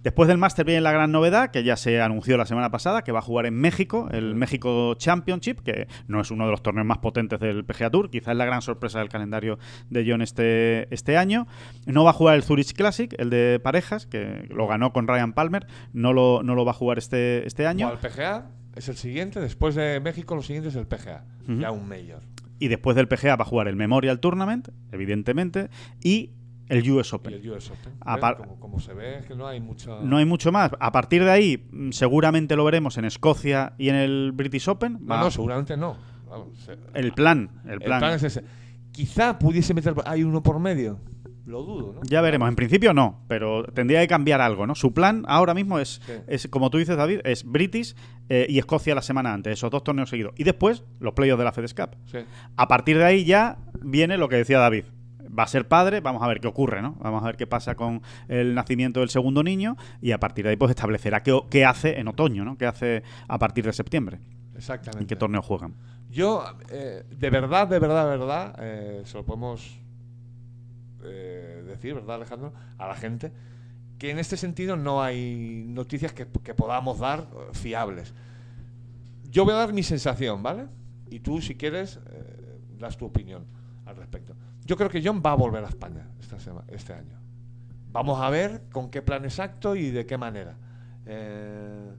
Después 0.04 0.28
del 0.28 0.38
Master 0.38 0.66
viene 0.66 0.82
la 0.82 0.92
gran 0.92 1.12
novedad, 1.12 1.52
que 1.52 1.64
ya 1.64 1.76
se 1.76 2.02
anunció 2.02 2.38
la 2.38 2.46
semana 2.46 2.72
pasada, 2.72 3.04
que 3.04 3.12
va 3.12 3.20
a 3.20 3.22
jugar 3.22 3.46
en 3.46 3.56
México, 3.56 4.08
el 4.12 4.36
México 4.36 4.96
Championship, 4.96 5.62
que 5.62 5.88
no 6.08 6.22
es 6.22 6.32
uno 6.32 6.46
de 6.46 6.52
los 6.52 6.64
torneos 6.64 6.86
más 6.86 7.00
potentes 7.00 7.40
del 7.40 7.66
PGA 7.66 7.90
Tour, 7.90 8.10
quizás 8.10 8.30
es 8.30 8.38
la 8.38 8.46
gran 8.46 8.62
sorpresa 8.62 9.00
del 9.00 9.10
calendario 9.10 9.60
de 9.90 10.06
John 10.08 10.22
este, 10.22 10.94
este 10.94 11.18
año. 11.18 11.48
No 11.86 12.04
va 12.04 12.12
a 12.12 12.14
jugar 12.14 12.36
el 12.36 12.44
Zurich 12.44 12.74
Classic, 12.74 13.14
el 13.18 13.30
de 13.30 13.60
parejas, 13.62 14.06
que 14.06 14.46
lo 14.50 14.68
ganó 14.68 14.94
con 14.94 15.08
Ryan 15.08 15.34
Palmer, 15.34 15.68
no 15.94 16.14
lo, 16.14 16.44
no 16.44 16.56
lo 16.56 16.66
va 16.66 16.72
a 16.72 16.76
jugar 16.76 16.98
este, 16.98 17.46
este 17.48 17.68
año. 17.68 17.88
O 17.88 17.92
al 17.92 18.00
PGA 18.00 18.50
es 18.76 18.90
el 18.90 18.98
siguiente. 18.98 19.40
Después 19.40 19.76
de 19.76 20.00
México, 20.00 20.36
lo 20.36 20.42
siguiente 20.42 20.70
es 20.70 20.76
el 20.76 20.88
PGA. 20.88 21.26
Ya 21.48 21.72
un 21.72 21.88
mayor. 21.88 22.22
Y 22.60 22.68
después 22.68 22.96
del 22.96 23.08
PGA 23.08 23.36
va 23.36 23.44
a 23.44 23.48
jugar 23.48 23.68
el 23.68 23.76
Memorial 23.76 24.20
Tournament, 24.20 24.70
evidentemente, 24.92 25.70
y 26.04 26.32
el 26.70 26.90
US 26.92 27.14
Open. 27.14 27.34
el 27.34 27.50
US 27.50 27.72
Open. 27.72 27.94
Apar- 28.02 28.38
¿Ves? 28.38 28.48
Como, 28.48 28.60
como 28.60 28.80
se 28.80 28.94
ve, 28.94 29.18
es 29.20 29.26
que 29.26 29.36
no 29.36 29.48
hay 29.48 29.60
mucha. 29.60 30.00
No 30.02 30.18
hay 30.18 30.26
mucho 30.26 30.52
más. 30.52 30.72
A 30.80 30.92
partir 30.92 31.24
de 31.24 31.32
ahí, 31.32 31.68
mm, 31.72 31.92
seguramente 31.92 32.56
lo 32.56 32.64
veremos 32.64 32.98
en 32.98 33.06
Escocia 33.06 33.74
y 33.78 33.90
en 33.90 33.96
el 33.96 34.32
British 34.34 34.68
Open. 34.70 35.00
No, 35.02 35.16
Va- 35.16 35.20
no, 35.22 35.32
seguramente 35.32 35.76
no. 35.76 35.98
El 36.94 37.12
plan, 37.14 37.50
el 37.68 37.80
plan. 37.80 38.00
plan 38.00 38.14
es 38.14 38.24
ese. 38.24 38.44
Quizá 38.92 39.40
pudiese 39.40 39.74
meter. 39.74 39.96
Hay 40.06 40.24
uno 40.24 40.44
por 40.44 40.60
medio. 40.60 41.00
Lo 41.46 41.64
dudo, 41.64 41.94
¿no? 41.94 42.02
Ya 42.04 42.22
veremos. 42.22 42.48
En 42.48 42.56
principio 42.56 42.94
no, 42.94 43.24
pero 43.28 43.64
tendría 43.64 44.02
que 44.02 44.08
cambiar 44.08 44.40
algo, 44.40 44.68
¿no? 44.68 44.76
Su 44.76 44.94
plan 44.94 45.24
ahora 45.28 45.56
mismo 45.56 45.80
es, 45.80 46.00
Sí. 46.06 46.14
es 46.28 46.48
como 46.48 46.70
tú 46.70 46.78
dices, 46.78 46.96
David, 46.96 47.22
es 47.24 47.44
British 47.44 47.96
eh, 48.30 48.46
y 48.48 48.60
Escocia 48.60 48.94
la 48.94 49.02
semana 49.02 49.34
antes, 49.34 49.54
esos 49.54 49.72
dos 49.72 49.84
torneos 49.84 50.12
seguidos. 50.12 50.34
Y 50.38 50.44
después, 50.44 50.84
los 51.00 51.14
playoffs 51.16 51.40
de 51.40 51.46
la 51.46 51.52
FedEx 51.52 51.74
Cup. 51.74 51.96
Sí. 52.06 52.20
A 52.56 52.68
partir 52.68 53.00
de 53.00 53.06
ahí 53.06 53.26
ya 53.26 53.58
viene 53.82 54.18
lo 54.20 54.30
que 54.30 54.36
decía 54.36 54.60
David. 54.60 54.84
Va 55.38 55.44
a 55.44 55.48
ser 55.48 55.68
padre, 55.68 56.02
vamos 56.02 56.24
a 56.24 56.28
ver 56.28 56.40
qué 56.40 56.48
ocurre, 56.48 56.82
¿no? 56.82 56.96
Vamos 57.00 57.22
a 57.24 57.28
ver 57.28 57.38
qué 57.38 57.46
pasa 57.46 57.76
con 57.76 58.02
el 58.28 58.56
nacimiento 58.56 59.02
del 59.02 59.10
segundo 59.10 59.44
niño 59.44 59.78
y 60.02 60.12
a 60.12 60.20
partir 60.20 60.44
de 60.46 60.52
ahí 60.52 60.58
pues 60.58 60.72
establecerá 60.72 61.22
qué, 61.22 61.40
qué 61.50 61.66
hace 61.66 62.00
en 62.00 62.08
otoño, 62.08 62.44
¿no? 62.46 62.58
Qué 62.58 62.66
hace 62.66 63.04
a 63.28 63.38
partir 63.38 63.66
de 63.66 63.74
septiembre, 63.74 64.20
Exactamente. 64.56 65.04
en 65.04 65.08
qué 65.08 65.16
torneo 65.16 65.42
juegan. 65.42 65.76
Yo, 66.10 66.44
eh, 66.72 67.04
de 67.10 67.30
verdad, 67.30 67.68
de 67.68 67.78
verdad, 67.80 68.10
de 68.10 68.18
verdad, 68.18 68.56
eh, 68.60 69.02
se 69.06 69.18
lo 69.18 69.26
podemos 69.26 69.80
eh, 71.04 71.64
decir, 71.68 71.94
¿verdad, 71.94 72.16
Alejandro? 72.16 72.54
A 72.78 72.88
la 72.88 72.96
gente, 72.96 73.32
que 74.00 74.10
en 74.12 74.20
este 74.20 74.38
sentido 74.38 74.76
no 74.76 75.02
hay 75.04 75.64
noticias 75.68 76.14
que, 76.14 76.28
que 76.44 76.54
podamos 76.56 77.00
dar 77.00 77.20
eh, 77.32 77.50
fiables. 77.54 78.14
Yo 79.30 79.46
voy 79.46 79.54
a 79.54 79.58
dar 79.58 79.74
mi 79.74 79.84
sensación, 79.84 80.42
¿vale? 80.42 80.66
Y 81.12 81.20
tú, 81.20 81.42
si 81.42 81.56
quieres, 81.56 82.00
eh, 82.10 82.60
das 82.80 82.98
tu 82.98 83.06
opinión 83.06 83.46
al 83.86 83.96
respecto. 83.96 84.36
Yo 84.70 84.78
creo 84.78 84.88
que 84.90 85.02
John 85.04 85.20
va 85.26 85.32
a 85.32 85.36
volver 85.36 85.64
a 85.66 85.68
España 85.68 86.06
esta 86.22 86.40
sema- 86.40 86.64
este 86.68 86.94
año. 86.94 87.18
Vamos 87.92 88.22
a 88.22 88.30
ver 88.30 88.66
con 88.72 88.92
qué 88.92 89.02
plan 89.02 89.26
exacto 89.26 89.76
y 89.76 89.90
de 89.90 90.06
qué 90.06 90.16
manera. 90.16 90.56
Eh, 91.08 91.92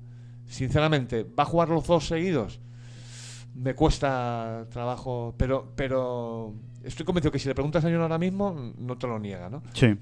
sinceramente, 0.47 1.25
¿va 1.25 1.43
a 1.43 1.47
jugar 1.47 1.69
los 1.69 1.85
dos 1.87 2.07
seguidos? 2.07 2.61
me 3.53 3.75
cuesta 3.75 4.67
trabajo, 4.71 5.35
pero 5.37 5.73
pero 5.75 6.55
estoy 6.85 7.05
convencido 7.05 7.33
que 7.33 7.41
si 7.41 7.49
le 7.49 7.55
preguntas 7.57 7.85
a 7.85 7.89
John 7.91 8.01
ahora 8.03 8.17
mismo, 8.19 8.73
no 8.79 8.97
te 8.97 9.09
lo 9.09 9.19
niega, 9.19 9.51
¿no? 9.51 9.65
Sí. 9.75 9.97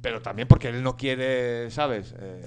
Pero 0.00 0.22
también 0.22 0.48
porque 0.48 0.68
él 0.70 0.82
no 0.82 0.96
quiere, 0.96 1.70
¿sabes? 1.70 2.14
Eh, 2.18 2.46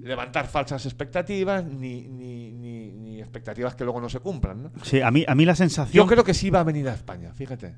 levantar 0.00 0.46
falsas 0.46 0.86
expectativas 0.86 1.64
ni, 1.64 2.02
ni, 2.02 2.52
ni, 2.52 2.92
ni 2.92 3.20
expectativas 3.20 3.74
que 3.74 3.82
luego 3.82 4.00
no 4.00 4.08
se 4.08 4.20
cumplan, 4.20 4.62
¿no? 4.62 4.70
Sí, 4.84 5.00
a 5.00 5.10
mí, 5.10 5.24
a 5.26 5.34
mí 5.34 5.44
la 5.44 5.56
sensación... 5.56 5.92
Yo 6.04 6.06
creo 6.08 6.22
que 6.22 6.32
sí 6.34 6.50
va 6.50 6.60
a 6.60 6.64
venir 6.64 6.88
a 6.88 6.94
España, 6.94 7.32
fíjate. 7.34 7.74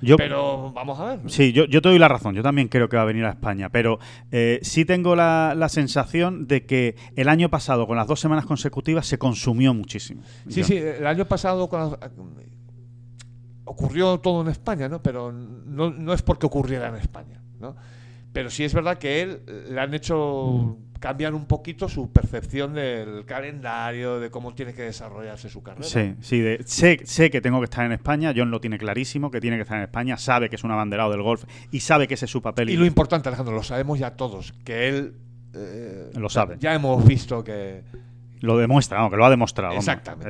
Yo- 0.00 0.16
Pero 0.16 0.72
vamos 0.72 0.98
a 1.00 1.06
ver. 1.16 1.20
Sí, 1.30 1.52
yo, 1.52 1.64
yo 1.64 1.80
te 1.82 1.88
doy 1.88 1.98
la 1.98 2.08
razón. 2.08 2.34
Yo 2.34 2.42
también 2.42 2.68
creo 2.68 2.88
que 2.88 2.96
va 2.96 3.02
a 3.02 3.06
venir 3.06 3.24
a 3.24 3.30
España. 3.30 3.68
Pero 3.70 3.98
eh, 4.30 4.58
sí 4.62 4.84
tengo 4.84 5.16
la, 5.16 5.54
la 5.56 5.68
sensación 5.68 6.46
de 6.46 6.66
que 6.66 6.96
el 7.16 7.28
año 7.28 7.48
pasado, 7.50 7.86
con 7.86 7.96
las 7.96 8.06
dos 8.06 8.20
semanas 8.20 8.46
consecutivas, 8.46 9.06
se 9.06 9.18
consumió 9.18 9.72
muchísimo. 9.74 10.22
Sí, 10.48 10.60
Yo- 10.60 10.66
sí, 10.66 10.76
el 10.76 11.06
año 11.06 11.24
pasado 11.26 11.68
con 11.68 11.80
las- 11.80 11.98
ocurrió 13.64 14.18
todo 14.20 14.42
en 14.42 14.48
España, 14.48 14.88
¿no? 14.88 15.02
Pero 15.02 15.32
no, 15.32 15.90
no 15.90 16.12
es 16.12 16.22
porque 16.22 16.46
ocurriera 16.46 16.88
en 16.88 16.96
España, 16.96 17.40
¿no? 17.58 17.74
Pero 18.32 18.50
sí 18.50 18.64
es 18.64 18.74
verdad 18.74 18.98
que 18.98 19.22
él 19.22 19.40
eh, 19.46 19.66
le 19.70 19.80
han 19.80 19.94
hecho 19.94 20.76
cambiar 21.00 21.34
un 21.34 21.46
poquito 21.46 21.88
su 21.88 22.10
percepción 22.12 22.74
del 22.74 23.24
calendario, 23.26 24.18
de 24.20 24.30
cómo 24.30 24.54
tiene 24.54 24.74
que 24.74 24.82
desarrollarse 24.82 25.48
su 25.48 25.62
carrera. 25.62 25.86
Sí, 25.88 26.14
sí. 26.20 26.40
de- 26.40 26.62
sé, 26.64 27.00
sé 27.04 27.30
que 27.30 27.40
tengo 27.40 27.58
que 27.60 27.64
estar 27.64 27.84
en 27.84 27.92
España. 27.92 28.32
John 28.36 28.50
lo 28.50 28.60
tiene 28.60 28.78
clarísimo, 28.78 29.30
que 29.30 29.40
tiene 29.40 29.56
que 29.56 29.62
estar 29.62 29.76
en 29.78 29.84
España. 29.84 30.16
Sabe 30.16 30.48
que 30.48 30.56
es 30.56 30.64
un 30.64 30.70
abanderado 30.70 31.10
del 31.10 31.22
golf 31.22 31.44
y 31.70 31.80
sabe 31.80 32.06
que 32.08 32.14
ese 32.14 32.24
es 32.24 32.30
su 32.30 32.42
papel. 32.42 32.70
Y 32.70 32.76
lo 32.76 32.84
importante, 32.86 33.28
Alejandro, 33.28 33.54
lo 33.54 33.62
sabemos 33.62 33.98
ya 33.98 34.12
todos, 34.16 34.52
que 34.64 34.88
él... 34.88 35.14
eh, 35.54 36.10
Lo 36.14 36.28
sabe. 36.28 36.56
Ya 36.60 36.74
hemos 36.74 37.04
visto 37.06 37.42
que, 37.44 37.82
Lo 38.40 38.58
demuestra, 38.58 38.98
vamos, 38.98 39.10
que 39.12 39.16
lo 39.16 39.24
ha 39.24 39.30
demostrado. 39.30 39.70
vamos, 39.70 39.84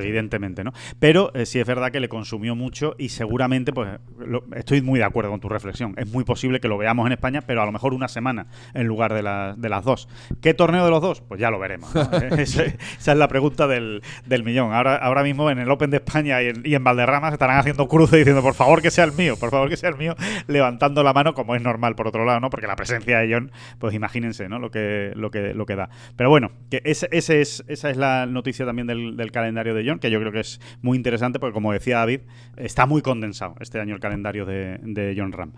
evidentemente, 0.04 0.62
¿no? 0.64 0.72
Pero 0.98 1.32
eh, 1.34 1.44
sí 1.46 1.58
es 1.58 1.66
verdad 1.66 1.90
que 1.90 2.00
le 2.00 2.08
consumió 2.08 2.54
mucho 2.54 2.94
y 2.98 3.08
seguramente, 3.08 3.72
pues, 3.72 3.98
lo- 4.18 4.44
estoy 4.54 4.80
muy 4.82 4.98
de 4.98 5.04
acuerdo 5.04 5.30
con 5.30 5.40
tu 5.40 5.48
reflexión. 5.48 5.94
Es 5.96 6.10
muy 6.12 6.24
posible 6.24 6.60
que 6.60 6.68
lo 6.68 6.78
veamos 6.78 7.06
en 7.06 7.12
España, 7.12 7.40
pero 7.42 7.62
a 7.62 7.66
lo 7.66 7.72
mejor 7.72 7.94
una 7.94 8.08
semana 8.08 8.46
en 8.74 8.86
lugar 8.86 9.12
de, 9.12 9.22
la- 9.22 9.54
de 9.56 9.68
las 9.68 9.84
dos. 9.84 10.08
¿Qué 10.40 10.54
torneo 10.54 10.84
de 10.84 10.90
los 10.90 11.02
dos? 11.02 11.20
Pues 11.20 11.40
ya 11.40 11.50
lo 11.50 11.58
veremos. 11.58 11.94
¿no? 11.94 12.02
esa, 12.38 12.62
esa 12.64 13.12
es 13.12 13.18
la 13.18 13.28
pregunta 13.28 13.66
del, 13.66 14.02
del 14.26 14.44
millón. 14.44 14.72
Ahora, 14.72 14.96
ahora 14.96 15.22
mismo 15.22 15.50
en 15.50 15.58
el 15.58 15.70
Open 15.70 15.90
de 15.90 15.96
España 15.98 16.42
y 16.42 16.48
en, 16.48 16.62
y 16.64 16.74
en 16.74 16.84
Valderrama 16.84 17.28
se 17.28 17.34
estarán 17.34 17.58
haciendo 17.58 17.88
cruces 17.88 18.18
diciendo, 18.18 18.42
por 18.42 18.54
favor 18.54 18.82
que 18.82 18.90
sea 18.90 19.04
el 19.04 19.12
mío, 19.12 19.36
por 19.38 19.50
favor 19.50 19.68
que 19.68 19.76
sea 19.76 19.88
el 19.90 19.96
mío, 19.96 20.14
levantando 20.46 21.02
la 21.02 21.12
mano 21.12 21.34
como 21.34 21.54
es 21.56 21.62
normal 21.62 21.94
por 21.96 22.06
otro 22.08 22.24
lado, 22.24 22.40
¿no? 22.40 22.50
Porque 22.50 22.66
la 22.66 22.76
presencia 22.76 23.18
de 23.18 23.32
John, 23.32 23.50
pues 23.78 23.94
imagínense, 23.94 24.48
¿no? 24.48 24.58
Lo 24.58 24.70
que, 24.70 25.12
lo 25.14 25.30
que, 25.30 25.54
lo 25.54 25.66
que 25.66 25.76
da. 25.76 25.88
Pero 26.16 26.30
bueno, 26.30 26.50
que 26.70 26.82
ese, 26.84 27.08
ese 27.10 27.40
es, 27.40 27.64
esa 27.68 27.90
es 27.90 27.95
la 27.96 28.26
noticia 28.26 28.64
también 28.66 28.86
del, 28.86 29.16
del 29.16 29.30
calendario 29.32 29.74
de 29.74 29.84
John, 29.86 29.98
que 29.98 30.10
yo 30.10 30.18
creo 30.20 30.32
que 30.32 30.40
es 30.40 30.60
muy 30.82 30.96
interesante 30.96 31.38
porque 31.38 31.54
como 31.54 31.72
decía 31.72 31.98
David, 31.98 32.20
está 32.56 32.86
muy 32.86 33.02
condensado 33.02 33.54
este 33.60 33.80
año 33.80 33.94
el 33.94 34.00
calendario 34.00 34.46
de, 34.46 34.78
de 34.82 35.14
John 35.16 35.32
Ram. 35.32 35.52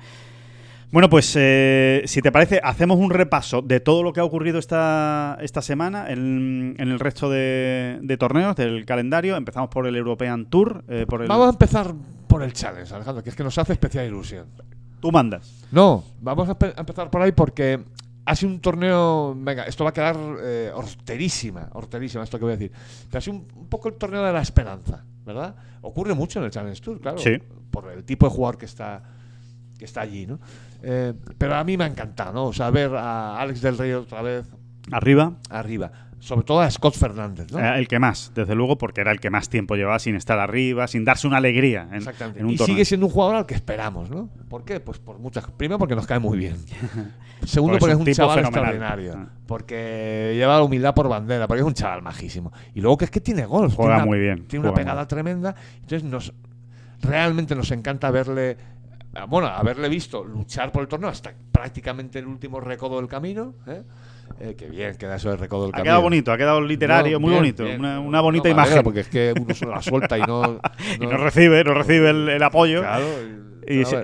Bueno, 0.90 1.10
pues 1.10 1.34
eh, 1.38 2.02
si 2.06 2.22
te 2.22 2.32
parece, 2.32 2.60
hacemos 2.64 2.96
un 2.98 3.10
repaso 3.10 3.60
de 3.60 3.78
todo 3.78 4.02
lo 4.02 4.14
que 4.14 4.20
ha 4.20 4.24
ocurrido 4.24 4.58
esta, 4.58 5.36
esta 5.42 5.60
semana 5.60 6.10
en, 6.10 6.76
en 6.78 6.88
el 6.88 6.98
resto 6.98 7.28
de, 7.28 7.98
de 8.00 8.16
torneos 8.16 8.56
del 8.56 8.86
calendario. 8.86 9.36
Empezamos 9.36 9.68
por 9.68 9.86
el 9.86 9.96
European 9.96 10.46
Tour. 10.46 10.84
eh, 10.88 11.04
por 11.06 11.20
el... 11.20 11.28
Vamos 11.28 11.48
a 11.48 11.50
empezar 11.50 11.92
por 12.26 12.42
el 12.42 12.54
challenge, 12.54 12.94
Alejandro, 12.94 13.22
que 13.22 13.28
es 13.28 13.36
que 13.36 13.44
nos 13.44 13.58
hace 13.58 13.74
especial 13.74 14.06
ilusión. 14.06 14.46
Tú 15.00 15.12
mandas. 15.12 15.66
No, 15.70 16.04
vamos 16.22 16.48
a 16.48 16.56
empezar 16.78 17.10
por 17.10 17.20
ahí 17.20 17.32
porque 17.32 17.80
ha 18.28 18.36
sido 18.36 18.52
un 18.52 18.60
torneo. 18.60 19.34
Venga, 19.36 19.64
esto 19.64 19.84
va 19.84 19.90
a 19.90 19.92
quedar 19.92 20.16
eh, 20.42 20.70
horterísima, 20.74 21.68
horterísima, 21.72 22.22
esto 22.24 22.38
que 22.38 22.44
voy 22.44 22.52
a 22.52 22.56
decir. 22.56 22.72
Pero 23.08 23.18
ha 23.18 23.20
sido 23.20 23.36
un, 23.36 23.46
un 23.56 23.68
poco 23.68 23.88
el 23.88 23.94
torneo 23.94 24.22
de 24.22 24.32
la 24.32 24.42
esperanza, 24.42 25.04
¿verdad? 25.24 25.54
Ocurre 25.82 26.14
mucho 26.14 26.38
en 26.38 26.44
el 26.44 26.50
Challenge 26.50 26.80
Tour, 26.80 27.00
claro. 27.00 27.18
Sí. 27.18 27.38
Por 27.70 27.90
el 27.90 28.04
tipo 28.04 28.26
de 28.26 28.34
jugador 28.34 28.58
que 28.58 28.66
está, 28.66 29.02
que 29.78 29.84
está 29.84 30.02
allí, 30.02 30.26
¿no? 30.26 30.38
Eh, 30.82 31.14
pero 31.38 31.54
a 31.54 31.64
mí 31.64 31.76
me 31.76 31.84
ha 31.84 31.88
encantado, 31.88 32.32
¿no? 32.32 32.44
O 32.46 32.52
sea, 32.52 32.70
ver 32.70 32.94
a 32.94 33.40
Alex 33.40 33.62
del 33.62 33.78
Rey 33.78 33.92
otra 33.92 34.22
vez 34.22 34.46
Arriba, 34.90 35.34
arriba. 35.50 35.90
Sobre 36.20 36.42
todo 36.44 36.60
a 36.60 36.70
Scott 36.70 36.96
Fernández, 36.96 37.52
¿no? 37.52 37.60
el 37.74 37.86
que 37.86 38.00
más, 38.00 38.32
desde 38.34 38.54
luego, 38.56 38.76
porque 38.76 39.00
era 39.02 39.12
el 39.12 39.20
que 39.20 39.30
más 39.30 39.48
tiempo 39.48 39.76
llevaba 39.76 40.00
sin 40.00 40.16
estar 40.16 40.38
arriba, 40.40 40.88
sin 40.88 41.04
darse 41.04 41.28
una 41.28 41.36
alegría 41.36 41.86
en, 41.90 41.94
Exactamente. 41.98 42.40
en 42.40 42.46
un 42.46 42.52
y 42.52 42.56
torneo. 42.56 42.74
sigue 42.74 42.84
siendo 42.84 43.06
un 43.06 43.12
jugador 43.12 43.36
al 43.36 43.46
que 43.46 43.54
esperamos, 43.54 44.10
¿no? 44.10 44.28
¿Por 44.48 44.64
qué? 44.64 44.80
Pues 44.80 44.98
por 44.98 45.18
muchas. 45.20 45.44
Primero, 45.52 45.78
porque 45.78 45.94
nos 45.94 46.06
cae 46.08 46.18
muy 46.18 46.36
bien. 46.36 46.56
Segundo, 47.46 47.78
Porque 47.78 47.92
es 47.92 47.94
porque, 47.94 47.94
un 47.94 47.94
es 47.94 47.98
un 47.98 48.04
tipo 48.04 48.16
chaval 48.16 48.38
fenomenal. 48.44 48.74
extraordinario. 48.74 49.14
Ah. 49.16 49.32
Porque 49.46 50.32
lleva 50.34 50.56
la 50.56 50.62
humildad 50.64 50.92
por 50.92 51.08
bandera. 51.08 51.46
Porque 51.46 51.60
es 51.60 51.66
un 51.66 51.74
chaval 51.74 52.02
majísimo. 52.02 52.52
Y 52.74 52.80
luego 52.80 52.96
que 52.98 53.04
es 53.04 53.10
que 53.12 53.20
tiene 53.20 53.46
golf. 53.46 53.74
Juega 53.76 53.92
tiene 53.92 54.02
una- 54.02 54.06
muy 54.06 54.18
bien, 54.18 54.48
Tiene 54.48 54.66
una 54.66 54.74
pegada 54.74 55.06
tremenda. 55.06 55.54
Entonces, 55.76 56.02
nos 56.02 56.32
realmente 57.00 57.54
nos 57.54 57.70
encanta 57.70 58.10
verle. 58.10 58.56
Bueno, 59.28 59.46
haberle 59.48 59.88
visto 59.88 60.24
luchar 60.24 60.70
por 60.72 60.82
el 60.82 60.88
torneo 60.88 61.08
hasta 61.08 61.32
prácticamente 61.52 62.18
el 62.18 62.26
último 62.26 62.60
recodo 62.60 62.96
del 62.98 63.08
camino. 63.08 63.54
¿eh? 63.66 63.82
Eh, 64.40 64.54
qué 64.56 64.66
bien 64.66 64.94
queda 64.96 65.16
eso 65.16 65.30
del 65.30 65.38
recodo 65.38 65.62
del 65.62 65.70
Ha 65.70 65.72
camino. 65.72 65.84
quedado 65.84 66.02
bonito, 66.02 66.32
ha 66.32 66.36
quedado 66.38 66.60
literario, 66.60 67.14
No, 67.14 67.20
muy 67.20 67.30
bien, 67.30 67.40
bonito. 67.40 67.64
bien. 67.64 67.80
Una, 67.80 68.00
una 68.00 68.20
bonita 68.20 68.48
No, 68.48 68.54
imagen. 68.54 68.82
Porque 68.82 69.00
es 69.00 69.08
que 69.08 69.34
uno 69.40 69.54
se 69.54 69.66
la 69.66 69.82
suelta 69.82 70.16
y 70.18 70.22
no. 70.26 70.60
y 71.00 71.06
no 71.06 71.16
recibe, 71.16 71.64
no 71.64 71.74
recibe 71.74 72.10
el, 72.10 72.28
el 72.28 72.42
apoyo. 72.42 72.80
Claro, 72.80 73.06
Y 73.68 73.84
sí- 73.84 73.94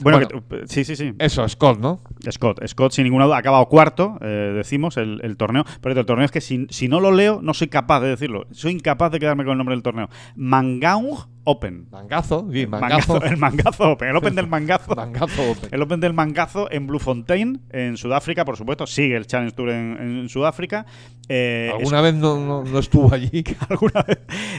bueno, 0.00 0.18
Bueno. 0.18 0.18
que 0.20 0.26
tú- 0.26 0.66
sí, 0.66 0.84
sí, 0.84 0.96
sí. 0.96 1.12
Eso, 1.18 1.46
Scott, 1.48 1.78
¿no? 1.78 2.00
Scott, 2.30 2.66
Scott 2.66 2.92
sin 2.92 3.04
ninguna 3.04 3.26
duda 3.26 3.36
ha 3.36 3.40
acabado 3.40 3.66
cuarto, 3.66 4.16
eh, 4.22 4.52
decimos, 4.56 4.96
el, 4.96 5.20
el 5.22 5.36
torneo. 5.36 5.64
Pero 5.82 5.98
el 5.98 6.06
torneo 6.06 6.24
es 6.24 6.30
que 6.30 6.40
si, 6.40 6.66
si 6.70 6.88
no 6.88 7.00
lo 7.00 7.12
leo, 7.12 7.40
no 7.42 7.52
soy 7.54 7.68
capaz 7.68 8.00
de 8.00 8.08
decirlo. 8.08 8.46
Soy 8.50 8.72
incapaz 8.72 9.12
de 9.12 9.20
quedarme 9.20 9.44
con 9.44 9.52
el 9.52 9.58
nombre 9.58 9.74
del 9.76 9.82
torneo. 9.82 10.08
Mangaung 10.36 11.16
Open. 11.44 11.86
Mangazo, 11.90 12.46
sí, 12.52 12.66
Mangazo, 12.66 13.14
mangazo. 13.14 13.24
el 13.32 13.36
Mangazo 13.38 13.90
Open, 13.92 14.08
el 14.10 14.16
Open 14.16 14.34
del 14.34 14.46
Mangazo. 14.48 14.94
Mangazo 14.94 15.50
Open. 15.50 15.68
El 15.72 15.82
Open 15.82 15.98
del 16.00 16.12
Mangazo 16.12 16.70
en 16.70 16.86
Bluefontein, 16.86 17.62
en 17.70 17.96
Sudáfrica, 17.96 18.44
por 18.44 18.56
supuesto. 18.56 18.86
Sigue 18.86 19.16
el 19.16 19.26
Challenge 19.26 19.54
Tour 19.56 19.70
en, 19.70 19.96
en 20.00 20.28
Sudáfrica. 20.28 20.84
Eh, 21.28 21.70
¿Alguna 21.76 22.00
vez 22.02 22.14
no, 22.14 22.38
no, 22.44 22.64
no 22.64 22.78
estuvo 22.78 23.12
allí? 23.14 23.42
alguna 23.68 24.02
vez. 24.02 24.18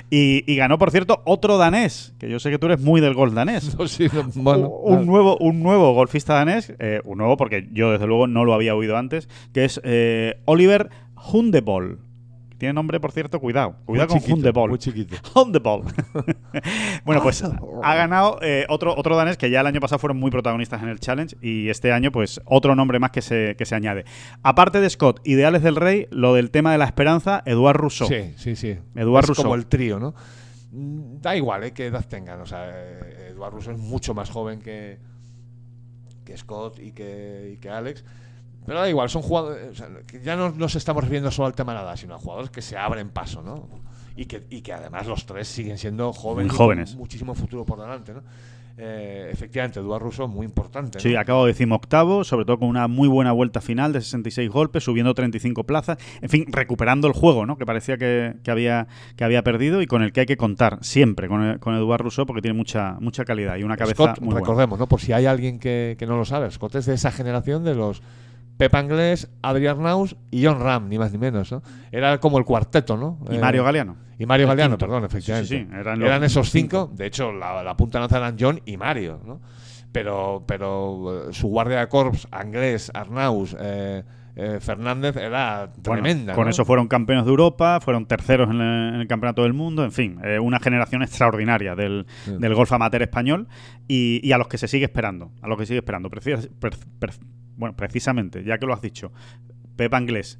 Y, 0.10 0.44
y 0.52 0.56
ganó, 0.56 0.78
por 0.80 0.90
cierto, 0.92 1.22
otro 1.26 1.58
danés, 1.58 2.14
que 2.20 2.30
yo 2.30 2.40
sé 2.40 2.50
que 2.50 2.58
tú 2.58 2.66
eres 2.66 2.80
muy 2.82 3.00
del 3.00 3.14
golf 3.14 3.34
danés. 3.34 3.76
No, 3.82 3.88
sí, 3.88 4.08
no, 4.36 4.51
bueno, 4.54 4.70
un, 4.70 5.06
nuevo, 5.06 5.38
un 5.38 5.64
nuevo 5.64 5.94
golfista 5.94 6.34
danés, 6.34 6.74
eh, 6.80 7.02
un 7.04 7.18
nuevo 7.18 7.38
porque 7.38 7.68
yo 7.72 7.92
desde 7.92 8.08
luego 8.08 8.28
no 8.28 8.46
lo 8.46 8.54
había 8.54 8.76
oído 8.76 8.98
antes, 8.98 9.30
que 9.54 9.66
es 9.66 9.82
eh, 9.84 10.42
Oliver 10.46 10.90
Hundebol. 11.32 12.00
Tiene 12.62 12.74
nombre, 12.74 13.00
por 13.00 13.12
cierto, 13.12 13.40
cuidado. 13.40 13.76
Cuidado 13.86 14.10
muy 14.10 14.14
con 14.14 14.20
chiquito, 14.20 14.36
Hundebol. 14.36 14.70
Muy 14.70 14.78
chiquito. 14.78 15.16
Hundebol. 15.40 15.82
bueno, 17.06 17.24
pues 17.24 17.44
ha 17.84 17.96
ganado 17.96 18.38
eh, 18.44 18.68
otro, 18.70 18.96
otro 18.96 19.16
danés 19.16 19.36
que 19.38 19.50
ya 19.50 19.62
el 19.62 19.66
año 19.66 19.80
pasado 19.80 19.98
fueron 19.98 20.20
muy 20.20 20.30
protagonistas 20.30 20.84
en 20.84 20.90
el 20.90 21.00
Challenge 21.00 21.36
y 21.42 21.70
este 21.70 21.92
año 21.92 22.12
pues 22.12 22.40
otro 22.46 22.76
nombre 22.76 23.00
más 23.00 23.10
que 23.10 23.24
se, 23.24 23.56
que 23.58 23.66
se 23.66 23.74
añade. 23.74 24.06
Aparte 24.44 24.80
de 24.80 24.88
Scott 24.92 25.22
y 25.24 25.34
de 25.34 25.46
Alex 25.48 25.64
del 25.64 25.76
Rey, 25.76 26.08
lo 26.12 26.36
del 26.36 26.52
tema 26.52 26.72
de 26.72 26.78
la 26.78 26.86
esperanza, 26.86 27.42
Eduard 27.48 27.78
Rousseau. 27.78 28.08
Sí, 28.08 28.34
sí, 28.36 28.56
sí. 28.56 28.78
Eduard 28.94 29.24
es 29.24 29.30
Rousseau. 29.30 29.46
como 29.46 29.56
el 29.56 29.66
trío, 29.66 30.00
¿no? 30.00 30.14
Da 30.74 31.36
igual, 31.36 31.66
¿eh? 31.66 31.72
Qué 31.74 31.88
edad 31.88 32.06
tengan. 32.08 32.40
O 32.42 32.46
sea, 32.46 32.70
eh, 32.70 33.30
Eduard 33.32 33.54
Rousseau 33.54 33.74
es 33.74 33.80
mucho 33.80 34.14
más 34.14 34.30
joven 34.30 34.62
que, 34.62 35.00
que 36.24 36.38
Scott 36.38 36.80
y 36.80 36.94
que, 36.94 37.52
y 37.54 37.58
que 37.58 37.70
Alex. 37.70 38.06
Pero 38.66 38.80
da 38.80 38.90
igual, 38.90 39.10
son 39.10 39.22
jugadores. 39.22 39.70
o 39.70 39.76
sea, 39.76 39.90
que 40.08 40.22
ya 40.22 40.36
no 40.36 40.52
nos 40.52 40.76
estamos 40.76 41.04
refiriendo 41.04 41.30
solo 41.32 41.48
al 41.48 41.56
tema 41.56 41.74
edad, 41.74 41.96
sino 41.98 42.16
a 42.16 42.20
jugadores 42.20 42.52
que 42.52 42.62
se 42.62 42.78
abren 42.78 43.10
paso, 43.10 43.42
¿no? 43.42 43.68
Y 44.16 44.26
que, 44.26 44.46
y 44.50 44.62
que 44.62 44.72
además 44.72 45.08
los 45.08 45.26
tres 45.26 45.48
siguen 45.48 45.78
siendo 45.78 46.14
jóvenes. 46.14 46.52
Muy 46.52 46.56
y 46.56 46.58
con 46.58 46.66
jóvenes. 46.68 46.96
muchísimo 46.96 47.34
futuro 47.34 47.66
por 47.66 47.80
delante, 47.80 48.14
¿no? 48.14 48.24
Eh, 48.84 49.30
efectivamente, 49.32 49.80
Eduard 49.80 50.02
Rousseau 50.02 50.28
muy 50.28 50.44
importante. 50.44 50.98
¿no? 50.98 51.02
Sí, 51.02 51.16
acabo 51.16 51.46
de 51.46 51.52
decir 51.52 51.72
octavo, 51.72 52.24
sobre 52.24 52.46
todo 52.46 52.58
con 52.58 52.68
una 52.68 52.88
muy 52.88 53.08
buena 53.08 53.32
vuelta 53.32 53.62
final 53.62 53.94
de 53.94 54.02
66 54.02 54.50
golpes, 54.50 54.84
subiendo 54.84 55.14
35 55.14 55.66
plazas, 55.66 56.00
en 56.20 56.30
fin, 56.30 56.46
recuperando 56.52 57.08
el 57.08 57.14
juego, 57.14 57.46
¿no? 57.46 57.58
Que 57.60 57.66
parecía 57.68 57.98
que, 57.98 58.34
que 58.44 58.50
había, 58.50 58.88
que 59.16 59.24
había 59.24 59.44
perdido 59.44 59.84
y 59.84 59.88
con 59.88 60.02
el 60.02 60.12
que 60.12 60.22
hay 60.22 60.26
que 60.26 60.36
contar 60.36 60.80
siempre 60.82 61.28
con, 61.28 61.60
con 61.60 61.76
Eduard 61.76 62.02
Rousseau 62.02 62.26
porque 62.26 62.42
tiene 62.42 62.58
mucha, 62.58 62.98
mucha 63.00 63.24
calidad 63.24 63.58
y 63.58 63.64
una 63.64 63.78
cabeza 63.78 63.96
Scott, 63.96 64.20
muy 64.20 64.32
buena. 64.32 64.40
recordemos, 64.40 64.80
¿no? 64.80 64.88
Por 64.88 65.00
si 65.00 65.14
hay 65.14 65.28
alguien 65.28 65.60
que, 65.60 65.96
que 66.00 66.08
no 66.08 66.18
lo 66.18 66.26
sabe, 66.26 66.50
Scott 66.50 66.74
es 66.74 66.88
de 66.88 66.96
esa 66.96 67.12
generación 67.12 67.64
de 67.64 67.76
los 67.76 68.02
Pep 68.62 68.76
Anglés, 68.76 69.28
Adrián 69.42 69.82
Naus 69.82 70.16
y 70.30 70.46
John 70.46 70.60
Ram, 70.60 70.88
ni 70.88 71.00
más 71.00 71.12
ni 71.12 71.18
menos, 71.18 71.52
¿no? 71.52 71.64
Era 71.92 72.20
como 72.20 72.38
el 72.38 72.46
cuarteto, 72.46 72.96
¿no? 72.96 73.18
Y 73.32 73.38
Eh, 73.38 73.40
Mario 73.40 73.64
Galeano. 73.64 73.96
Y 74.20 74.28
Mario 74.28 74.44
el 74.44 74.50
Galeano, 74.50 74.76
quinto. 74.78 74.86
perdón, 74.86 75.04
efectivamente. 75.06 75.48
sí, 75.50 75.64
sí, 75.68 75.68
eran 75.76 76.00
eran, 76.00 76.24
esos 76.24 76.52
cinco. 76.52 76.88
De 76.94 77.08
hecho, 77.08 77.32
la, 77.32 77.64
la 77.64 77.76
punta 77.76 77.98
de 77.98 78.02
lanza 78.04 78.18
eran 78.20 78.36
John 78.40 78.62
y 78.68 78.78
Mario, 78.78 79.20
¿no? 79.26 79.42
Pero, 79.92 80.44
pero 80.48 81.30
eh, 81.30 81.34
su 81.34 81.48
guardia 81.48 81.80
de 81.80 81.88
corps, 81.88 82.28
Anglés, 82.30 82.92
Arnaus, 82.94 83.58
eh, 83.60 84.04
eh, 84.36 84.60
Fernández, 84.62 85.18
era 85.18 85.72
Bueno, 85.84 86.04
tremenda. 86.04 86.36
con 86.36 86.44
¿no? 86.44 86.52
eso 86.52 86.64
fueron 86.64 86.88
campeones 86.88 87.26
de 87.26 87.32
Europa, 87.32 87.80
fueron 87.82 88.06
terceros 88.06 88.48
en 88.52 88.62
el, 88.62 88.94
en 88.94 89.02
el 89.02 89.08
Campeonato 89.08 89.42
del 89.42 89.54
Mundo, 89.54 89.84
en 89.84 89.92
fin, 89.92 90.20
eh, 90.24 90.38
una 90.38 90.60
generación 90.60 91.02
extraordinaria 91.02 91.74
del, 91.76 92.06
Sí. 92.26 92.36
del 92.38 92.54
golf 92.54 92.72
amateur 92.72 93.02
español 93.02 93.48
y, 93.88 94.22
y 94.24 94.32
a 94.34 94.38
los 94.38 94.48
que 94.48 94.60
se 94.60 94.68
sigue 94.68 94.86
esperando, 94.86 95.32
a 95.42 95.48
los 95.48 95.58
que 95.58 95.66
sigue 95.66 95.80
esperando. 95.80 96.10
Precis- 96.12 96.48
pre- 96.60 96.78
pre- 97.00 97.12
bueno, 97.62 97.76
precisamente, 97.76 98.44
ya 98.44 98.58
que 98.58 98.66
lo 98.66 98.74
has 98.74 98.82
dicho, 98.82 99.12
Pep 99.76 99.94
Anglés 99.94 100.40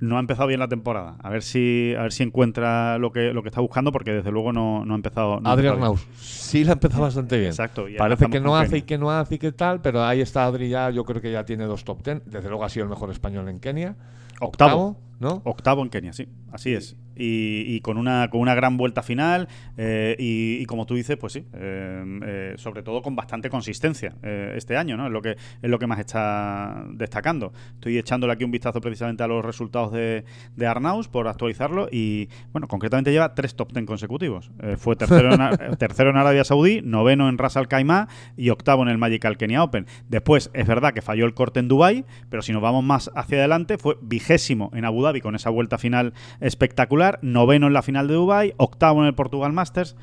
no 0.00 0.16
ha 0.16 0.20
empezado 0.20 0.48
bien 0.48 0.60
la 0.60 0.68
temporada. 0.68 1.16
A 1.22 1.28
ver 1.28 1.42
si 1.42 1.94
a 1.96 2.02
ver 2.02 2.12
si 2.12 2.22
encuentra 2.22 2.96
lo 2.98 3.12
que 3.12 3.34
lo 3.34 3.42
que 3.42 3.50
está 3.50 3.60
buscando 3.60 3.92
porque 3.92 4.12
desde 4.12 4.30
luego 4.30 4.50
no, 4.50 4.84
no 4.86 4.94
ha 4.94 4.96
empezado 4.96 5.40
no 5.40 5.48
ha 5.48 5.52
Adrián 5.52 5.74
empezado 5.74 5.94
bien. 5.94 6.06
Naus. 6.08 6.20
Sí, 6.20 6.64
la 6.64 6.70
ha 6.70 6.72
empezado 6.72 7.02
bastante 7.02 7.36
bien. 7.36 7.50
Exacto. 7.50 7.84
Parece 7.98 8.28
que 8.28 8.40
no 8.40 8.56
hace 8.56 8.70
Kenia. 8.70 8.78
y 8.78 8.82
que 8.82 8.98
no 8.98 9.10
hace 9.10 9.34
y 9.34 9.38
que 9.38 9.52
tal, 9.52 9.82
pero 9.82 10.02
ahí 10.02 10.22
está 10.22 10.46
Adri 10.46 10.70
ya, 10.70 10.88
yo 10.88 11.04
creo 11.04 11.20
que 11.20 11.30
ya 11.30 11.44
tiene 11.44 11.64
dos 11.64 11.84
top 11.84 12.02
ten. 12.02 12.22
Desde 12.24 12.48
luego 12.48 12.64
ha 12.64 12.70
sido 12.70 12.84
el 12.84 12.90
mejor 12.90 13.10
español 13.10 13.46
en 13.50 13.60
Kenia. 13.60 13.94
Octavo. 14.40 14.96
¿no? 15.20 15.42
Octavo 15.44 15.82
en 15.82 15.90
Kenia, 15.90 16.14
sí, 16.14 16.28
así 16.50 16.74
es. 16.74 16.96
Y, 17.16 17.64
y 17.66 17.80
con 17.80 17.98
una 17.98 18.28
con 18.30 18.40
una 18.40 18.54
gran 18.54 18.76
vuelta 18.76 19.02
final 19.02 19.48
eh, 19.76 20.16
y, 20.18 20.58
y 20.60 20.66
como 20.66 20.86
tú 20.86 20.94
dices, 20.94 21.16
pues 21.16 21.32
sí, 21.32 21.46
eh, 21.52 22.20
eh, 22.24 22.54
sobre 22.56 22.82
todo 22.82 23.02
con 23.02 23.16
bastante 23.16 23.50
consistencia 23.50 24.14
este 24.22 24.76
año, 24.76 24.96
¿no? 24.96 25.06
Es 25.06 25.12
lo 25.12 25.22
que 25.22 25.30
es 25.30 25.70
lo 25.70 25.78
que 25.78 25.86
más 25.86 25.98
está 25.98 26.84
destacando. 26.90 27.52
Estoy 27.74 27.98
echándole 27.98 28.32
aquí 28.32 28.44
un 28.44 28.50
vistazo 28.50 28.80
precisamente 28.80 29.22
a 29.22 29.26
los 29.26 29.44
resultados 29.44 29.92
de, 29.92 30.24
de 30.56 30.66
Arnaus 30.66 31.08
por 31.08 31.28
actualizarlo 31.28 31.88
y 31.90 32.28
bueno, 32.52 32.68
concretamente 32.68 33.12
lleva 33.12 33.34
tres 33.34 33.54
top 33.54 33.72
ten 33.72 33.86
consecutivos. 33.86 34.50
Fue 34.76 34.96
tercero 34.96 35.32
en, 35.34 35.76
tercero 35.78 36.10
en 36.10 36.16
Arabia 36.16 36.44
Saudí, 36.44 36.80
noveno 36.82 37.28
en 37.28 37.38
Ras 37.38 37.56
Al 37.56 37.68
Khaimah 37.68 38.08
y 38.36 38.50
octavo 38.50 38.82
en 38.82 38.88
el 38.88 38.98
Magical 38.98 39.36
Kenya 39.36 39.62
Open. 39.62 39.86
Después 40.08 40.50
es 40.52 40.66
verdad 40.66 40.92
que 40.92 41.02
falló 41.02 41.26
el 41.26 41.34
corte 41.34 41.60
en 41.60 41.68
Dubai, 41.68 42.04
pero 42.30 42.42
si 42.42 42.52
nos 42.52 42.62
vamos 42.62 42.84
más 42.84 43.10
hacia 43.14 43.38
adelante 43.38 43.78
fue 43.78 43.96
vigésimo 44.00 44.70
en 44.74 44.84
Abu 44.84 45.02
Dhabi 45.02 45.20
con 45.20 45.34
esa 45.34 45.50
vuelta 45.50 45.78
final 45.78 46.14
espectacular, 46.40 47.03
noveno 47.22 47.66
en 47.68 47.72
la 47.72 47.82
final 47.82 48.08
de 48.08 48.14
Dubai, 48.14 48.54
octavo 48.56 49.00
en 49.02 49.06
el 49.06 49.14
Portugal 49.14 49.52
Masters. 49.52 49.96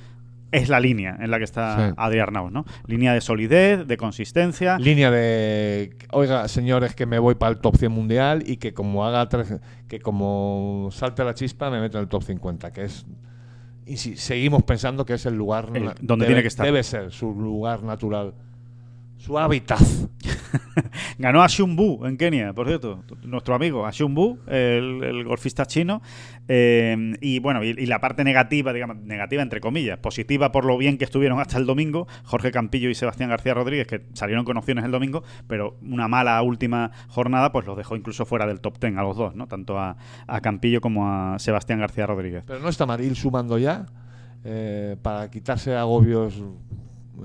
es 0.54 0.68
la 0.68 0.82
línea 0.82 1.16
en 1.22 1.32
la 1.32 1.38
que 1.38 1.46
está 1.46 1.88
Sí. 1.92 1.94
Adri 1.96 2.20
Arnaus, 2.20 2.52
¿no? 2.52 2.66
Línea 2.86 3.14
de 3.14 3.22
solidez, 3.22 3.88
de 3.88 3.96
consistencia. 3.96 4.78
Línea 4.80 5.10
de, 5.10 5.96
oiga, 6.12 6.46
señores, 6.50 6.94
que 6.94 7.06
me 7.06 7.20
voy 7.20 7.36
para 7.36 7.54
el 7.54 7.60
top 7.60 7.78
100 7.78 7.90
mundial 7.90 8.44
y 8.46 8.58
que 8.58 8.74
como 8.74 9.06
haga 9.06 9.30
tres, 9.30 9.56
que 9.88 10.02
como 10.02 10.90
salte 10.92 11.24
la 11.24 11.34
chispa 11.36 11.70
me 11.70 11.80
meto 11.80 11.98
en 12.00 12.02
el 12.04 12.10
top 12.10 12.24
50, 12.24 12.72
que 12.74 12.84
es 12.84 13.06
y 13.86 13.96
si 13.96 14.18
seguimos 14.18 14.64
pensando 14.64 15.06
que 15.06 15.14
es 15.14 15.26
el 15.26 15.36
lugar 15.36 15.70
El- 15.74 15.94
donde 16.02 16.26
debe- 16.26 16.28
tiene 16.28 16.42
que 16.42 16.50
estar. 16.50 16.66
Debe 16.66 16.84
ser 16.84 17.12
su 17.14 17.32
lugar 17.34 17.84
natural, 17.84 18.34
su 19.20 19.40
hábitat. 19.40 19.80
Ganó 21.18 21.42
a 21.44 21.48
Shunbu 21.48 22.06
en 22.06 22.18
Kenia, 22.18 22.54
por 22.54 22.68
cierto, 22.68 23.04
nuestro 23.24 23.56
amigo, 23.56 23.86
a 23.86 23.92
Shunbu, 23.92 24.40
el, 24.48 25.04
el 25.04 25.24
golfista 25.24 25.66
chino. 25.66 26.02
Eh, 26.54 27.16
y 27.22 27.40
bueno, 27.40 27.64
y, 27.64 27.70
y 27.70 27.86
la 27.86 28.02
parte 28.02 28.26
negativa, 28.26 28.74
digamos, 28.74 28.98
negativa 28.98 29.42
entre 29.42 29.62
comillas, 29.62 29.98
positiva 30.00 30.52
por 30.52 30.66
lo 30.66 30.78
bien 30.78 30.98
que 30.98 31.06
estuvieron 31.06 31.40
hasta 31.40 31.58
el 31.58 31.66
domingo, 31.66 32.10
Jorge 32.26 32.52
Campillo 32.52 32.90
y 32.90 32.94
Sebastián 32.94 33.30
García 33.30 33.54
Rodríguez, 33.54 33.88
que 33.88 34.02
salieron 34.12 34.44
con 34.44 34.58
opciones 34.58 34.84
el 34.84 34.92
domingo, 34.92 35.24
pero 35.48 35.78
una 35.82 36.10
mala 36.10 36.42
última 36.42 36.92
jornada, 37.08 37.54
pues 37.54 37.66
los 37.66 37.78
dejó 37.78 37.96
incluso 37.96 38.26
fuera 38.26 38.48
del 38.48 38.60
top 38.60 38.80
10 38.82 38.98
a 38.98 39.02
los 39.02 39.16
dos, 39.16 39.34
¿no? 39.34 39.48
Tanto 39.48 39.80
a, 39.80 39.96
a 40.28 40.42
Campillo 40.42 40.82
como 40.82 41.08
a 41.08 41.40
Sebastián 41.40 41.80
García 41.80 42.06
Rodríguez. 42.06 42.44
Pero 42.46 42.60
no 42.60 42.68
está 42.68 42.86
mal 42.86 43.00
ir 43.00 43.16
sumando 43.16 43.58
ya 43.58 43.86
eh, 44.44 44.98
para 45.02 45.32
quitarse 45.32 45.74
agobios 45.78 46.44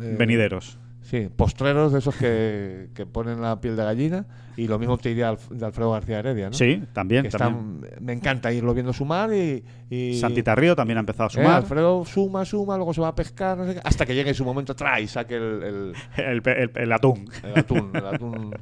eh, 0.01 0.15
Venideros. 0.17 0.79
Sí, 1.03 1.29
postreros 1.35 1.93
de 1.93 1.99
esos 1.99 2.15
que, 2.15 2.91
que 2.95 3.07
ponen 3.07 3.41
la 3.41 3.61
piel 3.61 3.75
de 3.75 3.83
gallina 3.83 4.27
y 4.57 4.67
lo 4.69 4.79
mismo 4.79 4.97
te 4.99 5.11
diría 5.11 5.37
de 5.51 5.67
Alfredo 5.67 5.93
García 5.93 6.19
Heredia, 6.21 6.47
¿no? 6.49 6.53
Sí, 6.55 6.83
también. 6.93 7.25
Que 7.25 7.31
también. 7.31 7.85
están- 7.85 8.05
me 8.05 8.13
encanta 8.13 8.53
irlo 8.53 8.73
viendo 8.75 8.93
sumar 8.93 9.33
y... 9.33 9.63
y 9.91 10.15
Santita 10.19 10.55
Río 10.55 10.75
también 10.75 10.97
ha 10.97 11.01
empezado 11.01 11.25
a 11.25 11.27
Eh, 11.29 11.31
sumar. 11.35 11.55
Alfredo 11.57 12.05
suma, 12.05 12.45
suma, 12.45 12.77
luego 12.77 12.93
se 12.95 13.01
va 13.01 13.09
a 13.09 13.15
pescar, 13.15 13.57
no 13.59 13.67
sé 13.67 13.75
qué, 13.75 13.81
hasta 13.85 14.07
que 14.07 14.15
llegue 14.15 14.33
su 14.35 14.45
momento, 14.45 14.75
trae 14.75 15.03
y 15.03 15.07
saque 15.07 15.37
el, 15.37 15.63
el- 15.63 15.95
el- 16.47 16.71
el 16.75 16.93
atún. 16.93 17.29
el 17.43 17.59
atún, 17.59 17.91
el 17.95 18.07
atún, 18.07 18.55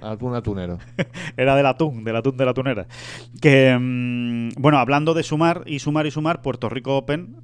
atún 0.00 0.34
atunero. 0.34 0.78
Era 1.36 1.56
del 1.56 1.66
atún, 1.66 2.04
del 2.04 2.16
atún 2.16 2.36
de 2.36 2.44
la 2.44 2.54
tunera. 2.54 2.86
Que, 3.40 3.76
mm, 3.78 4.50
bueno, 4.60 4.78
hablando 4.78 5.14
de 5.14 5.22
sumar 5.22 5.62
y 5.66 5.78
sumar 5.80 6.06
y 6.06 6.10
sumar, 6.10 6.42
Puerto 6.42 6.68
Rico 6.68 6.96
Open, 6.96 7.36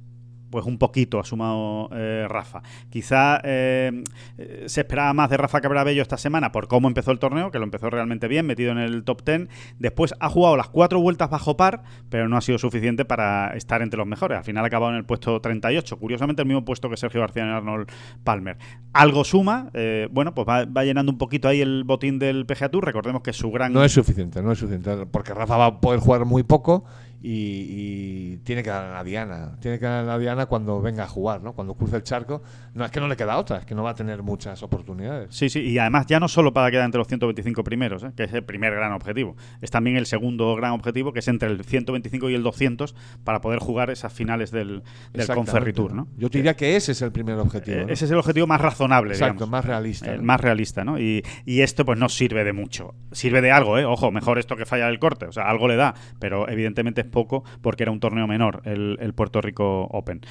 pues 0.49 0.65
un 0.65 0.77
poquito 0.77 1.19
ha 1.19 1.23
sumado 1.23 1.89
eh, 1.93 2.25
Rafa. 2.27 2.61
Quizá 2.89 3.39
eh, 3.43 4.03
eh, 4.37 4.63
se 4.67 4.81
esperaba 4.81 5.13
más 5.13 5.29
de 5.29 5.37
Rafa 5.37 5.61
Cabrabello 5.61 6.01
esta 6.01 6.17
semana 6.17 6.51
por 6.51 6.67
cómo 6.67 6.87
empezó 6.87 7.11
el 7.11 7.19
torneo, 7.19 7.51
que 7.51 7.59
lo 7.59 7.65
empezó 7.65 7.89
realmente 7.89 8.27
bien, 8.27 8.45
metido 8.45 8.71
en 8.71 8.77
el 8.77 9.03
top 9.03 9.23
10. 9.25 9.47
Después 9.79 10.13
ha 10.19 10.29
jugado 10.29 10.57
las 10.57 10.69
cuatro 10.69 10.99
vueltas 10.99 11.29
bajo 11.29 11.57
par, 11.57 11.83
pero 12.09 12.27
no 12.27 12.37
ha 12.37 12.41
sido 12.41 12.57
suficiente 12.57 13.05
para 13.05 13.55
estar 13.55 13.81
entre 13.81 13.97
los 13.97 14.07
mejores. 14.07 14.37
Al 14.37 14.43
final 14.43 14.63
ha 14.63 14.67
acabado 14.67 14.91
en 14.91 14.97
el 14.97 15.05
puesto 15.05 15.39
38. 15.39 15.97
Curiosamente, 15.97 16.41
el 16.41 16.47
mismo 16.47 16.65
puesto 16.65 16.89
que 16.89 16.97
Sergio 16.97 17.21
García 17.21 17.43
en 17.43 17.49
Arnold 17.49 17.89
Palmer. 18.23 18.57
Algo 18.93 19.23
suma, 19.23 19.69
eh, 19.73 20.07
bueno, 20.11 20.33
pues 20.33 20.47
va, 20.47 20.65
va 20.65 20.83
llenando 20.83 21.11
un 21.11 21.17
poquito 21.17 21.47
ahí 21.47 21.61
el 21.61 21.83
botín 21.83 22.19
del 22.19 22.45
PGA 22.45 22.69
Tour. 22.69 22.85
Recordemos 22.85 23.21
que 23.21 23.33
su 23.33 23.51
gran. 23.51 23.73
No 23.73 23.83
es 23.83 23.91
suficiente, 23.91 24.41
no 24.41 24.51
es 24.51 24.59
suficiente, 24.59 25.05
porque 25.05 25.33
Rafa 25.33 25.57
va 25.57 25.65
a 25.65 25.81
poder 25.81 25.99
jugar 25.99 26.25
muy 26.25 26.43
poco 26.43 26.85
y, 27.21 27.31
y 27.33 28.37
tiene 28.43 28.63
que 28.63 28.69
dar 28.69 28.85
a 28.85 28.93
la 28.93 29.03
Diana, 29.03 29.57
tiene 29.59 29.79
que 29.79 29.85
dar 29.85 30.03
a 30.03 30.07
la 30.07 30.19
Diana 30.19 30.45
cuando 30.45 30.81
venga 30.81 31.03
a 31.03 31.07
jugar, 31.07 31.41
¿no? 31.41 31.53
Cuando 31.53 31.73
cruce 31.75 31.95
el 31.95 32.03
charco. 32.03 32.41
No 32.73 32.85
es 32.85 32.91
que 32.91 32.99
no 32.99 33.07
le 33.07 33.15
queda 33.15 33.37
otra, 33.37 33.57
es 33.57 33.65
que 33.65 33.73
no 33.73 33.83
va 33.83 33.91
a 33.91 33.95
tener 33.95 34.21
muchas 34.21 34.61
oportunidades. 34.61 35.35
Sí, 35.35 35.49
sí, 35.49 35.61
y 35.61 35.79
además 35.79 36.05
ya 36.05 36.19
no 36.19 36.27
solo 36.27 36.53
para 36.53 36.69
quedar 36.69 36.85
entre 36.85 36.99
los 36.99 37.07
125 37.07 37.63
primeros, 37.63 38.03
¿eh? 38.03 38.11
que 38.15 38.23
es 38.23 38.33
el 38.33 38.43
primer 38.43 38.75
gran 38.75 38.91
objetivo, 38.91 39.35
es 39.61 39.71
también 39.71 39.97
el 39.97 40.05
segundo 40.05 40.55
gran 40.55 40.73
objetivo, 40.73 41.11
que 41.11 41.19
es 41.19 41.27
entre 41.27 41.49
el 41.49 41.63
125 41.63 42.29
y 42.29 42.35
el 42.35 42.43
200, 42.43 42.95
para 43.23 43.41
poder 43.41 43.59
jugar 43.59 43.89
esas 43.89 44.13
finales 44.13 44.51
del, 44.51 44.83
del 45.13 45.27
Conferritur, 45.27 45.93
¿no? 45.93 46.07
Yo 46.17 46.29
te 46.29 46.37
diría 46.37 46.55
que 46.55 46.75
ese 46.75 46.91
es 46.91 47.01
el 47.01 47.11
primer 47.11 47.37
objetivo. 47.39 47.77
Eh, 47.77 47.85
¿no? 47.85 47.93
Ese 47.93 48.05
es 48.05 48.11
el 48.11 48.17
objetivo 48.17 48.45
más 48.47 48.61
razonable, 48.61 49.13
Exacto, 49.13 49.33
digamos. 49.33 49.49
más 49.49 49.65
realista. 49.65 50.11
El 50.11 50.17
¿no? 50.17 50.23
más 50.23 50.41
realista, 50.41 50.83
¿no? 50.83 50.99
Y, 50.99 51.23
y 51.45 51.61
esto 51.61 51.83
pues 51.83 51.97
no 51.97 52.09
sirve 52.09 52.43
de 52.43 52.53
mucho. 52.53 52.93
Sirve 53.11 53.41
de 53.41 53.51
algo, 53.51 53.77
¿eh? 53.77 53.85
Ojo, 53.85 54.11
mejor 54.11 54.37
esto 54.37 54.55
que 54.55 54.65
falla 54.65 54.87
el 54.87 54.99
corte. 54.99 55.25
O 55.25 55.31
sea, 55.31 55.49
algo 55.49 55.67
le 55.67 55.75
da, 55.75 55.95
pero 56.19 56.47
evidentemente 56.49 57.01
es 57.01 57.06
poco 57.07 57.43
porque 57.61 57.83
era 57.83 57.91
un 57.91 57.99
torneo 57.99 58.27
menor, 58.27 58.61
el, 58.65 59.13
Puerto 59.15 59.41
Rico 59.41 59.87
Open. 59.91 60.21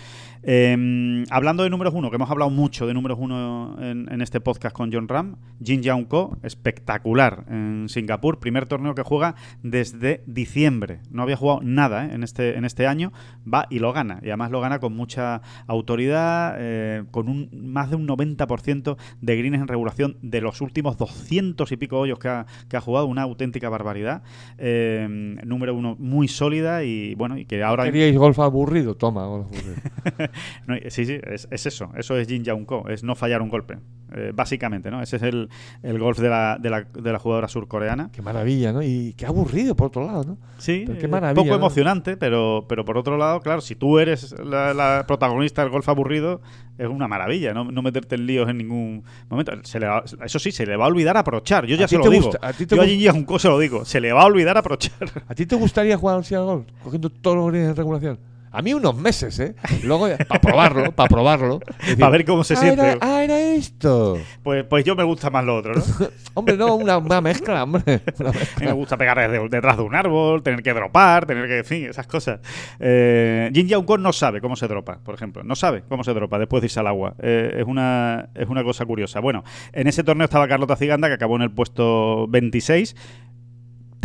Eh, 0.43 1.25
hablando 1.31 1.65
de 1.65 1.71
números 1.71 1.95
uno, 1.95 2.11
que 2.11 2.17
hemos 2.17 2.31
hablado 2.31 2.51
mucho 2.51 2.87
de 2.87 2.95
números 2.95 3.19
uno 3.21 3.77
en, 3.81 4.21
este 4.23 4.41
podcast 4.41 4.75
con 4.75 4.93
John 4.93 5.09
Ram, 5.09 5.37
Jin 5.63 5.83
Young 5.83 6.07
Ko, 6.07 6.39
espectacular 6.43 7.45
en 7.51 7.89
Singapur, 7.89 8.39
primer 8.39 8.67
torneo 8.67 8.95
que 8.95 9.03
juega 9.03 9.35
desde 9.63 10.23
diciembre. 10.27 11.01
No 11.11 11.23
había 11.23 11.37
jugado 11.37 11.61
nada 11.63 12.07
¿eh? 12.07 12.15
en, 12.15 12.23
este, 12.23 12.57
en 12.57 12.65
este 12.65 12.87
año, 12.87 13.13
va 13.53 13.67
y 13.71 13.79
lo 13.79 13.93
gana. 13.93 14.21
Y 14.23 14.29
además 14.29 14.51
lo 14.51 14.61
gana 14.61 14.79
con 14.79 14.95
mucha 14.95 15.43
autoridad, 15.67 16.57
eh, 16.59 17.05
con 17.11 17.29
un 17.29 17.51
más 17.53 17.91
de 17.91 17.97
un 17.97 18.07
90% 18.07 18.97
de 19.21 19.37
greens 19.37 19.57
en 19.57 19.69
regulación 19.69 20.17
de 20.23 20.41
los 20.41 20.61
últimos 20.61 20.97
200 20.97 21.71
y 21.73 21.77
pico 21.77 21.99
hoyos 21.99 22.19
que 22.19 22.29
ha, 22.29 22.47
que 22.69 22.77
ha 22.77 22.81
jugado, 22.81 23.07
una 23.07 23.23
auténtica 23.23 23.69
barbaridad. 23.69 24.23
Eh, 24.59 25.07
número 25.45 25.75
uno 25.75 25.97
muy 25.99 26.29
y 26.83 27.15
bueno, 27.15 27.39
y 27.39 27.45
que 27.45 27.63
ahora... 27.63 27.85
¿Queríais 27.85 28.17
golf 28.17 28.39
aburrido? 28.39 28.95
Toma, 28.95 29.27
golf 29.27 29.47
aburrido. 29.47 29.77
No, 30.67 30.77
sí, 30.89 31.05
sí, 31.05 31.19
es, 31.23 31.49
es 31.51 31.67
eso. 31.67 31.91
Eso 31.97 32.17
es 32.17 32.29
Jin 32.29 32.45
Young 32.45 32.65
Ko, 32.65 32.89
es 32.89 33.03
no 33.03 33.15
fallar 33.15 33.43
un 33.43 33.49
golpe. 33.49 33.79
Eh, 34.15 34.31
básicamente, 34.33 34.89
¿no? 34.91 35.03
Ese 35.03 35.17
es 35.17 35.23
el, 35.23 35.49
el 35.83 35.99
golf 35.99 36.19
de 36.21 36.29
la, 36.29 36.59
de, 36.61 36.71
la, 36.71 36.83
de 36.83 37.13
la 37.13 37.19
jugadora 37.19 37.49
surcoreana. 37.49 38.11
qué 38.13 38.23
maravilla, 38.23 38.73
¿no? 38.73 38.81
Y 38.83 39.15
qué 39.15 39.27
aburrido, 39.27 39.75
por 39.75 39.89
otro 39.89 40.07
lado, 40.07 40.23
¿no? 40.25 40.39
Sí, 40.59 40.85
Pero 40.87 40.99
qué 40.99 41.07
eh, 41.07 41.09
maravilla, 41.09 41.43
poco 41.43 41.51
¿no? 41.51 41.57
emocionante, 41.57 42.17
pero, 42.17 42.67
pero 42.69 42.85
por 42.85 42.99
otro 42.99 43.17
lado, 43.17 43.41
claro, 43.41 43.61
si 43.61 43.75
tú 43.75 43.99
eres 43.99 44.35
la, 44.39 44.73
la 44.75 45.05
protagonista 45.09 45.63
del 45.63 45.73
golf 45.73 45.89
aburrido, 45.89 46.41
es 46.79 46.87
una 46.89 47.09
maravilla, 47.09 47.53
no, 47.55 47.65
no 47.65 47.83
meterte 47.83 48.15
en 48.17 48.27
líos 48.27 48.49
en 48.49 48.59
ningún 48.59 49.03
momento. 49.29 49.53
Se 49.63 49.81
le 49.81 49.87
va- 49.87 50.05
eso 50.25 50.39
sí, 50.39 50.53
se 50.53 50.67
le 50.67 50.77
va 50.77 50.85
a 50.85 50.89
olvidar 50.89 51.17
aprochar. 51.17 51.67
Yo 51.67 51.77
ya 51.77 51.87
¿A 51.87 51.89
se 51.89 51.97
lo 51.97 52.05
te 52.05 52.11
digo. 52.11 52.27
gusta- 52.27 52.47
a 52.47 52.53
ti 52.53 52.67
te 52.67 52.77
Yo 52.77 52.83
a 52.83 52.85
gust- 52.85 52.91
Jin 52.91 53.01
Young 53.01 53.25
Ko 53.25 53.39
se 53.39 53.49
lo 53.49 53.59
digo. 53.59 53.85
Se 53.85 54.01
le 54.01 54.13
va 54.13 54.23
a 54.23 54.27
olvidar 54.27 54.57
aprochar. 54.59 54.93
¿A 55.29 55.35
ti 55.35 55.47
te 55.47 55.57
gustaría 55.57 55.97
jugar 55.97 56.17
al 56.31 56.45
golf 56.45 56.67
cogiendo 56.83 57.09
todos 57.11 57.37
los 57.37 57.49
greens 57.51 57.71
en 57.71 57.77
regulación? 57.77 58.19
A 58.59 58.63
mí 58.63 58.73
unos 58.73 58.97
meses, 58.97 59.39
¿eh? 59.39 59.55
Luego, 59.85 60.09
para 60.27 60.41
probarlo, 60.41 60.93
para 60.93 61.09
probarlo. 61.11 61.61
Para 61.99 62.11
ver 62.11 62.25
cómo 62.25 62.43
se 62.43 62.55
"Ah, 62.55 62.57
siente". 62.57 62.81
Era, 62.93 62.99
ah, 63.03 63.23
era 63.23 63.39
esto. 63.39 64.19
Pues, 64.43 64.65
pues 64.65 64.83
yo 64.85 64.97
me 64.97 65.05
gusta 65.05 65.29
más 65.29 65.45
lo 65.45 65.57
otro, 65.57 65.75
¿no? 65.75 65.83
Hombre, 66.35 66.57
no, 66.57 66.75
una, 66.77 66.97
una 66.99 67.21
mezcla, 67.21 67.63
hombre. 67.63 67.83
Una 68.19 68.31
A 68.31 68.33
mí 68.33 68.39
me 68.39 68.41
mezcla. 68.41 68.73
gusta 68.73 68.97
pegar 68.97 69.19
desde- 69.19 69.49
detrás 69.49 69.77
de 69.77 69.83
un 69.83 69.95
árbol, 69.95 70.43
tener 70.43 70.63
que 70.63 70.73
dropar, 70.73 71.27
tener 71.27 71.47
que, 71.49 71.59
en 71.59 71.65
fin, 71.65 71.85
esas 71.87 72.07
cosas. 72.07 72.41
Eh, 72.81 73.51
Jin 73.55 73.69
no 74.01 74.13
sabe 74.13 74.41
cómo 74.41 74.57
se 74.57 74.67
dropa, 74.69 75.01
por 75.05 75.15
ejemplo. 75.15 75.43
No 75.45 75.55
sabe 75.55 75.83
cómo 75.89 76.03
se 76.03 76.15
dropa 76.15 76.39
después 76.39 76.63
de 76.63 76.67
irse 76.67 76.81
al 76.81 76.87
agua. 76.87 77.15
Eh, 77.21 77.57
es, 77.59 77.67
una, 77.67 78.31
es 78.35 78.49
una 78.49 78.65
cosa 78.65 78.85
curiosa. 78.87 79.21
Bueno, 79.21 79.45
en 79.73 79.87
ese 79.87 80.03
torneo 80.03 80.25
estaba 80.25 80.49
Carlota 80.49 80.77
Ciganda, 80.77 81.09
que 81.09 81.15
acabó 81.15 81.37
en 81.37 81.43
el 81.43 81.51
puesto 81.51 82.27
26. 82.29 82.97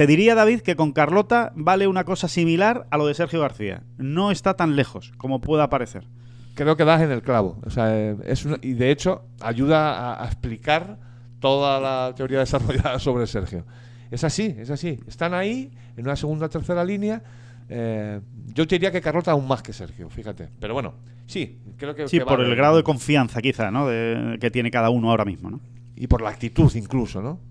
Te 0.02 0.08
diría, 0.08 0.34
David, 0.34 0.62
que 0.62 0.76
con 0.76 0.94
Carlota 0.94 1.52
vale 1.56 1.86
una 1.86 2.06
cosa 2.06 2.28
similar 2.28 2.88
a 2.90 2.98
lo 2.98 3.06
de 3.06 3.14
Sergio 3.14 3.40
García. 3.40 3.84
No 4.00 4.32
está 4.32 4.56
tan 4.56 4.76
lejos 4.76 5.14
como 5.18 5.42
pueda 5.42 5.70
parecer. 5.70 6.08
Creo 6.56 6.76
que 6.76 6.86
das 6.86 7.04
en 7.04 7.12
el 7.12 7.22
clavo. 7.22 7.60
O 7.64 7.70
sea, 7.70 7.96
eh, 7.96 8.18
es 8.26 8.44
una- 8.46 8.58
y 8.64 8.74
de 8.74 8.90
hecho 8.90 9.22
ayuda 9.42 9.94
a, 10.16 10.24
a 10.24 10.26
explicar 10.26 10.98
toda 11.40 11.80
la 11.80 12.16
teoría 12.16 12.40
desarrollada 12.46 12.98
sobre 12.98 13.28
Sergio. 13.28 13.64
Es 14.10 14.24
así, 14.24 14.56
es 14.58 14.72
así. 14.72 15.00
Están 15.08 15.36
ahí 15.36 15.70
en 15.96 16.04
una 16.06 16.16
segunda 16.16 16.48
o 16.48 16.50
tercera 16.50 16.84
línea. 16.84 17.22
Eh, 17.70 18.20
yo 18.56 18.66
te 18.66 18.74
diría 18.76 18.92
que 18.92 19.02
Carlota 19.02 19.30
aún 19.34 19.48
más 19.48 19.62
que 19.62 19.72
Sergio, 19.72 20.10
fíjate. 20.10 20.50
Pero 20.60 20.74
bueno, 20.74 20.96
sí, 21.28 21.60
creo 21.78 21.94
que. 21.94 22.08
Sí, 22.08 22.18
que 22.18 22.26
por 22.26 22.40
vale. 22.40 22.50
el 22.50 22.56
grado 22.56 22.76
de 22.78 22.82
confianza, 22.82 23.40
quizá, 23.40 23.70
¿no? 23.70 23.88
De- 23.88 24.40
que 24.42 24.50
tiene 24.50 24.72
cada 24.72 24.90
uno 24.90 25.12
ahora 25.12 25.26
mismo, 25.26 25.52
¿no? 25.52 25.60
Y 25.96 26.08
por 26.08 26.24
la 26.24 26.30
actitud 26.32 26.74
incluso, 26.74 27.22
¿no? 27.22 27.51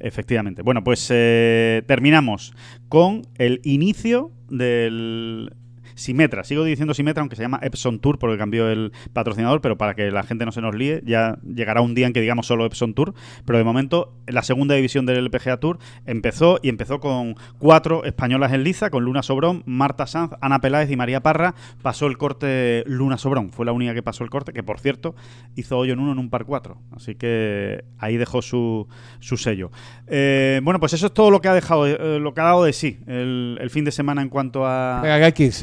Efectivamente. 0.00 0.62
Bueno, 0.62 0.84
pues 0.84 1.08
eh, 1.10 1.82
terminamos 1.86 2.52
con 2.88 3.22
el 3.36 3.60
inicio 3.64 4.32
del 4.48 5.52
Simetra. 5.98 6.44
Sigo 6.44 6.64
diciendo 6.64 6.94
Simetra, 6.94 7.20
aunque 7.20 7.36
se 7.36 7.42
llama 7.42 7.58
Epson 7.62 7.98
Tour 7.98 8.18
porque 8.18 8.38
cambió 8.38 8.68
el 8.70 8.92
patrocinador, 9.12 9.60
pero 9.60 9.76
para 9.76 9.94
que 9.94 10.10
la 10.10 10.22
gente 10.22 10.44
no 10.44 10.52
se 10.52 10.60
nos 10.60 10.74
líe, 10.74 11.02
ya 11.04 11.38
llegará 11.42 11.80
un 11.80 11.94
día 11.94 12.06
en 12.06 12.12
que 12.12 12.20
digamos 12.20 12.46
solo 12.46 12.64
Epson 12.64 12.94
Tour. 12.94 13.14
Pero 13.44 13.58
de 13.58 13.64
momento, 13.64 14.14
la 14.26 14.42
segunda 14.42 14.74
división 14.74 15.06
del 15.06 15.24
LPGA 15.24 15.58
Tour 15.58 15.78
empezó 16.06 16.58
y 16.62 16.68
empezó 16.68 17.00
con 17.00 17.36
cuatro 17.58 18.04
españolas 18.04 18.52
en 18.52 18.64
liza, 18.64 18.90
con 18.90 19.04
Luna 19.04 19.22
Sobrón, 19.22 19.62
Marta 19.66 20.06
Sanz, 20.06 20.32
Ana 20.40 20.60
Peláez 20.60 20.90
y 20.90 20.96
María 20.96 21.20
Parra. 21.20 21.54
Pasó 21.82 22.06
el 22.06 22.16
corte 22.16 22.84
Luna 22.86 23.18
Sobrón, 23.18 23.50
fue 23.50 23.66
la 23.66 23.72
única 23.72 23.94
que 23.94 24.02
pasó 24.02 24.24
el 24.24 24.30
corte, 24.30 24.52
que 24.52 24.62
por 24.62 24.80
cierto 24.80 25.14
hizo 25.56 25.76
hoyo 25.76 25.92
en 25.92 25.98
uno 25.98 26.12
en 26.12 26.18
un 26.18 26.30
par 26.30 26.44
cuatro. 26.44 26.78
Así 26.92 27.14
que 27.14 27.84
ahí 27.98 28.16
dejó 28.16 28.42
su, 28.42 28.86
su 29.20 29.36
sello. 29.36 29.70
Eh, 30.06 30.60
bueno, 30.62 30.80
pues 30.80 30.92
eso 30.92 31.06
es 31.06 31.12
todo 31.12 31.30
lo 31.30 31.40
que 31.40 31.48
ha 31.48 31.54
dejado, 31.54 31.86
eh, 31.86 32.18
lo 32.20 32.34
que 32.34 32.40
ha 32.40 32.44
dado 32.44 32.64
de 32.64 32.72
sí 32.72 32.98
el, 33.06 33.68
fin 33.70 33.84
de 33.84 33.90
semana 33.90 34.22
en 34.22 34.28
cuanto 34.28 34.66
a. 34.66 35.00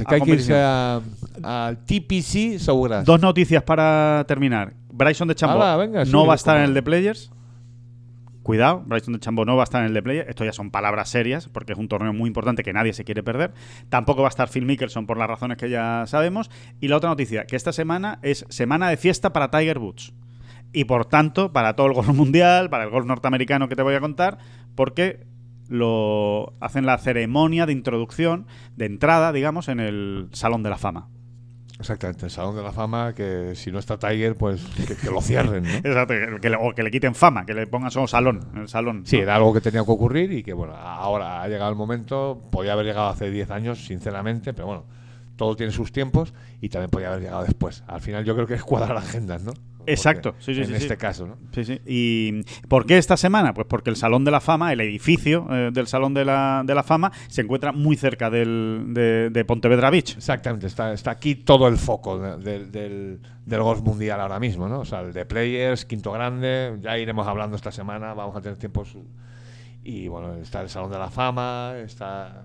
Que 0.06 0.16
hay 0.16 0.22
que 0.22 0.25
que 0.26 0.32
irse 0.32 0.54
al 0.54 1.78
TPC 1.86 2.60
Sobras. 2.60 3.06
Dos 3.06 3.22
noticias 3.22 3.64
para 3.64 4.26
terminar. 4.28 4.74
Bryson 4.92 5.28
de 5.28 5.36
Chambó 5.36 5.78
venga, 5.78 6.06
no 6.06 6.26
va 6.26 6.34
a 6.34 6.36
estar 6.36 6.58
en 6.58 6.64
el 6.64 6.74
de 6.74 6.82
Players. 6.82 7.32
Cuidado, 8.46 8.84
Bryson 8.86 9.14
de 9.14 9.20
Chambo 9.20 9.44
no 9.44 9.56
va 9.56 9.64
a 9.64 9.66
estar 9.66 9.82
en 9.82 9.88
el 9.88 9.96
de 9.96 10.04
Player. 10.04 10.30
Esto 10.30 10.46
ya 10.46 10.54
son 10.54 10.70
palabras 10.70 11.10
serias, 11.10 11.50
porque 11.50 11.74
es 11.74 11.80
un 11.80 11.88
torneo 11.88 12.14
muy 12.14 12.28
importante 12.28 12.62
que 12.62 12.74
nadie 12.74 12.94
se 12.94 13.04
quiere 13.04 13.24
perder. 13.24 13.56
Tampoco 13.90 14.22
va 14.22 14.28
a 14.28 14.30
estar 14.30 14.48
Phil 14.50 14.68
Mickelson 14.68 15.08
por 15.08 15.18
las 15.18 15.28
razones 15.28 15.58
que 15.58 15.68
ya 15.68 16.04
sabemos. 16.06 16.52
Y 16.80 16.88
la 16.88 16.98
otra 16.98 17.10
noticia, 17.10 17.48
que 17.48 17.56
esta 17.56 17.74
semana 17.74 18.20
es 18.22 18.46
semana 18.50 18.88
de 18.90 18.98
fiesta 18.98 19.34
para 19.34 19.50
Tiger 19.50 19.80
Woods. 19.80 20.14
Y 20.74 20.84
por 20.84 21.06
tanto, 21.06 21.54
para 21.54 21.76
todo 21.76 21.88
el 21.88 21.94
golf 21.94 22.10
mundial, 22.14 22.70
para 22.70 22.84
el 22.84 22.92
golf 22.92 23.08
norteamericano 23.08 23.68
que 23.68 23.76
te 23.76 23.82
voy 23.82 23.96
a 23.96 24.00
contar, 24.00 24.38
porque 24.76 25.26
lo 25.70 26.54
hacen 26.60 26.86
la 26.86 26.98
ceremonia 26.98 27.66
de 27.66 27.74
introducción, 27.74 28.48
de 28.76 28.86
entrada, 28.86 29.32
digamos, 29.32 29.68
en 29.70 29.80
el 29.80 30.30
Salón 30.32 30.64
de 30.64 30.70
la 30.70 30.78
Fama. 30.78 31.10
Exactamente, 31.78 32.26
el 32.26 32.32
Salón 32.32 32.56
de 32.56 32.64
la 32.64 32.72
Fama, 32.72 33.14
que 33.14 33.52
si 33.56 33.70
no 33.70 33.80
está 33.80 34.00
Tiger, 34.00 34.36
pues 34.38 34.64
que, 34.88 34.96
que 34.96 35.12
lo 35.12 35.22
cierren, 35.22 35.64
¿no? 35.64 35.70
Exacto, 35.84 36.14
que 36.42 36.50
le- 36.50 36.56
o 36.56 36.74
que 36.74 36.84
le 36.84 36.90
quiten 36.92 37.14
fama, 37.16 37.46
que 37.46 37.54
le 37.54 37.68
pongan 37.68 37.92
solo 37.92 38.08
salón, 38.08 38.48
el 38.56 38.70
salón. 38.70 39.04
Sí, 39.06 39.18
¿no? 39.18 39.24
era 39.24 39.36
algo 39.36 39.54
que 39.54 39.60
tenía 39.60 39.84
que 39.84 39.92
ocurrir 39.92 40.32
y 40.32 40.42
que, 40.42 40.54
bueno, 40.54 40.74
ahora 40.74 41.42
ha 41.44 41.48
llegado 41.50 41.70
el 41.72 41.76
momento. 41.76 42.42
Podía 42.50 42.72
haber 42.74 42.86
llegado 42.86 43.10
hace 43.10 43.30
10 43.30 43.52
años, 43.52 43.86
sinceramente, 43.86 44.54
pero 44.54 44.68
bueno, 44.68 44.86
todo 45.36 45.58
tiene 45.58 45.74
sus 45.74 45.92
tiempos 45.92 46.34
y 46.62 46.70
también 46.70 46.90
podía 46.92 47.10
haber 47.10 47.24
llegado 47.24 47.44
después. 47.44 47.84
Al 47.88 48.00
final 48.00 48.24
yo 48.24 48.36
creo 48.36 48.48
que 48.48 48.54
es 48.54 48.64
cuadrar 48.64 48.96
agendas, 48.96 49.44
¿no? 49.44 49.52
Exacto, 49.88 50.36
sí, 50.40 50.54
sí, 50.56 50.62
En 50.62 50.68
sí, 50.68 50.74
este 50.74 50.90
sí. 50.96 50.98
caso, 50.98 51.28
¿no? 51.28 51.38
Sí, 51.54 51.64
sí. 51.66 51.80
¿Y 51.86 52.44
por 52.68 52.86
qué 52.86 52.98
esta 52.98 53.18
semana? 53.18 53.54
Pues 53.54 53.68
porque 53.68 53.90
el 53.90 53.96
Salón 53.96 54.26
de 54.26 54.32
la 54.32 54.40
Fama, 54.42 54.72
el 54.74 54.82
edificio 54.82 55.48
eh, 55.52 55.70
del 55.74 55.88
Salón 55.88 56.14
de 56.14 56.26
la, 56.26 56.64
de 56.66 56.76
la 56.76 56.84
Fama, 56.84 57.12
se 57.28 57.42
encuentra 57.42 57.72
muy 57.72 57.96
cerca 57.96 58.30
del, 58.30 58.86
de, 58.90 59.30
de 59.30 59.46
Pontevedra 59.46 59.90
Beach. 59.90 60.18
Exactamente, 60.18 60.68
está, 60.68 60.94
está 60.94 61.12
aquí 61.12 61.36
todo 61.36 61.68
el 61.68 61.78
foco 61.78 62.18
de- 62.20 62.38
del, 62.38 62.72
del, 62.72 63.20
del 63.46 63.62
golf 63.62 63.82
mundial 63.82 64.20
ahora 64.22 64.40
mismo, 64.40 64.68
¿no? 64.68 64.80
O 64.80 64.86
sea, 64.86 65.02
el 65.02 65.14
de 65.14 65.26
Players, 65.26 65.86
Quinto 65.86 66.12
Grande, 66.12 66.78
ya 66.82 66.98
iremos 66.98 67.28
hablando 67.28 67.56
esta 67.56 67.72
semana, 67.72 68.14
vamos 68.14 68.36
a 68.36 68.42
tener 68.42 68.58
tiempo. 68.58 68.86
su- 68.86 69.06
Y 69.84 70.08
bueno, 70.08 70.34
está 70.36 70.62
el 70.62 70.70
Salón 70.70 70.92
de 70.92 70.98
la 71.00 71.10
Fama, 71.10 71.74
está. 71.84 72.42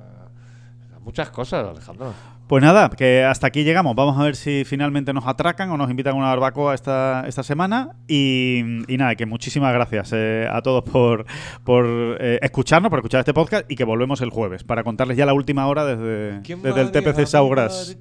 Muchas 1.02 1.30
cosas, 1.30 1.66
Alejandro. 1.66 2.12
Pues 2.50 2.64
nada, 2.64 2.90
que 2.90 3.22
hasta 3.22 3.46
aquí 3.46 3.62
llegamos. 3.62 3.94
Vamos 3.94 4.18
a 4.18 4.24
ver 4.24 4.34
si 4.34 4.64
finalmente 4.64 5.12
nos 5.12 5.24
atracan 5.24 5.70
o 5.70 5.76
nos 5.76 5.88
invitan 5.88 6.14
a 6.14 6.16
una 6.16 6.26
barbacoa 6.30 6.74
esta, 6.74 7.22
esta 7.28 7.44
semana. 7.44 7.94
Y, 8.08 8.82
y 8.92 8.96
nada, 8.96 9.14
que 9.14 9.24
muchísimas 9.24 9.72
gracias 9.72 10.10
eh, 10.12 10.48
a 10.50 10.60
todos 10.60 10.82
por, 10.82 11.26
por 11.62 11.86
eh, 12.18 12.40
escucharnos, 12.42 12.90
por 12.90 12.98
escuchar 12.98 13.20
este 13.20 13.32
podcast 13.32 13.70
y 13.70 13.76
que 13.76 13.84
volvemos 13.84 14.20
el 14.20 14.30
jueves 14.30 14.64
para 14.64 14.82
contarles 14.82 15.16
ya 15.16 15.26
la 15.26 15.32
última 15.32 15.68
hora 15.68 15.84
desde, 15.84 16.40
desde 16.40 16.80
el 16.80 16.90
TPC 16.90 17.24
Saugras. 17.28 17.96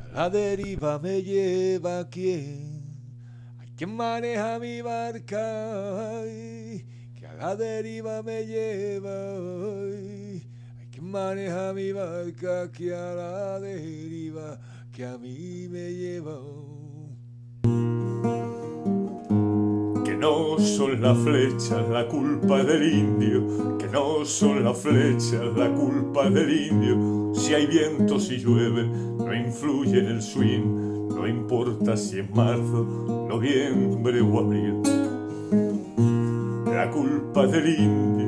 A 0.00 0.08
la 0.14 0.30
deriva 0.30 0.98
me 1.00 1.22
lleva 1.22 2.08
quién. 2.08 2.80
Hay 3.58 3.68
quien 3.76 3.94
maneja 3.94 4.58
mi 4.58 4.80
barca. 4.80 6.22
Que 7.14 7.26
a 7.26 7.34
la 7.34 7.54
deriva 7.56 8.22
me 8.22 8.46
lleva. 8.46 9.10
Quien 10.98 11.10
maneja 11.10 11.72
mi 11.72 11.92
barca. 11.92 12.70
Que 12.72 12.94
a 12.94 13.14
la 13.14 13.60
deriva. 13.60 14.58
Que 14.92 15.06
a 15.06 15.18
mí 15.18 15.68
me 15.70 15.92
lleva. 15.92 16.38
Que 20.04 20.14
no 20.14 20.58
son 20.58 21.00
las 21.00 21.18
flechas 21.18 21.88
la 21.88 22.06
culpa 22.08 22.64
del 22.64 22.92
indio, 22.92 23.78
que 23.78 23.86
no 23.88 24.24
son 24.24 24.64
las 24.64 24.78
flechas 24.78 25.56
la 25.56 25.72
culpa 25.72 26.28
del 26.30 26.50
indio. 26.50 27.32
Si 27.34 27.54
hay 27.54 27.66
viento, 27.66 28.18
si 28.18 28.38
llueve, 28.38 28.84
no 28.84 29.32
influye 29.34 30.00
en 30.00 30.06
el 30.06 30.22
swing, 30.22 31.08
no 31.10 31.28
importa 31.28 31.96
si 31.96 32.20
es 32.20 32.30
marzo, 32.30 32.84
noviembre 33.28 34.20
o 34.20 34.38
abril. 34.38 34.82
La 36.66 36.90
culpa 36.90 37.46
del 37.46 37.68
indio, 37.68 38.27